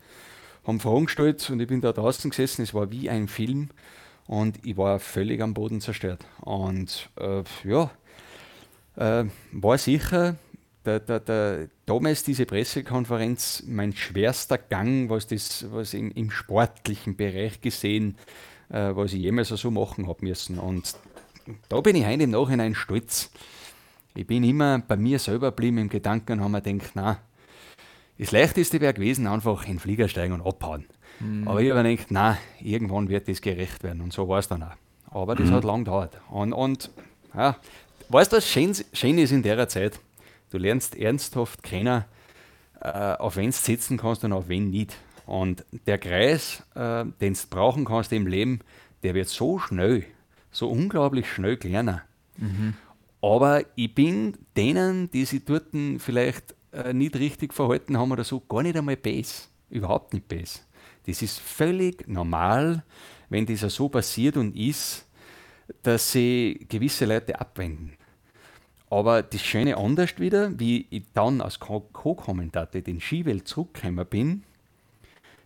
haben 0.65 0.79
Fragen 0.79 1.05
gestellt 1.07 1.49
und 1.49 1.59
ich 1.59 1.67
bin 1.67 1.81
da 1.81 1.91
draußen 1.91 2.29
gesessen. 2.29 2.61
Es 2.61 2.73
war 2.73 2.89
wie 2.89 3.09
ein 3.09 3.27
Film 3.27 3.69
und 4.27 4.65
ich 4.65 4.77
war 4.77 4.99
völlig 4.99 5.41
am 5.41 5.53
Boden 5.53 5.81
zerstört. 5.81 6.25
Und 6.39 7.09
äh, 7.19 7.43
ja, 7.65 7.91
äh, 8.95 9.25
war 9.51 9.77
sicher 9.77 10.35
der, 10.87 10.99
der, 11.01 11.19
der, 11.19 11.67
damals 11.85 12.23
diese 12.23 12.45
Pressekonferenz 12.45 13.63
mein 13.67 13.93
schwerster 13.93 14.57
Gang, 14.57 15.09
was, 15.09 15.27
das, 15.27 15.65
was 15.71 15.93
im, 15.93 16.11
im 16.11 16.31
sportlichen 16.31 17.15
Bereich 17.17 17.61
gesehen, 17.61 18.17
äh, 18.69 18.95
was 18.95 19.13
ich 19.13 19.19
jemals 19.19 19.49
so 19.49 19.69
machen 19.69 20.07
habe 20.07 20.25
müssen. 20.25 20.57
Und 20.57 20.95
da 21.69 21.81
bin 21.81 21.95
ich 21.95 22.05
heute 22.05 22.23
im 22.23 22.31
Nachhinein 22.31 22.73
stolz. 22.73 23.29
Ich 24.15 24.25
bin 24.25 24.43
immer 24.43 24.79
bei 24.79 24.95
mir 24.95 25.19
selber 25.19 25.51
geblieben 25.51 25.77
im 25.77 25.89
Gedanken 25.89 26.33
und 26.33 26.39
habe 26.39 26.51
mir 26.51 26.61
gedacht, 26.61 26.91
na, 26.95 27.19
das 28.17 28.31
Leichteste 28.31 28.81
wäre 28.81 28.93
gewesen, 28.93 29.27
einfach 29.27 29.63
in 29.65 29.73
den 29.73 29.79
Flieger 29.79 30.07
steigen 30.07 30.33
und 30.33 30.41
abhauen. 30.41 30.85
Aber 31.45 31.61
ich 31.61 31.69
habe 31.69 31.83
mir 31.83 31.91
gedacht, 31.91 32.07
na, 32.09 32.37
irgendwann 32.59 33.09
wird 33.09 33.27
das 33.27 33.41
gerecht 33.41 33.83
werden. 33.83 34.01
Und 34.01 34.13
so 34.13 34.27
war 34.27 34.39
es 34.39 34.47
dann 34.47 34.63
auch. 34.63 34.75
Aber 35.11 35.35
das 35.35 35.51
hat 35.51 35.63
lang 35.63 35.83
gedauert. 35.83 36.19
Und, 36.29 36.53
und 36.53 36.89
ja, 37.35 37.57
weißt 38.09 38.31
du, 38.31 38.37
was 38.37 38.47
schön, 38.47 38.75
schön 38.93 39.17
ist 39.17 39.31
in 39.31 39.43
der 39.43 39.67
Zeit? 39.67 39.99
Du 40.49 40.57
lernst 40.57 40.95
ernsthaft 40.95 41.63
kennen, 41.63 42.05
äh, 42.81 42.87
auf 42.89 43.35
wen 43.35 43.47
du 43.47 43.51
sitzen 43.51 43.97
kannst 43.97 44.23
und 44.23 44.33
auf 44.33 44.47
wen 44.47 44.69
nicht. 44.69 44.95
Und 45.25 45.65
der 45.85 45.97
Kreis, 45.97 46.63
äh, 46.75 47.05
den 47.19 47.33
du 47.33 47.39
brauchen 47.49 47.85
kannst 47.85 48.13
im 48.13 48.27
Leben, 48.27 48.61
der 49.03 49.13
wird 49.13 49.27
so 49.27 49.59
schnell, 49.59 50.05
so 50.51 50.69
unglaublich 50.69 51.29
schnell 51.29 51.57
kleiner. 51.57 52.03
Aber 53.21 53.63
ich 53.75 53.93
bin 53.93 54.37
denen, 54.55 55.11
die 55.11 55.25
sich 55.25 55.43
dort 55.43 55.65
vielleicht 55.97 56.55
äh, 56.71 56.93
nicht 56.93 57.15
richtig 57.15 57.53
verhalten 57.53 57.97
haben 57.97 58.11
oder 58.11 58.23
so, 58.23 58.39
gar 58.39 58.63
nicht 58.63 58.77
einmal 58.77 58.95
bes. 58.95 59.49
Überhaupt 59.69 60.13
nicht 60.13 60.27
bes. 60.27 60.65
Das 61.05 61.21
ist 61.21 61.39
völlig 61.39 62.07
normal, 62.07 62.83
wenn 63.29 63.45
das 63.45 63.61
ja 63.61 63.69
so 63.69 63.89
passiert 63.89 64.37
und 64.37 64.55
ist, 64.55 65.05
dass 65.83 66.11
sie 66.11 66.65
gewisse 66.69 67.05
Leute 67.05 67.39
abwenden. 67.39 67.96
Aber 68.89 69.21
das 69.21 69.41
Schöne 69.41 69.77
anders 69.77 70.17
wieder, 70.17 70.57
wie 70.59 70.87
ich 70.89 71.03
dann 71.13 71.41
als 71.41 71.59
Co- 71.59 71.89
Co-Kommentator 71.91 72.81
den 72.81 73.01
Skiwelt 73.01 73.47
zurückgekommen 73.47 74.05
bin, 74.05 74.43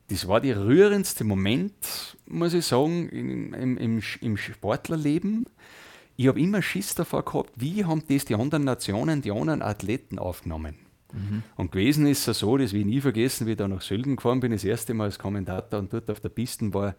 das 0.09 0.27
war 0.27 0.41
der 0.41 0.65
rührendste 0.65 1.23
Moment, 1.23 2.17
muss 2.27 2.53
ich 2.53 2.65
sagen, 2.65 3.09
im, 3.09 3.53
im, 3.53 4.01
im, 4.21 4.37
Sportlerleben. 4.37 5.45
Ich 6.17 6.27
habe 6.27 6.39
immer 6.39 6.61
Schiss 6.61 6.93
davor 6.93 7.23
gehabt, 7.23 7.51
wie 7.55 7.85
haben 7.85 8.03
das 8.07 8.25
die 8.25 8.35
anderen 8.35 8.65
Nationen, 8.65 9.21
die 9.21 9.31
anderen 9.31 9.61
Athleten 9.61 10.19
aufgenommen. 10.19 10.75
Und 11.55 11.71
gewesen 11.71 12.05
ist 12.07 12.27
es 12.27 12.39
so, 12.39 12.57
das 12.57 12.73
will 12.73 12.81
ich 12.81 12.85
nie 12.85 13.01
vergessen, 13.01 13.47
wie 13.47 13.51
ich 13.51 13.57
da 13.57 13.67
nach 13.67 13.81
Sölden 13.81 14.17
gefahren 14.17 14.39
bin, 14.39 14.51
das 14.51 14.63
erste 14.63 14.93
Mal 14.93 15.05
als 15.05 15.19
Kommentator 15.19 15.79
und 15.79 15.91
dort 15.91 16.09
auf 16.09 16.19
der 16.19 16.29
Piste 16.29 16.73
war, 16.73 16.95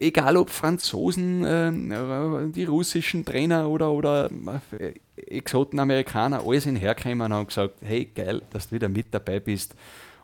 egal 0.00 0.36
ob 0.36 0.50
Franzosen, 0.50 1.44
ähm, 1.46 2.52
die 2.54 2.64
russischen 2.64 3.24
Trainer 3.24 3.68
oder, 3.68 3.90
oder 3.90 4.30
äh, 4.78 4.94
Exoten 5.16 5.78
Amerikaner, 5.78 6.42
alles 6.46 6.66
in 6.66 6.76
hergekommen 6.76 7.22
und 7.22 7.32
haben 7.32 7.46
gesagt, 7.46 7.76
hey 7.82 8.04
geil, 8.04 8.42
dass 8.50 8.68
du 8.68 8.76
wieder 8.76 8.88
mit 8.88 9.06
dabei 9.10 9.40
bist. 9.40 9.74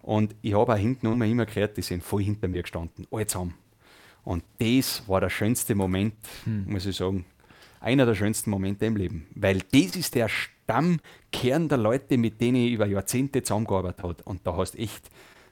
Und 0.03 0.35
ich 0.43 0.55
habe 0.55 0.73
auch 0.73 0.79
hinten 0.79 1.13
immer, 1.13 1.27
immer 1.27 1.47
gehört, 1.47 1.77
die 1.77 1.83
sind 1.83 2.03
voll 2.03 2.23
hinter 2.23 2.49
mir 2.49 2.63
gestanden, 2.63 3.07
alle 3.11 3.27
zusammen. 3.27 3.55
Und 4.25 4.45
das 4.59 5.03
war 5.07 5.21
der 5.21 5.31
schönste 5.31 5.75
Moment, 5.75 6.15
muss 6.67 6.87
ich 6.87 6.97
sagen. 6.97 7.25
Einer 7.81 8.07
der 8.07 8.15
schönsten 8.15 8.51
Momente 8.51 8.87
im 8.87 8.97
Leben. 8.97 9.27
Weil 9.35 9.61
das 9.73 9.97
ist 9.97 10.15
der 10.15 10.29
Stammkern 10.29 11.69
der 11.69 11.79
Leute, 11.79 12.19
mit 12.19 12.41
denen 12.41 12.57
ich 12.57 12.73
über 12.73 12.87
Jahrzehnte 12.87 13.43
zusammengearbeitet 13.43 14.03
habe. 14.03 14.17
Und 14.25 14.47
da 14.47 14.57
hast 14.57 14.79
echt, 14.79 15.11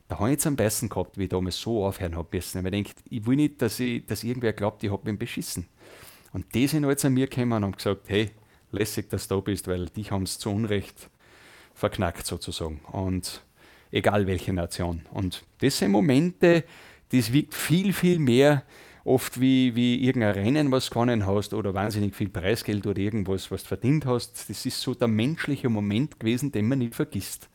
da 0.08 0.18
habe 0.18 0.28
ich 0.28 0.34
jetzt 0.34 0.46
am 0.46 0.56
besten 0.56 0.88
gehabt, 0.88 1.18
wie 1.18 1.24
ich 1.24 1.28
damals 1.28 1.60
so 1.60 1.84
aufhören 1.84 2.16
habe 2.16 2.28
müssen. 2.32 2.62
Weil 2.62 2.74
ich 2.74 2.84
denke, 2.84 3.00
ich 3.10 3.26
will 3.26 3.36
nicht, 3.36 3.60
dass, 3.60 3.80
ich, 3.80 4.06
dass 4.06 4.24
irgendwer 4.24 4.52
glaubt, 4.52 4.82
ich 4.84 4.90
habe 4.90 5.08
ihn 5.08 5.18
beschissen. 5.18 5.66
Und 6.32 6.54
die 6.54 6.66
sind 6.66 6.84
jetzt 6.84 7.04
an 7.04 7.14
mir 7.14 7.26
gekommen 7.26 7.52
und 7.52 7.64
haben 7.64 7.72
gesagt, 7.72 8.08
hey, 8.08 8.30
lässig, 8.70 9.08
dass 9.08 9.26
du 9.28 9.36
da 9.36 9.40
bist, 9.40 9.66
weil 9.68 9.86
dich 9.86 10.10
haben 10.10 10.24
es 10.24 10.38
zu 10.38 10.50
Unrecht 10.50 11.08
verknackt 11.74 12.26
sozusagen. 12.26 12.80
Und 12.92 13.42
egal 13.90 14.26
welche 14.26 14.52
Nation. 14.52 15.02
Und 15.10 15.44
das 15.58 15.78
sind 15.78 15.90
Momente, 15.90 16.64
das 17.10 17.32
wiegt 17.32 17.54
viel, 17.54 17.92
viel 17.92 18.18
mehr. 18.18 18.62
oft 19.06 19.40
wie, 19.40 19.74
wie 19.76 20.04
irgendein 20.04 20.34
Rennen, 20.34 20.72
was 20.72 20.86
du 20.86 20.90
gewonnen 20.90 21.26
hast 21.26 21.54
oder 21.54 21.72
wahnsinnig 21.74 22.14
viel 22.14 22.28
Preisgeld 22.28 22.86
oder 22.86 22.98
irgendwas, 22.98 23.50
was 23.50 23.62
du 23.62 23.68
verdient 23.68 24.04
hast. 24.04 24.50
Das 24.50 24.66
ist 24.66 24.80
so 24.80 24.94
der 24.94 25.08
menschliche 25.08 25.68
Moment 25.68 26.18
gewesen, 26.18 26.50
den 26.50 26.68
man 26.68 26.80
nicht 26.80 26.94
vergisst. 26.94 27.48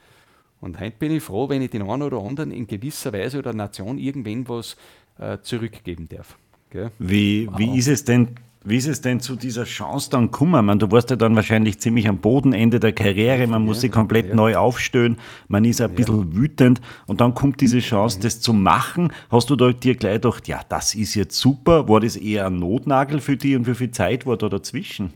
Und 0.62 0.80
heute 0.80 0.96
bin 0.98 1.12
ich 1.12 1.24
froh, 1.24 1.50
wenn 1.50 1.62
ich 1.62 1.72
den 1.72 1.82
einen 1.82 2.04
oder 2.04 2.20
anderen 2.20 2.52
in 2.52 2.68
gewisser 2.68 3.12
Weise 3.12 3.40
oder 3.40 3.54
Nation 3.54 3.98
irgendwen 3.98 4.48
was 4.48 4.78
äh, 5.20 5.40
zurückgeben 5.42 6.08
darf. 6.08 6.38
Gell? 6.70 6.92
Wie, 7.00 7.48
wow. 7.48 7.60
wie 7.60 7.78
ist 7.78 7.88
es 7.88 8.06
denn 8.06 8.36
wie 8.64 8.78
ist 8.78 8.88
es 8.88 9.02
denn 9.02 9.20
zu 9.20 9.36
dieser 9.36 9.64
Chance 9.64 10.12
dann 10.12 10.26
gekommen? 10.26 10.64
Man, 10.64 10.78
du 10.78 10.92
warst 10.92 11.10
ja 11.10 11.16
dann 11.16 11.36
wahrscheinlich 11.36 11.80
ziemlich 11.80 12.08
am 12.08 12.20
Bodenende 12.20 12.80
der 12.80 12.94
Karriere, 12.94 13.48
man 13.48 13.66
muss 13.66 13.78
ja, 13.78 13.82
sich 13.82 13.92
komplett 13.92 14.30
ja. 14.30 14.36
neu 14.36 14.56
aufstellen, 14.56 15.18
man 15.48 15.66
ist 15.66 15.82
ein 15.82 15.96
bisschen 15.96 16.36
wütend 16.36 16.80
und 17.08 17.22
dann 17.22 17.34
kommt 17.34 17.60
diese 17.60 17.80
Chance, 17.80 18.20
das 18.20 18.40
zu 18.40 18.54
machen. 18.54 19.12
Hast 19.32 19.50
du 19.50 19.56
da 19.56 19.72
dir 19.72 19.96
gleich 19.96 20.22
gedacht, 20.22 20.48
ja, 20.48 20.62
das 20.70 20.94
ist 20.94 21.16
jetzt 21.16 21.40
super? 21.40 21.90
War 21.90 22.02
das 22.02 22.16
eher 22.16 22.46
ein 22.46 22.60
Notnagel 22.60 23.20
für 23.20 23.36
dich 23.36 23.56
und 23.56 23.66
wie 23.66 23.74
viel 23.74 23.90
Zeit 23.90 24.28
war 24.28 24.38
da 24.38 24.48
dazwischen? 24.48 25.12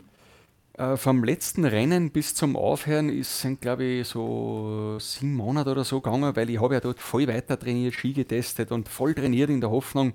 Äh, 0.76 0.96
vom 0.98 1.24
letzten 1.24 1.64
Rennen 1.64 2.10
bis 2.10 2.34
zum 2.34 2.54
Aufhören 2.54 3.08
ist, 3.08 3.40
sind, 3.40 3.62
glaube 3.62 3.84
ich, 3.84 4.08
so 4.08 4.98
sieben 5.00 5.34
Monate 5.34 5.70
oder 5.70 5.84
so 5.84 6.02
gegangen, 6.02 6.36
weil 6.36 6.50
ich 6.50 6.60
habe 6.60 6.74
ja 6.74 6.80
dort 6.80 7.00
voll 7.00 7.26
weiter 7.28 7.58
trainiert, 7.58 7.94
Ski 7.94 8.12
getestet 8.12 8.70
und 8.72 8.88
voll 8.88 9.14
trainiert 9.14 9.48
in 9.48 9.62
der 9.62 9.70
Hoffnung, 9.70 10.12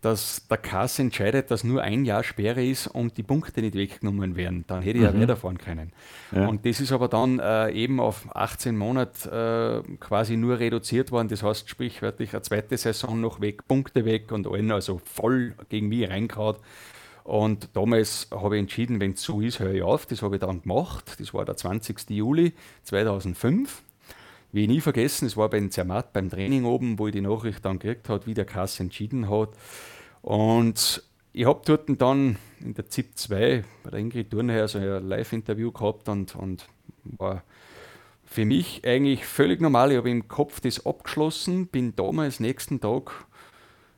dass 0.00 0.46
der 0.48 0.56
Kass 0.56 0.98
entscheidet, 0.98 1.50
dass 1.50 1.64
nur 1.64 1.82
ein 1.82 2.06
Jahr 2.06 2.24
Sperre 2.24 2.64
ist 2.64 2.86
und 2.86 3.18
die 3.18 3.22
Punkte 3.22 3.60
nicht 3.60 3.74
weggenommen 3.74 4.36
werden. 4.36 4.64
Dann 4.66 4.80
hätte 4.80 4.98
ich 5.00 5.04
mhm. 5.04 5.16
ja 5.16 5.20
weiterfahren 5.20 5.58
können. 5.58 5.92
Ja. 6.32 6.46
Und 6.46 6.64
das 6.64 6.80
ist 6.80 6.92
aber 6.92 7.08
dann 7.08 7.38
äh, 7.38 7.70
eben 7.72 8.00
auf 8.00 8.34
18 8.34 8.78
Monate 8.78 9.84
äh, 9.86 9.96
quasi 9.98 10.38
nur 10.38 10.58
reduziert 10.58 11.12
worden. 11.12 11.28
Das 11.28 11.42
heißt, 11.42 11.68
sprichwörtlich 11.68 12.32
eine 12.32 12.40
zweite 12.40 12.78
Saison 12.78 13.20
noch 13.20 13.42
weg, 13.42 13.68
Punkte 13.68 14.06
weg 14.06 14.32
und 14.32 14.46
allen 14.46 14.72
also 14.72 14.98
voll 15.04 15.54
gegen 15.68 15.88
mich 15.88 16.08
reingehauen. 16.08 16.56
Und 17.30 17.68
damals 17.74 18.26
habe 18.32 18.56
ich 18.56 18.60
entschieden, 18.60 18.98
wenn 18.98 19.12
es 19.12 19.22
so 19.22 19.40
ist, 19.40 19.60
höre 19.60 19.72
ich 19.72 19.82
auf. 19.84 20.04
Das 20.04 20.20
habe 20.20 20.34
ich 20.34 20.40
dann 20.40 20.62
gemacht. 20.62 21.14
Das 21.20 21.32
war 21.32 21.44
der 21.44 21.56
20. 21.56 22.10
Juli 22.10 22.54
2005. 22.82 23.84
Wie 24.50 24.62
ich 24.62 24.68
nie 24.68 24.80
vergessen, 24.80 25.26
es 25.26 25.36
war 25.36 25.48
beim 25.48 25.70
Zermatt 25.70 26.12
beim 26.12 26.28
Training 26.28 26.64
oben, 26.64 26.98
wo 26.98 27.06
ich 27.06 27.12
die 27.12 27.20
Nachricht 27.20 27.64
dann 27.64 27.78
gekriegt 27.78 28.08
habe, 28.08 28.26
wie 28.26 28.34
der 28.34 28.46
Kass 28.46 28.80
entschieden 28.80 29.30
hat. 29.30 29.50
Und 30.22 31.04
ich 31.32 31.46
habe 31.46 31.60
dort 31.64 31.88
dann 32.02 32.36
in 32.58 32.74
der 32.74 32.88
ZIP 32.88 33.16
2 33.16 33.64
bei 33.84 33.90
der 33.90 34.00
Ingrid 34.00 34.32
Thurnherr 34.32 34.66
so 34.66 34.78
ein 34.78 35.06
Live-Interview 35.06 35.70
gehabt 35.70 36.08
und, 36.08 36.34
und 36.34 36.66
war 37.04 37.44
für 38.24 38.44
mich 38.44 38.84
eigentlich 38.84 39.24
völlig 39.24 39.60
normal. 39.60 39.92
Ich 39.92 39.98
habe 39.98 40.10
im 40.10 40.26
Kopf 40.26 40.58
das 40.58 40.84
abgeschlossen, 40.84 41.68
bin 41.68 41.94
damals 41.94 42.40
nächsten 42.40 42.80
Tag 42.80 43.24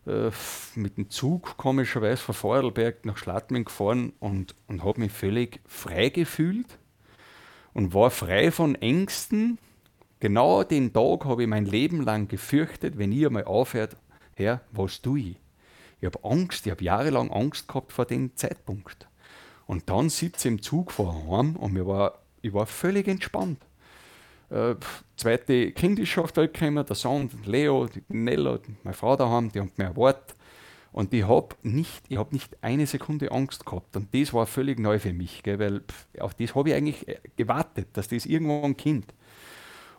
äh, 0.06 0.30
mit 0.74 0.96
dem 0.96 1.10
Zug 1.10 1.56
komischerweise 1.56 2.22
von 2.22 2.34
Vorarlberg 2.34 3.04
nach 3.06 3.16
Schladming 3.16 3.64
gefahren 3.64 4.12
und, 4.20 4.54
und 4.66 4.84
habe 4.84 5.00
mich 5.00 5.12
völlig 5.12 5.60
frei 5.66 6.08
gefühlt 6.08 6.78
und 7.72 7.94
war 7.94 8.10
frei 8.10 8.50
von 8.50 8.74
Ängsten, 8.74 9.58
Genau 10.22 10.62
den 10.62 10.92
Tag 10.92 11.24
habe 11.24 11.42
ich 11.42 11.48
mein 11.48 11.66
Leben 11.66 12.00
lang 12.00 12.28
gefürchtet, 12.28 12.96
wenn 12.96 13.10
ihr 13.10 13.28
mal 13.28 13.42
aufhört, 13.42 13.96
Herr, 14.36 14.60
was 14.70 15.02
tue 15.02 15.18
ich? 15.18 15.36
Ich 15.98 16.06
habe 16.06 16.22
Angst, 16.22 16.64
ich 16.64 16.70
habe 16.70 16.84
jahrelang 16.84 17.32
Angst 17.32 17.66
gehabt 17.66 17.92
vor 17.92 18.04
dem 18.04 18.36
Zeitpunkt. 18.36 19.08
Und 19.66 19.90
dann 19.90 20.10
sitze 20.10 20.46
ich 20.46 20.52
im 20.52 20.62
Zug 20.62 20.92
vorheim 20.92 21.56
und 21.56 21.72
mir 21.72 21.88
war, 21.88 22.20
ich 22.40 22.54
war 22.54 22.66
völlig 22.66 23.08
entspannt. 23.08 23.58
Äh, 24.52 24.74
zweite 25.16 25.72
Kind 25.72 25.98
ist 25.98 26.10
schon 26.10 26.24
auf 26.24 26.32
der 26.32 26.42
Welt 26.42 26.54
gekommen, 26.54 26.84
der 26.84 26.94
Sohn, 26.94 27.30
Leo, 27.46 27.86
die 27.86 28.02
Nella, 28.08 28.58
meine 28.82 28.94
Frau 28.94 29.16
daheim, 29.16 29.50
die 29.50 29.60
haben 29.60 29.72
mir 29.76 29.84
erwartet. 29.84 30.36
Und 30.92 31.14
ich 31.14 31.26
habe 31.26 31.56
nicht, 31.62 32.02
hab 32.14 32.32
nicht 32.34 32.58
eine 32.60 32.86
Sekunde 32.86 33.32
Angst 33.32 33.64
gehabt. 33.64 33.96
Und 33.96 34.14
das 34.14 34.34
war 34.34 34.44
völlig 34.44 34.78
neu 34.78 34.98
für 34.98 35.14
mich, 35.14 35.42
gell, 35.42 35.58
weil 35.58 35.80
pff, 35.80 36.06
auf 36.20 36.34
das 36.34 36.54
habe 36.54 36.68
ich 36.68 36.74
eigentlich 36.74 37.08
äh, 37.08 37.18
gewartet, 37.36 37.88
dass 37.94 38.08
das 38.08 38.26
irgendwo 38.26 38.62
ein 38.62 38.76
Kind. 38.76 39.14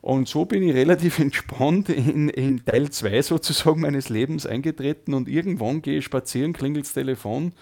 Und 0.02 0.28
so 0.28 0.46
bin 0.46 0.62
ich 0.62 0.76
relativ 0.76 1.18
entspannt 1.20 1.90
in, 1.90 2.30
in 2.30 2.64
Teil 2.64 2.92
2 2.92 3.24
sozusagen 3.24 3.82
meines 3.82 4.10
Lebens 4.10 4.46
eingetreten 4.46 5.16
und 5.16 5.28
irgendwann 5.28 5.82
gehe 5.82 5.98
ich 5.98 6.06
spazieren, 6.06 6.54
klingelt 6.54 6.86
das 6.86 6.94
Telefon, 6.94 7.54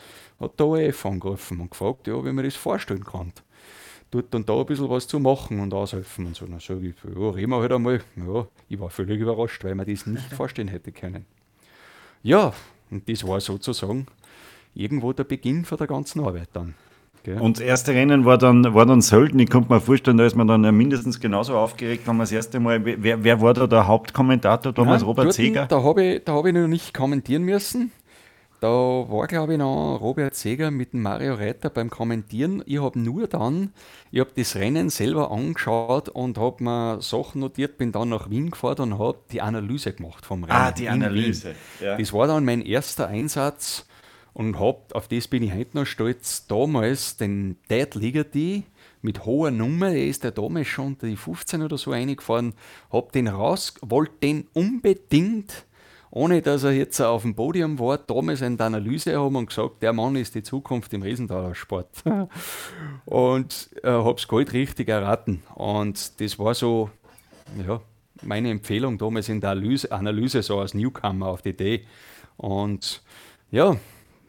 hat 0.42 0.60
der 0.60 0.66
ORF 0.66 1.06
angerufen 1.06 1.62
und 1.62 1.72
gefragt, 1.72 2.08
ja, 2.08 2.26
wie 2.26 2.34
man 2.34 2.44
das 2.44 2.56
vorstellen 2.56 3.06
kann. 3.06 3.32
Dort 4.12 4.36
und 4.36 4.48
da 4.48 4.60
ein 4.60 4.66
bisschen 4.66 4.90
was 4.90 5.08
zu 5.08 5.20
machen 5.20 5.60
und 5.62 5.74
aushelfen 5.74 6.26
und 6.26 6.36
so. 6.36 6.46
Dann 6.46 6.60
sage 6.60 6.90
ich, 6.90 6.96
ja, 7.04 7.30
reden 7.30 7.50
wir 7.50 7.62
halt 7.62 7.72
einmal. 7.72 8.02
Ja, 8.18 8.46
ich 8.68 8.80
war 8.80 8.90
völlig 8.90 9.20
überrascht, 9.20 9.64
weil 9.64 9.74
man 9.74 9.86
das 9.86 10.06
nicht 10.06 10.34
vorstellen 10.34 10.68
hätte 10.68 10.92
können. 10.92 11.26
Ja, 12.22 12.54
und 12.90 13.08
das 13.08 13.26
war 13.26 13.40
sozusagen 13.40 14.08
irgendwo 14.76 15.14
der 15.14 15.24
Beginn 15.24 15.64
von 15.64 15.78
der 15.78 15.88
ganzen 15.88 16.24
Arbeit 16.24 16.50
dann. 16.54 16.76
Gell? 17.24 17.40
Und 17.40 17.58
das 17.58 17.66
erste 17.66 17.94
Rennen 17.94 18.26
war 18.26 18.38
dann, 18.38 18.74
war 18.74 18.86
dann 18.86 19.02
Sölden. 19.02 19.40
Ich 19.40 19.50
konnte 19.50 19.72
mir 19.72 19.80
vorstellen, 19.80 20.18
da 20.18 20.26
ist 20.26 20.36
man 20.36 20.48
dann 20.48 20.62
mindestens 20.76 21.20
genauso 21.20 21.56
aufgeregt, 21.56 22.08
wenn 22.08 22.18
man 22.18 22.24
das 22.24 22.32
erste 22.32 22.60
Mal. 22.60 22.84
Wer, 22.84 23.24
wer 23.24 23.42
war 23.42 23.54
da 23.54 23.68
der 23.68 23.88
Hauptkommentator 23.88 24.74
damals? 24.74 25.02
Nein, 25.02 25.08
Robert 25.08 25.34
Seger? 25.34 25.68
Da 25.68 25.84
habe 25.84 26.04
ich, 26.04 26.22
hab 26.28 26.46
ich 26.46 26.54
noch 26.54 26.68
nicht 26.68 26.94
kommentieren 26.94 27.44
müssen. 27.44 27.92
Da 28.62 28.68
war, 28.68 29.26
glaube 29.26 29.54
ich, 29.54 29.58
noch 29.58 29.98
Robert 30.00 30.36
Seger 30.36 30.70
mit 30.70 30.94
dem 30.94 31.02
Mario 31.02 31.34
Reiter 31.34 31.72
beim 31.72 31.90
Kommentieren. 31.90 32.62
Ich 32.68 32.80
habe 32.80 33.00
nur 33.00 33.26
dann, 33.26 33.74
ich 34.12 34.20
habe 34.20 34.30
das 34.36 34.56
Rennen 34.56 34.92
selber 34.92 35.32
angeschaut 35.32 36.10
und 36.10 36.38
habe 36.38 36.64
mir 36.64 37.02
Sachen 37.02 37.42
notiert, 37.42 37.80
bin 37.80 37.92
dann 37.92 38.10
nach 38.10 38.30
Wien 38.30 38.52
gefahren 38.52 38.94
und 38.94 39.00
habe 39.00 39.18
die 39.32 39.42
Analyse 39.42 39.94
gemacht 39.94 40.28
vom 40.28 40.44
Rennen. 40.44 40.56
Ah, 40.56 40.72
die 40.72 40.88
Analyse. 40.88 41.56
Ja. 41.80 41.98
Das 41.98 42.14
war 42.14 42.28
dann 42.28 42.46
mein 42.46 42.62
erster 42.62 43.08
Einsatz 43.08 43.88
und 44.34 44.60
habe, 44.60 44.78
auf 44.94 45.08
das 45.08 45.28
bin 45.28 45.42
ich 45.42 45.56
heute 45.56 45.78
noch 45.78 45.88
stolz, 45.88 46.46
damals 46.46 47.18
den 47.18 47.58
Dad 47.68 47.96
Ligeti 47.96 48.66
mit 49.02 49.26
hoher 49.26 49.50
Nummer, 49.50 49.90
der 49.90 50.06
ist 50.06 50.24
ja 50.24 50.30
damals 50.30 50.68
schon 50.68 50.86
unter 50.86 51.08
die 51.08 51.18
15 51.18 51.64
oder 51.64 51.80
so 51.80 51.94
eingefahren, 51.94 52.54
habe 52.92 53.12
den 53.12 53.28
raus, 53.28 53.74
wollte 53.82 54.14
den 54.22 54.48
unbedingt, 54.54 55.66
ohne 56.12 56.42
dass 56.42 56.64
er 56.64 56.72
jetzt 56.72 57.00
auf 57.02 57.22
dem 57.22 57.36
Podium 57.36 57.80
war, 57.80 57.98
damals 57.98 58.42
eine 58.42 58.60
Analyse 58.60 59.18
haben 59.18 59.36
und 59.38 59.48
gesagt, 59.48 59.82
der 59.82 59.94
Mann 59.94 60.18
ist 60.18 60.36
die 60.36 60.44
Zukunft 60.44 60.94
im 60.94 61.02
Riesentalersport. 61.02 61.88
und 63.06 63.70
äh, 63.82 63.90
habe 63.90 64.16
es 64.18 64.28
Gold 64.28 64.52
richtig 64.52 64.90
erraten. 64.90 65.42
Und 65.56 66.20
das 66.20 66.38
war 66.38 66.54
so, 66.54 66.90
ja, 67.66 67.80
meine 68.22 68.50
Empfehlung 68.50 68.98
damals 68.98 69.30
in 69.30 69.40
der 69.40 69.52
Analyse, 69.52 69.92
Analyse 69.92 70.42
so 70.44 70.60
als 70.60 70.74
Newcomer 70.74 71.28
auf 71.28 71.42
die 71.42 71.50
Idee. 71.50 71.86
Und 72.36 73.02
ja, 73.50 73.78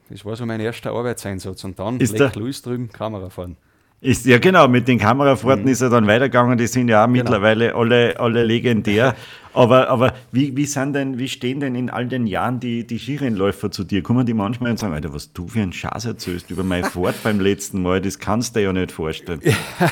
das 0.09 0.25
war 0.25 0.37
so 0.37 0.47
mein 0.47 0.61
erster 0.61 0.93
Arbeitseinsatz. 0.93 1.65
Und 1.65 1.81
dann 1.81 1.99
ist 1.99 2.17
Leck 2.17 2.37
Luis 2.37 2.63
drüben 2.63 2.91
Kamera 2.91 3.29
fahren. 3.29 3.57
Ist, 4.03 4.27
ja, 4.27 4.39
genau, 4.39 4.67
mit 4.67 4.89
den 4.89 4.99
Kamerafahrten 4.99 5.65
mhm. 5.65 5.71
ist 5.71 5.81
er 5.81 5.89
dann 5.89 6.09
weitergegangen, 6.09 6.59
die 6.59 6.67
sind 6.67 6.89
ja 6.89 7.05
auch 7.05 7.07
genau. 7.07 7.23
mittlerweile 7.23 7.73
alle, 7.73 8.19
alle 8.19 8.45
legendär. 8.45 9.15
Aber, 9.55 9.89
aber 9.89 10.15
wie, 10.31 10.57
wie, 10.57 10.67
sind 10.67 10.95
denn, 10.95 11.19
wie 11.19 11.29
stehen 11.29 11.61
denn 11.61 11.75
in 11.75 11.91
all 11.91 12.07
den 12.07 12.27
Jahren 12.27 12.61
die, 12.61 12.87
die 12.87 12.99
Skirennläufer 12.99 13.71
zu 13.71 13.85
dir? 13.85 14.03
Kommen 14.03 14.25
die 14.25 14.35
manchmal 14.35 14.71
und 14.71 14.79
sagen, 14.79 14.95
Alter, 14.95 15.13
was 15.13 15.33
du 15.33 15.49
für 15.49 15.61
einen 15.61 15.73
Schatz 15.73 16.05
erzählst 16.05 16.51
über 16.51 16.63
meine 16.63 16.89
Fahrt 16.89 17.23
beim 17.23 17.41
letzten 17.41 17.83
Mal, 17.83 18.01
das 18.01 18.19
kannst 18.19 18.57
du 18.57 18.61
dir 18.61 18.67
ja 18.67 18.73
nicht 18.73 18.93
vorstellen. 18.93 19.41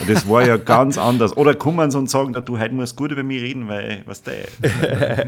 Das 0.09 0.29
war 0.29 0.47
ja 0.47 0.57
ganz 0.57 0.97
anders. 0.99 1.37
Oder 1.37 1.55
kommen 1.55 1.91
sie 1.91 1.99
und 1.99 2.09
sagen, 2.09 2.33
du, 2.33 2.59
heute 2.59 2.75
musst 2.75 2.97
gut 2.97 3.13
über 3.13 3.23
mich 3.23 3.43
reden, 3.43 3.69
weil, 3.69 4.03
was 4.07 4.23
der. 4.23 4.47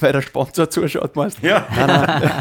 weil 0.00 0.12
der 0.12 0.22
Sponsor 0.22 0.68
zuschaut, 0.68 1.14
meinst 1.14 1.42
du? 1.42 1.46
Ja. 1.46 1.66
Nein, 1.76 1.86
nein. 1.86 2.32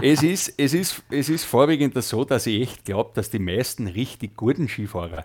Es, 0.02 0.22
ist, 0.22 0.54
es, 0.56 0.74
ist, 0.74 1.02
es 1.10 1.28
ist 1.28 1.44
vorwiegend 1.44 2.00
so, 2.02 2.24
dass 2.24 2.46
ich 2.46 2.62
echt 2.62 2.84
glaube, 2.84 3.10
dass 3.14 3.30
die 3.30 3.38
meisten 3.38 3.86
richtig 3.86 4.36
guten 4.36 4.68
Skifahrer 4.68 5.24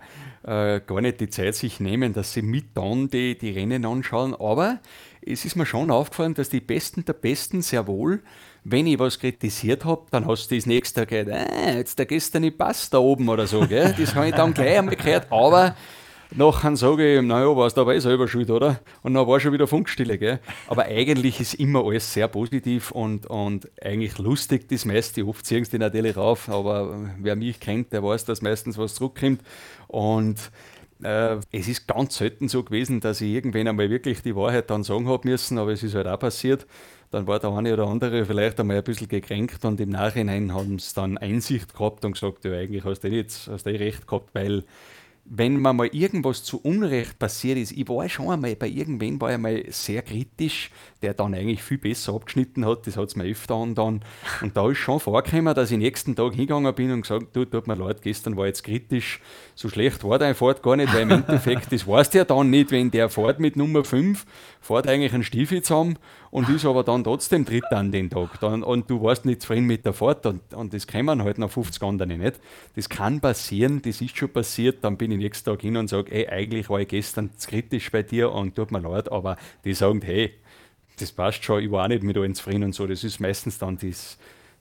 äh, 0.49 0.81
gar 0.85 0.99
nicht 1.01 1.19
die 1.19 1.29
Zeit 1.29 1.53
sich 1.53 1.79
nehmen, 1.79 2.13
dass 2.13 2.33
sie 2.33 2.41
mit 2.41 2.75
dann 2.75 3.07
die, 3.07 3.37
die 3.37 3.51
Rennen 3.51 3.85
anschauen. 3.85 4.33
Aber 4.33 4.79
es 5.21 5.45
ist 5.45 5.55
mir 5.55 5.67
schon 5.67 5.91
aufgefallen, 5.91 6.33
dass 6.33 6.49
die 6.49 6.59
Besten 6.59 7.05
der 7.05 7.13
Besten 7.13 7.61
sehr 7.61 7.85
wohl, 7.85 8.23
wenn 8.63 8.87
ich 8.87 8.97
was 8.97 9.19
kritisiert 9.19 9.85
habe, 9.85 10.05
dann 10.11 10.25
hast 10.25 10.49
du 10.49 10.55
das 10.55 10.65
nächste 10.65 11.01
Tag 11.01 11.11
äh, 11.11 11.77
jetzt 11.77 11.99
der 11.99 12.07
gestern 12.07 12.41
nicht 12.41 12.57
passt 12.57 12.93
da 12.93 12.97
oben 12.97 13.29
oder 13.29 13.45
so. 13.45 13.67
Gell? 13.67 13.95
Das 13.97 14.15
habe 14.15 14.29
ich 14.29 14.35
dann 14.35 14.53
gleich 14.53 14.79
einmal 14.79 14.95
gehört. 14.95 15.27
Aber 15.31 15.75
Nachher 16.35 16.75
sage 16.75 17.15
ich, 17.15 17.21
naja, 17.23 17.55
warst 17.55 17.75
du 17.75 17.81
aber 17.81 17.95
eh 17.95 17.99
selber 17.99 18.27
schuld, 18.27 18.51
oder? 18.51 18.79
Und 19.01 19.15
dann 19.15 19.25
war 19.25 19.39
schon 19.39 19.51
wieder 19.51 19.65
Funkstille, 19.65 20.19
gell? 20.19 20.39
Aber 20.67 20.83
eigentlich 20.83 21.39
ist 21.39 21.55
immer 21.55 21.83
alles 21.83 22.13
sehr 22.13 22.27
positiv 22.27 22.91
und, 22.91 23.25
und 23.25 23.67
eigentlich 23.83 24.19
lustig, 24.19 24.69
das 24.69 24.85
meiste. 24.85 25.25
Oft 25.25 25.43
ziehen 25.45 25.65
sie 25.65 25.79
natürlich 25.79 26.15
rauf, 26.15 26.47
aber 26.47 27.09
wer 27.19 27.35
mich 27.35 27.59
kennt, 27.59 27.91
der 27.93 28.03
weiß, 28.03 28.25
dass 28.25 28.43
meistens 28.43 28.77
was 28.77 28.93
zurückkommt. 28.93 29.41
Und 29.87 30.51
äh, 31.03 31.37
es 31.51 31.67
ist 31.67 31.87
ganz 31.87 32.17
selten 32.17 32.47
so 32.47 32.63
gewesen, 32.63 32.99
dass 32.99 33.21
ich 33.21 33.31
irgendwann 33.31 33.67
einmal 33.67 33.89
wirklich 33.89 34.21
die 34.21 34.35
Wahrheit 34.35 34.69
dann 34.69 34.83
sagen 34.83 35.07
habe 35.07 35.27
müssen, 35.27 35.57
aber 35.57 35.71
es 35.71 35.81
ist 35.81 35.95
halt 35.95 36.07
auch 36.07 36.19
passiert. 36.19 36.67
Dann 37.09 37.25
war 37.25 37.39
der 37.39 37.51
eine 37.51 37.73
oder 37.73 37.87
andere 37.87 38.23
vielleicht 38.23 38.59
einmal 38.59 38.77
ein 38.77 38.83
bisschen 38.83 39.07
gekränkt 39.07 39.65
und 39.65 39.81
im 39.81 39.89
Nachhinein 39.89 40.53
haben 40.53 40.77
sie 40.77 40.93
dann 40.93 41.17
Einsicht 41.17 41.73
gehabt 41.73 42.05
und 42.05 42.11
gesagt, 42.11 42.45
ja, 42.45 42.51
eigentlich 42.51 42.83
hast 42.83 42.99
du 42.99 43.07
eh, 43.07 43.15
jetzt, 43.15 43.47
hast 43.47 43.65
du 43.65 43.71
eh 43.71 43.77
recht 43.77 44.05
gehabt, 44.05 44.29
weil 44.33 44.63
wenn 45.29 45.57
mir 45.57 45.73
mal 45.73 45.87
irgendwas 45.87 46.43
zu 46.43 46.59
Unrecht 46.61 47.19
passiert 47.19 47.57
ist, 47.57 47.71
ich 47.71 47.87
war 47.87 48.09
schon 48.09 48.29
einmal 48.29 48.55
bei 48.55 48.67
irgendwen 48.67 49.21
war 49.21 49.31
ich 49.31 49.37
mal 49.37 49.63
sehr 49.69 50.01
kritisch, 50.01 50.71
der 51.01 51.13
dann 51.13 51.33
eigentlich 51.33 51.63
viel 51.63 51.77
besser 51.77 52.13
abgeschnitten 52.13 52.65
hat, 52.65 52.85
das 52.85 52.97
hat 52.97 53.07
es 53.07 53.15
mir 53.15 53.25
öfter 53.25 53.55
an 53.55 53.73
dann. 53.75 54.01
Und 54.41 54.57
da 54.57 54.69
ist 54.69 54.77
schon 54.79 54.99
vorgekommen, 54.99 55.55
dass 55.55 55.71
ich 55.71 55.77
nächsten 55.77 56.15
Tag 56.15 56.33
hingegangen 56.33 56.73
bin 56.75 56.91
und 56.91 57.01
gesagt, 57.01 57.27
du, 57.33 57.45
tut 57.45 57.67
mir 57.67 57.75
leid, 57.75 58.01
gestern 58.01 58.35
war 58.35 58.47
jetzt 58.47 58.63
kritisch, 58.63 59.21
so 59.55 59.69
schlecht 59.69 60.03
war 60.03 60.19
dein 60.19 60.35
Fahrt 60.35 60.61
gar 60.61 60.75
nicht, 60.75 60.93
weil 60.93 61.03
im 61.03 61.11
Endeffekt, 61.11 61.71
das 61.71 61.87
weißt 61.87 62.13
ja 62.15 62.25
dann 62.25 62.49
nicht, 62.49 62.71
wenn 62.71 62.91
der 62.91 63.09
fährt 63.09 63.39
mit 63.39 63.55
Nummer 63.55 63.83
5, 63.83 64.25
fährt 64.59 64.87
eigentlich 64.87 65.13
einen 65.13 65.23
Stiefel 65.23 65.61
zusammen 65.61 65.97
und 66.31 66.49
ist 66.49 66.65
aber 66.65 66.83
dann 66.83 67.03
trotzdem 67.03 67.45
Dritter 67.45 67.77
an 67.77 67.91
den 67.91 68.09
Tag. 68.09 68.39
Dann, 68.41 68.63
und 68.63 68.89
du 68.89 69.01
warst 69.01 69.25
nicht 69.25 69.41
zufrieden 69.41 69.65
mit 69.65 69.85
der 69.85 69.93
Fahrt 69.93 70.25
und, 70.25 70.53
und 70.53 70.73
das 70.73 70.85
kommen 70.85 71.23
halt 71.23 71.37
noch 71.37 71.49
50 71.49 71.81
andere 71.81 72.09
nicht. 72.09 72.39
Das 72.75 72.89
kann 72.89 73.21
passieren, 73.21 73.81
das 73.81 74.01
ist 74.01 74.17
schon 74.17 74.29
passiert, 74.29 74.83
dann 74.83 74.97
bin 74.97 75.11
ich 75.11 75.17
nächsten 75.17 75.49
Tag 75.49 75.61
hin 75.61 75.77
und 75.77 75.89
sage, 75.89 76.11
ey, 76.11 76.27
eigentlich 76.27 76.69
war 76.69 76.81
ich 76.81 76.89
gestern 76.89 77.29
kritisch 77.47 77.89
bei 77.91 78.03
dir 78.03 78.31
und 78.31 78.55
tut 78.55 78.71
mir 78.71 78.79
leid, 78.79 79.11
aber 79.11 79.37
die 79.63 79.73
sagen, 79.73 80.01
hey, 80.03 80.33
das 80.99 81.11
passt 81.11 81.43
schon, 81.43 81.63
ich 81.63 81.71
war 81.71 81.85
auch 81.85 81.87
nicht 81.87 82.03
mit 82.03 82.17
allen 82.17 82.35
zufrieden 82.35 82.63
und 82.63 82.75
so. 82.75 82.87
Das 82.87 83.03
ist 83.03 83.19
meistens 83.19 83.57
dann 83.57 83.77
dies, 83.77 84.17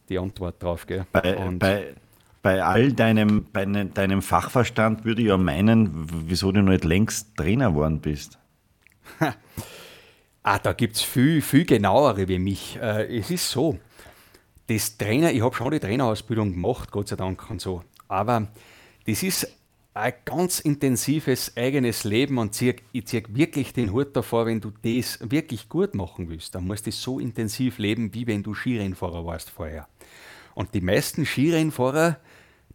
die 0.08 0.18
Antwort 0.18 0.62
drauf. 0.62 0.86
Gell? 0.86 1.06
Bei, 1.12 1.34
bei, 1.58 1.94
bei 2.42 2.62
all 2.62 2.92
deinem, 2.92 3.46
bei 3.52 3.64
ne, 3.64 3.86
deinem 3.86 4.22
Fachverstand 4.22 5.04
würde 5.04 5.22
ich 5.22 5.28
ja 5.28 5.36
meinen, 5.36 6.06
wieso 6.28 6.52
du 6.52 6.62
nicht 6.62 6.84
längst 6.84 7.36
Trainer 7.36 7.70
geworden 7.70 8.00
bist. 8.00 8.38
ah, 10.42 10.58
da 10.58 10.72
gibt 10.72 10.96
es 10.96 11.02
viel, 11.02 11.42
viel 11.42 11.64
genauere 11.64 12.28
wie 12.28 12.38
mich. 12.38 12.78
Äh, 12.80 13.18
es 13.18 13.30
ist 13.30 13.50
so, 13.50 13.78
das 14.68 14.96
Trainer, 14.98 15.32
ich 15.32 15.42
habe 15.42 15.54
schon 15.54 15.70
die 15.70 15.80
Trainerausbildung 15.80 16.52
gemacht, 16.52 16.90
Gott 16.92 17.08
sei 17.08 17.16
Dank 17.16 17.50
und 17.50 17.60
so. 17.60 17.82
Aber 18.06 18.48
das 19.06 19.22
ist 19.22 19.57
ein 19.98 20.14
ganz 20.24 20.60
intensives 20.60 21.56
eigenes 21.56 22.04
Leben 22.04 22.38
und 22.38 22.60
ich 22.60 23.06
ziehe 23.06 23.22
wirklich 23.28 23.72
den 23.72 23.92
Hut 23.92 24.14
davor, 24.14 24.46
wenn 24.46 24.60
du 24.60 24.70
das 24.82 25.18
wirklich 25.20 25.68
gut 25.68 25.94
machen 25.94 26.28
willst, 26.28 26.54
dann 26.54 26.66
musst 26.66 26.86
du 26.86 26.92
so 26.92 27.18
intensiv 27.18 27.78
leben, 27.78 28.14
wie 28.14 28.26
wenn 28.26 28.42
du 28.42 28.54
Skirennfahrer 28.54 29.26
warst 29.26 29.50
vorher. 29.50 29.88
Und 30.54 30.72
die 30.74 30.80
meisten 30.80 31.26
Skirennfahrer, 31.26 32.18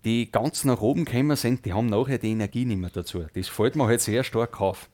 die 0.04 0.32
ganz 0.32 0.66
nach 0.66 0.82
oben 0.82 1.06
gekommen 1.06 1.38
sind, 1.38 1.66
die 1.66 1.74
haben 1.74 1.88
nachher 1.88 2.18
die 2.18 2.32
Energie 2.32 2.66
nicht 2.66 2.80
mehr 2.80 2.90
dazu. 2.90 3.26
Das 3.34 3.48
fällt 3.48 3.78
mir 3.78 3.88
halt 3.88 4.02
sehr 4.02 4.26
stark 4.26 4.60
auf, 4.60 4.90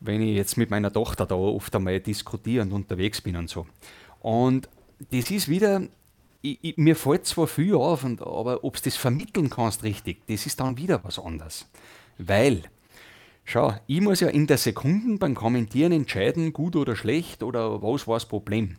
wenn 0.00 0.22
ich 0.22 0.36
jetzt 0.36 0.56
mit 0.56 0.70
meiner 0.70 0.92
Tochter 0.92 1.24
da 1.24 1.36
oft 1.36 1.74
einmal 1.76 2.00
diskutiere 2.00 2.62
und 2.62 2.72
unterwegs 2.72 3.20
bin 3.20 3.36
und 3.36 3.48
so. 3.48 3.66
Und 4.18 4.68
das 5.12 5.30
ist 5.30 5.48
wieder 5.48 5.82
ich, 6.42 6.58
ich, 6.62 6.76
mir 6.76 6.96
fällt 6.96 7.26
zwar 7.26 7.46
viel 7.46 7.74
auf, 7.74 8.04
und, 8.04 8.22
aber 8.22 8.64
ob 8.64 8.76
du 8.76 8.82
das 8.82 8.96
vermitteln 8.96 9.50
kannst 9.50 9.82
richtig, 9.82 10.26
das 10.26 10.46
ist 10.46 10.60
dann 10.60 10.76
wieder 10.76 11.02
was 11.04 11.18
anderes. 11.18 11.66
Weil, 12.18 12.62
schau, 13.44 13.74
ich 13.86 14.00
muss 14.00 14.20
ja 14.20 14.28
in 14.28 14.46
der 14.46 14.58
Sekunde 14.58 15.18
beim 15.18 15.34
Kommentieren 15.34 15.92
entscheiden, 15.92 16.52
gut 16.52 16.76
oder 16.76 16.96
schlecht 16.96 17.42
oder 17.42 17.82
was 17.82 18.06
war 18.06 18.16
das 18.16 18.26
Problem. 18.26 18.76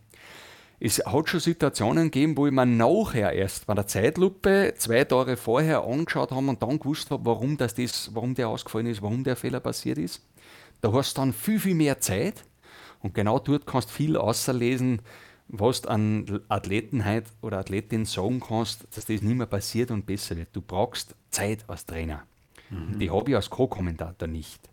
Es 0.84 0.97
hat 1.05 1.30
schon 1.30 1.39
Situationen 1.39 2.05
gegeben, 2.05 2.36
wo 2.36 2.47
ich 2.47 2.53
mir 2.53 2.66
nachher 2.66 3.34
erst 3.34 3.68
bei 3.68 3.76
der 3.76 3.86
Zeitlupe 3.86 4.74
zwei 4.78 5.03
Tage 5.03 5.38
vorher 5.38 5.84
angeschaut 5.84 6.32
habe 6.32 6.47
und 6.47 6.64
dann 6.64 6.80
gewusst 6.80 7.12
habe, 7.12 7.24
warum, 7.26 7.55
das, 7.55 7.76
das, 7.76 8.09
warum 8.16 8.34
der 8.34 8.49
ausgefallen 8.49 8.88
ist, 8.88 9.03
warum 9.03 9.24
der 9.24 9.36
Fehler 9.36 9.59
passiert 9.59 9.99
ist. 9.99 10.24
Da 10.82 10.91
hast 10.91 11.16
du 11.16 11.22
dann 11.22 11.34
viel, 11.34 11.59
viel 11.59 11.76
mehr 11.76 11.99
Zeit 11.99 12.45
und 13.01 13.14
genau 13.14 13.38
dort 13.38 13.68
kannst 13.68 13.89
du 13.89 13.93
viel 13.93 14.18
außerlesen, 14.18 15.03
was 15.52 15.82
du 15.82 15.89
an 15.89 16.41
Athletenheit 16.47 17.26
oder 17.41 17.60
Athletin 17.60 18.06
sagen 18.06 18.39
kannst, 18.39 18.86
dass 18.95 19.06
das 19.06 19.22
nicht 19.22 19.24
mehr 19.24 19.45
passiert 19.45 19.91
und 19.91 20.06
besser 20.06 20.38
wird. 20.38 20.49
Du 20.54 20.62
brauchst 20.62 21.16
Zeit 21.30 21.66
als 21.68 21.86
Trainer. 21.86 22.24
Mhm. 22.70 22.99
Die 22.99 23.12
habe 23.12 23.30
ich 23.30 23.36
als 23.36 23.49
Co-Kommentator 23.49 24.28
nicht. 24.28 24.70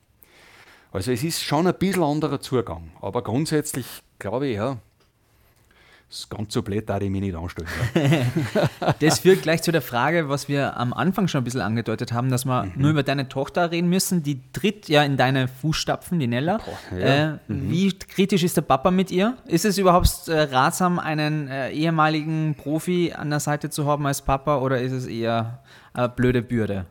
Also 0.92 1.12
es 1.12 1.22
ist 1.22 1.42
schon 1.42 1.66
ein 1.66 1.74
bisschen 1.74 2.02
anderer 2.02 2.40
Zugang, 2.40 2.92
aber 3.00 3.22
grundsätzlich 3.22 3.86
glaube 4.18 4.46
ich, 4.46 4.56
ja, 4.56 4.78
ganz 6.30 6.54
so 6.54 6.62
blöd 6.62 6.88
darf 6.88 7.02
ich 7.02 7.10
mich 7.10 7.20
nicht 7.20 7.36
anstellen. 7.36 7.68
das 9.00 9.18
führt 9.18 9.42
gleich 9.42 9.62
zu 9.62 9.72
der 9.72 9.82
Frage, 9.82 10.30
was 10.30 10.48
wir 10.48 10.78
am 10.78 10.94
Anfang 10.94 11.28
schon 11.28 11.42
ein 11.42 11.44
bisschen 11.44 11.60
angedeutet 11.60 12.12
haben, 12.12 12.30
dass 12.30 12.46
wir 12.46 12.64
mhm. 12.64 12.72
nur 12.76 12.90
über 12.92 13.02
deine 13.02 13.28
Tochter 13.28 13.70
reden 13.70 13.90
müssen. 13.90 14.22
Die 14.22 14.40
tritt 14.52 14.88
ja 14.88 15.02
in 15.02 15.18
deine 15.18 15.48
Fußstapfen, 15.48 16.18
die 16.18 16.26
Nella. 16.26 16.58
Boah, 16.58 16.98
ja. 16.98 17.06
äh, 17.06 17.38
mhm. 17.48 17.70
Wie 17.70 17.92
kritisch 17.92 18.42
ist 18.42 18.56
der 18.56 18.62
Papa 18.62 18.90
mit 18.90 19.10
ihr? 19.10 19.36
Ist 19.46 19.66
es 19.66 19.76
überhaupt 19.76 20.28
äh, 20.28 20.40
ratsam, 20.40 20.98
einen 20.98 21.48
äh, 21.48 21.70
ehemaligen 21.70 22.54
Profi 22.54 23.12
an 23.12 23.28
der 23.28 23.40
Seite 23.40 23.68
zu 23.68 23.84
haben 23.86 24.06
als 24.06 24.22
Papa 24.22 24.58
oder 24.58 24.80
ist 24.80 24.92
es 24.92 25.06
eher 25.06 25.62
eine 25.92 26.08
blöde 26.08 26.40
Bürde? 26.40 26.86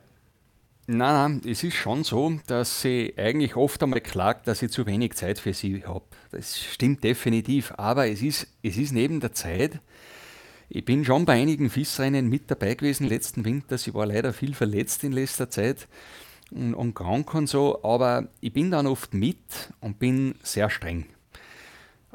Nein, 0.89 1.41
nein, 1.41 1.51
es 1.51 1.63
ist 1.63 1.75
schon 1.75 2.05
so, 2.05 2.39
dass 2.47 2.81
sie 2.81 3.13
eigentlich 3.17 3.57
oft 3.57 3.83
einmal 3.83 3.99
klagt, 3.99 4.47
dass 4.47 4.61
ich 4.61 4.71
zu 4.71 4.85
wenig 4.85 5.15
Zeit 5.15 5.38
für 5.38 5.53
sie 5.53 5.83
habe. 5.85 6.05
Das 6.31 6.57
stimmt 6.57 7.03
definitiv, 7.03 7.73
aber 7.75 8.07
es 8.07 8.21
ist, 8.21 8.47
es 8.63 8.77
ist 8.77 8.93
neben 8.93 9.19
der 9.19 9.33
Zeit. 9.33 9.81
Ich 10.69 10.85
bin 10.85 11.03
schon 11.03 11.25
bei 11.25 11.33
einigen 11.33 11.69
FIS-Rennen 11.69 12.29
mit 12.29 12.49
dabei 12.49 12.75
gewesen 12.75 13.05
letzten 13.05 13.43
Winter. 13.43 13.77
Sie 13.77 13.93
war 13.93 14.05
leider 14.05 14.31
viel 14.31 14.53
verletzt 14.53 15.03
in 15.03 15.11
letzter 15.11 15.49
Zeit 15.49 15.89
und, 16.51 16.73
und 16.73 16.93
krank 16.93 17.33
und 17.33 17.47
so, 17.47 17.83
aber 17.83 18.29
ich 18.39 18.53
bin 18.53 18.71
dann 18.71 18.88
oft 18.88 19.13
mit 19.13 19.73
und 19.81 19.99
bin 19.99 20.35
sehr 20.41 20.69
streng. 20.69 21.05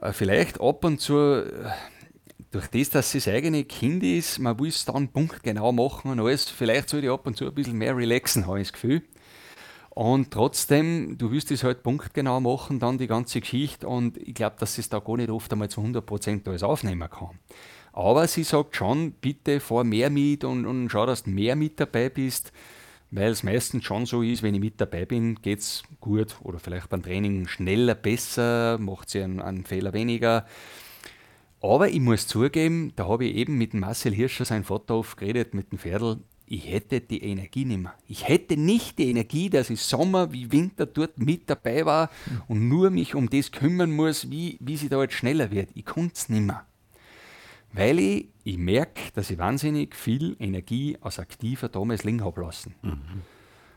Äh, 0.00 0.14
vielleicht 0.14 0.62
ab 0.62 0.82
und 0.86 0.98
zu 0.98 1.44
durch 2.52 2.68
das, 2.68 2.90
dass 2.90 3.14
es 3.14 3.24
das 3.24 3.34
eigene 3.34 3.64
Kind 3.64 4.02
ist, 4.04 4.38
man 4.38 4.58
will 4.60 4.68
es 4.68 4.84
dann 4.84 5.08
punktgenau 5.08 5.72
machen 5.72 6.10
und 6.10 6.20
alles, 6.20 6.48
vielleicht 6.48 6.90
sollte 6.90 7.06
ich 7.06 7.12
ab 7.12 7.26
und 7.26 7.36
zu 7.36 7.46
ein 7.46 7.54
bisschen 7.54 7.78
mehr 7.78 7.96
relaxen, 7.96 8.46
habe 8.46 8.60
ich 8.60 8.68
das 8.68 8.74
Gefühl. 8.74 9.02
Und 9.90 10.30
trotzdem, 10.30 11.18
du 11.18 11.30
willst 11.30 11.50
es 11.50 11.64
halt 11.64 11.82
punktgenau 11.82 12.40
machen, 12.40 12.78
dann 12.78 12.98
die 12.98 13.06
ganze 13.06 13.40
Geschichte 13.40 13.88
und 13.88 14.16
ich 14.18 14.34
glaube, 14.34 14.56
dass 14.58 14.78
es 14.78 14.88
da 14.88 15.00
gar 15.00 15.16
nicht 15.16 15.30
oft 15.30 15.52
einmal 15.52 15.68
zu 15.68 15.80
100% 15.80 16.46
alles 16.48 16.62
aufnehmen 16.62 17.08
kann. 17.10 17.38
Aber 17.92 18.26
sie 18.26 18.44
sagt 18.44 18.76
schon, 18.76 19.12
bitte 19.12 19.60
fahr 19.60 19.84
mehr 19.84 20.08
mit 20.08 20.44
und, 20.44 20.66
und 20.66 20.88
schau, 20.88 21.04
dass 21.04 21.24
du 21.24 21.30
mehr 21.30 21.56
mit 21.56 21.80
dabei 21.80 22.08
bist, 22.08 22.52
weil 23.10 23.32
es 23.32 23.42
meistens 23.42 23.84
schon 23.84 24.06
so 24.06 24.22
ist, 24.22 24.42
wenn 24.42 24.54
ich 24.54 24.60
mit 24.60 24.80
dabei 24.80 25.04
bin, 25.04 25.36
geht 25.42 25.58
es 25.58 25.82
gut 26.00 26.36
oder 26.42 26.58
vielleicht 26.58 26.88
beim 26.88 27.02
Training 27.02 27.46
schneller, 27.46 27.94
besser, 27.94 28.78
macht 28.78 29.10
sie 29.10 29.22
einen, 29.22 29.40
einen 29.40 29.64
Fehler 29.64 29.92
weniger. 29.92 30.46
Aber 31.62 31.88
ich 31.88 32.00
muss 32.00 32.26
zugeben, 32.26 32.92
da 32.96 33.06
habe 33.06 33.24
ich 33.24 33.36
eben 33.36 33.56
mit 33.56 33.72
Marcel 33.72 34.12
Hirscher, 34.12 34.44
sein 34.44 34.64
Vater, 34.64 34.96
oft 34.96 35.16
geredet, 35.16 35.54
mit 35.54 35.70
dem 35.70 35.78
Pferdl, 35.78 36.18
ich 36.44 36.68
hätte 36.68 37.00
die 37.00 37.22
Energie 37.22 37.64
nicht 37.64 37.80
mehr. 37.80 37.94
Ich 38.08 38.28
hätte 38.28 38.56
nicht 38.56 38.98
die 38.98 39.08
Energie, 39.08 39.48
dass 39.48 39.70
ich 39.70 39.80
Sommer 39.80 40.32
wie 40.32 40.50
Winter 40.50 40.86
dort 40.86 41.18
mit 41.18 41.48
dabei 41.48 41.86
war 41.86 42.10
und 42.48 42.68
nur 42.68 42.90
mich 42.90 43.14
um 43.14 43.30
das 43.30 43.52
kümmern 43.52 43.92
muss, 43.92 44.28
wie, 44.28 44.58
wie 44.60 44.76
sie 44.76 44.88
da 44.88 45.00
jetzt 45.00 45.14
schneller 45.14 45.52
wird. 45.52 45.70
Ich 45.74 45.84
konnte 45.84 46.14
es 46.16 46.28
nicht 46.28 46.42
mehr. 46.42 46.66
Weil 47.72 48.00
ich, 48.00 48.28
ich 48.42 48.58
merke, 48.58 49.00
dass 49.14 49.30
ich 49.30 49.38
wahnsinnig 49.38 49.94
viel 49.94 50.36
Energie 50.40 50.98
als 51.00 51.20
aktiver 51.20 51.68
damals 51.68 52.02
liegen 52.02 52.24
habe 52.24 52.42
lassen. 52.42 52.74
Mhm. 52.82 53.22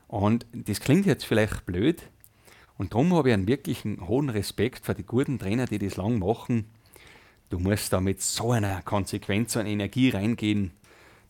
Und 0.07 0.47
das 0.51 0.79
klingt 0.81 1.05
jetzt 1.05 1.23
vielleicht 1.23 1.65
blöd. 1.65 2.01
Und 2.77 2.93
darum 2.93 3.13
habe 3.13 3.29
ich 3.29 3.33
einen 3.35 3.47
wirklichen 3.47 4.05
hohen 4.05 4.29
Respekt 4.29 4.85
für 4.85 4.95
die 4.95 5.05
guten 5.05 5.39
Trainer, 5.39 5.65
die 5.65 5.79
das 5.79 5.95
lang 5.95 6.19
machen 6.19 6.65
Du 7.55 7.61
musst 7.61 7.93
da 7.93 8.01
mit 8.01 8.21
so 8.21 8.51
einer 8.51 8.81
Konsequenz 8.81 9.55
und 9.55 9.65
Energie 9.65 10.09
reingehen. 10.09 10.71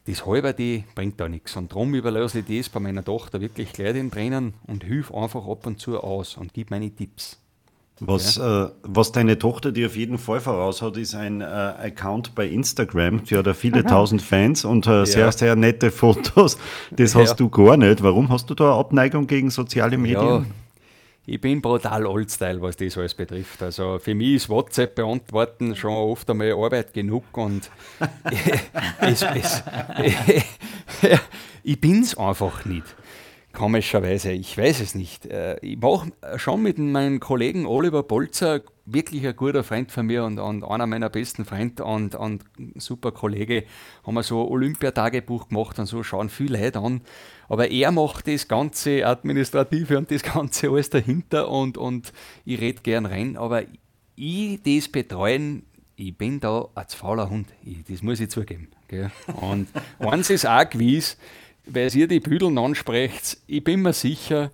Das 0.08 0.26
halber 0.26 0.54
die 0.54 0.84
bringt 0.96 1.20
da 1.20 1.30
nichts. 1.30 1.56
Und 1.56 1.72
darum 1.72 1.94
überlasse 1.94 2.40
ich 2.40 2.46
das 2.48 2.68
bei 2.68 2.80
meiner 2.80 3.06
Tochter 3.06 3.42
wirklich 3.42 3.72
gleich 3.74 3.94
den 3.94 4.10
Trainern 4.10 4.56
und 4.66 4.84
hilf 4.84 5.14
einfach 5.14 5.48
ab 5.48 5.68
und 5.68 5.80
zu 5.80 6.00
aus 6.00 6.36
und 6.36 6.52
gib 6.52 6.72
meine 6.72 6.90
Tipps. 6.90 7.40
Was, 8.00 8.38
ja. 8.38 8.66
äh, 8.66 8.72
was 8.82 9.12
deine 9.12 9.38
Tochter 9.38 9.72
dir 9.72 9.86
auf 9.86 9.96
jeden 9.96 10.18
Fall 10.18 10.40
voraus 10.40 10.82
hat, 10.82 10.98
ist 10.98 11.14
ein 11.14 11.42
äh, 11.42 11.44
Account 11.44 12.34
bei 12.34 12.48
Instagram. 12.48 13.24
Die 13.26 13.38
hat 13.38 13.46
ja 13.46 13.54
viele 13.54 13.84
tausend 13.86 14.24
Fans 14.24 14.66
und 14.66 14.88
äh, 14.88 14.92
ja. 14.92 15.06
sehr, 15.06 15.32
sehr 15.32 15.56
nette 15.56 15.92
Fotos. 15.92 16.58
Das 16.90 17.14
hast 17.16 17.30
ja. 17.30 17.36
du 17.36 17.50
gar 17.50 17.78
nicht. 17.78 18.02
Warum 18.02 18.30
hast 18.30 18.50
du 18.50 18.56
da 18.56 18.80
Abneigung 18.80 19.28
gegen 19.28 19.52
soziale 19.52 20.00
Medien? 20.00 20.48
Ich 21.28 21.42
bin 21.42 21.62
brutal 21.62 22.06
oldstyle, 22.06 22.62
was 22.62 22.78
das 22.78 22.98
alles 22.98 23.16
betrifft. 23.16 23.64
Also 23.64 24.00
für 24.00 24.14
mich 24.14 24.36
ist 24.36 24.50
WhatsApp 24.50 24.96
beantworten 24.96 25.76
schon 25.76 25.94
oft 25.94 26.30
einmal 26.30 26.52
Arbeit 26.52 26.94
genug 26.94 27.26
und 27.38 27.70
es, 29.02 29.24
es, 29.24 29.64
ich 31.64 31.82
bin 31.82 32.02
es 32.02 32.18
einfach 32.18 32.66
nicht. 32.66 32.96
Komischerweise, 33.54 34.34
ich 34.34 34.58
weiß 34.58 34.82
es 34.82 34.96
nicht. 34.96 35.26
Äh, 35.26 35.58
ich 35.62 35.78
mache 35.78 36.12
schon 36.36 36.62
mit 36.62 36.78
meinem 36.78 37.20
Kollegen 37.20 37.66
Oliver 37.66 38.04
Bolzer, 38.04 38.62
wirklich 38.86 39.26
ein 39.26 39.36
guter 39.36 39.64
Freund 39.64 39.92
von 39.92 40.06
mir 40.06 40.24
und, 40.24 40.40
und 40.40 40.64
einer 40.64 40.86
meiner 40.86 41.10
besten 41.10 41.44
Freunde 41.44 41.84
und, 41.84 42.16
und 42.16 42.44
super 42.76 43.12
Kollege, 43.12 43.66
haben 44.06 44.14
wir 44.14 44.24
so 44.24 44.48
Olympiatagebuch 44.50 45.50
gemacht 45.50 45.80
und 45.80 45.88
so 45.88 46.04
schauen 46.04 46.30
viele 46.30 46.60
Leute 46.60 46.80
an. 46.80 47.02
Aber 47.50 47.70
er 47.70 47.92
macht 47.92 48.28
das 48.28 48.48
ganze 48.48 49.06
Administrative 49.06 49.98
und 49.98 50.12
das 50.12 50.24
ganze 50.24 50.70
alles 50.70 50.90
dahinter 50.90 51.50
und, 51.50 51.78
und 51.78 52.14
ich 52.46 52.62
rede 52.62 52.82
gern 52.82 53.06
rein. 53.06 53.38
Aber 53.38 53.64
ich 54.16 54.62
das 54.64 54.88
betreuen, 54.88 55.64
ich 55.96 56.18
bin 56.18 56.40
da 56.40 56.68
ein 56.76 56.86
fauler 56.90 57.30
Hund. 57.30 57.48
Ich, 57.64 57.84
das 57.86 58.04
muss 58.04 58.20
ich 58.20 58.30
zugeben. 58.30 58.70
Gell? 58.88 59.12
Und 59.40 59.68
eins 60.00 60.30
ist 60.30 60.46
auch 60.46 60.70
gewiss, 60.70 61.18
weil 61.66 61.96
ihr 61.96 62.08
die 62.08 62.20
Büdeln 62.20 62.58
ansprecht, 62.58 63.38
ich 63.48 63.64
bin 63.64 63.82
mir 63.82 63.94
sicher, 63.94 64.52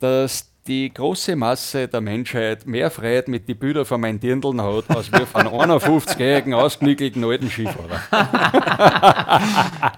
dass 0.00 0.50
die 0.68 0.92
große 0.92 1.34
Masse 1.34 1.88
der 1.88 2.00
Menschheit 2.02 2.66
mehr 2.66 2.90
Freiheit 2.90 3.26
mit 3.28 3.48
den 3.48 3.58
Bildern 3.58 3.86
von 3.86 4.00
meinen 4.00 4.20
Dirndeln 4.20 4.60
hat, 4.60 4.84
als 4.90 5.10
wir 5.10 5.26
von 5.26 5.46
51-jährigen 5.48 6.52
ausgenickelten 6.54 7.24
alten 7.24 7.48
Skifahrer. 7.50 8.00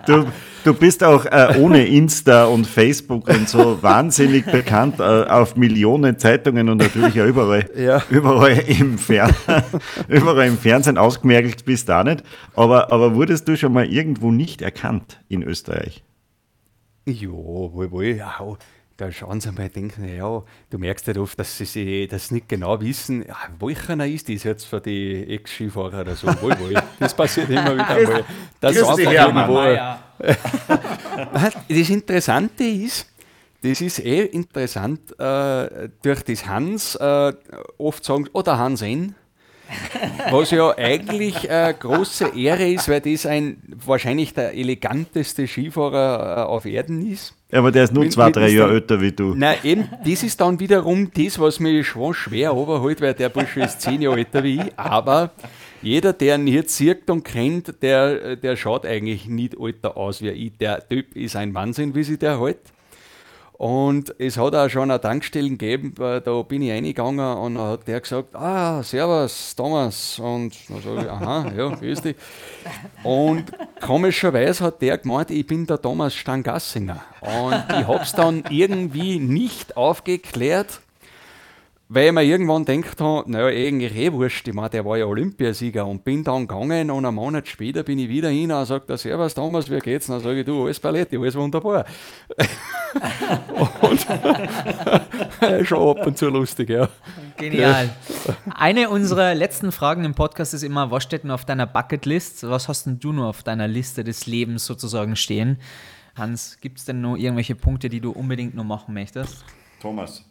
Du, 0.07 0.27
du 0.65 0.75
bist 0.75 1.03
auch 1.05 1.25
äh, 1.27 1.57
ohne 1.59 1.85
Insta 1.87 2.45
und 2.45 2.67
Facebook 2.67 3.29
und 3.29 3.49
so 3.49 3.83
wahnsinnig 3.83 4.47
bekannt 4.47 5.01
äh, 5.01 5.03
auf 5.03 5.57
Millionen 5.57 6.19
Zeitungen 6.19 6.69
und 6.69 6.79
natürlich 6.79 7.21
auch 7.21 7.27
überall, 7.27 7.69
Ja. 7.77 8.03
überall, 8.11 8.59
im 8.69 8.97
Fer 8.99 9.31
überall 10.09 10.47
im 10.47 10.59
Fernsehen 10.59 10.99
ausgemerkt 10.99 11.65
bist 11.65 11.89
du 11.89 11.99
auch 11.99 12.05
nicht. 12.05 12.23
Aber, 12.55 12.93
aber 12.93 13.15
wurdest 13.15 13.49
du 13.49 13.57
schon 13.57 13.73
mal 13.73 13.87
irgendwo 13.87 14.31
nicht 14.31 14.63
erkannt 14.63 15.21
in 15.29 15.43
Österreich? 15.43 16.05
Ja, 17.07 17.29
wohl, 17.29 17.91
wohl, 17.91 18.05
ja, 18.05 18.35
da 19.01 19.10
schauen 19.10 19.40
sie 19.40 19.51
mal, 19.52 19.68
denken, 19.68 20.06
ja, 20.14 20.43
du 20.68 20.78
merkst 20.78 21.06
halt 21.06 21.16
oft, 21.16 21.39
dass 21.39 21.56
sie 21.56 22.06
das 22.06 22.31
nicht 22.31 22.48
genau 22.48 22.81
wissen, 22.81 23.24
ja, 23.27 23.36
welcher 23.59 24.06
ist 24.06 24.28
das 24.28 24.44
jetzt 24.44 24.64
für 24.64 24.81
die 24.81 25.24
Ex-Skifahrer 25.35 26.02
oder 26.02 26.14
so, 26.14 26.27
wohl, 26.43 26.59
wohl. 26.60 26.74
Das 26.98 27.14
passiert 27.14 27.48
immer 27.48 27.72
wieder 27.74 27.86
mal. 27.86 28.24
Das 28.60 28.77
Grüß 28.77 28.97
dich, 28.97 29.09
Hermann. 29.09 29.98
Das 31.68 31.89
Interessante 31.89 32.64
ist, 32.64 33.06
das 33.62 33.81
ist 33.81 34.01
eh 34.01 34.24
interessant, 34.24 35.18
äh, 35.18 35.89
durch 36.02 36.22
das 36.22 36.47
Hans 36.47 36.94
äh, 36.97 37.32
oft 37.78 38.05
sagen, 38.05 38.28
oder 38.35 38.59
Hans 38.59 38.82
N. 38.82 39.14
Was 40.31 40.51
ja 40.51 40.77
eigentlich 40.77 41.51
eine 41.51 41.75
große 41.75 42.37
Ehre 42.37 42.69
ist, 42.69 42.89
weil 42.89 43.01
das 43.01 43.27
ein 43.27 43.59
wahrscheinlich 43.85 44.35
der 44.35 44.55
eleganteste 44.55 45.47
Skifahrer 45.47 46.39
äh, 46.39 46.43
auf 46.43 46.67
Erden 46.67 47.07
ist. 47.11 47.35
Aber 47.53 47.73
der 47.73 47.85
ist 47.85 47.93
nur 47.93 48.09
zwei, 48.11 48.31
drei 48.31 48.49
Jahre 48.49 48.75
älter 48.75 49.01
wie 49.01 49.13
du. 49.13 49.35
Nein, 49.35 49.57
eben, 49.65 49.89
das 50.05 50.23
ist 50.23 50.41
dann 50.41 50.61
wiederum 50.61 51.11
das, 51.13 51.39
was 51.39 51.59
mich 51.59 51.87
schon 51.87 52.15
schwer 52.15 52.55
overholt, 52.55 53.01
weil 53.01 53.15
der 53.15 53.29
Bursche 53.29 53.61
ist 53.61 53.81
zehn 53.81 54.03
Jahre 54.03 54.19
älter 54.19 54.45
wie 54.45 54.61
ich. 54.61 54.79
Aber 54.79 55.33
jeder, 55.83 56.13
der 56.13 56.37
ihn 56.37 56.47
jetzt 56.47 56.77
sieht 56.77 57.11
und 57.11 57.25
kennt, 57.25 57.83
der, 57.83 58.37
der 58.37 58.57
schaut 58.57 58.87
eigentlich 58.87 59.27
nicht 59.27 59.57
älter 59.59 59.97
aus 59.97 60.23
wie 60.23 60.29
ich. 60.29 60.59
Der 60.59 60.87
Typ 60.89 61.17
ist 61.17 61.37
ein 61.37 61.55
Wahnsinn, 61.55 61.95
wie 61.95 62.05
sich 62.05 62.19
der 62.19 62.41
hält. 62.41 62.61
Und 63.61 64.15
es 64.19 64.39
hat 64.39 64.55
auch 64.55 64.70
schon 64.70 64.91
eine 64.91 64.99
Tankstellen 64.99 65.59
gegeben, 65.59 65.93
da 65.95 66.43
bin 66.43 66.62
ich 66.62 66.70
reingegangen 66.70 67.37
und 67.37 67.57
dann 67.57 67.69
hat 67.69 67.87
der 67.87 68.01
gesagt, 68.01 68.35
ah, 68.35 68.82
servus, 68.82 69.55
Thomas. 69.55 70.19
Und 70.19 70.57
dann 70.70 70.81
sage 70.81 71.03
ich, 71.03 71.11
aha, 71.11 71.53
ja, 71.55 71.69
grüß 71.69 72.01
dich. 72.01 72.16
Und 73.05 73.53
komischerweise 73.82 74.65
hat 74.65 74.81
der 74.81 74.97
gemeint, 74.97 75.31
ich 75.31 75.47
bin 75.47 75.66
der 75.66 75.78
Thomas 75.78 76.15
Stangassinger. 76.15 77.05
Und 77.20 77.65
ich 77.78 77.87
habe 77.87 78.03
es 78.03 78.12
dann 78.12 78.45
irgendwie 78.49 79.19
nicht 79.19 79.77
aufgeklärt, 79.77 80.81
weil 81.93 82.07
ich 82.07 82.12
mir 82.12 82.23
irgendwann 82.23 82.65
gedacht 82.65 83.01
habe, 83.01 83.29
naja, 83.29 83.47
eigentlich 83.47 83.97
eh 83.97 84.12
wurscht, 84.12 84.47
ich 84.47 84.55
meine, 84.55 84.71
der 84.71 84.85
war 84.85 84.97
ja 84.97 85.07
Olympiasieger 85.07 85.85
und 85.85 86.05
bin 86.05 86.23
dann 86.23 86.47
gegangen 86.47 86.89
und 86.89 87.05
einen 87.05 87.17
Monat 87.17 87.49
später 87.49 87.83
bin 87.83 87.99
ich 87.99 88.09
wieder 88.09 88.29
hin 88.29 88.53
und 88.53 88.65
sagt 88.65 88.89
er, 88.91 88.97
servus 88.97 89.35
Thomas, 89.35 89.69
wie 89.69 89.81
geht's? 89.81 90.09
Und 90.09 90.15
dann 90.15 90.23
sage 90.23 90.39
ich, 90.39 90.47
du, 90.47 90.67
alles 90.67 90.79
Paletti, 90.79 91.17
alles 91.17 91.35
wunderbar. 91.35 91.85
und 93.81 94.01
schon 95.67 95.89
ab 95.89 96.07
und 96.07 96.17
zu 96.17 96.29
lustig, 96.29 96.71
ja. 96.71 96.89
Genial. 97.37 97.91
Eine 98.55 98.89
unserer 98.89 99.35
letzten 99.35 99.73
Fragen 99.73 100.05
im 100.05 100.15
Podcast 100.15 100.55
ist 100.55 100.62
immer, 100.62 100.93
was 100.93 101.03
steht 101.03 101.25
denn 101.25 101.33
auf 101.33 101.45
deiner 101.45 101.67
Bucketlist? 101.67 102.49
Was 102.49 102.69
hast 102.69 102.87
denn 102.87 103.01
du 103.01 103.11
nur 103.11 103.27
auf 103.27 103.43
deiner 103.43 103.67
Liste 103.67 104.05
des 104.05 104.27
Lebens 104.27 104.65
sozusagen 104.65 105.17
stehen? 105.17 105.59
Hans, 106.15 106.59
gibt 106.61 106.79
es 106.79 106.85
denn 106.85 107.01
noch 107.01 107.17
irgendwelche 107.17 107.57
Punkte, 107.57 107.89
die 107.89 108.01
du 108.01 108.12
unbedingt 108.12 108.55
noch 108.55 108.62
machen 108.62 108.95
möchtest? 108.95 109.45
Thomas. 109.81 110.30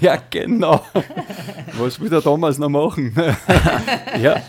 Ja, 0.00 0.18
genau. 0.30 0.84
Was 1.78 2.00
will 2.00 2.10
der 2.10 2.22
Thomas 2.22 2.58
noch 2.58 2.68
machen? 2.68 3.14
ja. 4.20 4.42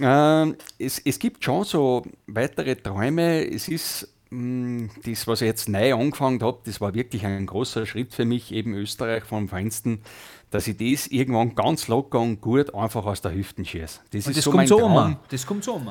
Ähm, 0.00 0.56
es, 0.78 1.00
es 1.04 1.18
gibt 1.18 1.44
schon 1.44 1.64
so 1.64 2.02
weitere 2.26 2.76
Träume. 2.76 3.44
Es 3.50 3.68
ist 3.68 4.08
mh, 4.30 4.90
das, 5.04 5.26
was 5.26 5.40
ich 5.40 5.46
jetzt 5.46 5.68
neu 5.68 5.94
angefangen 5.94 6.42
habe, 6.42 6.58
das 6.64 6.80
war 6.80 6.94
wirklich 6.94 7.24
ein 7.26 7.46
großer 7.46 7.86
Schritt 7.86 8.14
für 8.14 8.24
mich, 8.24 8.52
eben 8.52 8.74
Österreich 8.74 9.24
vom 9.24 9.48
Feinsten, 9.48 10.02
dass 10.50 10.68
ich 10.68 10.76
das 10.76 11.08
irgendwann 11.08 11.54
ganz 11.54 11.88
locker 11.88 12.20
und 12.20 12.40
gut 12.40 12.74
einfach 12.74 13.04
aus 13.06 13.20
der 13.22 13.34
Hüfte 13.34 13.64
schieße. 13.64 14.00
Das 14.12 14.26
Und 14.26 14.30
ist 14.30 14.36
das 14.36 14.44
so 14.44 14.50
kommt 14.50 14.56
mein 14.56 14.66
so 14.68 14.78
Traum. 14.78 15.16
Das 15.30 15.46
kommt 15.46 15.64
so 15.64 15.74
um. 15.74 15.90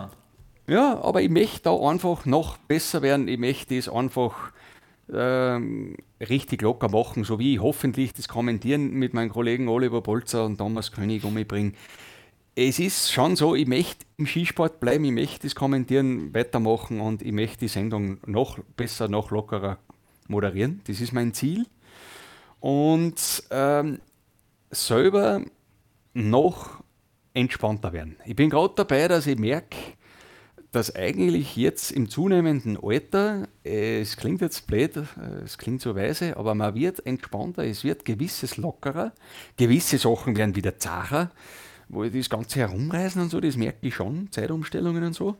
Ja, 0.67 0.99
aber 1.01 1.21
ich 1.21 1.29
möchte 1.29 1.63
da 1.63 1.75
einfach 1.77 2.25
noch 2.25 2.57
besser 2.57 3.01
werden. 3.01 3.27
Ich 3.27 3.39
möchte 3.39 3.75
das 3.75 3.87
einfach 3.87 4.51
ähm, 5.13 5.95
richtig 6.19 6.61
locker 6.61 6.89
machen, 6.89 7.23
so 7.23 7.39
wie 7.39 7.55
ich 7.55 7.61
hoffentlich 7.61 8.13
das 8.13 8.27
Kommentieren 8.27 8.91
mit 8.91 9.13
meinen 9.13 9.29
Kollegen 9.29 9.67
Oliver 9.67 10.01
Bolzer 10.01 10.45
und 10.45 10.57
Thomas 10.57 10.91
König 10.91 11.23
umbringe. 11.23 11.73
Es 12.55 12.79
ist 12.79 13.11
schon 13.11 13.35
so, 13.35 13.53
ich 13.53 13.67
möchte 13.67 14.05
im 14.17 14.25
Skisport 14.25 14.79
bleiben, 14.79 15.05
ich 15.05 15.11
möchte 15.11 15.43
das 15.47 15.55
Kommentieren 15.55 16.33
weitermachen 16.33 16.99
und 16.99 17.21
ich 17.21 17.31
möchte 17.31 17.59
die 17.59 17.67
Sendung 17.67 18.17
noch 18.25 18.57
besser, 18.75 19.07
noch 19.07 19.29
lockerer 19.31 19.77
moderieren. 20.27 20.81
Das 20.87 20.99
ist 20.99 21.13
mein 21.13 21.33
Ziel. 21.33 21.67
Und 22.59 23.43
ähm, 23.51 23.99
selber 24.71 25.41
noch 26.13 26.83
entspannter 27.33 27.93
werden. 27.93 28.17
Ich 28.25 28.35
bin 28.35 28.49
gerade 28.49 28.73
dabei, 28.75 29.07
dass 29.07 29.27
ich 29.27 29.37
merke, 29.37 29.77
dass 30.71 30.95
eigentlich 30.95 31.55
jetzt 31.55 31.91
im 31.91 32.09
zunehmenden 32.09 32.77
Alter, 32.81 33.47
äh, 33.63 34.01
es 34.01 34.17
klingt 34.17 34.41
jetzt 34.41 34.67
blöd, 34.67 34.97
äh, 34.97 35.01
es 35.43 35.57
klingt 35.57 35.81
so 35.81 35.95
weise, 35.95 36.37
aber 36.37 36.55
man 36.55 36.75
wird 36.75 37.05
entspannter, 37.05 37.63
es 37.63 37.83
wird 37.83 38.05
gewisses 38.05 38.57
lockerer, 38.57 39.13
gewisse 39.55 39.97
Sachen 39.97 40.35
werden 40.35 40.55
wieder 40.55 40.77
zacher, 40.77 41.31
wo 41.89 42.03
ich 42.03 42.13
das 42.13 42.29
Ganze 42.29 42.59
herumreisen 42.59 43.21
und 43.21 43.29
so, 43.29 43.39
das 43.39 43.55
merke 43.55 43.87
ich 43.87 43.95
schon, 43.95 44.31
Zeitumstellungen 44.31 45.03
und 45.03 45.13
so. 45.13 45.37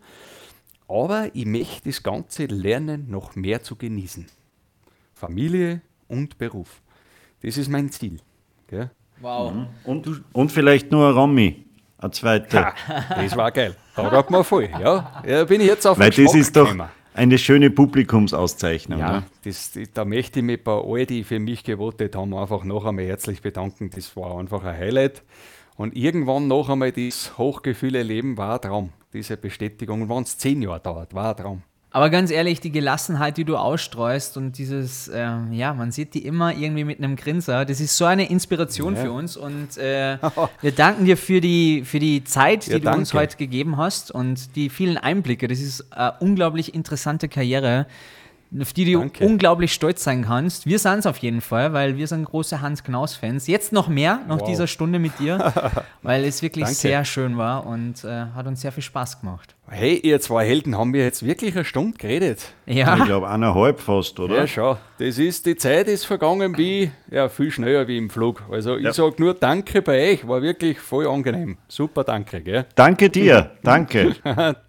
Aber 0.88 1.30
ich 1.34 1.46
möchte 1.46 1.90
das 1.90 2.02
Ganze 2.02 2.46
lernen, 2.46 3.10
noch 3.10 3.36
mehr 3.36 3.62
zu 3.62 3.76
genießen. 3.76 4.26
Familie 5.14 5.82
und 6.08 6.38
Beruf. 6.38 6.82
Das 7.42 7.58
ist 7.58 7.70
mein 7.70 7.90
Ziel. 7.92 8.20
Gell? 8.68 8.92
Wow. 9.20 9.68
Und, 9.84 10.24
und 10.32 10.52
vielleicht 10.52 10.92
nur 10.92 11.10
ein 11.10 11.14
Romy, 11.14 11.67
ein 12.00 12.12
zweiter. 12.12 12.74
Das 13.10 13.36
war 13.36 13.52
geil. 13.52 13.76
Da 13.96 14.10
gab 14.10 14.30
man 14.30 14.44
voll. 14.44 14.70
Ja, 14.80 15.24
ja 15.26 15.44
bin 15.46 15.62
ich 15.62 15.68
jetzt 15.68 15.86
auf 15.86 15.98
Weil 15.98 16.12
das 16.12 16.36
ist 16.36 16.56
doch 16.56 16.72
gekommen. 16.72 16.90
eine 17.14 17.38
schöne 17.38 17.72
Publikumsauszeichnung. 17.72 19.00
Ja, 19.00 19.12
ne? 19.12 19.24
das, 19.44 19.72
da 19.94 20.06
möchte 20.06 20.40
ich 20.40 20.46
mich 20.46 20.64
bei 20.64 20.74
allen, 20.74 21.08
die 21.08 21.24
für 21.24 21.40
mich 21.40 21.64
gewotet 21.64 22.16
haben, 22.16 22.34
einfach 22.36 22.64
noch 22.64 22.86
einmal 22.86 23.06
herzlich 23.06 23.42
bedanken. 23.42 23.90
Das 23.90 24.16
war 24.16 24.38
einfach 24.38 24.64
ein 24.64 24.78
Highlight. 24.78 25.24
Und 25.76 25.96
irgendwann 25.96 26.48
noch 26.48 26.70
einmal 26.70 26.92
dieses 26.92 27.38
Hochgefühl 27.38 27.96
erleben, 27.96 28.38
war 28.38 28.56
ein 28.56 28.62
Traum. 28.62 28.90
Diese 29.14 29.38
Bestätigung, 29.38 30.02
und 30.04 30.10
wenn 30.10 30.24
es 30.24 30.38
zehn 30.38 30.62
Jahre 30.62 30.80
dauert, 30.80 31.14
war 31.14 31.30
ein 31.30 31.38
Traum. 31.38 31.64
Aber 31.98 32.12
ganz 32.12 32.30
ehrlich, 32.30 32.60
die 32.60 32.72
Gelassenheit, 32.72 33.38
die 33.38 33.44
du 33.44 33.58
ausstreust 33.58 34.38
und 34.38 34.60
dieses, 34.60 35.10
ähm, 35.12 35.52
ja, 35.52 35.74
man 35.74 35.92
sieht 35.92 36.14
die 36.14 36.24
immer 36.28 36.54
irgendwie 36.56 36.84
mit 36.84 37.00
einem 37.00 37.16
Grinser, 37.16 37.66
das 37.66 37.80
ist 37.80 37.98
so 37.98 38.06
eine 38.06 38.30
Inspiration 38.30 38.96
Ja. 38.96 39.02
für 39.02 39.12
uns 39.12 39.36
und 39.36 39.78
äh, 39.78 40.20
wir 40.62 40.72
danken 40.74 41.06
dir 41.06 41.18
für 41.18 41.42
die, 41.42 41.82
für 41.86 41.98
die 41.98 42.24
Zeit, 42.24 42.68
die 42.68 42.74
Ja, 42.74 42.78
du 42.78 42.92
uns 42.92 43.16
heute 43.16 43.36
gegeben 43.38 43.78
hast 43.78 44.12
und 44.12 44.56
die 44.56 44.70
vielen 44.70 45.00
Einblicke. 45.00 45.48
Das 45.48 45.60
ist 45.60 45.92
eine 45.92 46.14
unglaublich 46.20 46.76
interessante 46.76 47.30
Karriere, 47.30 47.88
auf 48.62 48.74
die 48.74 48.92
du 48.92 49.00
Danke. 49.00 49.26
unglaublich 49.26 49.74
stolz 49.74 50.04
sein 50.04 50.24
kannst. 50.26 50.66
Wir 50.66 50.80
sind 50.80 51.00
es 51.00 51.06
auf 51.06 51.18
jeden 51.18 51.42
Fall, 51.42 51.74
weil 51.74 51.98
wir 51.98 52.08
sind 52.08 52.26
große 52.26 52.62
Hans 52.62 52.84
Knaus-Fans. 52.84 53.48
Jetzt 53.48 53.74
noch 53.74 53.88
mehr, 53.90 54.22
nach 54.28 54.40
Wow. 54.40 54.48
dieser 54.48 54.68
Stunde 54.68 55.00
mit 55.00 55.20
dir, 55.20 55.54
weil 56.02 56.24
es 56.24 56.42
wirklich 56.42 56.64
Danke. 56.66 56.78
sehr 56.80 57.04
schön 57.06 57.38
war 57.38 57.66
und 57.66 58.04
äh, 58.04 58.26
hat 58.36 58.48
uns 58.48 58.62
sehr 58.62 58.72
viel 58.72 58.84
Spaß 58.84 59.20
gemacht. 59.22 59.54
Hey, 59.70 59.98
ihr 59.98 60.22
zwei 60.22 60.46
Helden, 60.46 60.78
haben 60.78 60.94
wir 60.94 61.04
jetzt 61.04 61.26
wirklich 61.26 61.54
eine 61.54 61.66
Stunde 61.66 61.98
geredet? 61.98 62.54
Ja. 62.66 62.96
Ich 62.98 63.04
glaube, 63.04 63.28
eineinhalb 63.30 63.82
fast, 63.82 64.18
oder? 64.20 64.38
Ja, 64.38 64.48
schau. 64.48 64.78
Das 64.98 65.18
ist, 65.18 65.46
die 65.46 65.58
Zeit 65.58 65.90
ist 65.90 66.06
vergangen 66.06 66.58
wie, 66.58 66.90
ja, 67.12 67.28
viel 67.28 67.52
schneller 67.52 67.86
wie 67.88 67.98
im 67.98 68.10
Flug. 68.10 68.44
Also 68.50 68.78
ich 68.78 68.86
Ja. 68.86 68.94
sage 68.94 69.16
nur 69.18 69.34
Danke 69.34 69.82
bei 69.82 70.14
euch, 70.14 70.26
war 70.28 70.42
wirklich 70.42 70.80
voll 70.80 71.06
angenehm. 71.08 71.58
Super, 71.68 72.06
danke, 72.06 72.40
gell? 72.42 72.66
Danke 72.76 73.10
dir, 73.10 73.52
danke. 73.64 74.16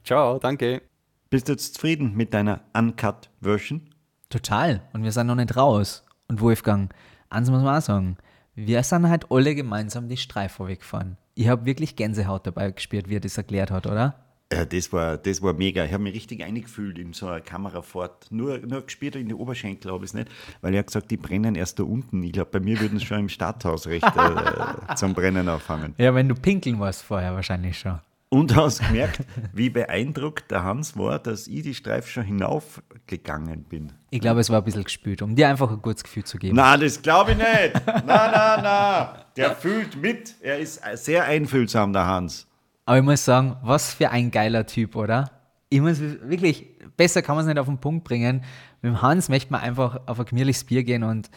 Ciao, 0.04 0.38
danke. 0.40 0.87
Bist 1.30 1.46
du 1.46 1.52
jetzt 1.52 1.74
zufrieden 1.74 2.14
mit 2.16 2.32
deiner 2.32 2.62
Uncut-Version? 2.72 3.82
Total. 4.30 4.80
Und 4.94 5.02
wir 5.04 5.12
sind 5.12 5.26
noch 5.26 5.34
nicht 5.34 5.58
raus. 5.58 6.02
Und 6.26 6.40
Wolfgang, 6.40 6.90
eins 7.28 7.50
muss 7.50 7.62
man 7.62 7.76
auch 7.76 7.82
sagen, 7.82 8.16
wir 8.54 8.82
sind 8.82 9.06
halt 9.10 9.30
alle 9.30 9.54
gemeinsam 9.54 10.08
die 10.08 10.16
Streifen 10.16 10.66
weggefahren. 10.66 11.18
Ich 11.34 11.48
habe 11.48 11.66
wirklich 11.66 11.96
Gänsehaut 11.96 12.46
dabei 12.46 12.70
gespürt, 12.70 13.10
wie 13.10 13.16
er 13.16 13.20
das 13.20 13.36
erklärt 13.36 13.70
hat, 13.70 13.86
oder? 13.86 14.14
Ja, 14.50 14.64
das 14.64 14.90
war, 14.90 15.18
das 15.18 15.42
war 15.42 15.52
mega. 15.52 15.84
Ich 15.84 15.92
habe 15.92 16.02
mich 16.02 16.14
richtig 16.14 16.42
eingefühlt 16.42 16.98
in 16.98 17.12
so 17.12 17.26
einer 17.26 17.42
Kamerafahrt. 17.42 18.28
Nur, 18.30 18.60
nur 18.60 18.80
gespürt 18.80 19.14
in 19.14 19.28
die 19.28 19.34
Oberschenkel 19.34 19.92
habe 19.92 20.06
ich 20.06 20.10
es 20.12 20.14
nicht, 20.14 20.30
weil 20.62 20.72
er 20.72 20.78
hat 20.78 20.86
gesagt, 20.86 21.10
die 21.10 21.18
brennen 21.18 21.56
erst 21.56 21.78
da 21.78 21.82
unten. 21.82 22.22
Ich 22.22 22.32
glaube, 22.32 22.52
bei 22.52 22.60
mir 22.60 22.80
würden 22.80 22.96
es 22.96 23.04
schon 23.04 23.18
im 23.18 23.28
Stadthaus 23.28 23.86
recht 23.86 24.02
äh, 24.02 24.94
zum 24.94 25.12
Brennen 25.12 25.46
auffangen. 25.50 25.94
Ja, 25.98 26.14
wenn 26.14 26.26
du 26.26 26.34
pinkeln 26.34 26.80
warst 26.80 27.02
vorher 27.02 27.34
wahrscheinlich 27.34 27.78
schon. 27.78 28.00
Und 28.30 28.54
hast 28.54 28.80
gemerkt, 28.86 29.20
wie 29.54 29.70
beeindruckt 29.70 30.50
der 30.50 30.62
Hans 30.62 30.98
war, 30.98 31.18
dass 31.18 31.46
ich 31.46 31.62
die 31.62 31.74
Streif 31.74 32.08
schon 32.08 32.24
hinaufgegangen 32.24 33.64
bin. 33.64 33.92
Ich 34.10 34.20
glaube, 34.20 34.40
es 34.40 34.50
war 34.50 34.58
ein 34.58 34.64
bisschen 34.64 34.84
gespült, 34.84 35.22
um 35.22 35.34
dir 35.34 35.48
einfach 35.48 35.70
ein 35.70 35.80
gutes 35.80 36.04
Gefühl 36.04 36.24
zu 36.24 36.36
geben. 36.36 36.54
Na, 36.54 36.76
das 36.76 37.00
glaube 37.00 37.32
ich 37.32 37.38
nicht. 37.38 37.72
Na, 37.86 38.02
na, 38.06 38.60
na. 38.62 39.24
Der 39.36 39.56
fühlt 39.56 39.96
mit. 39.96 40.34
Er 40.42 40.58
ist 40.58 40.82
sehr 40.94 41.24
einfühlsam, 41.24 41.94
der 41.94 42.04
Hans. 42.06 42.46
Aber 42.84 42.98
ich 42.98 43.04
muss 43.04 43.24
sagen, 43.24 43.56
was 43.62 43.94
für 43.94 44.10
ein 44.10 44.30
geiler 44.30 44.66
Typ, 44.66 44.94
oder? 44.94 45.30
Ich 45.70 45.80
muss 45.80 46.00
wirklich, 46.00 46.66
besser 46.96 47.22
kann 47.22 47.36
man 47.36 47.44
es 47.44 47.48
nicht 47.48 47.58
auf 47.58 47.66
den 47.66 47.78
Punkt 47.78 48.04
bringen. 48.04 48.44
Mit 48.82 48.92
dem 48.92 49.00
Hans 49.00 49.30
möchte 49.30 49.52
man 49.52 49.62
einfach 49.62 50.00
auf 50.06 50.18
ein 50.20 50.26
gemütliches 50.26 50.64
Bier 50.64 50.84
gehen 50.84 51.02
und 51.02 51.30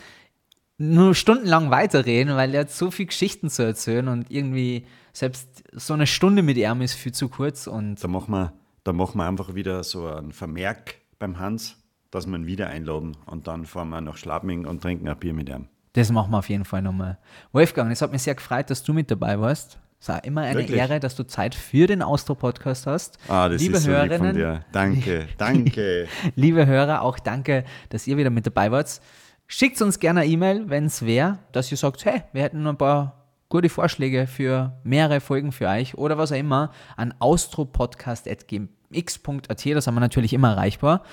nur 0.77 1.15
stundenlang 1.15 1.71
weiterreden, 1.71 2.35
weil 2.35 2.53
er 2.53 2.61
hat 2.61 2.71
so 2.71 2.91
viele 2.91 3.07
Geschichten 3.07 3.49
zu 3.49 3.63
erzählen 3.63 4.07
und 4.07 4.31
irgendwie 4.31 4.85
selbst 5.13 5.63
so 5.73 5.93
eine 5.93 6.07
Stunde 6.07 6.41
mit 6.43 6.57
ihm 6.57 6.81
ist 6.81 6.93
viel 6.93 7.11
zu 7.13 7.29
kurz 7.29 7.67
und 7.67 8.03
Da 8.03 8.07
machen 8.07 8.31
wir, 8.33 8.53
da 8.83 8.93
machen 8.93 9.17
wir 9.17 9.27
einfach 9.27 9.53
wieder 9.55 9.83
so 9.83 10.07
einen 10.07 10.31
Vermerk 10.31 10.95
beim 11.19 11.39
Hans, 11.39 11.77
dass 12.11 12.25
wir 12.27 12.35
ihn 12.35 12.45
wieder 12.47 12.67
einladen 12.67 13.15
und 13.25 13.47
dann 13.47 13.65
fahren 13.65 13.89
wir 13.89 14.01
nach 14.01 14.17
Schladming 14.17 14.65
und 14.65 14.81
trinken 14.81 15.07
ein 15.07 15.17
Bier 15.17 15.33
mit 15.33 15.49
ihm. 15.49 15.67
das 15.93 16.11
machen 16.11 16.31
wir 16.31 16.39
auf 16.39 16.49
jeden 16.49 16.65
Fall 16.65 16.81
nochmal. 16.81 17.17
Wolfgang, 17.51 17.91
es 17.91 18.01
hat 18.01 18.11
mich 18.11 18.23
sehr 18.23 18.35
gefreut, 18.35 18.69
dass 18.69 18.83
du 18.83 18.93
mit 18.93 19.11
dabei 19.11 19.39
warst. 19.39 19.77
Es 19.99 20.09
war 20.09 20.23
immer 20.23 20.41
eine 20.41 20.59
Wirklich? 20.61 20.79
Ehre, 20.79 20.99
dass 20.99 21.15
du 21.15 21.27
Zeit 21.27 21.53
für 21.53 21.85
den 21.85 22.01
Austro-Podcast 22.01 22.87
hast. 22.87 23.19
Ah, 23.27 23.47
das 23.49 23.61
Liebe 23.61 23.77
ist 23.77 23.83
so 23.83 23.89
lieb 23.91 23.99
von 23.99 24.09
Hörerinnen, 24.09 24.35
dir. 24.35 24.65
Danke, 24.71 25.27
danke. 25.37 26.07
Liebe 26.35 26.65
Hörer, 26.65 27.03
auch 27.03 27.19
danke, 27.19 27.65
dass 27.89 28.07
ihr 28.07 28.17
wieder 28.17 28.31
mit 28.31 28.47
dabei 28.47 28.71
wart. 28.71 28.99
Schickt 29.45 29.79
uns 29.81 29.99
gerne 29.99 30.21
eine 30.21 30.29
E-Mail, 30.31 30.69
wenn 30.69 30.85
es 30.85 31.05
wäre, 31.05 31.37
dass 31.51 31.69
ihr 31.71 31.77
sagt, 31.77 32.03
hey, 32.05 32.23
wir 32.33 32.41
hätten 32.41 32.65
ein 32.65 32.77
paar 32.77 33.20
gute 33.51 33.69
Vorschläge 33.69 34.25
für 34.25 34.81
mehrere 34.83 35.19
Folgen 35.19 35.51
für 35.51 35.67
euch 35.67 35.95
oder 35.95 36.17
was 36.17 36.31
auch 36.31 36.37
immer 36.37 36.71
an 36.95 37.13
austropodcast.gmx.at, 37.19 39.65
da 39.65 39.81
sind 39.81 39.93
wir 39.93 39.99
natürlich 39.99 40.33
immer 40.33 40.51
erreichbar. 40.51 41.03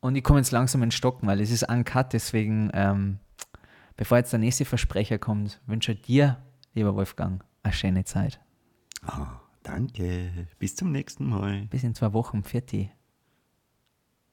Und 0.00 0.16
ich 0.16 0.24
komme 0.24 0.38
jetzt 0.38 0.52
langsam 0.52 0.82
in 0.82 0.92
Stocken, 0.92 1.28
weil 1.28 1.40
es 1.40 1.50
ist 1.50 1.68
uncut, 1.68 2.14
deswegen, 2.14 2.70
ähm, 2.72 3.18
bevor 3.96 4.16
jetzt 4.16 4.32
der 4.32 4.38
nächste 4.38 4.64
Versprecher 4.64 5.18
kommt, 5.18 5.60
wünsche 5.66 5.92
ich 5.92 6.00
dir, 6.00 6.38
lieber 6.72 6.94
Wolfgang, 6.94 7.44
eine 7.62 7.74
schöne 7.74 8.04
Zeit. 8.04 8.40
Ah, 9.04 9.40
danke. 9.62 10.46
Bis 10.58 10.74
zum 10.76 10.92
nächsten 10.92 11.28
Mal. 11.28 11.66
Bis 11.66 11.82
in 11.82 11.94
zwei 11.94 12.14
Wochen. 12.14 12.42
Fertig. 12.44 12.90